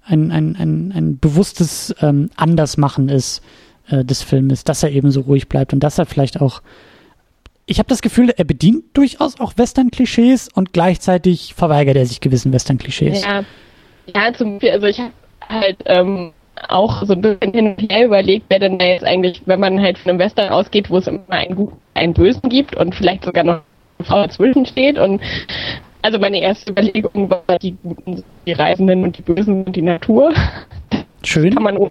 ein, 0.06 0.32
ein, 0.32 0.56
ein, 0.56 0.94
ein 0.96 1.20
bewusstes 1.20 1.94
ähm, 2.02 2.30
Andersmachen 2.38 3.10
ist 3.10 3.42
äh, 3.90 4.06
des 4.06 4.22
Filmes, 4.22 4.64
dass 4.64 4.82
er 4.82 4.92
eben 4.92 5.12
so 5.12 5.20
ruhig 5.22 5.50
bleibt 5.50 5.74
und 5.74 5.82
dass 5.82 5.98
er 5.98 6.06
vielleicht 6.06 6.40
auch 6.40 6.62
ich 7.68 7.80
habe 7.80 7.90
das 7.90 8.04
Gefühl, 8.04 8.30
er 8.30 8.46
bedient 8.46 8.84
durchaus 8.94 9.40
auch 9.40 9.58
Western-Klischees 9.58 10.50
und 10.54 10.72
gleichzeitig 10.72 11.56
verweigert 11.56 11.96
er 11.96 12.06
sich 12.06 12.22
gewissen 12.22 12.54
Western-Klischees. 12.54 13.24
Ja, 13.24 13.44
ja 14.06 14.34
zum 14.34 14.54
Beispiel, 14.54 14.70
also 14.70 14.86
ich 14.86 15.00
habe 15.00 15.12
halt 15.50 15.78
ähm, 15.86 16.32
auch 16.70 17.04
so 17.04 17.14
ein 17.14 17.22
bisschen 17.22 17.54
hin 17.54 17.76
und 17.76 17.92
her 17.92 18.06
überlegt, 18.06 18.46
wer 18.50 18.60
denn 18.60 18.78
da 18.78 18.86
jetzt 18.86 19.06
eigentlich, 19.06 19.42
wenn 19.46 19.60
man 19.60 19.82
halt 19.82 19.98
von 19.98 20.12
einem 20.12 20.20
Western 20.20 20.50
ausgeht, 20.50 20.90
wo 20.90 20.98
es 20.98 21.08
immer 21.08 21.22
einen 21.30 21.56
Guten, 21.56 21.78
einen 21.94 22.14
Bösen 22.14 22.50
gibt 22.50 22.76
und 22.76 22.96
vielleicht 22.96 23.26
sogar 23.26 23.44
noch 23.44 23.62
eine 24.00 24.08
Frau 24.08 24.22
dazwischen 24.22 24.66
steht 24.66 24.98
und 24.98 25.22
also 26.02 26.20
meine 26.20 26.40
erste 26.40 26.72
Überlegung 26.72 27.30
war, 27.30 27.58
die 27.60 27.76
Guten 27.82 28.18
sind 28.18 28.26
die 28.46 28.54
Reisenden 28.54 29.04
und 29.04 29.18
die 29.18 29.24
Bösen 29.24 29.64
sind 29.64 29.76
die 29.76 29.82
Natur. 29.82 30.34
Schön. 31.24 31.54
kann 31.54 31.64
man, 31.64 31.90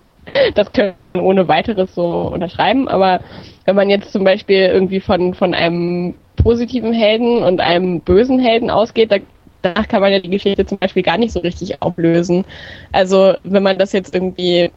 das 0.54 0.72
kann 0.72 0.92
man 1.14 1.24
ohne 1.24 1.48
weiteres 1.48 1.94
so 1.94 2.30
unterschreiben, 2.32 2.86
aber 2.88 3.20
wenn 3.64 3.74
man 3.76 3.90
jetzt 3.90 4.12
zum 4.12 4.24
Beispiel 4.24 4.60
irgendwie 4.60 5.00
von, 5.00 5.34
von 5.34 5.54
einem 5.54 6.14
positiven 6.36 6.92
Helden 6.92 7.42
und 7.42 7.60
einem 7.60 8.00
bösen 8.00 8.38
Helden 8.38 8.70
ausgeht, 8.70 9.10
da, 9.10 9.16
danach 9.64 9.88
kann 9.88 10.00
man 10.00 10.12
ja 10.12 10.20
die 10.20 10.30
Geschichte 10.30 10.66
zum 10.66 10.78
Beispiel 10.78 11.02
gar 11.02 11.18
nicht 11.18 11.32
so 11.32 11.40
richtig 11.40 11.82
auflösen. 11.82 12.44
Also 12.92 13.34
wenn 13.44 13.62
man 13.62 13.78
das 13.78 13.92
jetzt 13.92 14.14
irgendwie, 14.14 14.70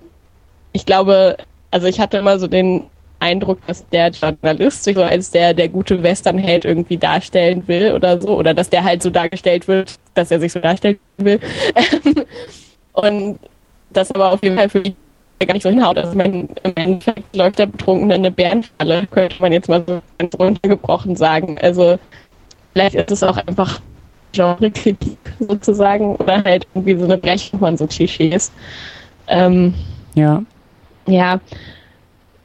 ich 0.73 0.85
glaube, 0.85 1.37
also 1.71 1.87
ich 1.87 1.99
hatte 1.99 2.17
immer 2.17 2.39
so 2.39 2.47
den 2.47 2.83
Eindruck, 3.19 3.65
dass 3.65 3.87
der 3.89 4.09
Journalist 4.09 4.83
sich 4.83 4.95
so 4.95 5.03
als 5.03 5.31
der, 5.31 5.53
der 5.53 5.69
gute 5.69 6.03
Westernheld 6.03 6.65
irgendwie 6.65 6.97
darstellen 6.97 7.67
will 7.67 7.93
oder 7.93 8.21
so, 8.21 8.37
oder 8.37 8.53
dass 8.53 8.69
der 8.69 8.83
halt 8.83 9.01
so 9.01 9.09
dargestellt 9.09 9.67
wird, 9.67 9.95
dass 10.13 10.31
er 10.31 10.39
sich 10.39 10.51
so 10.51 10.59
darstellen 10.59 10.99
will. 11.17 11.39
Und 12.93 13.39
das 13.89 14.11
aber 14.11 14.33
auf 14.33 14.43
jeden 14.43 14.57
Fall 14.57 14.69
für 14.69 14.81
die 14.81 14.95
gar 15.45 15.53
nicht 15.53 15.63
so 15.63 15.69
hinhaut. 15.69 15.97
Also 15.97 16.15
mein, 16.15 16.49
im 16.63 16.73
Endeffekt 16.75 17.35
läuft 17.35 17.59
der 17.59 17.67
Betrunkene 17.67 18.15
in 18.15 18.21
eine 18.21 18.31
Bärenfalle, 18.31 19.07
könnte 19.07 19.35
man 19.39 19.51
jetzt 19.51 19.69
mal 19.69 19.83
so 19.85 20.01
ganz 20.17 20.37
runtergebrochen 20.37 21.15
sagen. 21.15 21.57
Also 21.61 21.99
vielleicht 22.73 22.95
ist 22.95 23.11
es 23.11 23.23
auch 23.23 23.37
einfach 23.37 23.81
Genrekritik 24.37 25.17
sozusagen 25.39 26.15
oder 26.15 26.43
halt 26.43 26.67
irgendwie 26.73 26.97
so 26.97 27.05
eine 27.05 27.17
Brechung 27.17 27.59
von 27.59 27.77
so 27.77 27.87
Klischees. 27.87 28.51
Ähm, 29.27 29.73
Ja. 30.15 30.43
ja. 31.07 31.39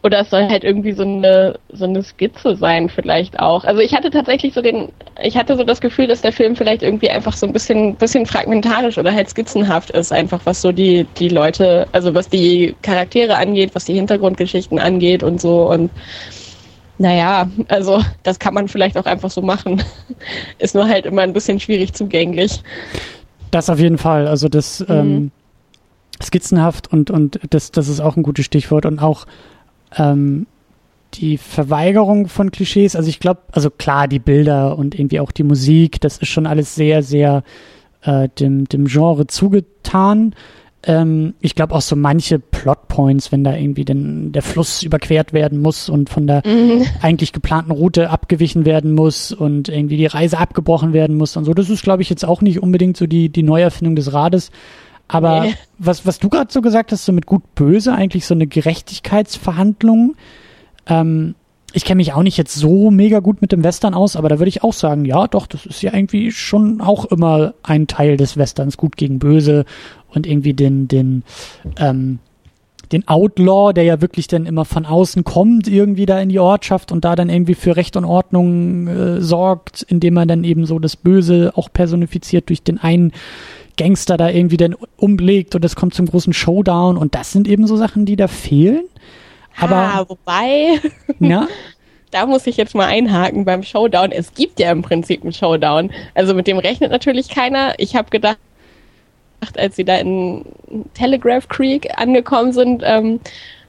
Oder 0.05 0.23
es 0.23 0.31
soll 0.31 0.49
halt 0.49 0.65
irgendwie 0.65 0.93
so 0.93 1.05
eine, 1.05 1.61
so 1.73 1.85
eine 1.85 2.03
Skizze 2.03 2.57
sein, 2.57 2.89
vielleicht 2.89 3.39
auch. 3.39 3.63
Also 3.65 3.81
ich 3.81 3.95
hatte 3.95 4.11
tatsächlich 4.11 4.53
so 4.53 4.61
den, 4.61 4.89
ich 5.23 5.37
hatte 5.37 5.57
so 5.57 5.63
das 5.63 5.81
Gefühl, 5.81 6.09
dass 6.09 6.23
der 6.23 6.33
Film 6.33 6.57
vielleicht 6.57 6.83
irgendwie 6.83 7.09
einfach 7.09 7.35
so 7.35 7.47
ein 7.47 7.53
bisschen, 7.53 7.95
bisschen 7.95 8.27
fragmentarisch 8.27 8.99
oder 8.99 9.13
halt 9.13 9.31
skizzenhaft 9.31 9.91
ist, 9.91 10.13
einfach 10.13 10.41
was 10.45 10.61
so 10.61 10.73
die, 10.73 11.07
die 11.21 11.29
Leute, 11.29 11.87
also 11.93 12.15
was 12.15 12.29
die 12.29 12.75
Charaktere 12.83 13.37
angeht, 13.37 13.77
was 13.77 13.85
die 13.85 13.95
Hintergrundgeschichten 13.95 14.81
angeht 14.81 15.23
und 15.23 15.41
so 15.41 15.71
und 15.71 15.89
naja, 17.03 17.51
also 17.67 18.01
das 18.23 18.39
kann 18.39 18.55
man 18.55 18.69
vielleicht 18.69 18.97
auch 18.97 19.07
einfach 19.07 19.31
so 19.31 19.43
machen. 19.43 19.83
Ist 20.61 20.77
nur 20.77 20.87
halt 20.87 21.05
immer 21.05 21.23
ein 21.23 21.33
bisschen 21.33 21.59
schwierig 21.59 21.95
zugänglich. 21.95 22.63
Das 23.51 23.69
auf 23.69 23.81
jeden 23.81 23.99
Fall. 23.99 24.29
Also 24.29 24.49
das 24.49 24.85
ähm, 24.89 25.33
skizzenhaft 26.23 26.93
und, 26.93 27.11
und 27.11 27.41
das, 27.51 27.73
das 27.73 27.89
ist 27.89 27.99
auch 27.99 28.17
ein 28.17 28.23
gutes 28.23 28.47
Stichwort. 28.47 28.87
Und 28.87 29.01
auch 29.01 29.27
ähm, 29.97 30.47
die 31.15 31.39
Verweigerung 31.39 32.29
von 32.29 32.53
Klischees. 32.53 32.95
Also 32.95 33.09
ich 33.09 33.19
glaube, 33.19 33.41
also 33.51 33.69
klar, 33.69 34.07
die 34.07 34.21
Bilder 34.21 34.79
und 34.79 34.95
irgendwie 34.95 35.19
auch 35.19 35.33
die 35.33 35.43
Musik, 35.43 36.01
das 36.01 36.19
ist 36.19 36.29
schon 36.29 36.47
alles 36.47 36.77
sehr, 36.77 37.03
sehr 37.03 37.43
äh, 38.03 38.29
dem, 38.39 38.69
dem 38.69 38.87
Genre 38.87 39.27
zugetan. 39.27 40.37
Ähm, 40.85 41.35
ich 41.41 41.55
glaube 41.55 41.75
auch 41.75 41.81
so 41.81 41.95
manche 41.95 42.39
Plotpoints, 42.41 43.31
wenn 43.31 43.45
da 43.45 43.55
irgendwie 43.55 43.85
den, 43.85 44.33
der 44.33 44.43
Fluss 44.43 44.83
überquert 44.83 45.33
werden 45.33 45.61
muss 45.61 45.89
und 45.89 46.11
von 46.11 46.27
der 46.27 46.43
eigentlich 47.01 47.33
geplanten 47.33 47.71
Route 47.71 48.11
abgewichen 48.11 48.65
werden 48.65 48.95
muss 48.95 49.33
und 49.33 49.69
irgendwie 49.69 49.97
die 49.97 50.07
Reise 50.07 50.39
abgebrochen 50.39 50.93
werden 50.93 51.17
muss 51.17 51.37
und 51.37 51.45
so. 51.45 51.55
Das 51.55 51.71
ist, 51.71 51.83
glaube 51.85 52.03
ich, 52.03 52.11
jetzt 52.11 52.25
auch 52.25 52.41
nicht 52.41 52.61
unbedingt 52.61 52.97
so 52.97 53.07
die, 53.07 53.29
die 53.29 53.45
Neuerfindung 53.45 53.95
des 53.95 54.13
Rades. 54.13 54.51
Aber 55.09 55.43
Nee. 55.43 55.55
was, 55.79 56.05
was 56.07 56.19
du 56.19 56.29
gerade 56.29 56.53
so 56.53 56.63
gesagt 56.63 56.91
hast, 56.91 57.05
so 57.05 57.13
mit 57.13 57.27
gut-böse, 57.27 57.93
eigentlich 57.93 58.27
so 58.27 58.35
eine 58.35 58.47
Gerechtigkeitsverhandlung. 58.47 60.15
Ähm, 60.87 61.35
ich 61.75 61.85
kenne 61.85 61.97
mich 61.97 62.13
auch 62.13 62.23
nicht 62.23 62.37
jetzt 62.37 62.55
so 62.55 62.91
mega 62.91 63.21
gut 63.21 63.41
mit 63.41 63.51
dem 63.53 63.65
Western 63.65 63.95
aus, 63.95 64.17
aber 64.17 64.29
da 64.29 64.39
würde 64.39 64.51
ich 64.51 64.63
auch 64.63 64.75
sagen, 64.75 65.05
ja, 65.07 65.27
doch, 65.27 65.47
das 65.47 65.65
ist 65.65 65.81
ja 65.83 65.95
irgendwie 65.95 66.31
schon 66.31 66.81
auch 66.83 67.07
immer 67.07 67.55
ein 67.63 67.87
Teil 67.87 68.17
des 68.19 68.37
Westerns, 68.37 68.77
gut 68.77 68.97
gegen 68.97 69.19
böse 69.19 69.65
und 70.15 70.27
irgendwie 70.27 70.55
den, 70.55 70.89
den, 70.89 71.23
ähm, 71.77 72.19
den 72.93 73.09
Outlaw, 73.09 73.73
der 73.73 73.85
ja 73.85 74.01
wirklich 74.01 74.29
dann 74.29 74.47
immer 74.47 74.65
von 74.65 74.85
außen 74.87 75.25
kommt, 75.25 75.67
irgendwie 75.67 76.07
da 76.07 76.21
in 76.21 76.29
die 76.29 76.39
Ortschaft 76.39 76.93
und 76.93 77.05
da 77.05 77.17
dann 77.17 77.31
irgendwie 77.31 77.55
für 77.55 77.77
Recht 77.77 77.97
und 77.97 78.05
Ordnung 78.05 78.87
äh, 78.87 79.21
sorgt, 79.21 79.83
indem 79.83 80.17
er 80.17 80.27
dann 80.27 80.45
eben 80.45 80.67
so 80.67 80.79
das 80.79 80.97
Böse 80.97 81.53
auch 81.57 81.73
personifiziert 81.73 82.49
durch 82.49 82.63
den 82.63 82.79
einen 82.79 83.13
Gangster 83.79 84.17
da 84.17 84.29
irgendwie 84.29 84.59
dann 84.59 84.77
umlegt 84.97 85.55
und 85.55 85.65
es 85.65 85.77
kommt 85.77 85.95
zum 85.95 86.07
großen 86.07 86.33
Showdown 86.33 86.99
und 86.99 87.15
das 87.15 87.33
sind 87.33 87.49
eben 87.49 87.67
so 87.67 87.77
Sachen, 87.77 88.05
die 88.05 88.17
da 88.17 88.29
fehlen. 88.29 88.85
Aber 89.59 89.77
ah, 89.77 90.05
wobei, 90.09 90.81
ja, 91.21 91.49
da 92.11 92.27
muss 92.27 92.47
ich 92.47 92.57
jetzt 92.57 92.75
mal 92.75 92.87
einhaken 92.87 93.45
beim 93.45 93.63
Showdown. 93.63 94.13
Es 94.13 94.35
gibt 94.35 94.61
ja 94.61 94.71
im 94.71 94.83
Prinzip 94.83 95.23
einen 95.23 95.33
Showdown. 95.33 95.91
Also 96.15 96.35
mit 96.35 96.47
dem 96.47 96.59
rechnet 96.59 96.91
natürlich 96.91 97.29
keiner. 97.31 97.75
Ich 97.79 97.97
habe 97.97 98.11
gedacht, 98.11 98.39
als 99.59 99.77
sie 99.77 99.85
da 99.85 99.97
in 99.97 100.45
Telegraph 100.95 101.49
Creek 101.49 101.89
angekommen 101.97 102.53
sind, 102.53 102.83
ähm, 102.85 103.21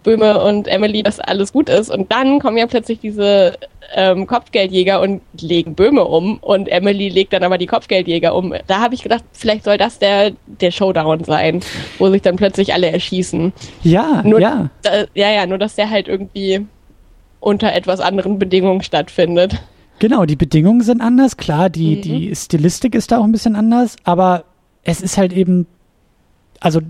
Böhme 0.04 0.44
und 0.44 0.68
Emily, 0.68 1.02
dass 1.02 1.20
alles 1.22 1.54
gut 1.54 1.70
ist. 1.70 1.90
Und 1.90 2.12
dann 2.12 2.40
kommen 2.40 2.58
ja 2.58 2.68
plötzlich 2.68 3.00
diese 3.00 3.54
ähm, 3.96 4.28
Kopfgeldjäger 4.28 5.00
und 5.00 5.22
legen 5.40 5.76
Böhme 5.76 6.04
um 6.04 6.40
und 6.40 6.68
Emily 6.68 7.08
legt 7.08 7.32
dann 7.32 7.44
aber 7.44 7.58
die 7.58 7.68
Kopfgeldjäger 7.68 8.36
um. 8.36 8.54
Da 8.68 8.82
habe 8.82 8.96
ich 8.96 9.04
gedacht, 9.04 9.24
vielleicht 9.32 9.64
soll 9.64 9.78
das 9.78 10.00
der, 10.00 10.34
der 10.46 10.72
Showdown 10.72 11.24
sein, 11.24 11.62
wo 12.00 12.10
sich 12.10 12.22
dann 12.22 12.36
plötzlich 12.36 12.74
alle 12.74 12.92
erschießen. 12.92 13.54
ja, 13.84 14.22
Nur, 14.26 14.42
ja. 14.42 14.70
Da, 14.82 15.06
ja, 15.14 15.32
ja, 15.32 15.46
nur 15.46 15.58
dass 15.58 15.76
der 15.76 15.90
halt 15.90 16.10
irgendwie 16.10 16.66
unter 17.40 17.74
etwas 17.74 18.00
anderen 18.02 18.40
Bedingungen 18.40 18.82
stattfindet. 18.84 19.62
Genau, 20.00 20.26
die 20.26 20.36
Bedingungen 20.36 20.82
sind 20.82 21.00
anders, 21.02 21.38
klar, 21.38 21.70
die, 21.70 21.96
Mhm. 21.98 22.02
die 22.02 22.36
Stilistik 22.36 22.94
ist 22.96 23.12
da 23.12 23.20
auch 23.20 23.24
ein 23.24 23.32
bisschen 23.32 23.56
anders, 23.56 23.96
aber 24.04 24.44
es 24.84 25.02
ist 25.02 25.18
halt 25.18 25.34
eben, 25.34 25.66
also 26.60 26.82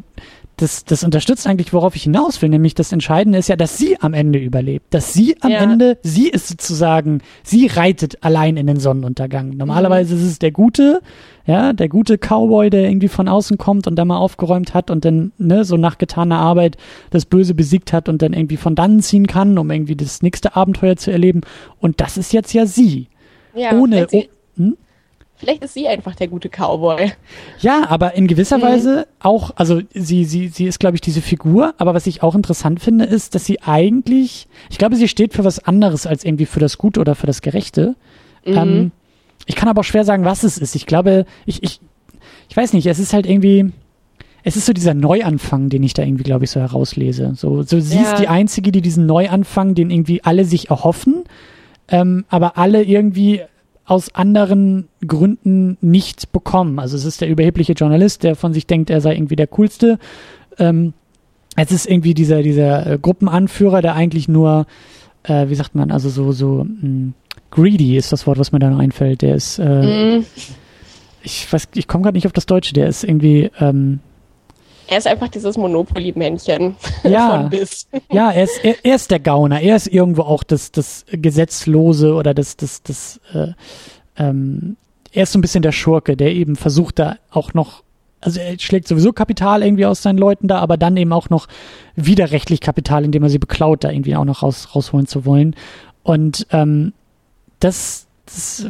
das, 0.57 0.85
das 0.85 1.03
unterstützt 1.03 1.47
eigentlich, 1.47 1.73
worauf 1.73 1.95
ich 1.95 2.03
hinaus 2.03 2.41
will, 2.41 2.49
nämlich 2.49 2.75
das 2.75 2.91
Entscheidende 2.91 3.39
ist 3.39 3.49
ja, 3.49 3.55
dass 3.55 3.77
sie 3.77 3.99
am 3.99 4.13
Ende 4.13 4.37
überlebt. 4.37 4.93
Dass 4.93 5.11
sie 5.11 5.35
am 5.41 5.51
Ja. 5.51 5.57
Ende, 5.59 5.97
sie 6.03 6.29
ist 6.29 6.47
sozusagen, 6.47 7.21
sie 7.41 7.65
reitet 7.65 8.23
allein 8.23 8.55
in 8.57 8.67
den 8.67 8.79
Sonnenuntergang. 8.79 9.57
Normalerweise 9.57 10.13
ist 10.13 10.21
es 10.21 10.39
der 10.39 10.51
Gute, 10.51 11.01
ja, 11.47 11.73
der 11.73 11.89
gute 11.89 12.17
Cowboy, 12.19 12.69
der 12.69 12.83
irgendwie 12.83 13.07
von 13.07 13.27
außen 13.27 13.57
kommt 13.57 13.87
und 13.87 13.95
da 13.95 14.05
mal 14.05 14.17
aufgeräumt 14.17 14.75
hat 14.75 14.91
und 14.91 15.05
dann, 15.05 15.31
ne, 15.39 15.65
so 15.65 15.75
nach 15.75 15.97
getaner 15.97 16.37
Arbeit 16.37 16.77
das 17.09 17.25
Böse 17.25 17.55
besiegt 17.55 17.91
hat 17.91 18.07
und 18.07 18.21
dann 18.21 18.33
irgendwie 18.33 18.57
von 18.57 18.75
dannen 18.75 19.01
ziehen 19.01 19.25
kann, 19.25 19.57
um 19.57 19.71
irgendwie 19.71 19.95
das 19.95 20.21
nächste 20.21 20.55
Abenteuer 20.55 20.97
zu 20.97 21.11
erleben. 21.11 21.41
Und 21.79 21.99
das 21.99 22.17
ist 22.17 22.31
jetzt 22.31 22.53
ja 22.53 22.67
sie. 22.67 23.07
Ja, 23.55 23.73
Ohne, 23.73 24.07
sie, 24.09 24.29
oh, 24.57 24.57
hm? 24.57 24.77
Vielleicht 25.43 25.63
ist 25.63 25.73
sie 25.73 25.87
einfach 25.87 26.15
der 26.15 26.27
gute 26.29 26.49
Cowboy. 26.49 27.11
Ja, 27.59 27.83
aber 27.89 28.13
in 28.15 28.27
gewisser 28.27 28.57
Mhm. 28.57 28.61
Weise 28.61 29.07
auch, 29.19 29.51
also 29.55 29.81
sie, 29.93 30.23
sie, 30.25 30.47
sie 30.47 30.65
ist, 30.65 30.79
glaube 30.79 30.95
ich, 30.95 31.01
diese 31.01 31.21
Figur, 31.21 31.73
aber 31.77 31.93
was 31.93 32.07
ich 32.07 32.23
auch 32.23 32.33
interessant 32.35 32.79
finde, 32.81 33.03
ist, 33.05 33.35
dass 33.35 33.45
sie 33.45 33.61
eigentlich, 33.61 34.47
ich 34.69 34.77
glaube, 34.77 34.95
sie 34.95 35.07
steht 35.07 35.33
für 35.33 35.43
was 35.43 35.59
anderes 35.65 36.07
als 36.07 36.23
irgendwie 36.23 36.45
für 36.45 36.59
das 36.61 36.77
Gute 36.77 37.01
oder 37.01 37.15
für 37.15 37.27
das 37.27 37.41
Gerechte. 37.41 37.95
Mhm. 38.45 38.53
Ähm, 38.57 38.91
ich 39.45 39.55
kann 39.55 39.67
aber 39.67 39.81
auch 39.81 39.85
schwer 39.85 40.05
sagen, 40.05 40.23
was 40.23 40.43
es 40.43 40.57
ist. 40.57 40.75
Ich 40.75 40.85
glaube, 40.85 41.25
ich, 41.45 41.61
ich, 41.63 41.81
ich 42.49 42.55
weiß 42.55 42.71
nicht, 42.73 42.85
es 42.87 42.99
ist 42.99 43.11
halt 43.13 43.25
irgendwie, 43.25 43.71
es 44.43 44.55
ist 44.55 44.65
so 44.65 44.71
dieser 44.73 44.93
Neuanfang, 44.93 45.67
den 45.69 45.83
ich 45.83 45.93
da 45.93 46.03
irgendwie, 46.03 46.23
glaube 46.23 46.45
ich, 46.45 46.51
so 46.51 46.59
herauslese. 46.61 47.33
So, 47.35 47.63
so 47.63 47.79
sie 47.81 47.97
Ja. 47.97 48.03
ist 48.03 48.19
die 48.19 48.27
Einzige, 48.29 48.71
die 48.71 48.81
diesen 48.81 49.05
Neuanfang, 49.05 49.75
den 49.75 49.89
irgendwie 49.91 50.23
alle 50.23 50.45
sich 50.45 50.69
erhoffen, 50.69 51.23
ähm, 51.89 52.23
aber 52.29 52.57
alle 52.57 52.83
irgendwie 52.83 53.41
aus 53.85 54.13
anderen 54.15 54.87
Gründen 55.05 55.77
nicht 55.81 56.31
bekommen. 56.31 56.79
Also 56.79 56.95
es 56.95 57.05
ist 57.05 57.21
der 57.21 57.29
überhebliche 57.29 57.73
Journalist, 57.73 58.23
der 58.23 58.35
von 58.35 58.53
sich 58.53 58.65
denkt, 58.65 58.89
er 58.89 59.01
sei 59.01 59.15
irgendwie 59.15 59.35
der 59.35 59.47
coolste. 59.47 59.99
Ähm, 60.57 60.93
es 61.55 61.71
ist 61.71 61.89
irgendwie 61.89 62.13
dieser, 62.13 62.41
dieser 62.41 62.87
äh, 62.87 62.97
Gruppenanführer, 62.97 63.81
der 63.81 63.95
eigentlich 63.95 64.27
nur, 64.27 64.65
äh, 65.23 65.49
wie 65.49 65.55
sagt 65.55 65.75
man, 65.75 65.91
also 65.91 66.09
so, 66.09 66.31
so 66.31 66.63
mh, 66.63 66.81
hm, 66.81 67.13
greedy 67.51 67.97
ist 67.97 68.11
das 68.11 68.25
Wort, 68.25 68.39
was 68.39 68.51
mir 68.51 68.59
da 68.59 68.69
noch 68.69 68.79
einfällt. 68.79 69.21
Der 69.21 69.35
ist, 69.35 69.59
äh, 69.59 70.19
mm. 70.19 70.25
ich 71.21 71.51
weiß, 71.51 71.67
ich 71.75 71.87
komme 71.87 72.03
gerade 72.03 72.15
nicht 72.15 72.25
auf 72.25 72.33
das 72.33 72.45
Deutsche, 72.45 72.73
der 72.73 72.87
ist 72.87 73.03
irgendwie, 73.03 73.51
ähm, 73.59 73.99
er 74.93 74.99
ist 74.99 75.07
einfach 75.07 75.27
dieses 75.27 75.57
Monopoly-Männchen 75.57 76.75
ja, 77.03 77.29
von 77.29 77.49
Biss. 77.49 77.87
Ja, 78.11 78.31
er 78.31 78.43
ist, 78.43 78.63
er, 78.63 78.75
er, 78.83 78.95
ist 78.95 79.09
der 79.09 79.19
Gauner. 79.19 79.59
Er 79.59 79.75
ist 79.75 79.87
irgendwo 79.87 80.21
auch 80.21 80.43
das, 80.43 80.71
das 80.71 81.05
Gesetzlose 81.11 82.13
oder 82.13 82.35
das, 82.35 82.57
das, 82.57 82.83
das, 82.83 83.19
äh, 83.33 83.53
ähm, 84.17 84.77
er 85.11 85.23
ist 85.23 85.31
so 85.31 85.39
ein 85.39 85.41
bisschen 85.41 85.63
der 85.63 85.71
Schurke, 85.71 86.15
der 86.15 86.31
eben 86.31 86.55
versucht 86.55 86.99
da 86.99 87.17
auch 87.31 87.55
noch, 87.55 87.83
also 88.21 88.39
er 88.39 88.57
schlägt 88.59 88.87
sowieso 88.87 89.13
Kapital 89.13 89.63
irgendwie 89.63 89.87
aus 89.87 90.03
seinen 90.03 90.19
Leuten 90.19 90.47
da, 90.47 90.59
aber 90.59 90.77
dann 90.77 90.95
eben 90.95 91.11
auch 91.11 91.29
noch 91.31 91.47
widerrechtlich 91.95 92.61
Kapital, 92.61 93.03
indem 93.03 93.23
er 93.23 93.29
sie 93.29 93.39
beklaut, 93.39 93.83
da 93.83 93.89
irgendwie 93.89 94.15
auch 94.15 94.25
noch 94.25 94.43
raus, 94.43 94.75
rausholen 94.75 95.07
zu 95.07 95.25
wollen. 95.25 95.55
Und 96.03 96.45
ähm, 96.51 96.93
das, 97.59 98.05
das, 98.25 98.65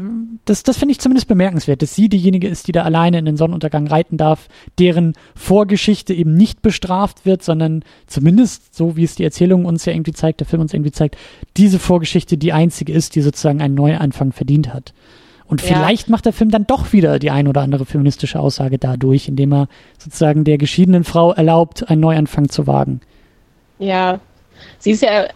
das, 0.45 0.63
das 0.63 0.77
finde 0.77 0.93
ich 0.93 0.99
zumindest 0.99 1.27
bemerkenswert, 1.27 1.81
dass 1.83 1.93
sie 1.93 2.09
diejenige 2.09 2.47
ist, 2.47 2.67
die 2.67 2.71
da 2.71 2.83
alleine 2.83 3.19
in 3.19 3.25
den 3.25 3.37
Sonnenuntergang 3.37 3.85
reiten 3.85 4.17
darf, 4.17 4.47
deren 4.79 5.13
Vorgeschichte 5.35 6.13
eben 6.13 6.33
nicht 6.33 6.63
bestraft 6.63 7.25
wird, 7.25 7.43
sondern 7.43 7.83
zumindest, 8.07 8.75
so 8.75 8.95
wie 8.95 9.03
es 9.03 9.15
die 9.15 9.23
Erzählung 9.23 9.65
uns 9.65 9.85
ja 9.85 9.93
irgendwie 9.93 10.13
zeigt, 10.13 10.39
der 10.39 10.47
Film 10.47 10.61
uns 10.61 10.73
irgendwie 10.73 10.91
zeigt, 10.91 11.17
diese 11.55 11.77
Vorgeschichte 11.77 12.37
die 12.37 12.51
einzige 12.51 12.93
ist, 12.93 13.15
die 13.15 13.21
sozusagen 13.21 13.61
einen 13.61 13.75
Neuanfang 13.75 14.31
verdient 14.31 14.73
hat. 14.73 14.93
Und 15.45 15.61
ja. 15.61 15.67
vielleicht 15.67 16.09
macht 16.09 16.25
der 16.25 16.33
Film 16.33 16.49
dann 16.49 16.65
doch 16.65 16.91
wieder 16.91 17.19
die 17.19 17.29
ein 17.29 17.47
oder 17.47 17.61
andere 17.61 17.85
feministische 17.85 18.39
Aussage 18.39 18.79
dadurch, 18.79 19.27
indem 19.27 19.53
er 19.53 19.67
sozusagen 19.99 20.45
der 20.45 20.57
geschiedenen 20.57 21.03
Frau 21.03 21.31
erlaubt, 21.31 21.89
einen 21.89 22.01
Neuanfang 22.01 22.49
zu 22.49 22.65
wagen. 22.65 23.01
Ja, 23.77 24.19
sie 24.79 24.91
ist 24.91 25.03
ja, 25.03 25.27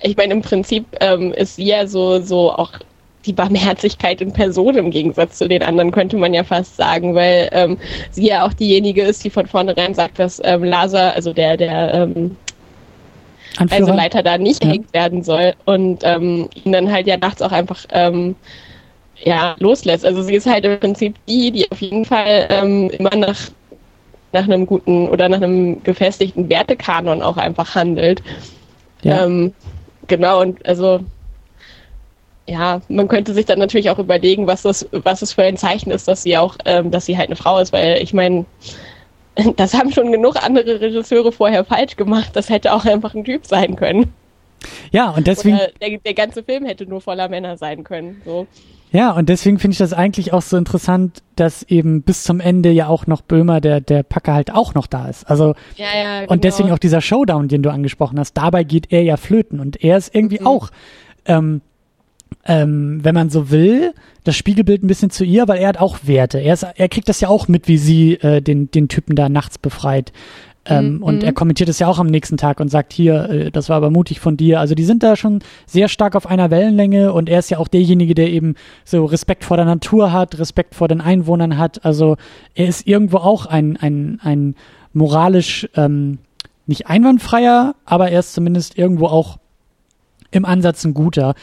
ich 0.00 0.16
meine, 0.16 0.34
im 0.34 0.42
Prinzip 0.42 0.86
ähm, 1.00 1.32
ist 1.32 1.56
sie 1.56 1.64
ja 1.64 1.88
so, 1.88 2.20
so 2.20 2.52
auch 2.52 2.70
die 3.26 3.32
Barmherzigkeit 3.32 4.20
in 4.20 4.32
Person 4.32 4.76
im 4.76 4.90
Gegensatz 4.90 5.38
zu 5.38 5.48
den 5.48 5.62
anderen, 5.62 5.90
könnte 5.90 6.16
man 6.16 6.34
ja 6.34 6.44
fast 6.44 6.76
sagen, 6.76 7.14
weil 7.14 7.48
ähm, 7.52 7.78
sie 8.10 8.28
ja 8.28 8.46
auch 8.46 8.52
diejenige 8.52 9.02
ist, 9.02 9.24
die 9.24 9.30
von 9.30 9.46
vornherein 9.46 9.94
sagt, 9.94 10.18
dass 10.18 10.40
ähm, 10.44 10.64
Lazar, 10.64 11.14
also 11.14 11.32
der, 11.32 11.56
der 11.56 11.94
ähm, 11.94 12.36
Reiseleiter 13.58 14.22
da 14.22 14.38
nicht 14.38 14.62
ja. 14.62 14.70
gehängt 14.70 14.92
werden 14.92 15.22
soll 15.22 15.54
und 15.64 16.02
ähm, 16.02 16.48
ihn 16.64 16.72
dann 16.72 16.90
halt 16.90 17.06
ja 17.06 17.16
nachts 17.16 17.40
auch 17.40 17.52
einfach 17.52 17.84
ähm, 17.90 18.34
ja, 19.22 19.56
loslässt. 19.58 20.04
Also 20.04 20.22
sie 20.22 20.34
ist 20.34 20.46
halt 20.46 20.64
im 20.64 20.78
Prinzip 20.78 21.14
die, 21.28 21.50
die 21.50 21.70
auf 21.70 21.80
jeden 21.80 22.04
Fall 22.04 22.46
ähm, 22.50 22.90
immer 22.90 23.14
nach, 23.14 23.38
nach 24.32 24.44
einem 24.44 24.66
guten 24.66 25.08
oder 25.08 25.28
nach 25.28 25.40
einem 25.40 25.82
gefestigten 25.82 26.48
Wertekanon 26.48 27.22
auch 27.22 27.36
einfach 27.36 27.74
handelt. 27.74 28.22
Ja. 29.02 29.24
Ähm, 29.24 29.52
genau, 30.08 30.40
und 30.40 30.64
also 30.66 31.00
ja, 32.46 32.80
man 32.88 33.08
könnte 33.08 33.32
sich 33.32 33.46
dann 33.46 33.58
natürlich 33.58 33.90
auch 33.90 33.98
überlegen, 33.98 34.46
was 34.46 34.62
das, 34.62 34.86
was 34.92 35.22
es 35.22 35.32
für 35.32 35.42
ein 35.42 35.56
Zeichen 35.56 35.90
ist, 35.90 36.08
dass 36.08 36.22
sie 36.22 36.36
auch, 36.36 36.56
ähm, 36.64 36.90
dass 36.90 37.06
sie 37.06 37.16
halt 37.16 37.28
eine 37.28 37.36
Frau 37.36 37.58
ist, 37.58 37.72
weil 37.72 38.02
ich 38.02 38.12
meine, 38.12 38.44
das 39.56 39.74
haben 39.74 39.92
schon 39.92 40.12
genug 40.12 40.36
andere 40.42 40.80
Regisseure 40.80 41.32
vorher 41.32 41.64
falsch 41.64 41.96
gemacht. 41.96 42.30
Das 42.34 42.50
hätte 42.50 42.72
auch 42.72 42.84
einfach 42.84 43.14
ein 43.14 43.24
Typ 43.24 43.46
sein 43.46 43.76
können. 43.76 44.12
Ja, 44.92 45.10
und 45.10 45.26
deswegen. 45.26 45.58
Der, 45.80 45.98
der, 45.98 46.14
ganze 46.14 46.42
Film 46.42 46.64
hätte 46.64 46.86
nur 46.86 47.00
voller 47.00 47.28
Männer 47.28 47.56
sein 47.56 47.84
können. 47.84 48.22
So. 48.24 48.46
Ja, 48.92 49.10
und 49.10 49.28
deswegen 49.28 49.58
finde 49.58 49.72
ich 49.72 49.78
das 49.78 49.92
eigentlich 49.92 50.32
auch 50.32 50.40
so 50.40 50.56
interessant, 50.56 51.22
dass 51.36 51.64
eben 51.64 52.02
bis 52.02 52.22
zum 52.22 52.40
Ende 52.40 52.70
ja 52.70 52.86
auch 52.86 53.06
noch 53.06 53.22
Böhmer, 53.22 53.60
der, 53.60 53.80
der 53.80 54.04
Packer 54.04 54.34
halt 54.34 54.54
auch 54.54 54.74
noch 54.74 54.86
da 54.86 55.08
ist. 55.08 55.24
Also, 55.24 55.54
ja, 55.76 55.86
ja, 55.94 56.20
genau. 56.20 56.32
und 56.32 56.44
deswegen 56.44 56.70
auch 56.70 56.78
dieser 56.78 57.00
Showdown, 57.00 57.48
den 57.48 57.62
du 57.62 57.70
angesprochen 57.70 58.18
hast, 58.20 58.34
dabei 58.34 58.62
geht 58.62 58.92
er 58.92 59.02
ja 59.02 59.16
flöten 59.16 59.58
und 59.58 59.82
er 59.82 59.98
ist 59.98 60.14
irgendwie 60.14 60.40
mhm. 60.40 60.46
auch, 60.46 60.70
ähm, 61.26 61.60
ähm, 62.46 63.00
wenn 63.02 63.14
man 63.14 63.30
so 63.30 63.50
will, 63.50 63.94
das 64.24 64.36
Spiegelbild 64.36 64.82
ein 64.82 64.86
bisschen 64.86 65.10
zu 65.10 65.24
ihr, 65.24 65.48
weil 65.48 65.58
er 65.58 65.68
hat 65.68 65.78
auch 65.78 65.98
Werte. 66.04 66.38
Er, 66.38 66.54
ist, 66.54 66.62
er 66.62 66.88
kriegt 66.88 67.08
das 67.08 67.20
ja 67.20 67.28
auch 67.28 67.48
mit, 67.48 67.68
wie 67.68 67.78
sie 67.78 68.14
äh, 68.14 68.40
den, 68.40 68.70
den 68.70 68.88
Typen 68.88 69.16
da 69.16 69.28
nachts 69.28 69.58
befreit. 69.58 70.12
Ähm, 70.66 70.96
mhm. 70.96 71.02
Und 71.02 71.22
er 71.22 71.32
kommentiert 71.32 71.68
es 71.68 71.78
ja 71.78 71.88
auch 71.88 71.98
am 71.98 72.06
nächsten 72.06 72.36
Tag 72.36 72.60
und 72.60 72.70
sagt, 72.70 72.92
hier, 72.92 73.28
äh, 73.28 73.50
das 73.50 73.68
war 73.68 73.76
aber 73.76 73.90
mutig 73.90 74.20
von 74.20 74.36
dir. 74.36 74.60
Also 74.60 74.74
die 74.74 74.84
sind 74.84 75.02
da 75.02 75.16
schon 75.16 75.40
sehr 75.66 75.88
stark 75.88 76.16
auf 76.16 76.26
einer 76.26 76.50
Wellenlänge 76.50 77.12
und 77.12 77.28
er 77.28 77.38
ist 77.38 77.50
ja 77.50 77.58
auch 77.58 77.68
derjenige, 77.68 78.14
der 78.14 78.30
eben 78.30 78.54
so 78.84 79.04
Respekt 79.04 79.44
vor 79.44 79.56
der 79.56 79.66
Natur 79.66 80.12
hat, 80.12 80.38
Respekt 80.38 80.74
vor 80.74 80.88
den 80.88 81.00
Einwohnern 81.00 81.58
hat. 81.58 81.84
Also 81.84 82.16
er 82.54 82.66
ist 82.66 82.86
irgendwo 82.86 83.18
auch 83.18 83.46
ein, 83.46 83.76
ein, 83.76 84.20
ein 84.22 84.54
moralisch 84.94 85.68
ähm, 85.76 86.18
nicht 86.66 86.86
einwandfreier, 86.86 87.74
aber 87.84 88.10
er 88.10 88.20
ist 88.20 88.32
zumindest 88.32 88.78
irgendwo 88.78 89.06
auch 89.06 89.38
im 90.30 90.46
Ansatz 90.46 90.84
ein 90.84 90.94
guter 90.94 91.34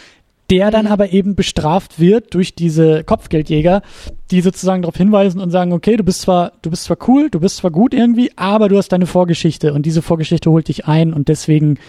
der 0.52 0.70
dann 0.70 0.86
mhm. 0.86 0.92
aber 0.92 1.14
eben 1.14 1.36
bestraft 1.36 2.00
wird 2.00 2.34
durch 2.34 2.54
diese 2.54 3.04
Kopfgeldjäger, 3.06 3.82
die 4.30 4.42
sozusagen 4.42 4.82
darauf 4.82 4.98
hinweisen 4.98 5.40
und 5.40 5.50
sagen, 5.50 5.72
okay, 5.72 5.96
du 5.96 6.04
bist 6.04 6.22
zwar, 6.22 6.52
du 6.62 6.70
bist 6.70 6.84
zwar 6.84 6.98
cool, 7.08 7.30
du 7.30 7.40
bist 7.40 7.58
zwar 7.58 7.72
gut 7.72 7.94
irgendwie, 7.94 8.32
aber 8.36 8.68
du 8.68 8.78
hast 8.78 8.90
deine 8.90 9.08
Vorgeschichte 9.08 9.74
und 9.74 9.86
diese 9.86 10.02
Vorgeschichte 10.02 10.52
holt 10.52 10.68
dich 10.68 10.88
ein 10.88 11.14
und 11.14 11.30
deswegen 11.30 11.80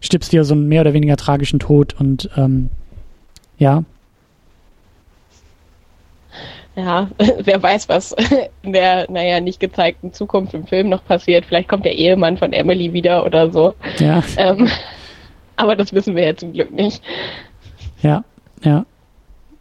stirbst 0.00 0.32
du 0.32 0.36
ja 0.36 0.44
so 0.44 0.54
einen 0.54 0.66
mehr 0.68 0.80
oder 0.80 0.92
weniger 0.92 1.16
tragischen 1.16 1.60
Tod 1.60 1.94
und 1.98 2.28
ähm, 2.36 2.70
ja. 3.58 3.84
Ja, 6.74 7.08
wer 7.44 7.62
weiß, 7.62 7.88
was 7.88 8.16
in 8.62 8.72
der, 8.72 9.10
naja, 9.10 9.40
nicht 9.40 9.60
gezeigten 9.60 10.12
Zukunft 10.12 10.54
im 10.54 10.66
Film 10.66 10.88
noch 10.88 11.04
passiert. 11.04 11.44
Vielleicht 11.46 11.68
kommt 11.68 11.84
der 11.84 11.94
Ehemann 11.94 12.36
von 12.36 12.52
Emily 12.52 12.92
wieder 12.92 13.24
oder 13.24 13.52
so. 13.52 13.74
Ja. 13.98 14.22
Ähm, 14.36 14.68
aber 15.56 15.74
das 15.74 15.92
wissen 15.92 16.14
wir 16.14 16.24
ja 16.24 16.36
zum 16.36 16.52
Glück 16.52 16.70
nicht. 16.70 17.02
Ja, 18.02 18.24
ja. 18.62 18.84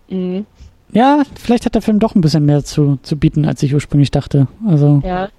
Mhm. 0.09 0.45
Ja, 0.93 1.23
vielleicht 1.39 1.65
hat 1.65 1.75
der 1.75 1.81
Film 1.81 1.99
doch 1.99 2.15
ein 2.15 2.21
bisschen 2.21 2.45
mehr 2.45 2.63
zu, 2.63 2.97
zu 3.03 3.17
bieten, 3.17 3.45
als 3.45 3.61
ich 3.61 3.73
ursprünglich 3.73 4.11
dachte. 4.11 4.47
Also. 4.67 5.01
Ja. 5.05 5.29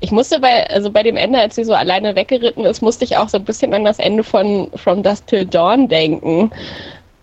Ich 0.00 0.10
musste 0.10 0.40
bei, 0.40 0.68
also 0.70 0.90
bei 0.90 1.04
dem 1.04 1.16
Ende, 1.16 1.38
als 1.38 1.54
sie 1.54 1.62
so 1.62 1.72
alleine 1.72 2.16
weggeritten 2.16 2.64
ist, 2.64 2.82
musste 2.82 3.04
ich 3.04 3.16
auch 3.16 3.28
so 3.28 3.38
ein 3.38 3.44
bisschen 3.44 3.72
an 3.74 3.84
das 3.84 4.00
Ende 4.00 4.24
von 4.24 4.68
From 4.74 5.04
Dusk 5.04 5.28
Till 5.28 5.46
Dawn 5.46 5.88
denken. 5.88 6.50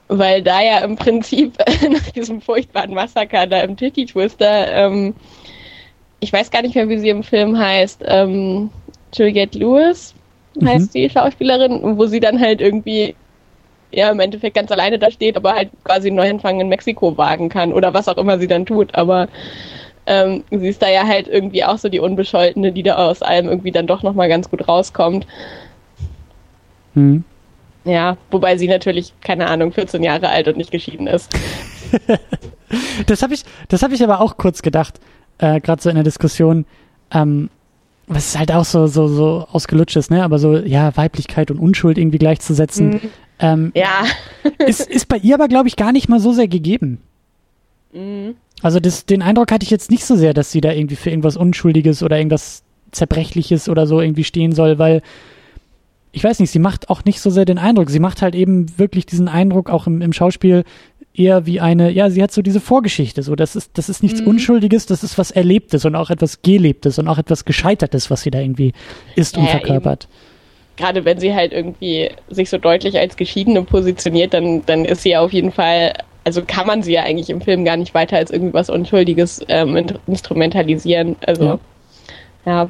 Weil 0.08 0.42
da 0.42 0.62
ja 0.62 0.78
im 0.80 0.96
Prinzip 0.96 1.58
nach 1.92 2.12
diesem 2.12 2.40
furchtbaren 2.40 2.94
Massaker 2.94 3.46
da 3.48 3.62
im 3.62 3.76
Titty 3.76 4.06
Twister, 4.06 4.72
ähm, 4.72 5.16
ich 6.20 6.32
weiß 6.32 6.50
gar 6.50 6.62
nicht 6.62 6.76
mehr, 6.76 6.88
wie 6.88 7.00
sie 7.00 7.10
im 7.10 7.24
Film 7.24 7.58
heißt, 7.58 8.04
ähm, 8.06 8.70
Juliette 9.14 9.58
Lewis 9.60 10.14
heißt 10.64 10.94
mhm. 10.96 11.00
die 11.00 11.10
Schauspielerin, 11.10 11.98
wo 11.98 12.06
sie 12.06 12.20
dann 12.20 12.40
halt 12.40 12.62
irgendwie 12.62 13.16
ja 13.96 14.10
im 14.10 14.20
Endeffekt 14.20 14.56
ganz 14.56 14.72
alleine 14.72 15.00
da 15.00 15.10
steht, 15.10 15.38
aber 15.38 15.54
halt 15.54 15.70
quasi 15.84 16.08
einen 16.10 16.18
Neuanfang 16.18 16.60
in 16.60 16.70
Mexiko 16.70 17.18
wagen 17.18 17.50
kann 17.50 17.74
oder 17.74 17.94
was 17.94 18.08
auch 18.08 18.18
immer 18.18 18.40
sie 18.40 18.48
dann 18.48 18.66
tut. 18.66 18.94
Aber 18.96 19.28
ähm, 20.06 20.44
sie 20.52 20.68
ist 20.68 20.82
da 20.82 20.90
ja 20.90 21.08
halt 21.08 21.28
irgendwie 21.28 21.64
auch 21.64 21.78
so 21.78 21.90
die 21.90 22.00
Unbescholtene, 22.00 22.72
die 22.72 22.84
da 22.84 22.96
aus 22.96 23.22
allem 23.22 23.48
irgendwie 23.48 23.72
dann 23.72 23.88
doch 23.88 24.04
nochmal 24.04 24.30
ganz 24.30 24.50
gut 24.50 24.68
rauskommt. 24.68 25.26
Hm. 26.94 27.24
Ja, 27.86 28.18
wobei 28.32 28.58
sie 28.58 28.68
natürlich, 28.68 29.14
keine 29.22 29.48
Ahnung, 29.48 29.72
14 29.72 30.04
Jahre 30.04 30.30
alt 30.30 30.48
und 30.48 30.58
nicht 30.58 30.72
geschieden 30.72 31.08
ist. 31.08 31.32
das 33.06 33.22
habe 33.22 33.34
ich, 33.34 33.44
das 33.68 33.84
ich 33.84 34.04
aber 34.04 34.22
auch 34.22 34.38
kurz 34.38 34.62
gedacht, 34.62 35.00
äh, 35.38 35.60
gerade 35.60 35.82
so 35.82 35.90
in 35.90 35.96
der 35.96 36.04
Diskussion. 36.04 36.66
Ähm, 37.12 37.50
was 38.08 38.38
halt 38.38 38.52
auch 38.52 38.66
so, 38.66 38.88
so, 38.88 39.08
so 39.08 39.48
ausgelutscht 39.52 39.96
ist, 39.96 40.12
ne? 40.12 40.24
Aber 40.24 40.38
so, 40.38 40.58
ja, 40.58 40.96
Weiblichkeit 40.96 41.50
und 41.50 41.58
Unschuld 41.60 41.98
irgendwie 41.98 42.20
gleichzusetzen. 42.20 42.90
Mhm. 42.90 43.02
Ähm, 43.40 43.72
ja. 43.76 44.06
ist, 44.66 44.82
ist 44.82 45.08
bei 45.08 45.18
ihr 45.18 45.36
aber, 45.36 45.48
glaube 45.48 45.68
ich, 45.68 45.76
gar 45.76 45.92
nicht 45.92 46.10
mal 46.10 46.20
so 46.20 46.32
sehr 46.32 46.48
gegeben. 46.48 47.00
Mhm. 47.94 48.36
Also 48.62 48.80
das, 48.80 49.06
den 49.06 49.22
Eindruck 49.22 49.52
hatte 49.52 49.64
ich 49.64 49.70
jetzt 49.70 49.92
nicht 49.92 50.06
so 50.06 50.16
sehr, 50.16 50.34
dass 50.34 50.52
sie 50.52 50.62
da 50.62 50.72
irgendwie 50.72 50.96
für 50.96 51.10
irgendwas 51.10 51.38
Unschuldiges 51.38 52.04
oder 52.04 52.18
irgendwas 52.18 52.64
Zerbrechliches 52.92 53.70
oder 53.70 53.88
so 53.88 54.00
irgendwie 54.00 54.24
stehen 54.24 54.54
soll, 54.54 54.80
weil 54.80 55.02
ich 56.12 56.24
weiß 56.24 56.40
nicht, 56.40 56.52
sie 56.52 56.60
macht 56.60 56.90
auch 56.90 57.04
nicht 57.04 57.20
so 57.20 57.30
sehr 57.30 57.44
den 57.44 57.58
Eindruck. 57.58 57.90
Sie 57.90 58.00
macht 58.00 58.22
halt 58.22 58.36
eben 58.36 58.80
wirklich 58.80 59.06
diesen 59.06 59.28
Eindruck 59.28 59.70
auch 59.70 59.86
im, 59.86 60.02
im 60.02 60.14
Schauspiel 60.14 60.64
eher 61.14 61.46
wie 61.46 61.60
eine, 61.60 61.92
ja, 61.92 62.10
sie 62.10 62.24
hat 62.24 62.32
so 62.32 62.42
diese 62.42 62.62
Vorgeschichte, 62.62 63.24
so 63.24 63.36
das 63.36 63.56
ist, 63.56 63.72
das 63.78 63.90
ist 63.90 64.04
nichts 64.04 64.22
mhm. 64.22 64.28
Unschuldiges, 64.28 64.86
das 64.86 65.04
ist 65.04 65.18
was 65.18 65.32
Erlebtes 65.32 65.86
und 65.86 65.96
auch 65.96 66.10
etwas 66.10 66.42
Gelebtes 66.42 67.00
und 67.00 67.08
auch 67.08 67.18
etwas 67.18 67.46
Gescheitertes, 67.46 68.10
was 68.10 68.22
sie 68.22 68.32
da 68.32 68.40
irgendwie 68.40 68.74
ist 69.16 69.36
ja, 69.36 69.42
und 69.42 69.50
verkörpert. 69.50 70.06
Eben 70.06 70.35
gerade 70.78 71.06
wenn 71.06 71.20
sie 71.20 71.34
halt 71.34 71.54
irgendwie 71.54 72.10
sich 72.30 72.50
so 72.50 72.58
deutlich 72.58 72.98
als 72.98 73.18
Geschiedene 73.18 73.64
positioniert, 73.64 74.34
dann, 74.34 74.66
dann 74.66 74.86
ist 74.86 75.04
sie 75.04 75.12
ja 75.12 75.22
auf 75.22 75.32
jeden 75.34 75.52
Fall, 75.52 75.94
also 76.24 76.42
kann 76.46 76.68
man 76.68 76.84
sie 76.84 76.94
ja 76.94 77.04
eigentlich 77.04 77.30
im 77.30 77.42
Film 77.42 77.66
gar 77.66 77.78
nicht 77.78 77.94
weiter 77.94 78.18
als 78.18 78.32
irgendwie 78.32 78.54
was 78.54 78.70
Unschuldiges 78.70 79.42
ähm, 79.48 79.98
instrumentalisieren. 80.08 81.16
Also, 81.26 81.46
ja. 81.46 81.60
ja. 82.46 82.70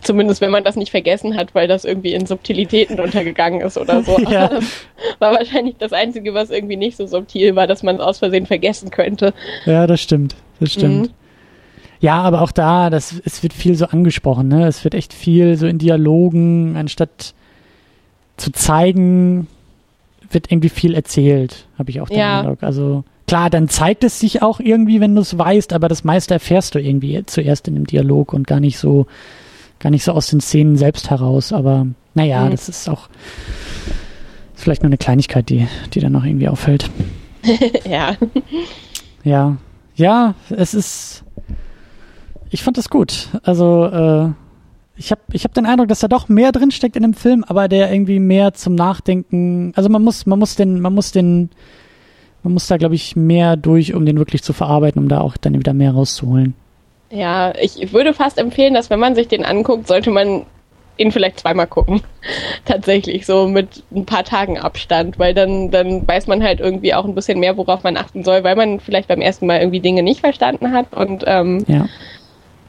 Zumindest 0.00 0.40
wenn 0.40 0.50
man 0.50 0.62
das 0.62 0.76
nicht 0.76 0.90
vergessen 0.90 1.36
hat, 1.36 1.54
weil 1.54 1.66
das 1.66 1.84
irgendwie 1.84 2.14
in 2.14 2.26
Subtilitäten 2.26 3.00
untergegangen 3.00 3.60
ist 3.60 3.76
oder 3.76 4.02
so. 4.02 4.18
Ja. 4.30 4.48
Das 4.48 4.64
war 5.18 5.32
wahrscheinlich 5.32 5.76
das 5.78 5.92
Einzige, 5.92 6.34
was 6.34 6.50
irgendwie 6.50 6.76
nicht 6.76 6.96
so 6.96 7.06
subtil 7.06 7.56
war, 7.56 7.66
dass 7.66 7.82
man 7.82 7.96
es 7.96 8.02
aus 8.02 8.18
Versehen 8.18 8.46
vergessen 8.46 8.90
könnte. 8.90 9.34
Ja, 9.64 9.86
das 9.86 10.00
stimmt. 10.00 10.36
Das 10.60 10.72
stimmt. 10.72 11.08
Mhm. 11.08 11.25
Ja, 12.06 12.22
aber 12.22 12.42
auch 12.42 12.52
da, 12.52 12.88
das, 12.88 13.14
es 13.24 13.42
wird 13.42 13.52
viel 13.52 13.74
so 13.74 13.86
angesprochen, 13.86 14.46
ne? 14.46 14.66
Es 14.68 14.84
wird 14.84 14.94
echt 14.94 15.12
viel 15.12 15.56
so 15.56 15.66
in 15.66 15.78
Dialogen, 15.78 16.76
anstatt 16.76 17.34
zu 18.36 18.52
zeigen, 18.52 19.48
wird 20.30 20.52
irgendwie 20.52 20.68
viel 20.68 20.94
erzählt, 20.94 21.66
habe 21.78 21.90
ich 21.90 22.00
auch 22.00 22.08
den 22.08 22.18
Ja. 22.18 22.40
Eindruck. 22.40 22.62
Also 22.62 23.02
klar, 23.26 23.50
dann 23.50 23.68
zeigt 23.68 24.04
es 24.04 24.20
sich 24.20 24.40
auch 24.40 24.60
irgendwie, 24.60 25.00
wenn 25.00 25.16
du 25.16 25.20
es 25.22 25.36
weißt, 25.36 25.72
aber 25.72 25.88
das 25.88 26.04
meiste 26.04 26.34
erfährst 26.34 26.76
du 26.76 26.80
irgendwie 26.80 27.24
zuerst 27.26 27.66
in 27.66 27.74
dem 27.74 27.86
Dialog 27.88 28.32
und 28.32 28.46
gar 28.46 28.60
nicht 28.60 28.78
so, 28.78 29.06
gar 29.80 29.90
nicht 29.90 30.04
so 30.04 30.12
aus 30.12 30.28
den 30.28 30.40
Szenen 30.40 30.76
selbst 30.76 31.10
heraus. 31.10 31.52
Aber 31.52 31.88
naja, 32.14 32.44
Mhm. 32.44 32.50
das 32.52 32.68
ist 32.68 32.88
auch 32.88 33.08
ist 34.54 34.62
vielleicht 34.62 34.82
nur 34.84 34.88
eine 34.90 34.96
Kleinigkeit, 34.98 35.48
die, 35.50 35.66
die 35.92 36.00
dann 36.00 36.12
noch 36.12 36.24
irgendwie 36.24 36.48
auffällt. 36.48 36.88
ja. 37.90 38.14
Ja, 39.24 39.56
ja, 39.96 40.34
es 40.50 40.72
ist. 40.72 41.24
Ich 42.50 42.62
fand 42.62 42.78
das 42.78 42.88
gut. 42.90 43.28
Also 43.42 43.84
äh, 43.86 44.30
ich 44.96 45.10
habe 45.10 45.20
ich 45.32 45.44
hab 45.44 45.54
den 45.54 45.66
Eindruck, 45.66 45.88
dass 45.88 46.00
da 46.00 46.08
doch 46.08 46.28
mehr 46.28 46.52
drin 46.52 46.70
steckt 46.70 46.96
in 46.96 47.02
dem 47.02 47.14
Film, 47.14 47.44
aber 47.44 47.68
der 47.68 47.92
irgendwie 47.92 48.18
mehr 48.18 48.54
zum 48.54 48.74
Nachdenken. 48.74 49.72
Also 49.76 49.88
man 49.88 50.02
muss 50.02 50.26
man 50.26 50.38
muss 50.38 50.56
den 50.56 50.80
man 50.80 50.94
muss 50.94 51.12
den 51.12 51.50
man 52.42 52.52
muss 52.52 52.66
da 52.66 52.76
glaube 52.76 52.94
ich 52.94 53.16
mehr 53.16 53.56
durch, 53.56 53.94
um 53.94 54.06
den 54.06 54.18
wirklich 54.18 54.42
zu 54.42 54.52
verarbeiten, 54.52 55.02
um 55.02 55.08
da 55.08 55.20
auch 55.20 55.36
dann 55.36 55.58
wieder 55.58 55.74
mehr 55.74 55.92
rauszuholen. 55.92 56.54
Ja, 57.10 57.52
ich 57.60 57.92
würde 57.92 58.14
fast 58.14 58.38
empfehlen, 58.38 58.74
dass 58.74 58.90
wenn 58.90 59.00
man 59.00 59.14
sich 59.14 59.28
den 59.28 59.44
anguckt, 59.44 59.86
sollte 59.86 60.10
man 60.10 60.44
ihn 60.98 61.12
vielleicht 61.12 61.40
zweimal 61.40 61.66
gucken. 61.66 62.00
Tatsächlich, 62.64 63.26
so 63.26 63.46
mit 63.46 63.84
ein 63.94 64.06
paar 64.06 64.24
Tagen 64.24 64.58
Abstand, 64.58 65.18
weil 65.18 65.34
dann, 65.34 65.70
dann 65.70 66.06
weiß 66.06 66.26
man 66.26 66.42
halt 66.42 66.60
irgendwie 66.60 66.94
auch 66.94 67.04
ein 67.04 67.14
bisschen 67.14 67.38
mehr, 67.38 67.56
worauf 67.56 67.82
man 67.84 67.96
achten 67.96 68.24
soll, 68.24 68.44
weil 68.44 68.56
man 68.56 68.80
vielleicht 68.80 69.08
beim 69.08 69.20
ersten 69.20 69.46
Mal 69.46 69.60
irgendwie 69.60 69.80
Dinge 69.80 70.02
nicht 70.02 70.20
verstanden 70.20 70.72
hat. 70.72 70.92
Und 70.94 71.22
ähm, 71.26 71.64
Ja, 71.68 71.86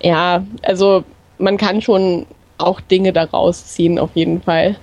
ja, 0.02 0.44
also 0.64 1.03
man 1.38 1.57
kann 1.57 1.82
schon 1.82 2.26
auch 2.57 2.82
Dinge 2.82 3.14
daraus 3.14 3.65
ziehen, 3.68 3.99
auf 3.99 4.11
jeden 4.15 4.41
Fall. 4.41 4.78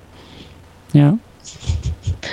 ja. 0.93 1.19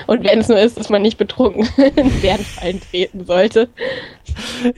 Und 0.08 0.24
wenn 0.24 0.40
es 0.40 0.48
nur 0.48 0.58
ist, 0.58 0.78
dass 0.80 0.90
man 0.90 1.02
nicht 1.02 1.18
betrunken 1.18 1.68
in 1.96 2.10
Bärenfallen 2.22 2.80
treten 2.80 3.26
sollte. 3.26 3.68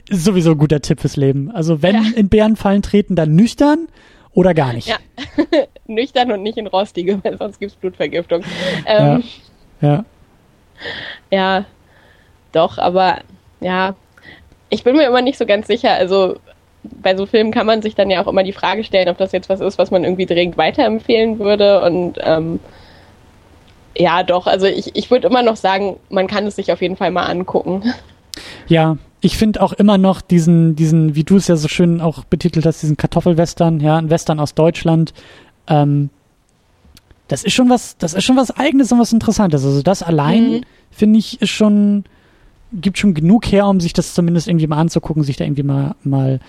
Ist 0.08 0.24
sowieso 0.24 0.52
ein 0.52 0.58
guter 0.58 0.80
Tipp 0.80 1.00
fürs 1.00 1.16
Leben. 1.16 1.52
Also 1.52 1.82
wenn 1.82 1.94
Ja. 1.94 2.02
in 2.16 2.28
Bärenfallen 2.28 2.82
treten, 2.82 3.14
dann 3.14 3.34
nüchtern 3.36 3.86
oder 4.32 4.54
gar 4.54 4.72
nicht. 4.72 4.88
Ja. 4.88 4.96
Nüchtern 5.86 6.32
und 6.32 6.42
nicht 6.42 6.58
in 6.58 6.66
rostige, 6.66 7.20
weil 7.24 7.38
sonst 7.38 7.60
gibt's 7.60 7.76
Blutvergiftung. 7.76 8.42
Ähm, 8.86 9.22
Ja. 9.80 10.04
Ja, 11.30 11.64
doch, 12.52 12.78
aber 12.78 13.18
ja, 13.60 13.94
ich 14.68 14.82
bin 14.82 14.96
mir 14.96 15.06
immer 15.06 15.22
nicht 15.22 15.38
so 15.38 15.46
ganz 15.46 15.68
sicher. 15.68 15.92
Also 15.92 16.38
bei 17.02 17.16
so 17.16 17.26
Filmen 17.26 17.50
kann 17.50 17.66
man 17.66 17.82
sich 17.82 17.94
dann 17.94 18.10
ja 18.10 18.22
auch 18.22 18.28
immer 18.28 18.42
die 18.42 18.52
Frage 18.52 18.84
stellen, 18.84 19.08
ob 19.08 19.18
das 19.18 19.32
jetzt 19.32 19.48
was 19.48 19.60
ist, 19.60 19.78
was 19.78 19.90
man 19.90 20.04
irgendwie 20.04 20.26
dringend 20.26 20.56
weiterempfehlen 20.56 21.38
würde. 21.38 21.82
Und 21.82 22.18
ähm, 22.22 22.60
ja, 23.96 24.22
doch, 24.22 24.46
also 24.46 24.66
ich, 24.66 24.94
ich 24.96 25.10
würde 25.10 25.28
immer 25.28 25.42
noch 25.42 25.56
sagen, 25.56 25.96
man 26.10 26.26
kann 26.26 26.46
es 26.46 26.56
sich 26.56 26.72
auf 26.72 26.82
jeden 26.82 26.96
Fall 26.96 27.10
mal 27.10 27.24
angucken. 27.24 27.82
Ja, 28.66 28.96
ich 29.20 29.36
finde 29.38 29.62
auch 29.62 29.72
immer 29.72 29.96
noch 29.98 30.20
diesen, 30.20 30.76
diesen, 30.76 31.14
wie 31.14 31.24
du 31.24 31.36
es 31.36 31.48
ja 31.48 31.56
so 31.56 31.68
schön 31.68 32.00
auch 32.00 32.24
betitelt 32.24 32.66
hast, 32.66 32.82
diesen 32.82 32.96
Kartoffelwestern, 32.96 33.80
ja, 33.80 33.96
ein 33.96 34.10
Western 34.10 34.40
aus 34.40 34.54
Deutschland. 34.54 35.14
Ähm, 35.68 36.10
das 37.28 37.44
ist 37.44 37.54
schon 37.54 37.70
was, 37.70 37.96
das 37.96 38.12
ist 38.12 38.24
schon 38.24 38.36
was 38.36 38.50
Eigenes 38.50 38.92
und 38.92 38.98
was 38.98 39.12
Interessantes. 39.12 39.64
Also 39.64 39.82
das 39.82 40.02
allein, 40.02 40.50
Mhm. 40.50 40.60
finde 40.90 41.18
ich, 41.20 41.40
ist 41.40 41.50
schon, 41.50 42.04
gibt 42.72 42.98
schon 42.98 43.14
genug 43.14 43.46
her, 43.46 43.66
um 43.66 43.80
sich 43.80 43.92
das 43.92 44.14
zumindest 44.14 44.48
irgendwie 44.48 44.66
mal 44.66 44.78
anzugucken, 44.78 45.22
sich 45.22 45.36
da 45.36 45.44
irgendwie 45.44 45.62
mal, 45.62 45.94
mal 46.02 46.40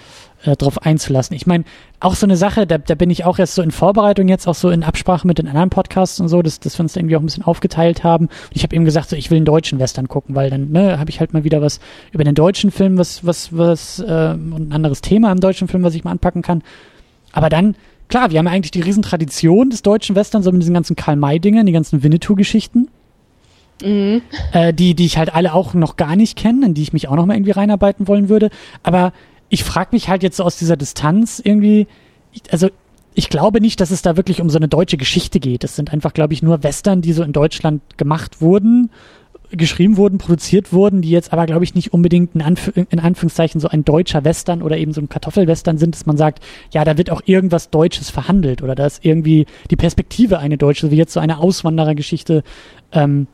äh, 0.43 0.55
drauf 0.55 0.81
einzulassen. 0.81 1.35
Ich 1.35 1.45
meine, 1.45 1.65
auch 1.99 2.15
so 2.15 2.25
eine 2.25 2.37
Sache, 2.37 2.65
da, 2.65 2.77
da 2.77 2.95
bin 2.95 3.09
ich 3.09 3.25
auch 3.25 3.39
erst 3.39 3.55
so 3.55 3.61
in 3.61 3.71
Vorbereitung 3.71 4.27
jetzt, 4.27 4.47
auch 4.47 4.55
so 4.55 4.69
in 4.69 4.83
Absprache 4.83 5.27
mit 5.27 5.37
den 5.37 5.47
anderen 5.47 5.69
Podcasts 5.69 6.19
und 6.19 6.27
so, 6.27 6.41
dass, 6.41 6.59
dass 6.59 6.77
wir 6.77 6.83
uns 6.83 6.93
da 6.93 6.99
irgendwie 6.99 7.15
auch 7.15 7.21
ein 7.21 7.25
bisschen 7.25 7.43
aufgeteilt 7.43 8.03
haben. 8.03 8.25
Und 8.25 8.55
ich 8.55 8.63
habe 8.63 8.75
eben 8.75 8.85
gesagt, 8.85 9.09
so, 9.09 9.15
ich 9.15 9.29
will 9.29 9.37
einen 9.37 9.45
deutschen 9.45 9.79
Western 9.79 10.07
gucken, 10.07 10.35
weil 10.35 10.49
dann 10.49 10.71
ne, 10.71 10.99
habe 10.99 11.09
ich 11.09 11.19
halt 11.19 11.33
mal 11.33 11.43
wieder 11.43 11.61
was 11.61 11.79
über 12.11 12.23
den 12.23 12.35
deutschen 12.35 12.71
Film, 12.71 12.97
was, 12.97 13.25
was, 13.25 13.55
was, 13.55 13.99
äh, 13.99 14.03
und 14.33 14.69
ein 14.69 14.73
anderes 14.73 15.01
Thema 15.01 15.31
im 15.31 15.39
deutschen 15.39 15.67
Film, 15.67 15.83
was 15.83 15.95
ich 15.95 16.03
mal 16.03 16.11
anpacken 16.11 16.41
kann. 16.41 16.63
Aber 17.31 17.49
dann, 17.49 17.75
klar, 18.07 18.31
wir 18.31 18.39
haben 18.39 18.45
ja 18.45 18.51
eigentlich 18.51 18.71
die 18.71 18.81
Riesentradition 18.81 19.69
des 19.69 19.83
deutschen 19.83 20.15
Westerns, 20.15 20.45
so 20.45 20.51
mit 20.51 20.61
diesen 20.61 20.73
ganzen 20.73 20.95
Karl-May-Dingern, 20.95 21.65
die 21.65 21.71
ganzen 21.73 22.01
Winnetou-Geschichten 22.03 22.89
Mhm. 23.83 24.21
äh, 24.53 24.73
die, 24.73 24.95
die 24.95 25.05
ich 25.05 25.17
halt 25.17 25.33
alle 25.33 25.53
auch 25.53 25.73
noch 25.73 25.97
gar 25.97 26.15
nicht 26.15 26.37
kenne, 26.37 26.67
in 26.67 26.73
die 26.73 26.81
ich 26.81 26.93
mich 26.93 27.07
auch 27.07 27.15
noch 27.15 27.25
mal 27.25 27.35
irgendwie 27.35 27.51
reinarbeiten 27.51 28.07
wollen 28.07 28.29
würde. 28.29 28.49
Aber 28.83 29.11
ich 29.49 29.63
frage 29.63 29.89
mich 29.91 30.09
halt 30.09 30.23
jetzt 30.23 30.37
so 30.37 30.43
aus 30.43 30.57
dieser 30.57 30.77
Distanz 30.77 31.41
irgendwie, 31.43 31.87
also 32.51 32.69
ich 33.13 33.29
glaube 33.29 33.61
nicht, 33.61 33.79
dass 33.79 33.91
es 33.91 34.01
da 34.01 34.17
wirklich 34.17 34.41
um 34.41 34.49
so 34.49 34.57
eine 34.57 34.67
deutsche 34.67 34.97
Geschichte 34.97 35.39
geht. 35.39 35.63
Es 35.63 35.75
sind 35.75 35.91
einfach, 35.93 36.13
glaube 36.13 36.33
ich, 36.33 36.43
nur 36.43 36.63
Western, 36.63 37.01
die 37.01 37.13
so 37.13 37.23
in 37.23 37.31
Deutschland 37.31 37.81
gemacht 37.97 38.41
wurden, 38.41 38.89
geschrieben 39.51 39.95
wurden, 39.95 40.17
produziert 40.17 40.73
wurden, 40.73 41.01
die 41.01 41.11
jetzt 41.11 41.31
aber, 41.31 41.45
glaube 41.45 41.63
ich, 41.63 41.75
nicht 41.75 41.93
unbedingt 41.93 42.35
in, 42.35 42.41
Anf 42.41 42.71
in 42.75 42.99
Anführungszeichen 42.99 43.61
so 43.61 43.69
ein 43.69 43.85
deutscher 43.85 44.25
Western 44.25 44.61
oder 44.61 44.77
eben 44.77 44.91
so 44.91 45.01
ein 45.01 45.07
Kartoffelwestern 45.07 45.77
sind, 45.77 45.95
dass 45.95 46.05
man 46.05 46.17
sagt, 46.17 46.43
ja, 46.73 46.83
da 46.83 46.97
wird 46.97 47.09
auch 47.09 47.21
irgendwas 47.25 47.69
Deutsches 47.69 48.09
verhandelt 48.09 48.61
oder 48.61 48.75
da 48.75 48.85
ist 48.85 49.05
irgendwie 49.05 49.45
die 49.69 49.77
Perspektive 49.77 50.39
eine 50.39 50.57
deutsche, 50.57 50.91
wie 50.91 50.97
jetzt 50.97 51.13
so 51.13 51.19
eine 51.19 51.37
Auswanderergeschichte 51.37 52.43
ähm, 52.91 53.27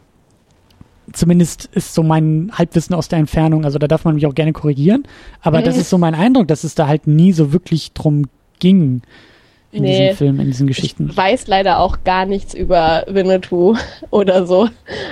zumindest 1.13 1.69
ist 1.73 1.93
so 1.93 2.03
mein 2.03 2.51
Halbwissen 2.53 2.95
aus 2.95 3.07
der 3.07 3.19
Entfernung, 3.19 3.65
also 3.65 3.79
da 3.79 3.87
darf 3.87 4.05
man 4.05 4.15
mich 4.15 4.25
auch 4.25 4.35
gerne 4.35 4.53
korrigieren, 4.53 5.03
aber 5.41 5.61
das 5.61 5.75
Mhm. 5.75 5.81
ist 5.81 5.89
so 5.89 5.97
mein 5.97 6.15
Eindruck, 6.15 6.47
dass 6.47 6.63
es 6.63 6.75
da 6.75 6.87
halt 6.87 7.07
nie 7.07 7.31
so 7.33 7.53
wirklich 7.53 7.93
drum 7.93 8.25
ging 8.59 9.01
in 9.71 9.83
Nee. 9.83 9.97
diesem 10.01 10.17
Film, 10.17 10.39
in 10.39 10.47
diesen 10.47 10.67
Geschichten. 10.67 11.07
Ich 11.09 11.17
weiß 11.17 11.47
leider 11.47 11.79
auch 11.79 12.03
gar 12.03 12.25
nichts 12.25 12.53
über 12.53 13.03
Winnetou 13.07 13.75
oder 14.11 14.45
so, 14.45 14.67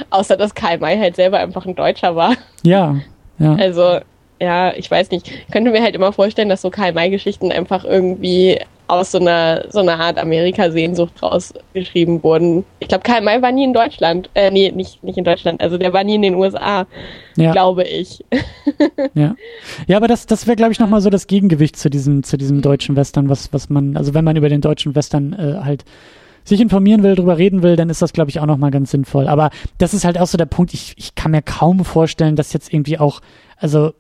außer 0.10 0.36
dass 0.38 0.54
Karl 0.56 0.80
May 0.80 0.98
halt 0.98 1.16
selber 1.16 1.40
einfach 1.40 1.66
ein 1.66 1.76
Deutscher 1.76 2.16
war. 2.16 2.34
Ja, 2.64 2.98
ja, 3.40 3.56
Also, 3.56 4.00
ja, 4.42 4.74
ich 4.74 4.90
weiß 4.92 5.12
nicht. 5.12 5.28
Ich 5.30 5.52
könnte 5.52 5.72
mir 5.72 5.82
halt 5.82 5.96
immer 5.96 6.12
vorstellen, 6.14 6.50
dass 6.50 6.62
so 6.62 6.70
Karl-May-Geschichten 6.70 7.52
einfach 7.52 7.84
irgendwie 7.86 8.58
aus 8.90 9.12
so 9.12 9.20
einer, 9.20 9.66
so 9.70 9.80
einer 9.80 10.00
Art 10.00 10.18
Amerika-Sehnsucht 10.18 11.22
rausgeschrieben 11.22 12.24
wurden. 12.24 12.66
Ich 12.80 12.88
glaube, 12.88 13.04
Karl 13.04 13.22
May 13.22 13.42
war 13.42 13.52
nie 13.52 13.64
in 13.64 13.74
Deutschland. 13.74 14.30
Äh, 14.34 14.52
nee, 14.52 14.72
nicht, 14.72 15.04
nicht 15.04 15.18
in 15.18 15.24
Deutschland. 15.24 15.62
Also 15.62 15.78
der 15.78 15.94
war 15.94 16.04
nie 16.04 16.16
in 16.16 16.22
den 16.22 16.36
USA, 16.36 16.88
ja, 17.36 17.52
glaube 17.52 17.84
ich. 17.84 18.24
ja. 19.14 19.36
Ja, 19.88 19.98
aber 19.98 20.08
das, 20.08 20.26
das 20.26 20.48
wäre, 20.48 20.56
glaube 20.56 20.72
ich, 20.72 20.80
nochmal 20.80 21.02
so 21.02 21.10
das 21.10 21.28
Gegengewicht 21.28 21.76
zu 21.78 21.90
diesem, 21.90 22.24
zu 22.24 22.38
diesem 22.38 22.62
deutschen 22.62 22.96
Western, 22.96 23.30
was, 23.30 23.54
was 23.54 23.70
man, 23.70 23.96
also 23.96 24.14
wenn 24.14 24.26
man 24.26 24.36
über 24.36 24.50
den 24.50 24.62
deutschen 24.62 24.96
Western 24.96 25.34
äh, 25.34 25.64
halt 25.64 25.86
sich 26.44 26.60
informieren 26.60 27.04
will, 27.04 27.16
drüber 27.16 27.38
reden 27.38 27.62
will, 27.64 27.76
dann 27.76 27.90
ist 27.90 28.02
das, 28.02 28.14
glaube 28.14 28.32
ich, 28.32 28.40
auch 28.40 28.46
nochmal 28.46 28.72
ganz 28.72 28.92
sinnvoll. 28.92 29.28
Aber 29.28 29.52
das 29.78 29.94
ist 29.94 30.04
halt 30.04 30.20
auch 30.20 30.28
so 30.28 30.38
der 30.38 30.46
Punkt, 30.46 30.74
ich, 30.74 30.94
ich 30.98 31.16
kann 31.16 31.32
mir 31.32 31.42
kaum 31.42 31.86
vorstellen, 31.86 32.36
dass 32.36 32.54
jetzt 32.54 32.74
irgendwie 32.74 32.98
auch, 32.98 33.22
also 33.58 33.94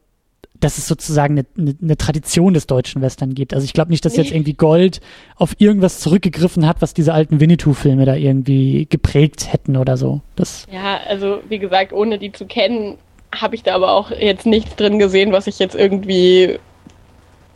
dass 0.59 0.77
es 0.77 0.87
sozusagen 0.87 1.37
eine, 1.37 1.45
eine, 1.57 1.75
eine 1.81 1.97
Tradition 1.97 2.53
des 2.53 2.67
deutschen 2.67 3.01
Western 3.01 3.33
gibt. 3.33 3.53
Also 3.53 3.63
ich 3.65 3.73
glaube 3.73 3.91
nicht, 3.91 4.03
dass 4.03 4.17
jetzt 4.17 4.31
Nee. 4.31 4.37
irgendwie 4.37 4.53
Gold 4.53 4.99
auf 5.35 5.55
irgendwas 5.57 5.99
zurückgegriffen 5.99 6.67
hat, 6.67 6.81
was 6.81 6.93
diese 6.93 7.13
alten 7.13 7.39
Winnetou-Filme 7.39 8.05
da 8.05 8.15
irgendwie 8.15 8.85
geprägt 8.89 9.51
hätten 9.53 9.77
oder 9.77 9.95
so. 9.97 10.21
Das, 10.35 10.67
Ja, 10.71 10.99
also 11.07 11.39
wie 11.47 11.59
gesagt, 11.59 11.93
ohne 11.93 12.17
die 12.19 12.31
zu 12.31 12.45
kennen, 12.45 12.97
habe 13.33 13.55
ich 13.55 13.63
da 13.63 13.75
aber 13.75 13.93
auch 13.93 14.11
jetzt 14.11 14.45
nichts 14.45 14.75
drin 14.75 14.99
gesehen, 14.99 15.31
was 15.31 15.47
ich 15.47 15.59
jetzt 15.59 15.75
irgendwie 15.75 16.59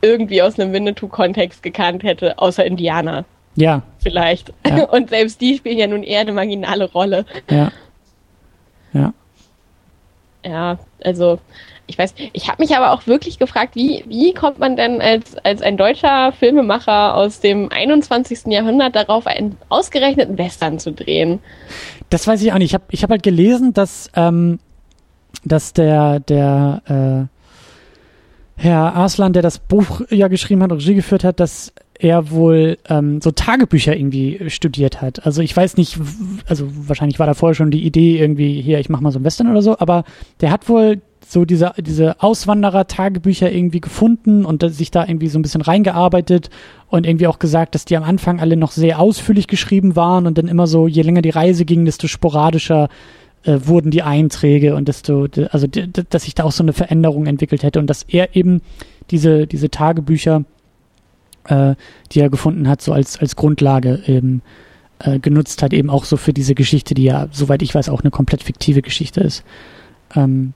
irgendwie 0.02 0.42
aus 0.42 0.60
einem 0.60 0.74
Winnetou-Kontext 0.74 1.64
gekannt 1.64 2.04
hätte, 2.04 2.38
außer 2.40 2.66
Indianer 2.66 3.26
ja, 3.56 3.84
vielleicht. 4.00 4.52
Ja. 4.68 4.86
Und 4.92 5.10
selbst 5.10 5.40
die 5.40 5.56
spielen 5.58 5.78
ja 5.78 5.88
nun 5.88 6.04
eher 6.04 6.22
eine 6.22 6.32
marginale 6.34 6.92
Rolle. 6.92 7.26
ja. 7.50 7.72
Ja. 8.94 9.14
Ja, 10.46 10.78
also 11.04 11.40
ich 11.86 11.98
weiß, 11.98 12.14
ich 12.32 12.48
habe 12.48 12.62
mich 12.62 12.76
aber 12.76 12.92
auch 12.92 13.08
wirklich 13.08 13.40
gefragt, 13.40 13.76
wie, 13.76 14.04
wie 14.08 14.34
kommt 14.34 14.60
man 14.60 14.76
denn 14.76 15.02
als, 15.02 15.36
als 15.44 15.62
ein 15.62 15.78
deutscher 15.78 16.32
Filmemacher 16.32 17.16
aus 17.16 17.40
dem 17.42 17.70
21. 17.72 18.46
Jahrhundert 18.48 18.96
darauf, 18.96 19.28
einen 19.28 19.58
ausgerechneten 19.70 20.38
Western 20.38 20.80
zu 20.80 20.92
drehen? 20.92 21.40
Das 22.10 22.26
weiß 22.26 22.42
ich 22.42 22.54
auch 22.54 22.58
nicht. 22.58 22.72
Ich 22.72 22.74
habe 22.74 22.86
ich 22.90 23.04
hab 23.04 23.10
halt 23.10 23.24
gelesen, 23.24 23.74
dass, 23.74 24.10
ähm, 24.16 24.60
dass 25.44 25.74
der, 25.74 26.22
der 26.22 27.30
äh, 28.58 28.62
Herr 28.62 28.96
Arslan, 28.96 29.34
der 29.34 29.42
das 29.42 29.60
Buch 29.60 30.02
ja 30.10 30.30
geschrieben 30.30 30.64
hat 30.64 30.72
und 30.72 30.78
Regie 30.78 30.96
geführt 30.96 31.24
hat, 31.24 31.40
dass 31.40 31.74
er 32.04 32.32
wohl 32.32 32.78
ähm, 32.90 33.22
so 33.22 33.32
Tagebücher 33.32 33.96
irgendwie 33.96 34.50
studiert 34.50 35.02
hat. 35.02 35.26
Also 35.26 35.42
ich 35.42 35.56
weiß 35.56 35.78
nicht, 35.78 35.98
also 36.48 36.68
wahrscheinlich 36.70 37.18
war 37.18 37.28
da 37.28 37.34
vorher 37.34 37.56
schon 37.56 37.72
die 37.72 37.86
Idee 37.86 38.20
irgendwie, 38.20 38.62
hier, 38.62 38.80
ich 38.80 38.90
mach 38.90 39.00
mal 39.00 39.12
so 39.12 39.20
ein 39.20 39.24
Western 39.24 39.50
oder 39.50 39.62
so, 39.62 39.80
aber 39.80 40.04
der 40.42 40.52
hat 40.52 40.68
wohl 40.68 41.02
so 41.26 41.46
diese, 41.46 41.72
diese 41.78 42.22
Auswanderer-Tagebücher 42.22 43.50
irgendwie 43.50 43.80
gefunden 43.80 44.44
und 44.44 44.70
sich 44.74 44.92
da 44.92 45.08
irgendwie 45.08 45.30
so 45.30 45.40
ein 45.40 45.44
bisschen 45.44 45.62
reingearbeitet 45.62 46.50
und 46.90 47.08
irgendwie 47.08 47.28
auch 47.28 47.40
gesagt, 47.40 47.74
dass 47.74 47.86
die 47.86 47.96
am 47.96 48.04
Anfang 48.04 48.42
alle 48.42 48.58
noch 48.58 48.74
sehr 48.74 49.00
ausführlich 49.00 49.48
geschrieben 49.48 49.96
waren 49.96 50.28
und 50.28 50.38
dann 50.38 50.50
immer 50.50 50.68
so, 50.68 50.90
je 50.90 51.04
länger 51.04 51.22
die 51.22 51.30
Reise 51.30 51.64
ging, 51.64 51.86
desto 51.86 52.08
sporadischer 52.08 52.90
äh, 53.46 53.60
wurden 53.64 53.92
die 53.92 54.04
Einträge 54.04 54.76
und 54.76 54.90
desto, 54.90 55.28
also 55.52 55.68
dass 55.68 56.24
sich 56.24 56.36
da 56.36 56.44
auch 56.44 56.52
so 56.52 56.64
eine 56.64 56.74
Veränderung 56.74 57.28
entwickelt 57.28 57.64
hätte 57.64 57.80
und 57.80 57.90
dass 57.90 58.04
er 58.04 58.36
eben 58.36 58.62
diese, 59.10 59.48
diese 59.48 59.70
Tagebücher, 59.70 60.44
äh, 61.48 61.76
die 62.12 62.20
er 62.20 62.30
gefunden 62.30 62.68
hat, 62.68 62.82
so 62.82 62.94
als, 62.94 63.20
als 63.20 63.36
Grundlage 63.36 64.04
eben 64.08 64.42
äh, 65.00 65.20
genutzt 65.20 65.62
hat, 65.62 65.74
eben 65.74 65.90
auch 65.90 66.06
so 66.06 66.18
für 66.18 66.34
diese 66.34 66.56
Geschichte, 66.56 66.94
die 66.94 67.04
ja, 67.04 67.28
soweit 67.32 67.62
ich 67.62 67.74
weiß, 67.76 67.90
auch 67.90 68.02
eine 68.02 68.12
komplett 68.12 68.44
fiktive 68.44 68.82
Geschichte 68.82 69.22
ist. 69.22 69.44
Ähm, 70.16 70.54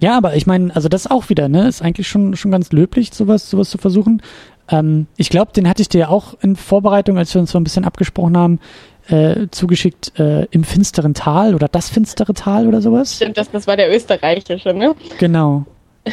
ja, 0.00 0.16
aber 0.16 0.34
ich 0.34 0.46
meine, 0.46 0.74
also 0.74 0.88
das 0.88 1.06
auch 1.06 1.28
wieder, 1.28 1.48
ne, 1.48 1.68
ist 1.68 1.80
eigentlich 1.80 2.08
schon, 2.08 2.34
schon 2.36 2.50
ganz 2.50 2.72
löblich, 2.72 3.12
sowas, 3.12 3.48
sowas 3.48 3.70
zu 3.70 3.78
versuchen. 3.78 4.20
Ähm, 4.68 5.06
ich 5.16 5.30
glaube, 5.30 5.52
den 5.52 5.68
hatte 5.68 5.82
ich 5.82 5.88
dir 5.88 5.98
ja 5.98 6.08
auch 6.08 6.34
in 6.40 6.56
Vorbereitung, 6.56 7.18
als 7.18 7.32
wir 7.34 7.40
uns 7.40 7.52
so 7.52 7.58
ein 7.58 7.64
bisschen 7.64 7.84
abgesprochen 7.84 8.36
haben, 8.36 8.60
äh, 9.08 9.48
zugeschickt 9.50 10.18
äh, 10.18 10.46
im 10.50 10.64
finsteren 10.64 11.14
Tal 11.14 11.54
oder 11.54 11.68
das 11.68 11.88
finstere 11.88 12.34
Tal 12.34 12.66
oder 12.66 12.80
sowas. 12.80 13.16
Stimmt, 13.16 13.36
das, 13.36 13.50
das 13.50 13.66
war 13.66 13.76
der 13.76 13.94
österreichische, 13.94 14.74
ne? 14.74 14.94
Genau. 15.18 15.66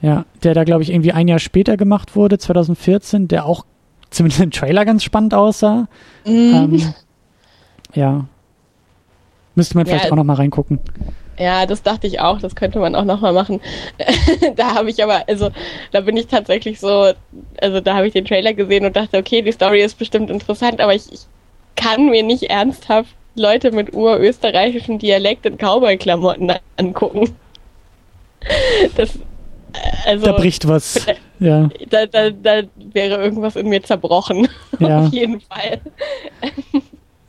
ja, 0.00 0.24
der 0.42 0.54
da, 0.54 0.64
glaube 0.64 0.82
ich, 0.82 0.90
irgendwie 0.90 1.12
ein 1.12 1.28
Jahr 1.28 1.38
später 1.38 1.76
gemacht 1.76 2.14
wurde, 2.14 2.38
2014, 2.38 3.28
der 3.28 3.46
auch 3.46 3.64
zumindest 4.10 4.40
im 4.40 4.50
Trailer 4.50 4.84
ganz 4.84 5.02
spannend 5.04 5.34
aussah. 5.34 5.88
Mm. 6.24 6.28
Ähm, 6.30 6.94
ja. 7.94 8.26
Müsste 9.54 9.76
man 9.76 9.86
vielleicht 9.86 10.04
ja, 10.04 10.12
auch 10.12 10.16
noch 10.16 10.24
mal 10.24 10.34
reingucken. 10.34 10.78
Ja, 11.38 11.66
das 11.66 11.82
dachte 11.82 12.06
ich 12.06 12.20
auch, 12.20 12.40
das 12.40 12.54
könnte 12.54 12.78
man 12.78 12.94
auch 12.94 13.04
nochmal 13.04 13.32
machen. 13.32 13.60
da 14.56 14.74
habe 14.74 14.90
ich 14.90 15.02
aber, 15.02 15.22
also 15.28 15.50
da 15.92 16.00
bin 16.00 16.16
ich 16.16 16.26
tatsächlich 16.26 16.80
so, 16.80 17.12
also 17.60 17.80
da 17.80 17.94
habe 17.94 18.06
ich 18.06 18.12
den 18.12 18.24
Trailer 18.24 18.54
gesehen 18.54 18.84
und 18.84 18.96
dachte, 18.96 19.18
okay, 19.18 19.42
die 19.42 19.52
Story 19.52 19.82
ist 19.82 19.98
bestimmt 19.98 20.30
interessant, 20.30 20.80
aber 20.80 20.94
ich, 20.94 21.12
ich 21.12 21.20
kann 21.76 22.06
mir 22.06 22.22
nicht 22.22 22.44
ernsthaft 22.44 23.14
Leute 23.36 23.70
mit 23.70 23.94
urösterreichischen 23.94 24.98
Dialekt 24.98 25.46
in 25.46 25.56
Cowboy-Klamotten 25.58 26.52
angucken. 26.76 27.34
Das, 28.96 29.18
also, 30.06 30.26
da 30.26 30.32
bricht 30.32 30.66
was. 30.68 31.06
Ja. 31.40 31.68
Da, 31.90 32.04
da, 32.06 32.30
da 32.30 32.62
wäre 32.74 33.22
irgendwas 33.22 33.54
in 33.54 33.68
mir 33.68 33.80
zerbrochen. 33.82 34.48
Ja. 34.80 35.06
Auf 35.06 35.12
jeden 35.12 35.40
Fall. 35.40 35.80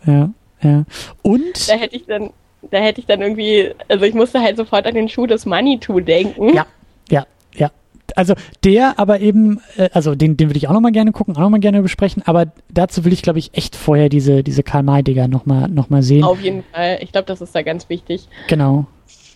ja, 0.06 0.30
ja. 0.62 0.84
Und? 1.24 1.70
Da 1.70 1.74
hätte 1.74 1.96
ich 1.96 2.06
dann, 2.06 2.32
da 2.70 2.78
hätte 2.80 3.02
ich 3.02 3.08
dann 3.08 3.22
irgendwie, 3.22 3.72
also 3.88 4.06
ich 4.06 4.14
musste 4.14 4.40
halt 4.40 4.58
sofort 4.58 4.86
an 4.86 4.94
den 4.94 5.10
Schuh 5.10 5.26
des 5.26 5.46
Manitou 5.46 6.00
denken. 6.00 6.54
Ja, 6.54 6.66
ja, 7.10 7.26
ja. 7.56 7.72
Also 8.16 8.36
der 8.64 9.00
aber 9.00 9.20
eben, 9.20 9.62
äh, 9.78 9.90
also 9.94 10.14
den, 10.14 10.38
den 10.38 10.50
würde 10.50 10.58
ich 10.58 10.68
auch 10.68 10.74
nochmal 10.74 10.92
gerne 10.92 11.12
gucken, 11.12 11.36
auch 11.36 11.42
nochmal 11.42 11.60
gerne 11.60 11.82
besprechen, 11.82 12.24
aber 12.26 12.48
dazu 12.70 13.06
will 13.06 13.14
ich, 13.14 13.22
glaube 13.22 13.40
ich, 13.40 13.56
echt 13.56 13.76
vorher 13.76 14.10
diese, 14.10 14.44
diese 14.44 14.62
Karl 14.64 14.84
May-Digger 14.84 15.28
nochmal 15.28 15.70
noch 15.70 15.90
mal 15.90 16.04
sehen. 16.04 16.24
Auf 16.24 16.42
jeden 16.42 16.64
Fall. 16.72 17.00
Ich 17.02 17.12
glaube, 17.12 17.26
das 17.26 17.42
ist 17.42 17.56
da 17.56 17.62
ganz 17.62 17.90
wichtig. 17.90 18.28
Genau. 18.48 18.86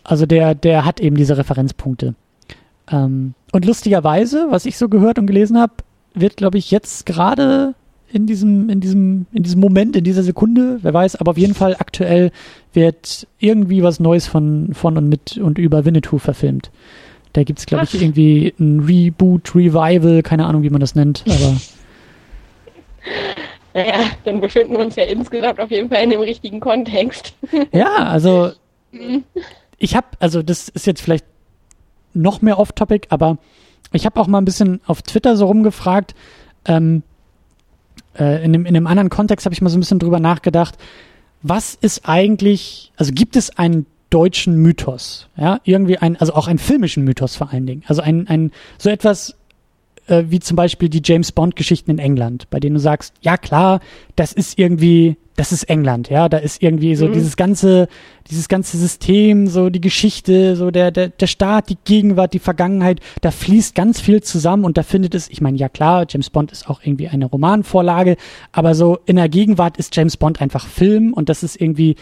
Also 0.03 0.25
der, 0.25 0.53
der 0.55 0.85
hat 0.85 0.99
eben 0.99 1.15
diese 1.15 1.37
Referenzpunkte. 1.37 2.15
Ähm, 2.91 3.33
und 3.51 3.65
lustigerweise, 3.65 4.47
was 4.49 4.65
ich 4.65 4.77
so 4.77 4.89
gehört 4.89 5.19
und 5.19 5.27
gelesen 5.27 5.59
habe, 5.59 5.73
wird, 6.13 6.37
glaube 6.37 6.57
ich, 6.57 6.71
jetzt 6.71 7.05
gerade 7.05 7.75
in 8.11 8.27
diesem, 8.27 8.69
in 8.69 8.79
diesem, 8.79 9.25
in 9.33 9.43
diesem 9.43 9.59
Moment, 9.59 9.95
in 9.95 10.03
dieser 10.03 10.23
Sekunde, 10.23 10.79
wer 10.81 10.93
weiß, 10.93 11.15
aber 11.15 11.31
auf 11.31 11.37
jeden 11.37 11.55
Fall 11.55 11.75
aktuell 11.79 12.31
wird 12.71 13.27
irgendwie 13.39 13.81
was 13.81 13.99
Neues 13.99 14.27
von, 14.27 14.73
von 14.73 14.97
und 14.97 15.09
mit 15.09 15.37
und 15.37 15.57
über 15.57 15.83
Winnetou 15.85 16.19
verfilmt. 16.19 16.69
Da 17.33 17.43
gibt 17.43 17.57
es, 17.57 17.65
glaube 17.65 17.85
ich, 17.85 17.99
irgendwie 17.99 18.53
ein 18.59 18.81
Reboot, 18.81 19.55
Revival, 19.55 20.21
keine 20.21 20.45
Ahnung, 20.45 20.61
wie 20.61 20.69
man 20.69 20.81
das 20.81 20.95
nennt, 20.95 21.23
aber. 21.27 21.57
Naja, 23.75 24.01
dann 24.23 24.39
befinden 24.39 24.73
wir 24.73 24.81
uns 24.81 24.95
ja 24.95 25.05
insgesamt 25.05 25.59
auf 25.59 25.71
jeden 25.71 25.89
Fall 25.89 26.03
in 26.03 26.11
dem 26.11 26.19
richtigen 26.19 26.59
Kontext. 26.59 27.33
Ja, 27.71 27.91
also 28.05 28.51
mhm. 28.91 29.23
ich 29.79 29.95
habe, 29.95 30.05
also 30.19 30.43
das 30.43 30.69
ist 30.69 30.85
jetzt 30.85 31.01
vielleicht 31.01 31.25
noch 32.13 32.41
mehr 32.41 32.59
off-topic, 32.59 33.07
aber 33.09 33.37
ich 33.91 34.05
habe 34.05 34.19
auch 34.19 34.27
mal 34.27 34.39
ein 34.39 34.45
bisschen 34.45 34.81
auf 34.85 35.01
Twitter 35.01 35.37
so 35.37 35.45
rumgefragt, 35.45 36.15
ähm, 36.65 37.03
äh, 38.17 38.43
in, 38.43 38.53
dem, 38.53 38.65
in 38.65 38.75
einem 38.75 38.87
anderen 38.87 39.09
Kontext 39.09 39.45
habe 39.45 39.53
ich 39.53 39.61
mal 39.61 39.69
so 39.69 39.77
ein 39.77 39.81
bisschen 39.81 39.99
drüber 39.99 40.19
nachgedacht, 40.19 40.77
was 41.41 41.75
ist 41.75 42.07
eigentlich, 42.07 42.91
also 42.95 43.11
gibt 43.11 43.35
es 43.35 43.57
einen 43.57 43.85
deutschen 44.09 44.57
Mythos, 44.57 45.27
ja, 45.35 45.59
irgendwie 45.63 45.97
ein, 45.97 46.15
also 46.17 46.33
auch 46.33 46.47
einen 46.47 46.59
filmischen 46.59 47.03
Mythos 47.03 47.35
vor 47.35 47.51
allen 47.51 47.65
Dingen, 47.65 47.83
also 47.87 48.01
ein, 48.01 48.27
ein, 48.27 48.51
so 48.77 48.89
etwas 48.89 49.35
äh, 50.07 50.23
wie 50.27 50.39
zum 50.39 50.55
Beispiel 50.55 50.89
die 50.89 51.01
James 51.03 51.31
Bond 51.31 51.55
Geschichten 51.55 51.91
in 51.91 51.99
England, 51.99 52.49
bei 52.49 52.59
denen 52.59 52.75
du 52.75 52.79
sagst, 52.79 53.13
ja 53.21 53.37
klar, 53.37 53.79
das 54.15 54.33
ist 54.33 54.57
irgendwie 54.59 55.17
das 55.35 55.51
ist 55.51 55.63
England, 55.63 56.09
ja, 56.09 56.29
da 56.29 56.37
ist 56.37 56.61
irgendwie 56.61 56.95
so 56.95 57.07
mhm. 57.07 57.13
dieses 57.13 57.35
ganze, 57.37 57.87
dieses 58.29 58.47
ganze 58.47 58.77
System, 58.77 59.47
so 59.47 59.69
die 59.69 59.81
Geschichte, 59.81 60.55
so 60.55 60.69
der, 60.69 60.91
der, 60.91 61.09
der 61.09 61.27
Staat, 61.27 61.69
die 61.69 61.77
Gegenwart, 61.83 62.33
die 62.33 62.39
Vergangenheit, 62.39 62.99
da 63.21 63.31
fließt 63.31 63.73
ganz 63.73 63.99
viel 63.99 64.21
zusammen 64.21 64.63
und 64.63 64.77
da 64.77 64.83
findet 64.83 65.15
es, 65.15 65.29
ich 65.29 65.41
meine, 65.41 65.57
ja 65.57 65.69
klar, 65.69 66.05
James 66.07 66.29
Bond 66.29 66.51
ist 66.51 66.69
auch 66.69 66.81
irgendwie 66.83 67.07
eine 67.07 67.25
Romanvorlage, 67.25 68.17
aber 68.51 68.75
so 68.75 68.99
in 69.05 69.15
der 69.15 69.29
Gegenwart 69.29 69.77
ist 69.77 69.95
James 69.95 70.17
Bond 70.17 70.39
einfach 70.39 70.67
Film 70.67 71.13
und 71.13 71.29
das 71.29 71.41
ist 71.41 71.59
irgendwie 71.59 71.95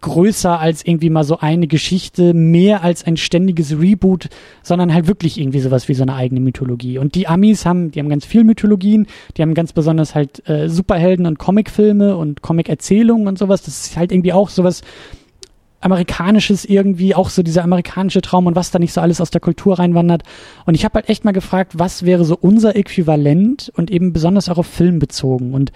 größer 0.00 0.58
als 0.58 0.84
irgendwie 0.84 1.10
mal 1.10 1.24
so 1.24 1.38
eine 1.38 1.66
Geschichte, 1.66 2.32
mehr 2.34 2.82
als 2.82 3.04
ein 3.04 3.16
ständiges 3.16 3.78
Reboot, 3.78 4.28
sondern 4.62 4.92
halt 4.92 5.06
wirklich 5.06 5.38
irgendwie 5.38 5.60
sowas 5.60 5.88
wie 5.88 5.94
so 5.94 6.02
eine 6.02 6.14
eigene 6.14 6.40
Mythologie. 6.40 6.98
Und 6.98 7.14
die 7.14 7.28
Amis 7.28 7.66
haben, 7.66 7.90
die 7.90 8.00
haben 8.00 8.08
ganz 8.08 8.24
viel 8.24 8.44
Mythologien, 8.44 9.06
die 9.36 9.42
haben 9.42 9.54
ganz 9.54 9.72
besonders 9.72 10.14
halt 10.14 10.48
äh, 10.48 10.68
Superhelden 10.68 11.26
und 11.26 11.38
Comicfilme 11.38 12.16
und 12.16 12.42
Comicerzählungen 12.42 13.28
und 13.28 13.38
sowas. 13.38 13.62
Das 13.62 13.86
ist 13.86 13.96
halt 13.96 14.12
irgendwie 14.12 14.32
auch 14.32 14.48
sowas 14.48 14.82
amerikanisches 15.82 16.64
irgendwie, 16.64 17.14
auch 17.14 17.28
so 17.28 17.42
dieser 17.42 17.64
amerikanische 17.64 18.22
Traum 18.22 18.46
und 18.46 18.56
was 18.56 18.70
da 18.70 18.78
nicht 18.78 18.92
so 18.92 19.00
alles 19.00 19.20
aus 19.20 19.30
der 19.30 19.40
Kultur 19.40 19.78
reinwandert. 19.78 20.22
Und 20.64 20.74
ich 20.74 20.84
habe 20.84 20.94
halt 20.94 21.08
echt 21.08 21.24
mal 21.24 21.32
gefragt, 21.32 21.72
was 21.74 22.04
wäre 22.04 22.24
so 22.24 22.38
unser 22.40 22.76
Äquivalent 22.76 23.72
und 23.76 23.90
eben 23.90 24.12
besonders 24.12 24.48
auch 24.48 24.58
auf 24.58 24.66
Film 24.66 25.00
bezogen. 25.00 25.52
Und 25.52 25.72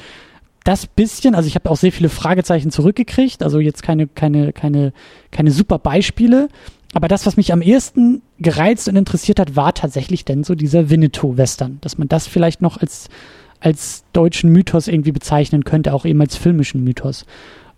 das 0.66 0.86
bisschen, 0.86 1.34
also 1.34 1.46
ich 1.46 1.54
habe 1.54 1.70
auch 1.70 1.76
sehr 1.76 1.92
viele 1.92 2.08
Fragezeichen 2.08 2.70
zurückgekriegt, 2.70 3.42
also 3.42 3.60
jetzt 3.60 3.82
keine, 3.82 4.08
keine, 4.08 4.52
keine, 4.52 4.92
keine 5.30 5.50
super 5.50 5.78
Beispiele. 5.78 6.48
Aber 6.92 7.08
das, 7.08 7.26
was 7.26 7.36
mich 7.36 7.52
am 7.52 7.62
ehesten 7.62 8.22
gereizt 8.38 8.88
und 8.88 8.96
interessiert 8.96 9.38
hat, 9.38 9.54
war 9.54 9.74
tatsächlich 9.74 10.24
denn 10.24 10.44
so 10.44 10.54
dieser 10.54 10.88
Winnetou-Western. 10.88 11.78
Dass 11.82 11.98
man 11.98 12.08
das 12.08 12.26
vielleicht 12.26 12.62
noch 12.62 12.78
als, 12.78 13.08
als 13.60 14.04
deutschen 14.12 14.50
Mythos 14.50 14.88
irgendwie 14.88 15.12
bezeichnen 15.12 15.64
könnte, 15.64 15.92
auch 15.92 16.04
eben 16.04 16.20
als 16.20 16.36
filmischen 16.36 16.82
Mythos. 16.82 17.26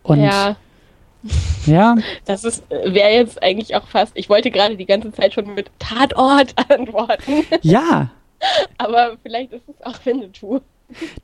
Und 0.03 0.21
ja. 0.21 0.57
Ja. 1.67 1.97
Das 2.27 2.45
ist, 2.45 2.63
wäre 2.71 3.11
jetzt 3.11 3.43
eigentlich 3.43 3.75
auch 3.75 3.89
fast, 3.89 4.13
ich 4.15 4.29
wollte 4.31 4.53
gerade 4.53 4.77
die 4.77 4.87
ganze 4.87 5.11
Zeit 5.13 5.35
schon 5.35 5.53
mit 5.53 5.69
Tatort 5.81 6.55
antworten. 6.71 7.45
Ja. 7.63 8.11
Aber 8.79 9.17
vielleicht 9.23 9.53
ist 9.53 9.69
es 9.69 9.85
auch 9.85 9.99
Winnetou. 10.05 10.61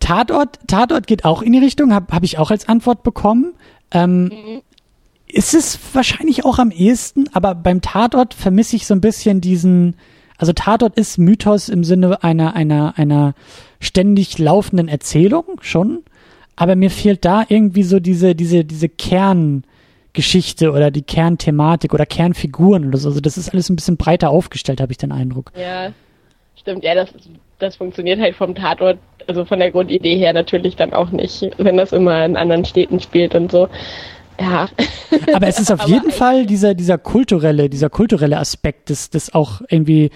Tatort, 0.00 0.58
Tatort 0.66 1.06
geht 1.06 1.24
auch 1.24 1.42
in 1.42 1.52
die 1.52 1.58
Richtung, 1.58 1.92
habe 1.94 2.14
hab 2.14 2.22
ich 2.22 2.38
auch 2.38 2.50
als 2.50 2.68
Antwort 2.68 3.02
bekommen. 3.02 3.54
Ähm, 3.90 4.24
mhm. 4.24 4.62
Ist 5.26 5.54
es 5.54 5.78
wahrscheinlich 5.92 6.44
auch 6.44 6.58
am 6.58 6.70
ehesten, 6.70 7.28
aber 7.32 7.54
beim 7.54 7.80
Tatort 7.80 8.34
vermisse 8.34 8.76
ich 8.76 8.86
so 8.86 8.94
ein 8.94 9.00
bisschen 9.00 9.40
diesen, 9.40 9.96
also 10.38 10.52
Tatort 10.52 10.96
ist 10.96 11.18
Mythos 11.18 11.68
im 11.68 11.82
Sinne 11.82 12.22
einer, 12.22 12.54
einer, 12.54 12.98
einer 12.98 13.34
ständig 13.80 14.38
laufenden 14.38 14.88
Erzählung 14.88 15.44
schon, 15.60 16.02
aber 16.56 16.76
mir 16.76 16.90
fehlt 16.90 17.24
da 17.24 17.44
irgendwie 17.48 17.82
so 17.82 17.98
diese, 17.98 18.34
diese, 18.34 18.64
diese 18.64 18.88
Kerngeschichte 18.88 20.70
oder 20.70 20.90
die 20.90 21.02
Kernthematik 21.02 21.94
oder 21.94 22.06
Kernfiguren 22.06 22.86
oder 22.86 22.98
so. 22.98 23.08
Also 23.08 23.20
das 23.20 23.36
ist 23.36 23.48
alles 23.50 23.70
ein 23.70 23.76
bisschen 23.76 23.96
breiter 23.96 24.30
aufgestellt, 24.30 24.80
habe 24.80 24.92
ich 24.92 24.98
den 24.98 25.10
Eindruck. 25.10 25.50
Ja, 25.56 25.92
stimmt. 26.56 26.84
Ja, 26.84 26.94
das, 26.94 27.08
das 27.58 27.76
funktioniert 27.76 28.20
halt 28.20 28.34
vom 28.34 28.54
Tatort 28.54 28.98
also 29.26 29.44
von 29.44 29.58
der 29.58 29.70
Grundidee 29.70 30.16
her 30.16 30.32
natürlich 30.32 30.76
dann 30.76 30.92
auch 30.92 31.10
nicht, 31.10 31.50
wenn 31.58 31.76
das 31.76 31.92
immer 31.92 32.24
in 32.24 32.36
anderen 32.36 32.64
Städten 32.64 33.00
spielt 33.00 33.34
und 33.34 33.50
so. 33.50 33.68
Ja. 34.40 34.68
Aber 35.32 35.46
es 35.46 35.60
ist 35.60 35.70
auf 35.70 35.82
jeden 35.86 36.10
Fall 36.10 36.46
dieser, 36.46 36.74
dieser 36.74 36.98
kulturelle, 36.98 37.68
dieser 37.68 37.90
kulturelle 37.90 38.38
Aspekt, 38.38 38.90
des, 38.90 39.10
des 39.10 39.34
auch 39.34 39.60
irgendwie 39.68 40.10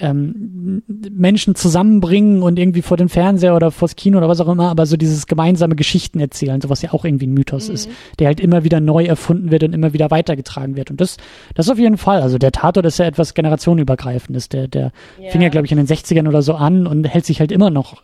ähm, 0.00 0.82
Menschen 0.86 1.54
zusammenbringen 1.54 2.42
und 2.42 2.58
irgendwie 2.58 2.82
vor 2.82 2.96
den 2.96 3.08
Fernseher 3.08 3.54
oder 3.54 3.70
vors 3.70 3.96
Kino 3.96 4.18
oder 4.18 4.28
was 4.28 4.40
auch 4.40 4.48
immer, 4.48 4.70
aber 4.70 4.86
so 4.86 4.96
dieses 4.96 5.26
gemeinsame 5.26 5.76
Geschichten 5.76 6.20
erzählen, 6.20 6.60
sowas 6.60 6.82
ja 6.82 6.92
auch 6.92 7.04
irgendwie 7.04 7.26
ein 7.26 7.34
Mythos 7.34 7.68
mhm. 7.68 7.74
ist, 7.74 7.90
der 8.18 8.28
halt 8.28 8.40
immer 8.40 8.64
wieder 8.64 8.80
neu 8.80 9.04
erfunden 9.04 9.50
wird 9.50 9.62
und 9.64 9.72
immer 9.72 9.92
wieder 9.92 10.10
weitergetragen 10.10 10.76
wird. 10.76 10.90
Und 10.90 11.00
das, 11.00 11.16
das 11.54 11.68
auf 11.68 11.78
jeden 11.78 11.98
Fall. 11.98 12.22
Also 12.22 12.38
der 12.38 12.52
Tatort 12.52 12.86
ist 12.86 12.98
ja 12.98 13.06
etwas 13.06 13.34
generationenübergreifendes. 13.34 14.48
Der, 14.48 14.68
der 14.68 14.92
ja. 15.20 15.30
fing 15.30 15.42
ja, 15.42 15.48
glaube 15.48 15.66
ich, 15.66 15.72
in 15.72 15.78
den 15.78 15.86
60ern 15.86 16.28
oder 16.28 16.42
so 16.42 16.54
an 16.54 16.86
und 16.86 17.04
hält 17.04 17.26
sich 17.26 17.40
halt 17.40 17.52
immer 17.52 17.70
noch 17.70 18.02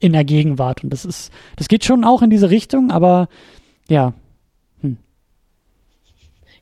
in 0.00 0.12
der 0.12 0.24
Gegenwart. 0.24 0.84
Und 0.84 0.92
das 0.92 1.04
ist, 1.04 1.32
das 1.56 1.68
geht 1.68 1.84
schon 1.84 2.04
auch 2.04 2.22
in 2.22 2.30
diese 2.30 2.50
Richtung, 2.50 2.90
aber 2.90 3.28
ja, 3.88 4.14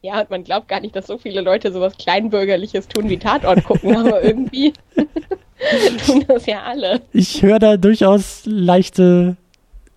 ja, 0.03 0.21
und 0.21 0.31
man 0.31 0.45
glaubt 0.45 0.69
gar 0.69 0.81
nicht, 0.81 0.97
dass 0.97 1.07
so 1.07 1.19
viele 1.19 1.41
Leute 1.41 1.73
sowas 1.73 1.97
Kleinbürgerliches 1.99 2.89
tun 2.89 3.09
wie 3.09 3.19
Tatort 3.19 3.65
gucken, 3.65 3.97
aber 3.97 4.23
irgendwie 4.23 4.73
tun 6.07 6.25
das 6.27 6.47
ja 6.47 6.63
alle. 6.63 7.01
Ich 7.13 7.43
höre 7.43 7.59
da 7.59 7.77
durchaus 7.77 8.43
leichte, 8.47 9.37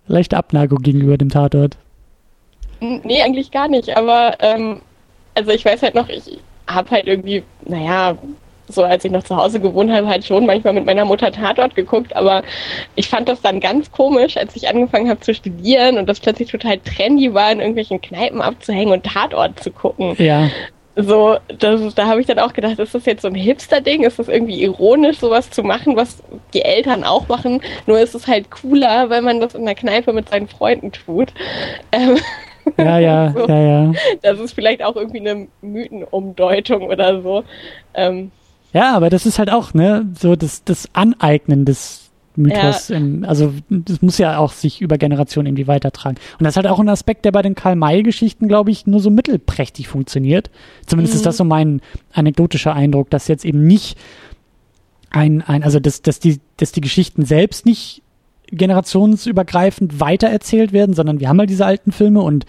leichte 0.06 0.36
Abneigung 0.36 0.80
gegenüber 0.82 1.16
dem 1.16 1.30
Tatort. 1.30 1.78
Nee, 2.80 3.22
eigentlich 3.22 3.50
gar 3.50 3.68
nicht, 3.68 3.96
aber 3.96 4.36
ähm, 4.40 4.82
also 5.34 5.50
ich 5.52 5.64
weiß 5.64 5.82
halt 5.82 5.94
noch, 5.94 6.08
ich 6.08 6.38
habe 6.66 6.90
halt 6.90 7.06
irgendwie, 7.06 7.42
naja, 7.64 8.18
so 8.68 8.82
als 8.82 9.04
ich 9.04 9.10
noch 9.10 9.22
zu 9.22 9.36
Hause 9.36 9.60
gewohnt 9.60 9.90
habe, 9.90 10.06
halt 10.06 10.24
schon 10.24 10.46
manchmal 10.46 10.72
mit 10.72 10.86
meiner 10.86 11.04
Mutter 11.04 11.30
Tatort 11.32 11.74
geguckt, 11.74 12.14
aber 12.16 12.42
ich 12.94 13.08
fand 13.08 13.28
das 13.28 13.40
dann 13.40 13.60
ganz 13.60 13.90
komisch, 13.92 14.36
als 14.36 14.56
ich 14.56 14.68
angefangen 14.68 15.08
habe 15.08 15.20
zu 15.20 15.34
studieren 15.34 15.98
und 15.98 16.08
das 16.08 16.20
plötzlich 16.20 16.50
total 16.50 16.78
trendy 16.78 17.34
war, 17.34 17.52
in 17.52 17.60
irgendwelchen 17.60 18.00
Kneipen 18.00 18.40
abzuhängen 18.40 18.92
und 18.92 19.04
Tatort 19.04 19.60
zu 19.60 19.70
gucken. 19.70 20.14
Ja. 20.18 20.48
So, 20.96 21.38
das, 21.58 21.94
da 21.96 22.06
habe 22.06 22.20
ich 22.20 22.26
dann 22.28 22.38
auch 22.38 22.52
gedacht, 22.52 22.78
ist 22.78 22.94
das 22.94 23.04
jetzt 23.04 23.22
so 23.22 23.28
ein 23.28 23.34
Hipster-Ding? 23.34 24.04
Ist 24.04 24.20
das 24.20 24.28
irgendwie 24.28 24.62
ironisch, 24.62 25.18
sowas 25.18 25.50
zu 25.50 25.64
machen, 25.64 25.96
was 25.96 26.22
die 26.52 26.62
Eltern 26.62 27.02
auch 27.02 27.26
machen? 27.26 27.60
Nur 27.86 27.98
ist 27.98 28.14
es 28.14 28.28
halt 28.28 28.50
cooler, 28.52 29.10
weil 29.10 29.20
man 29.20 29.40
das 29.40 29.56
in 29.56 29.64
der 29.64 29.74
Kneipe 29.74 30.12
mit 30.12 30.28
seinen 30.28 30.46
Freunden 30.46 30.92
tut. 30.92 31.32
Ähm, 31.90 32.18
ja, 32.78 32.98
ja, 32.98 33.32
so. 33.36 33.44
ja, 33.48 33.60
ja. 33.60 33.92
Das 34.22 34.38
ist 34.38 34.52
vielleicht 34.52 34.84
auch 34.84 34.94
irgendwie 34.94 35.20
eine 35.20 35.48
Mythenumdeutung 35.62 36.82
oder 36.82 37.20
so. 37.22 37.42
Ähm, 37.94 38.30
ja, 38.74 38.94
aber 38.94 39.08
das 39.08 39.24
ist 39.24 39.38
halt 39.38 39.50
auch, 39.50 39.72
ne, 39.72 40.06
so 40.18 40.36
das, 40.36 40.64
das 40.64 40.88
Aneignen 40.92 41.64
des 41.64 42.10
Mythos. 42.36 42.88
Ja. 42.88 42.96
Im, 42.96 43.24
also 43.24 43.54
das 43.70 44.02
muss 44.02 44.18
ja 44.18 44.38
auch 44.38 44.52
sich 44.52 44.80
über 44.80 44.98
Generationen 44.98 45.46
irgendwie 45.46 45.68
weitertragen. 45.68 46.16
Und 46.38 46.44
das 46.44 46.54
ist 46.54 46.56
halt 46.56 46.66
auch 46.66 46.80
ein 46.80 46.88
Aspekt, 46.88 47.24
der 47.24 47.32
bei 47.32 47.42
den 47.42 47.54
Karl-May-Geschichten, 47.54 48.48
glaube 48.48 48.72
ich, 48.72 48.86
nur 48.86 48.98
so 48.98 49.10
mittelprächtig 49.10 49.86
funktioniert. 49.86 50.50
Zumindest 50.86 51.14
mhm. 51.14 51.18
ist 51.18 51.26
das 51.26 51.36
so 51.36 51.44
mein 51.44 51.80
anekdotischer 52.12 52.74
Eindruck, 52.74 53.10
dass 53.10 53.28
jetzt 53.28 53.44
eben 53.44 53.64
nicht 53.64 53.96
ein, 55.10 55.42
ein 55.42 55.62
also 55.62 55.78
dass, 55.78 56.02
dass, 56.02 56.18
die, 56.18 56.40
dass 56.56 56.72
die 56.72 56.80
Geschichten 56.80 57.24
selbst 57.24 57.66
nicht 57.66 58.02
generationsübergreifend 58.48 60.00
weitererzählt 60.00 60.72
werden, 60.72 60.94
sondern 60.94 61.20
wir 61.20 61.28
haben 61.28 61.38
halt 61.38 61.50
diese 61.50 61.64
alten 61.64 61.92
Filme 61.92 62.20
und 62.22 62.44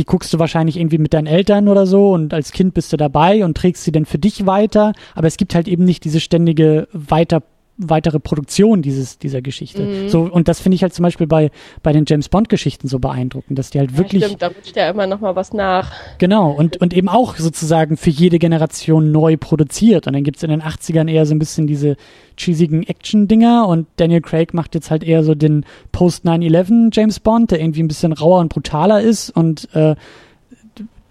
die 0.00 0.06
guckst 0.06 0.32
du 0.32 0.38
wahrscheinlich 0.38 0.78
irgendwie 0.78 0.96
mit 0.96 1.12
deinen 1.12 1.26
Eltern 1.26 1.68
oder 1.68 1.86
so 1.86 2.12
und 2.12 2.32
als 2.32 2.52
Kind 2.52 2.72
bist 2.72 2.90
du 2.90 2.96
dabei 2.96 3.44
und 3.44 3.54
trägst 3.54 3.84
sie 3.84 3.92
dann 3.92 4.06
für 4.06 4.18
dich 4.18 4.46
weiter, 4.46 4.94
aber 5.14 5.26
es 5.26 5.36
gibt 5.36 5.54
halt 5.54 5.68
eben 5.68 5.84
nicht 5.84 6.04
diese 6.04 6.20
ständige 6.20 6.88
Weiter 6.94 7.42
weitere 7.80 8.20
Produktion 8.20 8.82
dieses, 8.82 9.18
dieser 9.18 9.42
Geschichte. 9.42 9.82
Mhm. 9.82 10.08
So, 10.08 10.22
und 10.22 10.48
das 10.48 10.60
finde 10.60 10.76
ich 10.76 10.82
halt 10.82 10.94
zum 10.94 11.02
Beispiel 11.02 11.26
bei, 11.26 11.50
bei 11.82 11.92
den 11.92 12.04
James 12.06 12.28
Bond 12.28 12.48
Geschichten 12.48 12.88
so 12.88 12.98
beeindruckend, 12.98 13.58
dass 13.58 13.70
die 13.70 13.78
halt 13.78 13.92
ja, 13.92 13.98
wirklich. 13.98 14.24
Stimmt, 14.24 14.42
da 14.42 14.48
rutscht 14.48 14.76
ja 14.76 14.90
immer 14.90 15.06
noch 15.06 15.20
mal 15.20 15.36
was 15.36 15.52
nach. 15.52 15.92
Genau, 16.18 16.50
und, 16.50 16.76
und 16.78 16.94
eben 16.94 17.08
auch 17.08 17.36
sozusagen 17.36 17.96
für 17.96 18.10
jede 18.10 18.38
Generation 18.38 19.12
neu 19.12 19.36
produziert. 19.36 20.06
Und 20.06 20.12
dann 20.12 20.24
gibt's 20.24 20.42
in 20.42 20.50
den 20.50 20.62
80ern 20.62 21.10
eher 21.10 21.26
so 21.26 21.34
ein 21.34 21.38
bisschen 21.38 21.66
diese 21.66 21.96
cheesigen 22.36 22.82
Action-Dinger 22.82 23.66
und 23.66 23.86
Daniel 23.96 24.20
Craig 24.20 24.54
macht 24.54 24.74
jetzt 24.74 24.90
halt 24.90 25.04
eher 25.04 25.22
so 25.24 25.34
den 25.34 25.64
Post-9-11 25.92 26.90
James 26.92 27.20
Bond, 27.20 27.50
der 27.50 27.60
irgendwie 27.60 27.82
ein 27.82 27.88
bisschen 27.88 28.12
rauer 28.12 28.40
und 28.40 28.48
brutaler 28.48 29.00
ist 29.00 29.30
und 29.30 29.68
äh, 29.74 29.94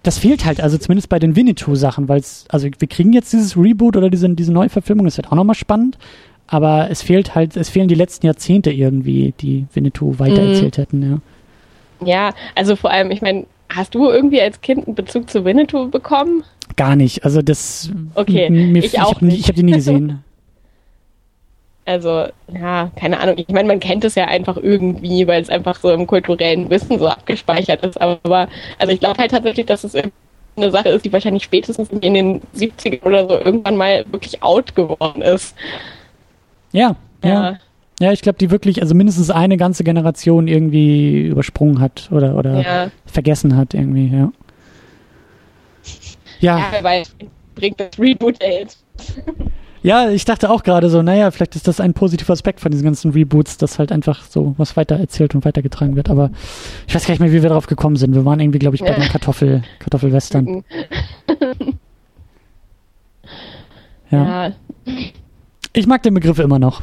das 0.02 0.18
fehlt 0.18 0.44
halt, 0.44 0.60
also 0.60 0.78
zumindest 0.78 1.08
bei 1.08 1.18
den 1.18 1.36
Winnetou-Sachen, 1.36 2.08
weil 2.08 2.20
es, 2.20 2.46
also 2.48 2.66
wir 2.78 2.88
kriegen 2.88 3.12
jetzt 3.12 3.32
dieses 3.32 3.56
Reboot 3.56 3.96
oder 3.96 4.08
diese, 4.08 4.28
diese 4.30 4.52
Neuverfilmung, 4.52 5.04
das 5.04 5.18
wird 5.18 5.30
auch 5.30 5.36
nochmal 5.36 5.56
spannend, 5.56 5.98
aber 6.50 6.88
es 6.90 7.00
fehlt 7.00 7.34
halt, 7.34 7.56
es 7.56 7.70
fehlen 7.70 7.88
die 7.88 7.94
letzten 7.94 8.26
Jahrzehnte 8.26 8.72
irgendwie, 8.72 9.32
die 9.40 9.66
Winnetou 9.72 10.18
weitererzählt 10.18 10.76
mhm. 10.76 10.82
hätten, 10.82 11.10
ja. 11.10 11.18
Ja, 12.06 12.34
also 12.54 12.76
vor 12.76 12.90
allem, 12.90 13.10
ich 13.10 13.22
meine, 13.22 13.46
hast 13.68 13.94
du 13.94 14.08
irgendwie 14.08 14.40
als 14.40 14.60
Kind 14.60 14.86
einen 14.86 14.96
Bezug 14.96 15.30
zu 15.30 15.44
Winnetou 15.44 15.88
bekommen? 15.88 16.42
Gar 16.76 16.96
nicht. 16.96 17.24
Also 17.24 17.40
das. 17.42 17.90
Okay, 18.14 18.50
mir, 18.50 18.78
ich, 18.78 18.94
ich 18.94 19.00
auch. 19.00 19.14
Hab, 19.14 19.22
nicht. 19.22 19.38
Ich 19.38 19.44
habe 19.44 19.54
die 19.54 19.62
nie 19.62 19.72
gesehen. 19.72 20.24
Also, 21.86 22.26
ja, 22.46 22.92
keine 22.94 23.18
Ahnung. 23.18 23.36
Ich 23.38 23.48
meine, 23.48 23.66
man 23.66 23.80
kennt 23.80 24.04
es 24.04 24.14
ja 24.14 24.26
einfach 24.26 24.56
irgendwie, 24.56 25.26
weil 25.26 25.42
es 25.42 25.48
einfach 25.48 25.80
so 25.80 25.90
im 25.90 26.06
kulturellen 26.06 26.70
Wissen 26.70 27.00
so 27.00 27.08
abgespeichert 27.08 27.84
ist. 27.84 28.00
Aber, 28.00 28.48
also 28.78 28.92
ich 28.92 29.00
glaube 29.00 29.18
halt 29.18 29.32
tatsächlich, 29.32 29.66
dass 29.66 29.82
es 29.82 29.96
eine 29.96 30.70
Sache 30.70 30.90
ist, 30.90 31.04
die 31.04 31.12
wahrscheinlich 31.12 31.42
spätestens 31.42 31.88
in 31.88 32.14
den 32.14 32.42
70ern 32.54 33.02
oder 33.02 33.26
so 33.26 33.40
irgendwann 33.40 33.76
mal 33.76 34.04
wirklich 34.12 34.40
out 34.40 34.76
geworden 34.76 35.22
ist. 35.22 35.56
Ja, 36.72 36.96
ja. 37.24 37.58
Ja, 38.00 38.12
ich 38.12 38.22
glaube, 38.22 38.38
die 38.38 38.50
wirklich, 38.50 38.80
also 38.80 38.94
mindestens 38.94 39.28
eine 39.28 39.58
ganze 39.58 39.84
Generation 39.84 40.48
irgendwie 40.48 41.26
übersprungen 41.26 41.80
hat 41.80 42.08
oder, 42.10 42.34
oder 42.34 42.62
ja. 42.62 42.90
vergessen 43.04 43.58
hat 43.58 43.74
irgendwie, 43.74 44.06
ja. 44.06 44.32
Ja, 46.40 46.58
ja 46.58 46.82
weil 46.82 47.02
bringt 47.54 47.78
das 47.78 47.98
Reboot 47.98 48.42
jetzt. 48.42 48.82
Ja, 49.82 50.10
ich 50.10 50.24
dachte 50.24 50.50
auch 50.50 50.62
gerade 50.62 50.90
so, 50.90 51.02
naja, 51.02 51.30
vielleicht 51.30 51.56
ist 51.56 51.66
das 51.66 51.80
ein 51.80 51.94
positiver 51.94 52.32
Aspekt 52.32 52.60
von 52.60 52.70
diesen 52.70 52.84
ganzen 52.84 53.12
Reboots, 53.12 53.56
dass 53.56 53.78
halt 53.78 53.92
einfach 53.92 54.24
so 54.24 54.54
was 54.58 54.76
weiter 54.76 54.96
erzählt 54.96 55.34
und 55.34 55.44
weitergetragen 55.44 55.96
wird. 55.96 56.10
Aber 56.10 56.30
ich 56.86 56.94
weiß 56.94 57.06
gar 57.06 57.12
nicht 57.12 57.20
mehr, 57.20 57.32
wie 57.32 57.42
wir 57.42 57.48
darauf 57.48 57.66
gekommen 57.66 57.96
sind. 57.96 58.14
Wir 58.14 58.24
waren 58.26 58.40
irgendwie, 58.40 58.58
glaube 58.58 58.76
ich, 58.76 58.82
bei 58.82 58.92
den 58.92 59.08
Kartoffel, 59.08 59.62
Kartoffelwestern. 59.78 60.64
ja. 64.10 64.48
ja. 64.48 64.52
Ich 65.72 65.86
mag 65.86 66.02
den 66.02 66.14
Begriff 66.14 66.38
immer 66.38 66.58
noch. 66.58 66.82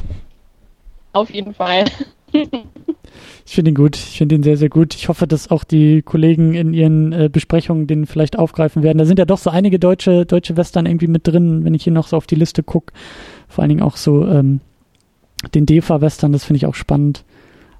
Auf 1.12 1.30
jeden 1.30 1.54
Fall. 1.54 1.84
ich 2.32 3.54
finde 3.54 3.70
ihn 3.70 3.74
gut. 3.74 3.96
Ich 3.96 4.18
finde 4.18 4.34
ihn 4.34 4.42
sehr, 4.42 4.56
sehr 4.56 4.68
gut. 4.68 4.94
Ich 4.94 5.08
hoffe, 5.08 5.26
dass 5.26 5.50
auch 5.50 5.64
die 5.64 6.02
Kollegen 6.02 6.54
in 6.54 6.72
ihren 6.74 7.12
äh, 7.12 7.28
Besprechungen 7.30 7.86
den 7.86 8.06
vielleicht 8.06 8.38
aufgreifen 8.38 8.82
werden. 8.82 8.98
Da 8.98 9.04
sind 9.04 9.18
ja 9.18 9.24
doch 9.24 9.38
so 9.38 9.50
einige 9.50 9.78
deutsche, 9.78 10.26
deutsche 10.26 10.56
Western 10.56 10.86
irgendwie 10.86 11.06
mit 11.06 11.26
drin, 11.26 11.64
wenn 11.64 11.74
ich 11.74 11.84
hier 11.84 11.92
noch 11.92 12.06
so 12.06 12.16
auf 12.16 12.26
die 12.26 12.34
Liste 12.34 12.62
gucke. 12.62 12.92
Vor 13.48 13.62
allen 13.62 13.70
Dingen 13.70 13.82
auch 13.82 13.96
so 13.96 14.26
ähm, 14.26 14.60
den 15.54 15.66
DEFA-Western, 15.66 16.32
das 16.32 16.44
finde 16.44 16.58
ich 16.58 16.66
auch 16.66 16.74
spannend. 16.74 17.24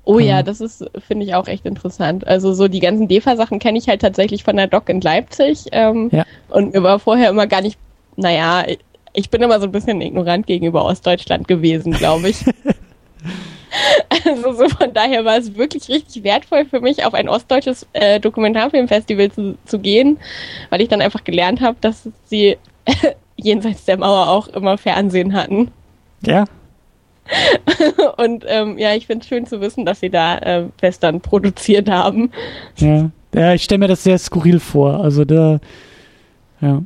Oh 0.04 0.18
ja, 0.18 0.40
ähm. 0.40 0.46
das 0.46 0.60
ist, 0.60 0.84
finde 1.06 1.26
ich 1.26 1.34
auch 1.34 1.48
echt 1.48 1.66
interessant. 1.66 2.26
Also 2.26 2.54
so 2.54 2.68
die 2.68 2.80
ganzen 2.80 3.08
DEFA-Sachen 3.08 3.58
kenne 3.58 3.78
ich 3.78 3.88
halt 3.88 4.00
tatsächlich 4.00 4.42
von 4.42 4.56
der 4.56 4.66
Doc 4.66 4.88
in 4.88 5.00
Leipzig. 5.00 5.66
Ähm, 5.72 6.08
ja. 6.12 6.24
Und 6.48 6.72
mir 6.72 6.82
war 6.82 6.98
vorher 6.98 7.28
immer 7.30 7.46
gar 7.46 7.60
nicht, 7.60 7.78
naja, 8.16 8.64
ich 9.18 9.30
bin 9.30 9.42
immer 9.42 9.58
so 9.58 9.66
ein 9.66 9.72
bisschen 9.72 10.00
ignorant 10.00 10.46
gegenüber 10.46 10.84
Ostdeutschland 10.84 11.48
gewesen, 11.48 11.92
glaube 11.92 12.28
ich. 12.28 12.44
also 14.24 14.52
so 14.52 14.68
von 14.68 14.92
daher 14.94 15.24
war 15.24 15.36
es 15.36 15.56
wirklich 15.56 15.88
richtig 15.88 16.22
wertvoll 16.22 16.64
für 16.64 16.80
mich, 16.80 17.04
auf 17.04 17.14
ein 17.14 17.28
ostdeutsches 17.28 17.86
äh, 17.94 18.20
Dokumentarfilmfestival 18.20 19.32
zu, 19.32 19.58
zu 19.64 19.80
gehen, 19.80 20.18
weil 20.70 20.80
ich 20.80 20.88
dann 20.88 21.00
einfach 21.00 21.24
gelernt 21.24 21.60
habe, 21.60 21.76
dass 21.80 22.08
sie 22.26 22.56
jenseits 23.36 23.84
der 23.86 23.98
Mauer 23.98 24.28
auch 24.28 24.46
immer 24.48 24.78
Fernsehen 24.78 25.34
hatten. 25.34 25.72
Ja. 26.24 26.44
Und 28.16 28.44
ähm, 28.46 28.78
ja, 28.78 28.94
ich 28.94 29.06
finde 29.06 29.22
es 29.22 29.28
schön 29.28 29.46
zu 29.46 29.60
wissen, 29.60 29.84
dass 29.84 30.00
sie 30.00 30.10
da 30.10 30.38
äh, 30.38 30.64
Western 30.80 31.20
produziert 31.20 31.90
haben. 31.90 32.30
Ja, 32.76 33.10
ja 33.34 33.52
ich 33.52 33.64
stelle 33.64 33.80
mir 33.80 33.88
das 33.88 34.04
sehr 34.04 34.18
skurril 34.18 34.60
vor. 34.60 35.00
Also 35.00 35.24
da, 35.24 35.58
ja. 36.60 36.82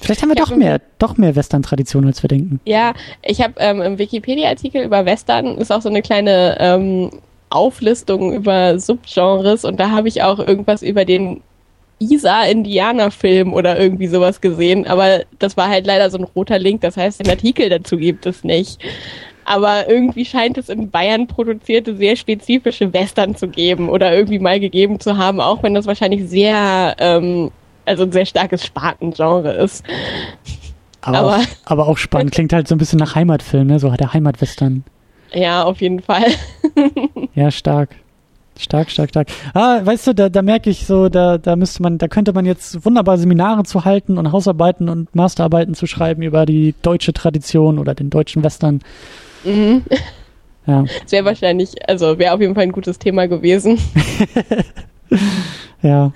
Vielleicht 0.00 0.22
haben 0.22 0.28
wir 0.28 0.36
doch 0.36 0.54
mehr, 0.54 0.80
doch 0.98 1.16
mehr 1.16 1.36
Western-Traditionen, 1.36 2.08
als 2.08 2.22
wir 2.22 2.28
denken. 2.28 2.60
Ja, 2.64 2.94
ich 3.22 3.40
habe 3.40 3.54
ähm, 3.58 3.80
im 3.80 3.98
Wikipedia-Artikel 3.98 4.84
über 4.84 5.04
Western 5.06 5.58
ist 5.58 5.72
auch 5.72 5.82
so 5.82 5.88
eine 5.88 6.02
kleine 6.02 6.56
ähm, 6.60 7.10
Auflistung 7.50 8.32
über 8.32 8.78
Subgenres 8.78 9.64
und 9.64 9.78
da 9.78 9.90
habe 9.90 10.08
ich 10.08 10.22
auch 10.22 10.38
irgendwas 10.38 10.82
über 10.82 11.04
den 11.04 11.42
Isa-Indianer-Film 12.00 13.52
oder 13.54 13.78
irgendwie 13.78 14.08
sowas 14.08 14.40
gesehen, 14.40 14.86
aber 14.86 15.22
das 15.38 15.56
war 15.56 15.68
halt 15.68 15.86
leider 15.86 16.10
so 16.10 16.18
ein 16.18 16.24
roter 16.24 16.58
Link, 16.58 16.80
das 16.80 16.96
heißt, 16.96 17.20
den 17.20 17.30
Artikel 17.30 17.68
dazu 17.68 17.96
gibt 17.96 18.26
es 18.26 18.44
nicht. 18.44 18.82
Aber 19.46 19.88
irgendwie 19.88 20.24
scheint 20.24 20.56
es 20.56 20.70
in 20.70 20.90
Bayern 20.90 21.26
produzierte 21.26 21.94
sehr 21.96 22.16
spezifische 22.16 22.92
Western 22.92 23.36
zu 23.36 23.48
geben 23.48 23.90
oder 23.90 24.14
irgendwie 24.14 24.38
mal 24.38 24.58
gegeben 24.58 25.00
zu 25.00 25.18
haben, 25.18 25.40
auch 25.40 25.62
wenn 25.62 25.74
das 25.74 25.86
wahrscheinlich 25.86 26.28
sehr 26.28 26.96
ähm, 26.98 27.50
also 27.84 28.04
ein 28.04 28.12
sehr 28.12 28.26
starkes 28.26 28.64
Spartengenre 28.64 29.54
ist. 29.54 29.84
Aber, 31.00 31.18
aber, 31.18 31.36
auch, 31.36 31.44
aber 31.64 31.88
auch 31.88 31.98
spannend. 31.98 32.32
Klingt 32.32 32.52
halt 32.52 32.68
so 32.68 32.74
ein 32.74 32.78
bisschen 32.78 32.98
nach 32.98 33.14
Heimatfilm, 33.14 33.66
ne? 33.66 33.78
So 33.78 33.90
der 33.90 34.12
Heimatwestern. 34.12 34.84
Ja, 35.32 35.64
auf 35.64 35.80
jeden 35.80 36.00
Fall. 36.00 36.26
ja, 37.34 37.50
stark. 37.50 37.90
Stark, 38.58 38.90
stark, 38.90 39.10
stark. 39.10 39.28
Ah, 39.52 39.80
weißt 39.84 40.06
du, 40.06 40.14
da, 40.14 40.28
da 40.28 40.40
merke 40.40 40.70
ich 40.70 40.86
so, 40.86 41.08
da, 41.08 41.38
da 41.38 41.56
müsste 41.56 41.82
man, 41.82 41.98
da 41.98 42.06
könnte 42.06 42.32
man 42.32 42.46
jetzt 42.46 42.84
wunderbar 42.84 43.18
Seminare 43.18 43.64
zu 43.64 43.84
halten 43.84 44.16
und 44.16 44.30
Hausarbeiten 44.30 44.88
und 44.88 45.12
Masterarbeiten 45.14 45.74
zu 45.74 45.86
schreiben 45.86 46.22
über 46.22 46.46
die 46.46 46.74
deutsche 46.82 47.12
Tradition 47.12 47.80
oder 47.80 47.94
den 47.94 48.10
deutschen 48.10 48.42
Western. 48.42 48.80
Mhm. 49.44 49.82
Ja. 50.66 50.82
Das 51.02 51.12
wäre 51.12 51.26
wahrscheinlich, 51.26 51.74
also 51.86 52.18
wäre 52.18 52.32
auf 52.32 52.40
jeden 52.40 52.54
Fall 52.54 52.62
ein 52.62 52.72
gutes 52.72 52.98
Thema 52.98 53.28
gewesen. 53.28 53.78
ja. 55.82 56.10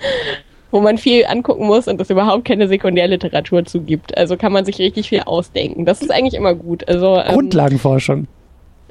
Wo 0.71 0.81
man 0.81 0.97
viel 0.97 1.25
angucken 1.25 1.65
muss 1.65 1.87
und 1.87 1.99
es 1.99 2.09
überhaupt 2.09 2.45
keine 2.45 2.67
Sekundärliteratur 2.67 3.65
zugibt. 3.65 4.17
Also 4.17 4.37
kann 4.37 4.53
man 4.53 4.65
sich 4.65 4.77
richtig 4.79 5.09
viel 5.09 5.21
ausdenken. 5.21 5.85
Das 5.85 6.01
ist 6.01 6.11
eigentlich 6.11 6.35
immer 6.35 6.53
gut. 6.53 6.87
Also, 6.87 7.17
ähm, 7.17 7.33
Grundlagenforschung. 7.33 8.27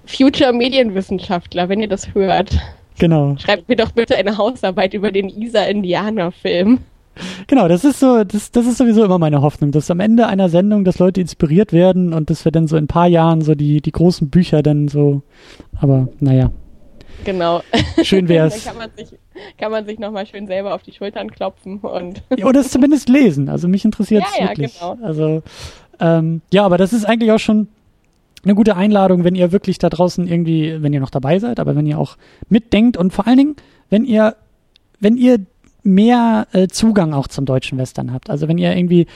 Future 0.05 0.53
Medienwissenschaftler, 0.53 1.69
wenn 1.69 1.81
ihr 1.81 1.89
das 1.89 2.15
hört. 2.15 2.51
Genau. 2.99 3.37
Schreibt 3.39 3.69
mir 3.69 3.77
doch 3.77 3.93
bitte 3.93 4.17
eine 4.17 4.39
Hausarbeit 4.39 4.95
über 4.95 5.13
den 5.13 5.29
Isa-Indianer-Film. 5.29 6.81
Genau, 7.47 7.69
das 7.69 7.85
ist 7.85 8.01
so, 8.01 8.25
das, 8.25 8.51
das 8.51 8.67
ist 8.67 8.79
sowieso 8.79 9.05
immer 9.05 9.19
meine 9.19 9.43
Hoffnung, 9.43 9.73
dass 9.73 9.91
am 9.91 10.01
Ende 10.01 10.27
einer 10.27 10.49
Sendung, 10.49 10.85
dass 10.85 10.99
Leute 10.99 11.21
inspiriert 11.21 11.73
werden 11.73 12.13
und 12.13 12.31
dass 12.31 12.45
wir 12.45 12.53
dann 12.53 12.67
so 12.67 12.77
in 12.77 12.85
ein 12.85 12.89
paar 12.89 13.09
Jahren 13.09 13.43
so 13.43 13.55
die, 13.55 13.81
die 13.81 13.93
großen 13.93 14.31
Bücher 14.31 14.63
dann 14.63 14.89
so, 14.89 15.23
aber 15.81 16.09
naja. 16.21 16.51
Genau. 17.25 17.63
Schön 18.03 18.29
wär's. 18.29 18.65
dann 18.65 18.75
kann 18.75 18.79
man 18.79 18.91
sich, 18.97 19.19
kann 19.59 19.71
man 19.71 19.87
sich 19.87 19.99
nochmal 19.99 20.27
schön 20.27 20.47
selber 20.47 20.75
auf 20.75 20.83
die 20.83 20.93
Schultern 20.93 21.31
klopfen 21.31 21.79
und. 21.79 22.23
Oder 22.43 22.61
es 22.61 22.71
zumindest 22.71 23.09
lesen. 23.09 23.49
Also 23.49 23.69
mich 23.69 23.85
interessiert 23.85 24.25
es 24.27 24.39
ja, 24.39 24.49
wirklich. 24.49 24.81
Ja, 24.81 24.95
genau. 24.95 25.07
Also, 25.07 25.43
ähm, 26.01 26.43
ja, 26.53 26.65
aber 26.65 26.79
das 26.79 26.93
ist 26.93 27.05
eigentlich 27.05 27.33
auch 27.33 27.39
schon 27.39 27.69
eine 28.45 28.55
gute 28.55 28.77
Einladung, 28.77 29.25
wenn 29.25 29.35
ihr 29.35 29.53
wirklich 29.53 29.79
da 29.79 29.89
draußen 29.89 30.27
irgendwie, 30.27 30.81
wenn 30.83 30.93
ihr 30.93 31.01
noch 31.01 31.11
dabei 31.11 31.39
seid, 31.39 31.59
aber 31.61 31.75
wenn 31.77 31.87
ihr 31.87 31.99
auch 31.99 32.17
mitdenkt 32.49 32.97
und 32.97 33.13
vor 33.13 33.27
allen 33.27 33.37
Dingen, 33.37 33.57
wenn 33.91 34.05
ihr, 34.05 34.37
wenn 35.01 35.17
ihr 35.17 35.41
mehr 35.89 36.47
äh, 36.53 36.69
Zugang 36.69 37.13
auch 37.13 37.29
zum 37.29 37.45
deutschen 37.45 37.79
Western 37.79 38.13
habt. 38.13 38.31
Also 38.31 38.49
wenn 38.49 38.59
ihr 38.59 38.77
irgendwie 38.77 39.07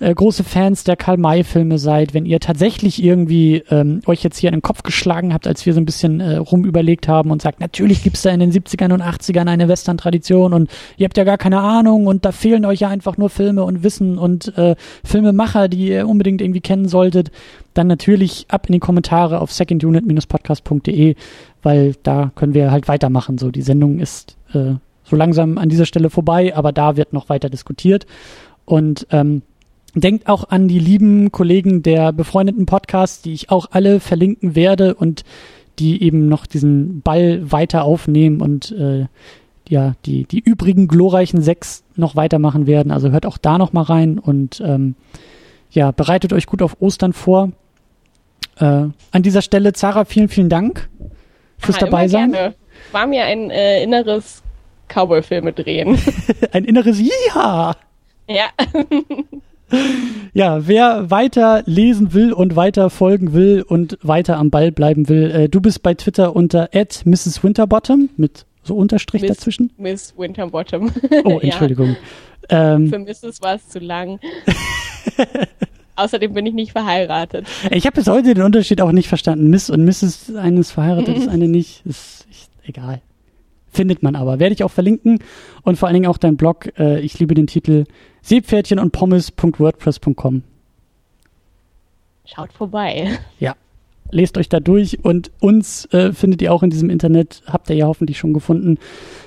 äh, 0.00 0.12
große 0.12 0.44
Fans 0.44 0.84
der 0.84 0.96
Karl-May-Filme 0.96 1.78
seid, 1.78 2.14
wenn 2.14 2.26
ihr 2.26 2.40
tatsächlich 2.40 3.02
irgendwie 3.02 3.62
ähm, 3.70 4.00
euch 4.06 4.22
jetzt 4.22 4.38
hier 4.38 4.48
in 4.48 4.56
den 4.56 4.62
Kopf 4.62 4.82
geschlagen 4.82 5.32
habt, 5.32 5.46
als 5.46 5.64
wir 5.66 5.74
so 5.74 5.80
ein 5.80 5.84
bisschen 5.84 6.20
äh, 6.20 6.36
rumüberlegt 6.36 7.08
haben 7.08 7.30
und 7.30 7.42
sagt, 7.42 7.60
natürlich 7.60 8.02
gibt's 8.02 8.22
da 8.22 8.30
in 8.30 8.40
den 8.40 8.50
70ern 8.50 8.92
und 8.92 9.02
80ern 9.02 9.46
eine 9.46 9.68
Western-Tradition 9.68 10.52
und 10.52 10.70
ihr 10.96 11.04
habt 11.04 11.16
ja 11.16 11.24
gar 11.24 11.38
keine 11.38 11.60
Ahnung 11.60 12.06
und 12.06 12.24
da 12.24 12.32
fehlen 12.32 12.64
euch 12.64 12.80
ja 12.80 12.88
einfach 12.88 13.16
nur 13.16 13.30
Filme 13.30 13.64
und 13.64 13.82
Wissen 13.82 14.18
und 14.18 14.56
äh, 14.56 14.74
Filmemacher, 15.04 15.68
die 15.68 15.88
ihr 15.88 16.08
unbedingt 16.08 16.40
irgendwie 16.40 16.60
kennen 16.60 16.88
solltet, 16.88 17.30
dann 17.74 17.86
natürlich 17.86 18.46
ab 18.48 18.66
in 18.66 18.72
die 18.72 18.78
Kommentare 18.78 19.40
auf 19.40 19.52
secondunit-podcast.de, 19.52 21.14
weil 21.62 21.94
da 22.02 22.32
können 22.34 22.54
wir 22.54 22.70
halt 22.70 22.88
weitermachen. 22.88 23.38
So, 23.38 23.50
die 23.50 23.62
Sendung 23.62 23.98
ist 23.98 24.36
äh, 24.52 24.74
so 25.04 25.16
langsam 25.16 25.58
an 25.58 25.68
dieser 25.68 25.86
Stelle 25.86 26.10
vorbei, 26.10 26.54
aber 26.56 26.72
da 26.72 26.96
wird 26.96 27.12
noch 27.12 27.28
weiter 27.28 27.50
diskutiert. 27.50 28.06
Und 28.64 29.06
ähm, 29.10 29.42
denkt 29.94 30.28
auch 30.28 30.48
an 30.48 30.68
die 30.68 30.78
lieben 30.78 31.32
Kollegen 31.32 31.82
der 31.82 32.12
befreundeten 32.12 32.66
Podcasts, 32.66 33.22
die 33.22 33.32
ich 33.32 33.50
auch 33.50 33.66
alle 33.70 34.00
verlinken 34.00 34.54
werde 34.54 34.94
und 34.94 35.24
die 35.78 36.02
eben 36.02 36.28
noch 36.28 36.46
diesen 36.46 37.02
Ball 37.02 37.50
weiter 37.50 37.84
aufnehmen 37.84 38.40
und 38.40 38.72
äh, 38.72 39.06
ja, 39.68 39.94
die, 40.04 40.24
die 40.24 40.40
übrigen 40.40 40.88
glorreichen 40.88 41.40
sechs 41.40 41.82
noch 41.96 42.16
weitermachen 42.16 42.66
werden. 42.66 42.92
Also 42.92 43.10
hört 43.10 43.26
auch 43.26 43.38
da 43.38 43.58
noch 43.58 43.72
mal 43.72 43.82
rein 43.82 44.18
und 44.18 44.62
ähm, 44.64 44.96
ja, 45.70 45.90
bereitet 45.92 46.32
euch 46.32 46.46
gut 46.46 46.62
auf 46.62 46.76
Ostern 46.80 47.12
vor. 47.12 47.52
Äh, 48.58 48.64
an 48.64 49.22
dieser 49.22 49.40
Stelle, 49.40 49.72
Zara, 49.72 50.04
vielen, 50.04 50.28
vielen 50.28 50.50
Dank 50.50 50.90
fürs 51.58 51.80
ja, 51.80 51.86
dabei 51.86 52.08
sein. 52.08 52.32
Gerne. 52.32 52.54
War 52.92 53.06
mir 53.06 53.24
ein 53.24 53.50
äh, 53.50 53.82
inneres 53.82 54.42
Cowboy-Filme 54.92 55.52
drehen. 55.52 55.98
Ein 56.52 56.64
inneres 56.64 57.00
Ja. 57.34 57.74
Ja. 58.28 58.46
ja, 60.32 60.66
wer 60.66 61.10
weiter 61.10 61.62
lesen 61.66 62.12
will 62.12 62.32
und 62.32 62.56
weiter 62.56 62.90
folgen 62.90 63.32
will 63.32 63.62
und 63.66 63.98
weiter 64.02 64.36
am 64.38 64.50
Ball 64.50 64.72
bleiben 64.72 65.08
will, 65.08 65.30
äh, 65.30 65.48
du 65.48 65.60
bist 65.60 65.82
bei 65.82 65.94
Twitter 65.94 66.36
unter 66.36 66.70
Mrs. 66.72 67.42
Winterbottom 67.42 68.10
mit 68.16 68.46
so 68.62 68.76
Unterstrich 68.76 69.22
Miss, 69.22 69.30
dazwischen. 69.30 69.70
Miss 69.76 70.14
Winterbottom. 70.16 70.92
Oh, 71.24 71.38
Entschuldigung. 71.42 71.96
ja. 72.50 72.74
ähm, 72.74 72.88
Für 72.88 72.98
Mrs. 72.98 73.42
war 73.42 73.56
es 73.56 73.68
zu 73.68 73.80
lang. 73.80 74.20
Außerdem 75.96 76.32
bin 76.32 76.46
ich 76.46 76.54
nicht 76.54 76.72
verheiratet. 76.72 77.46
Ich 77.70 77.86
habe 77.86 77.96
bis 77.96 78.06
heute 78.06 78.34
den 78.34 78.42
Unterschied 78.42 78.80
auch 78.80 78.92
nicht 78.92 79.08
verstanden. 79.08 79.50
Miss 79.50 79.68
und 79.68 79.84
Mrs. 79.84 80.34
eines 80.36 80.70
verheiratet 80.70 81.16
ist 81.16 81.28
eine 81.28 81.48
nicht. 81.48 81.84
Ist, 81.84 82.26
ist 82.30 82.50
egal. 82.64 83.02
Findet 83.72 84.02
man 84.02 84.14
aber. 84.16 84.38
Werde 84.38 84.54
ich 84.54 84.62
auch 84.62 84.70
verlinken. 84.70 85.18
Und 85.62 85.76
vor 85.76 85.88
allen 85.88 85.94
Dingen 85.94 86.06
auch 86.06 86.18
dein 86.18 86.36
Blog. 86.36 86.78
Äh, 86.78 87.00
ich 87.00 87.18
liebe 87.18 87.34
den 87.34 87.46
Titel 87.46 87.84
Seepferdchen 88.20 88.78
und 88.78 88.92
Pommes.wordpress.com. 88.92 90.42
Schaut 92.24 92.52
vorbei. 92.52 93.18
Ja. 93.40 93.56
Lest 94.10 94.36
euch 94.36 94.50
da 94.50 94.60
durch 94.60 95.02
und 95.04 95.30
uns 95.40 95.86
äh, 95.86 96.12
findet 96.12 96.42
ihr 96.42 96.52
auch 96.52 96.62
in 96.62 96.68
diesem 96.68 96.90
Internet, 96.90 97.42
habt 97.46 97.70
ihr 97.70 97.76
ja 97.76 97.86
hoffentlich 97.86 98.18
schon 98.18 98.34
gefunden. 98.34 98.76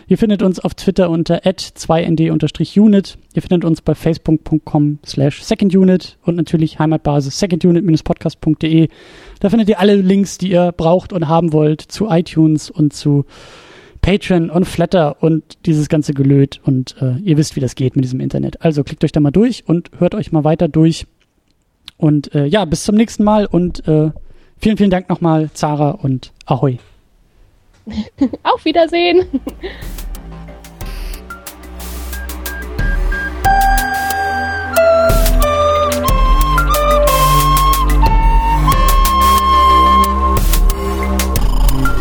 Ihr 0.08 0.20
findet 0.20 0.44
uns 0.44 0.60
auf 0.60 0.76
Twitter 0.76 1.10
unter 1.10 1.38
2nd-unit. 1.38 3.18
Ihr 3.34 3.42
findet 3.42 3.66
uns 3.66 3.82
bei 3.82 3.96
facebook.com 3.96 5.00
slash 5.04 5.42
secondunit 5.42 6.20
und 6.24 6.36
natürlich 6.36 6.78
Heimatbasis 6.78 7.40
secondunit-podcast.de. 7.40 8.90
Da 9.40 9.50
findet 9.50 9.70
ihr 9.70 9.80
alle 9.80 9.96
Links, 9.96 10.38
die 10.38 10.52
ihr 10.52 10.72
braucht 10.72 11.14
und 11.14 11.28
haben 11.28 11.52
wollt 11.52 11.82
zu 11.82 12.08
iTunes 12.08 12.70
und 12.70 12.94
zu 12.94 13.26
Patreon 14.06 14.52
und 14.52 14.66
Flatter 14.66 15.24
und 15.24 15.66
dieses 15.66 15.90
ganze 15.90 16.14
Gelöt 16.14 16.62
und 16.64 16.96
äh, 17.02 17.18
ihr 17.24 17.38
wisst, 17.38 17.56
wie 17.56 17.60
das 17.60 17.74
geht 17.74 17.96
mit 17.96 18.06
diesem 18.06 18.20
Internet. 18.20 18.62
Also 18.62 18.84
klickt 18.84 19.04
euch 19.04 19.12
da 19.12 19.20
mal 19.20 19.32
durch 19.32 19.64
und 19.66 19.90
hört 19.98 20.14
euch 20.14 20.32
mal 20.32 20.44
weiter 20.44 20.68
durch. 20.68 21.08
Und 21.98 22.36
äh, 22.36 22.46
ja, 22.46 22.66
bis 22.66 22.84
zum 22.84 22.94
nächsten 22.94 23.24
Mal 23.24 23.48
und 23.48 23.88
äh, 23.88 24.12
vielen, 24.60 24.78
vielen 24.78 24.92
Dank 24.92 25.10
nochmal, 25.10 25.50
Zara 25.56 25.90
und 25.90 26.34
Ahoi. 26.46 26.78
Auf 28.44 28.64
Wiedersehen. 28.64 29.26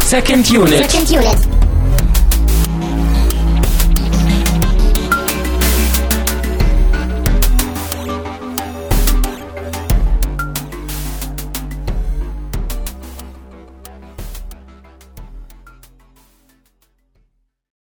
Second 0.03 0.51
Unit. 0.51 0.91
Second 0.91 1.11
Unit. 1.11 1.54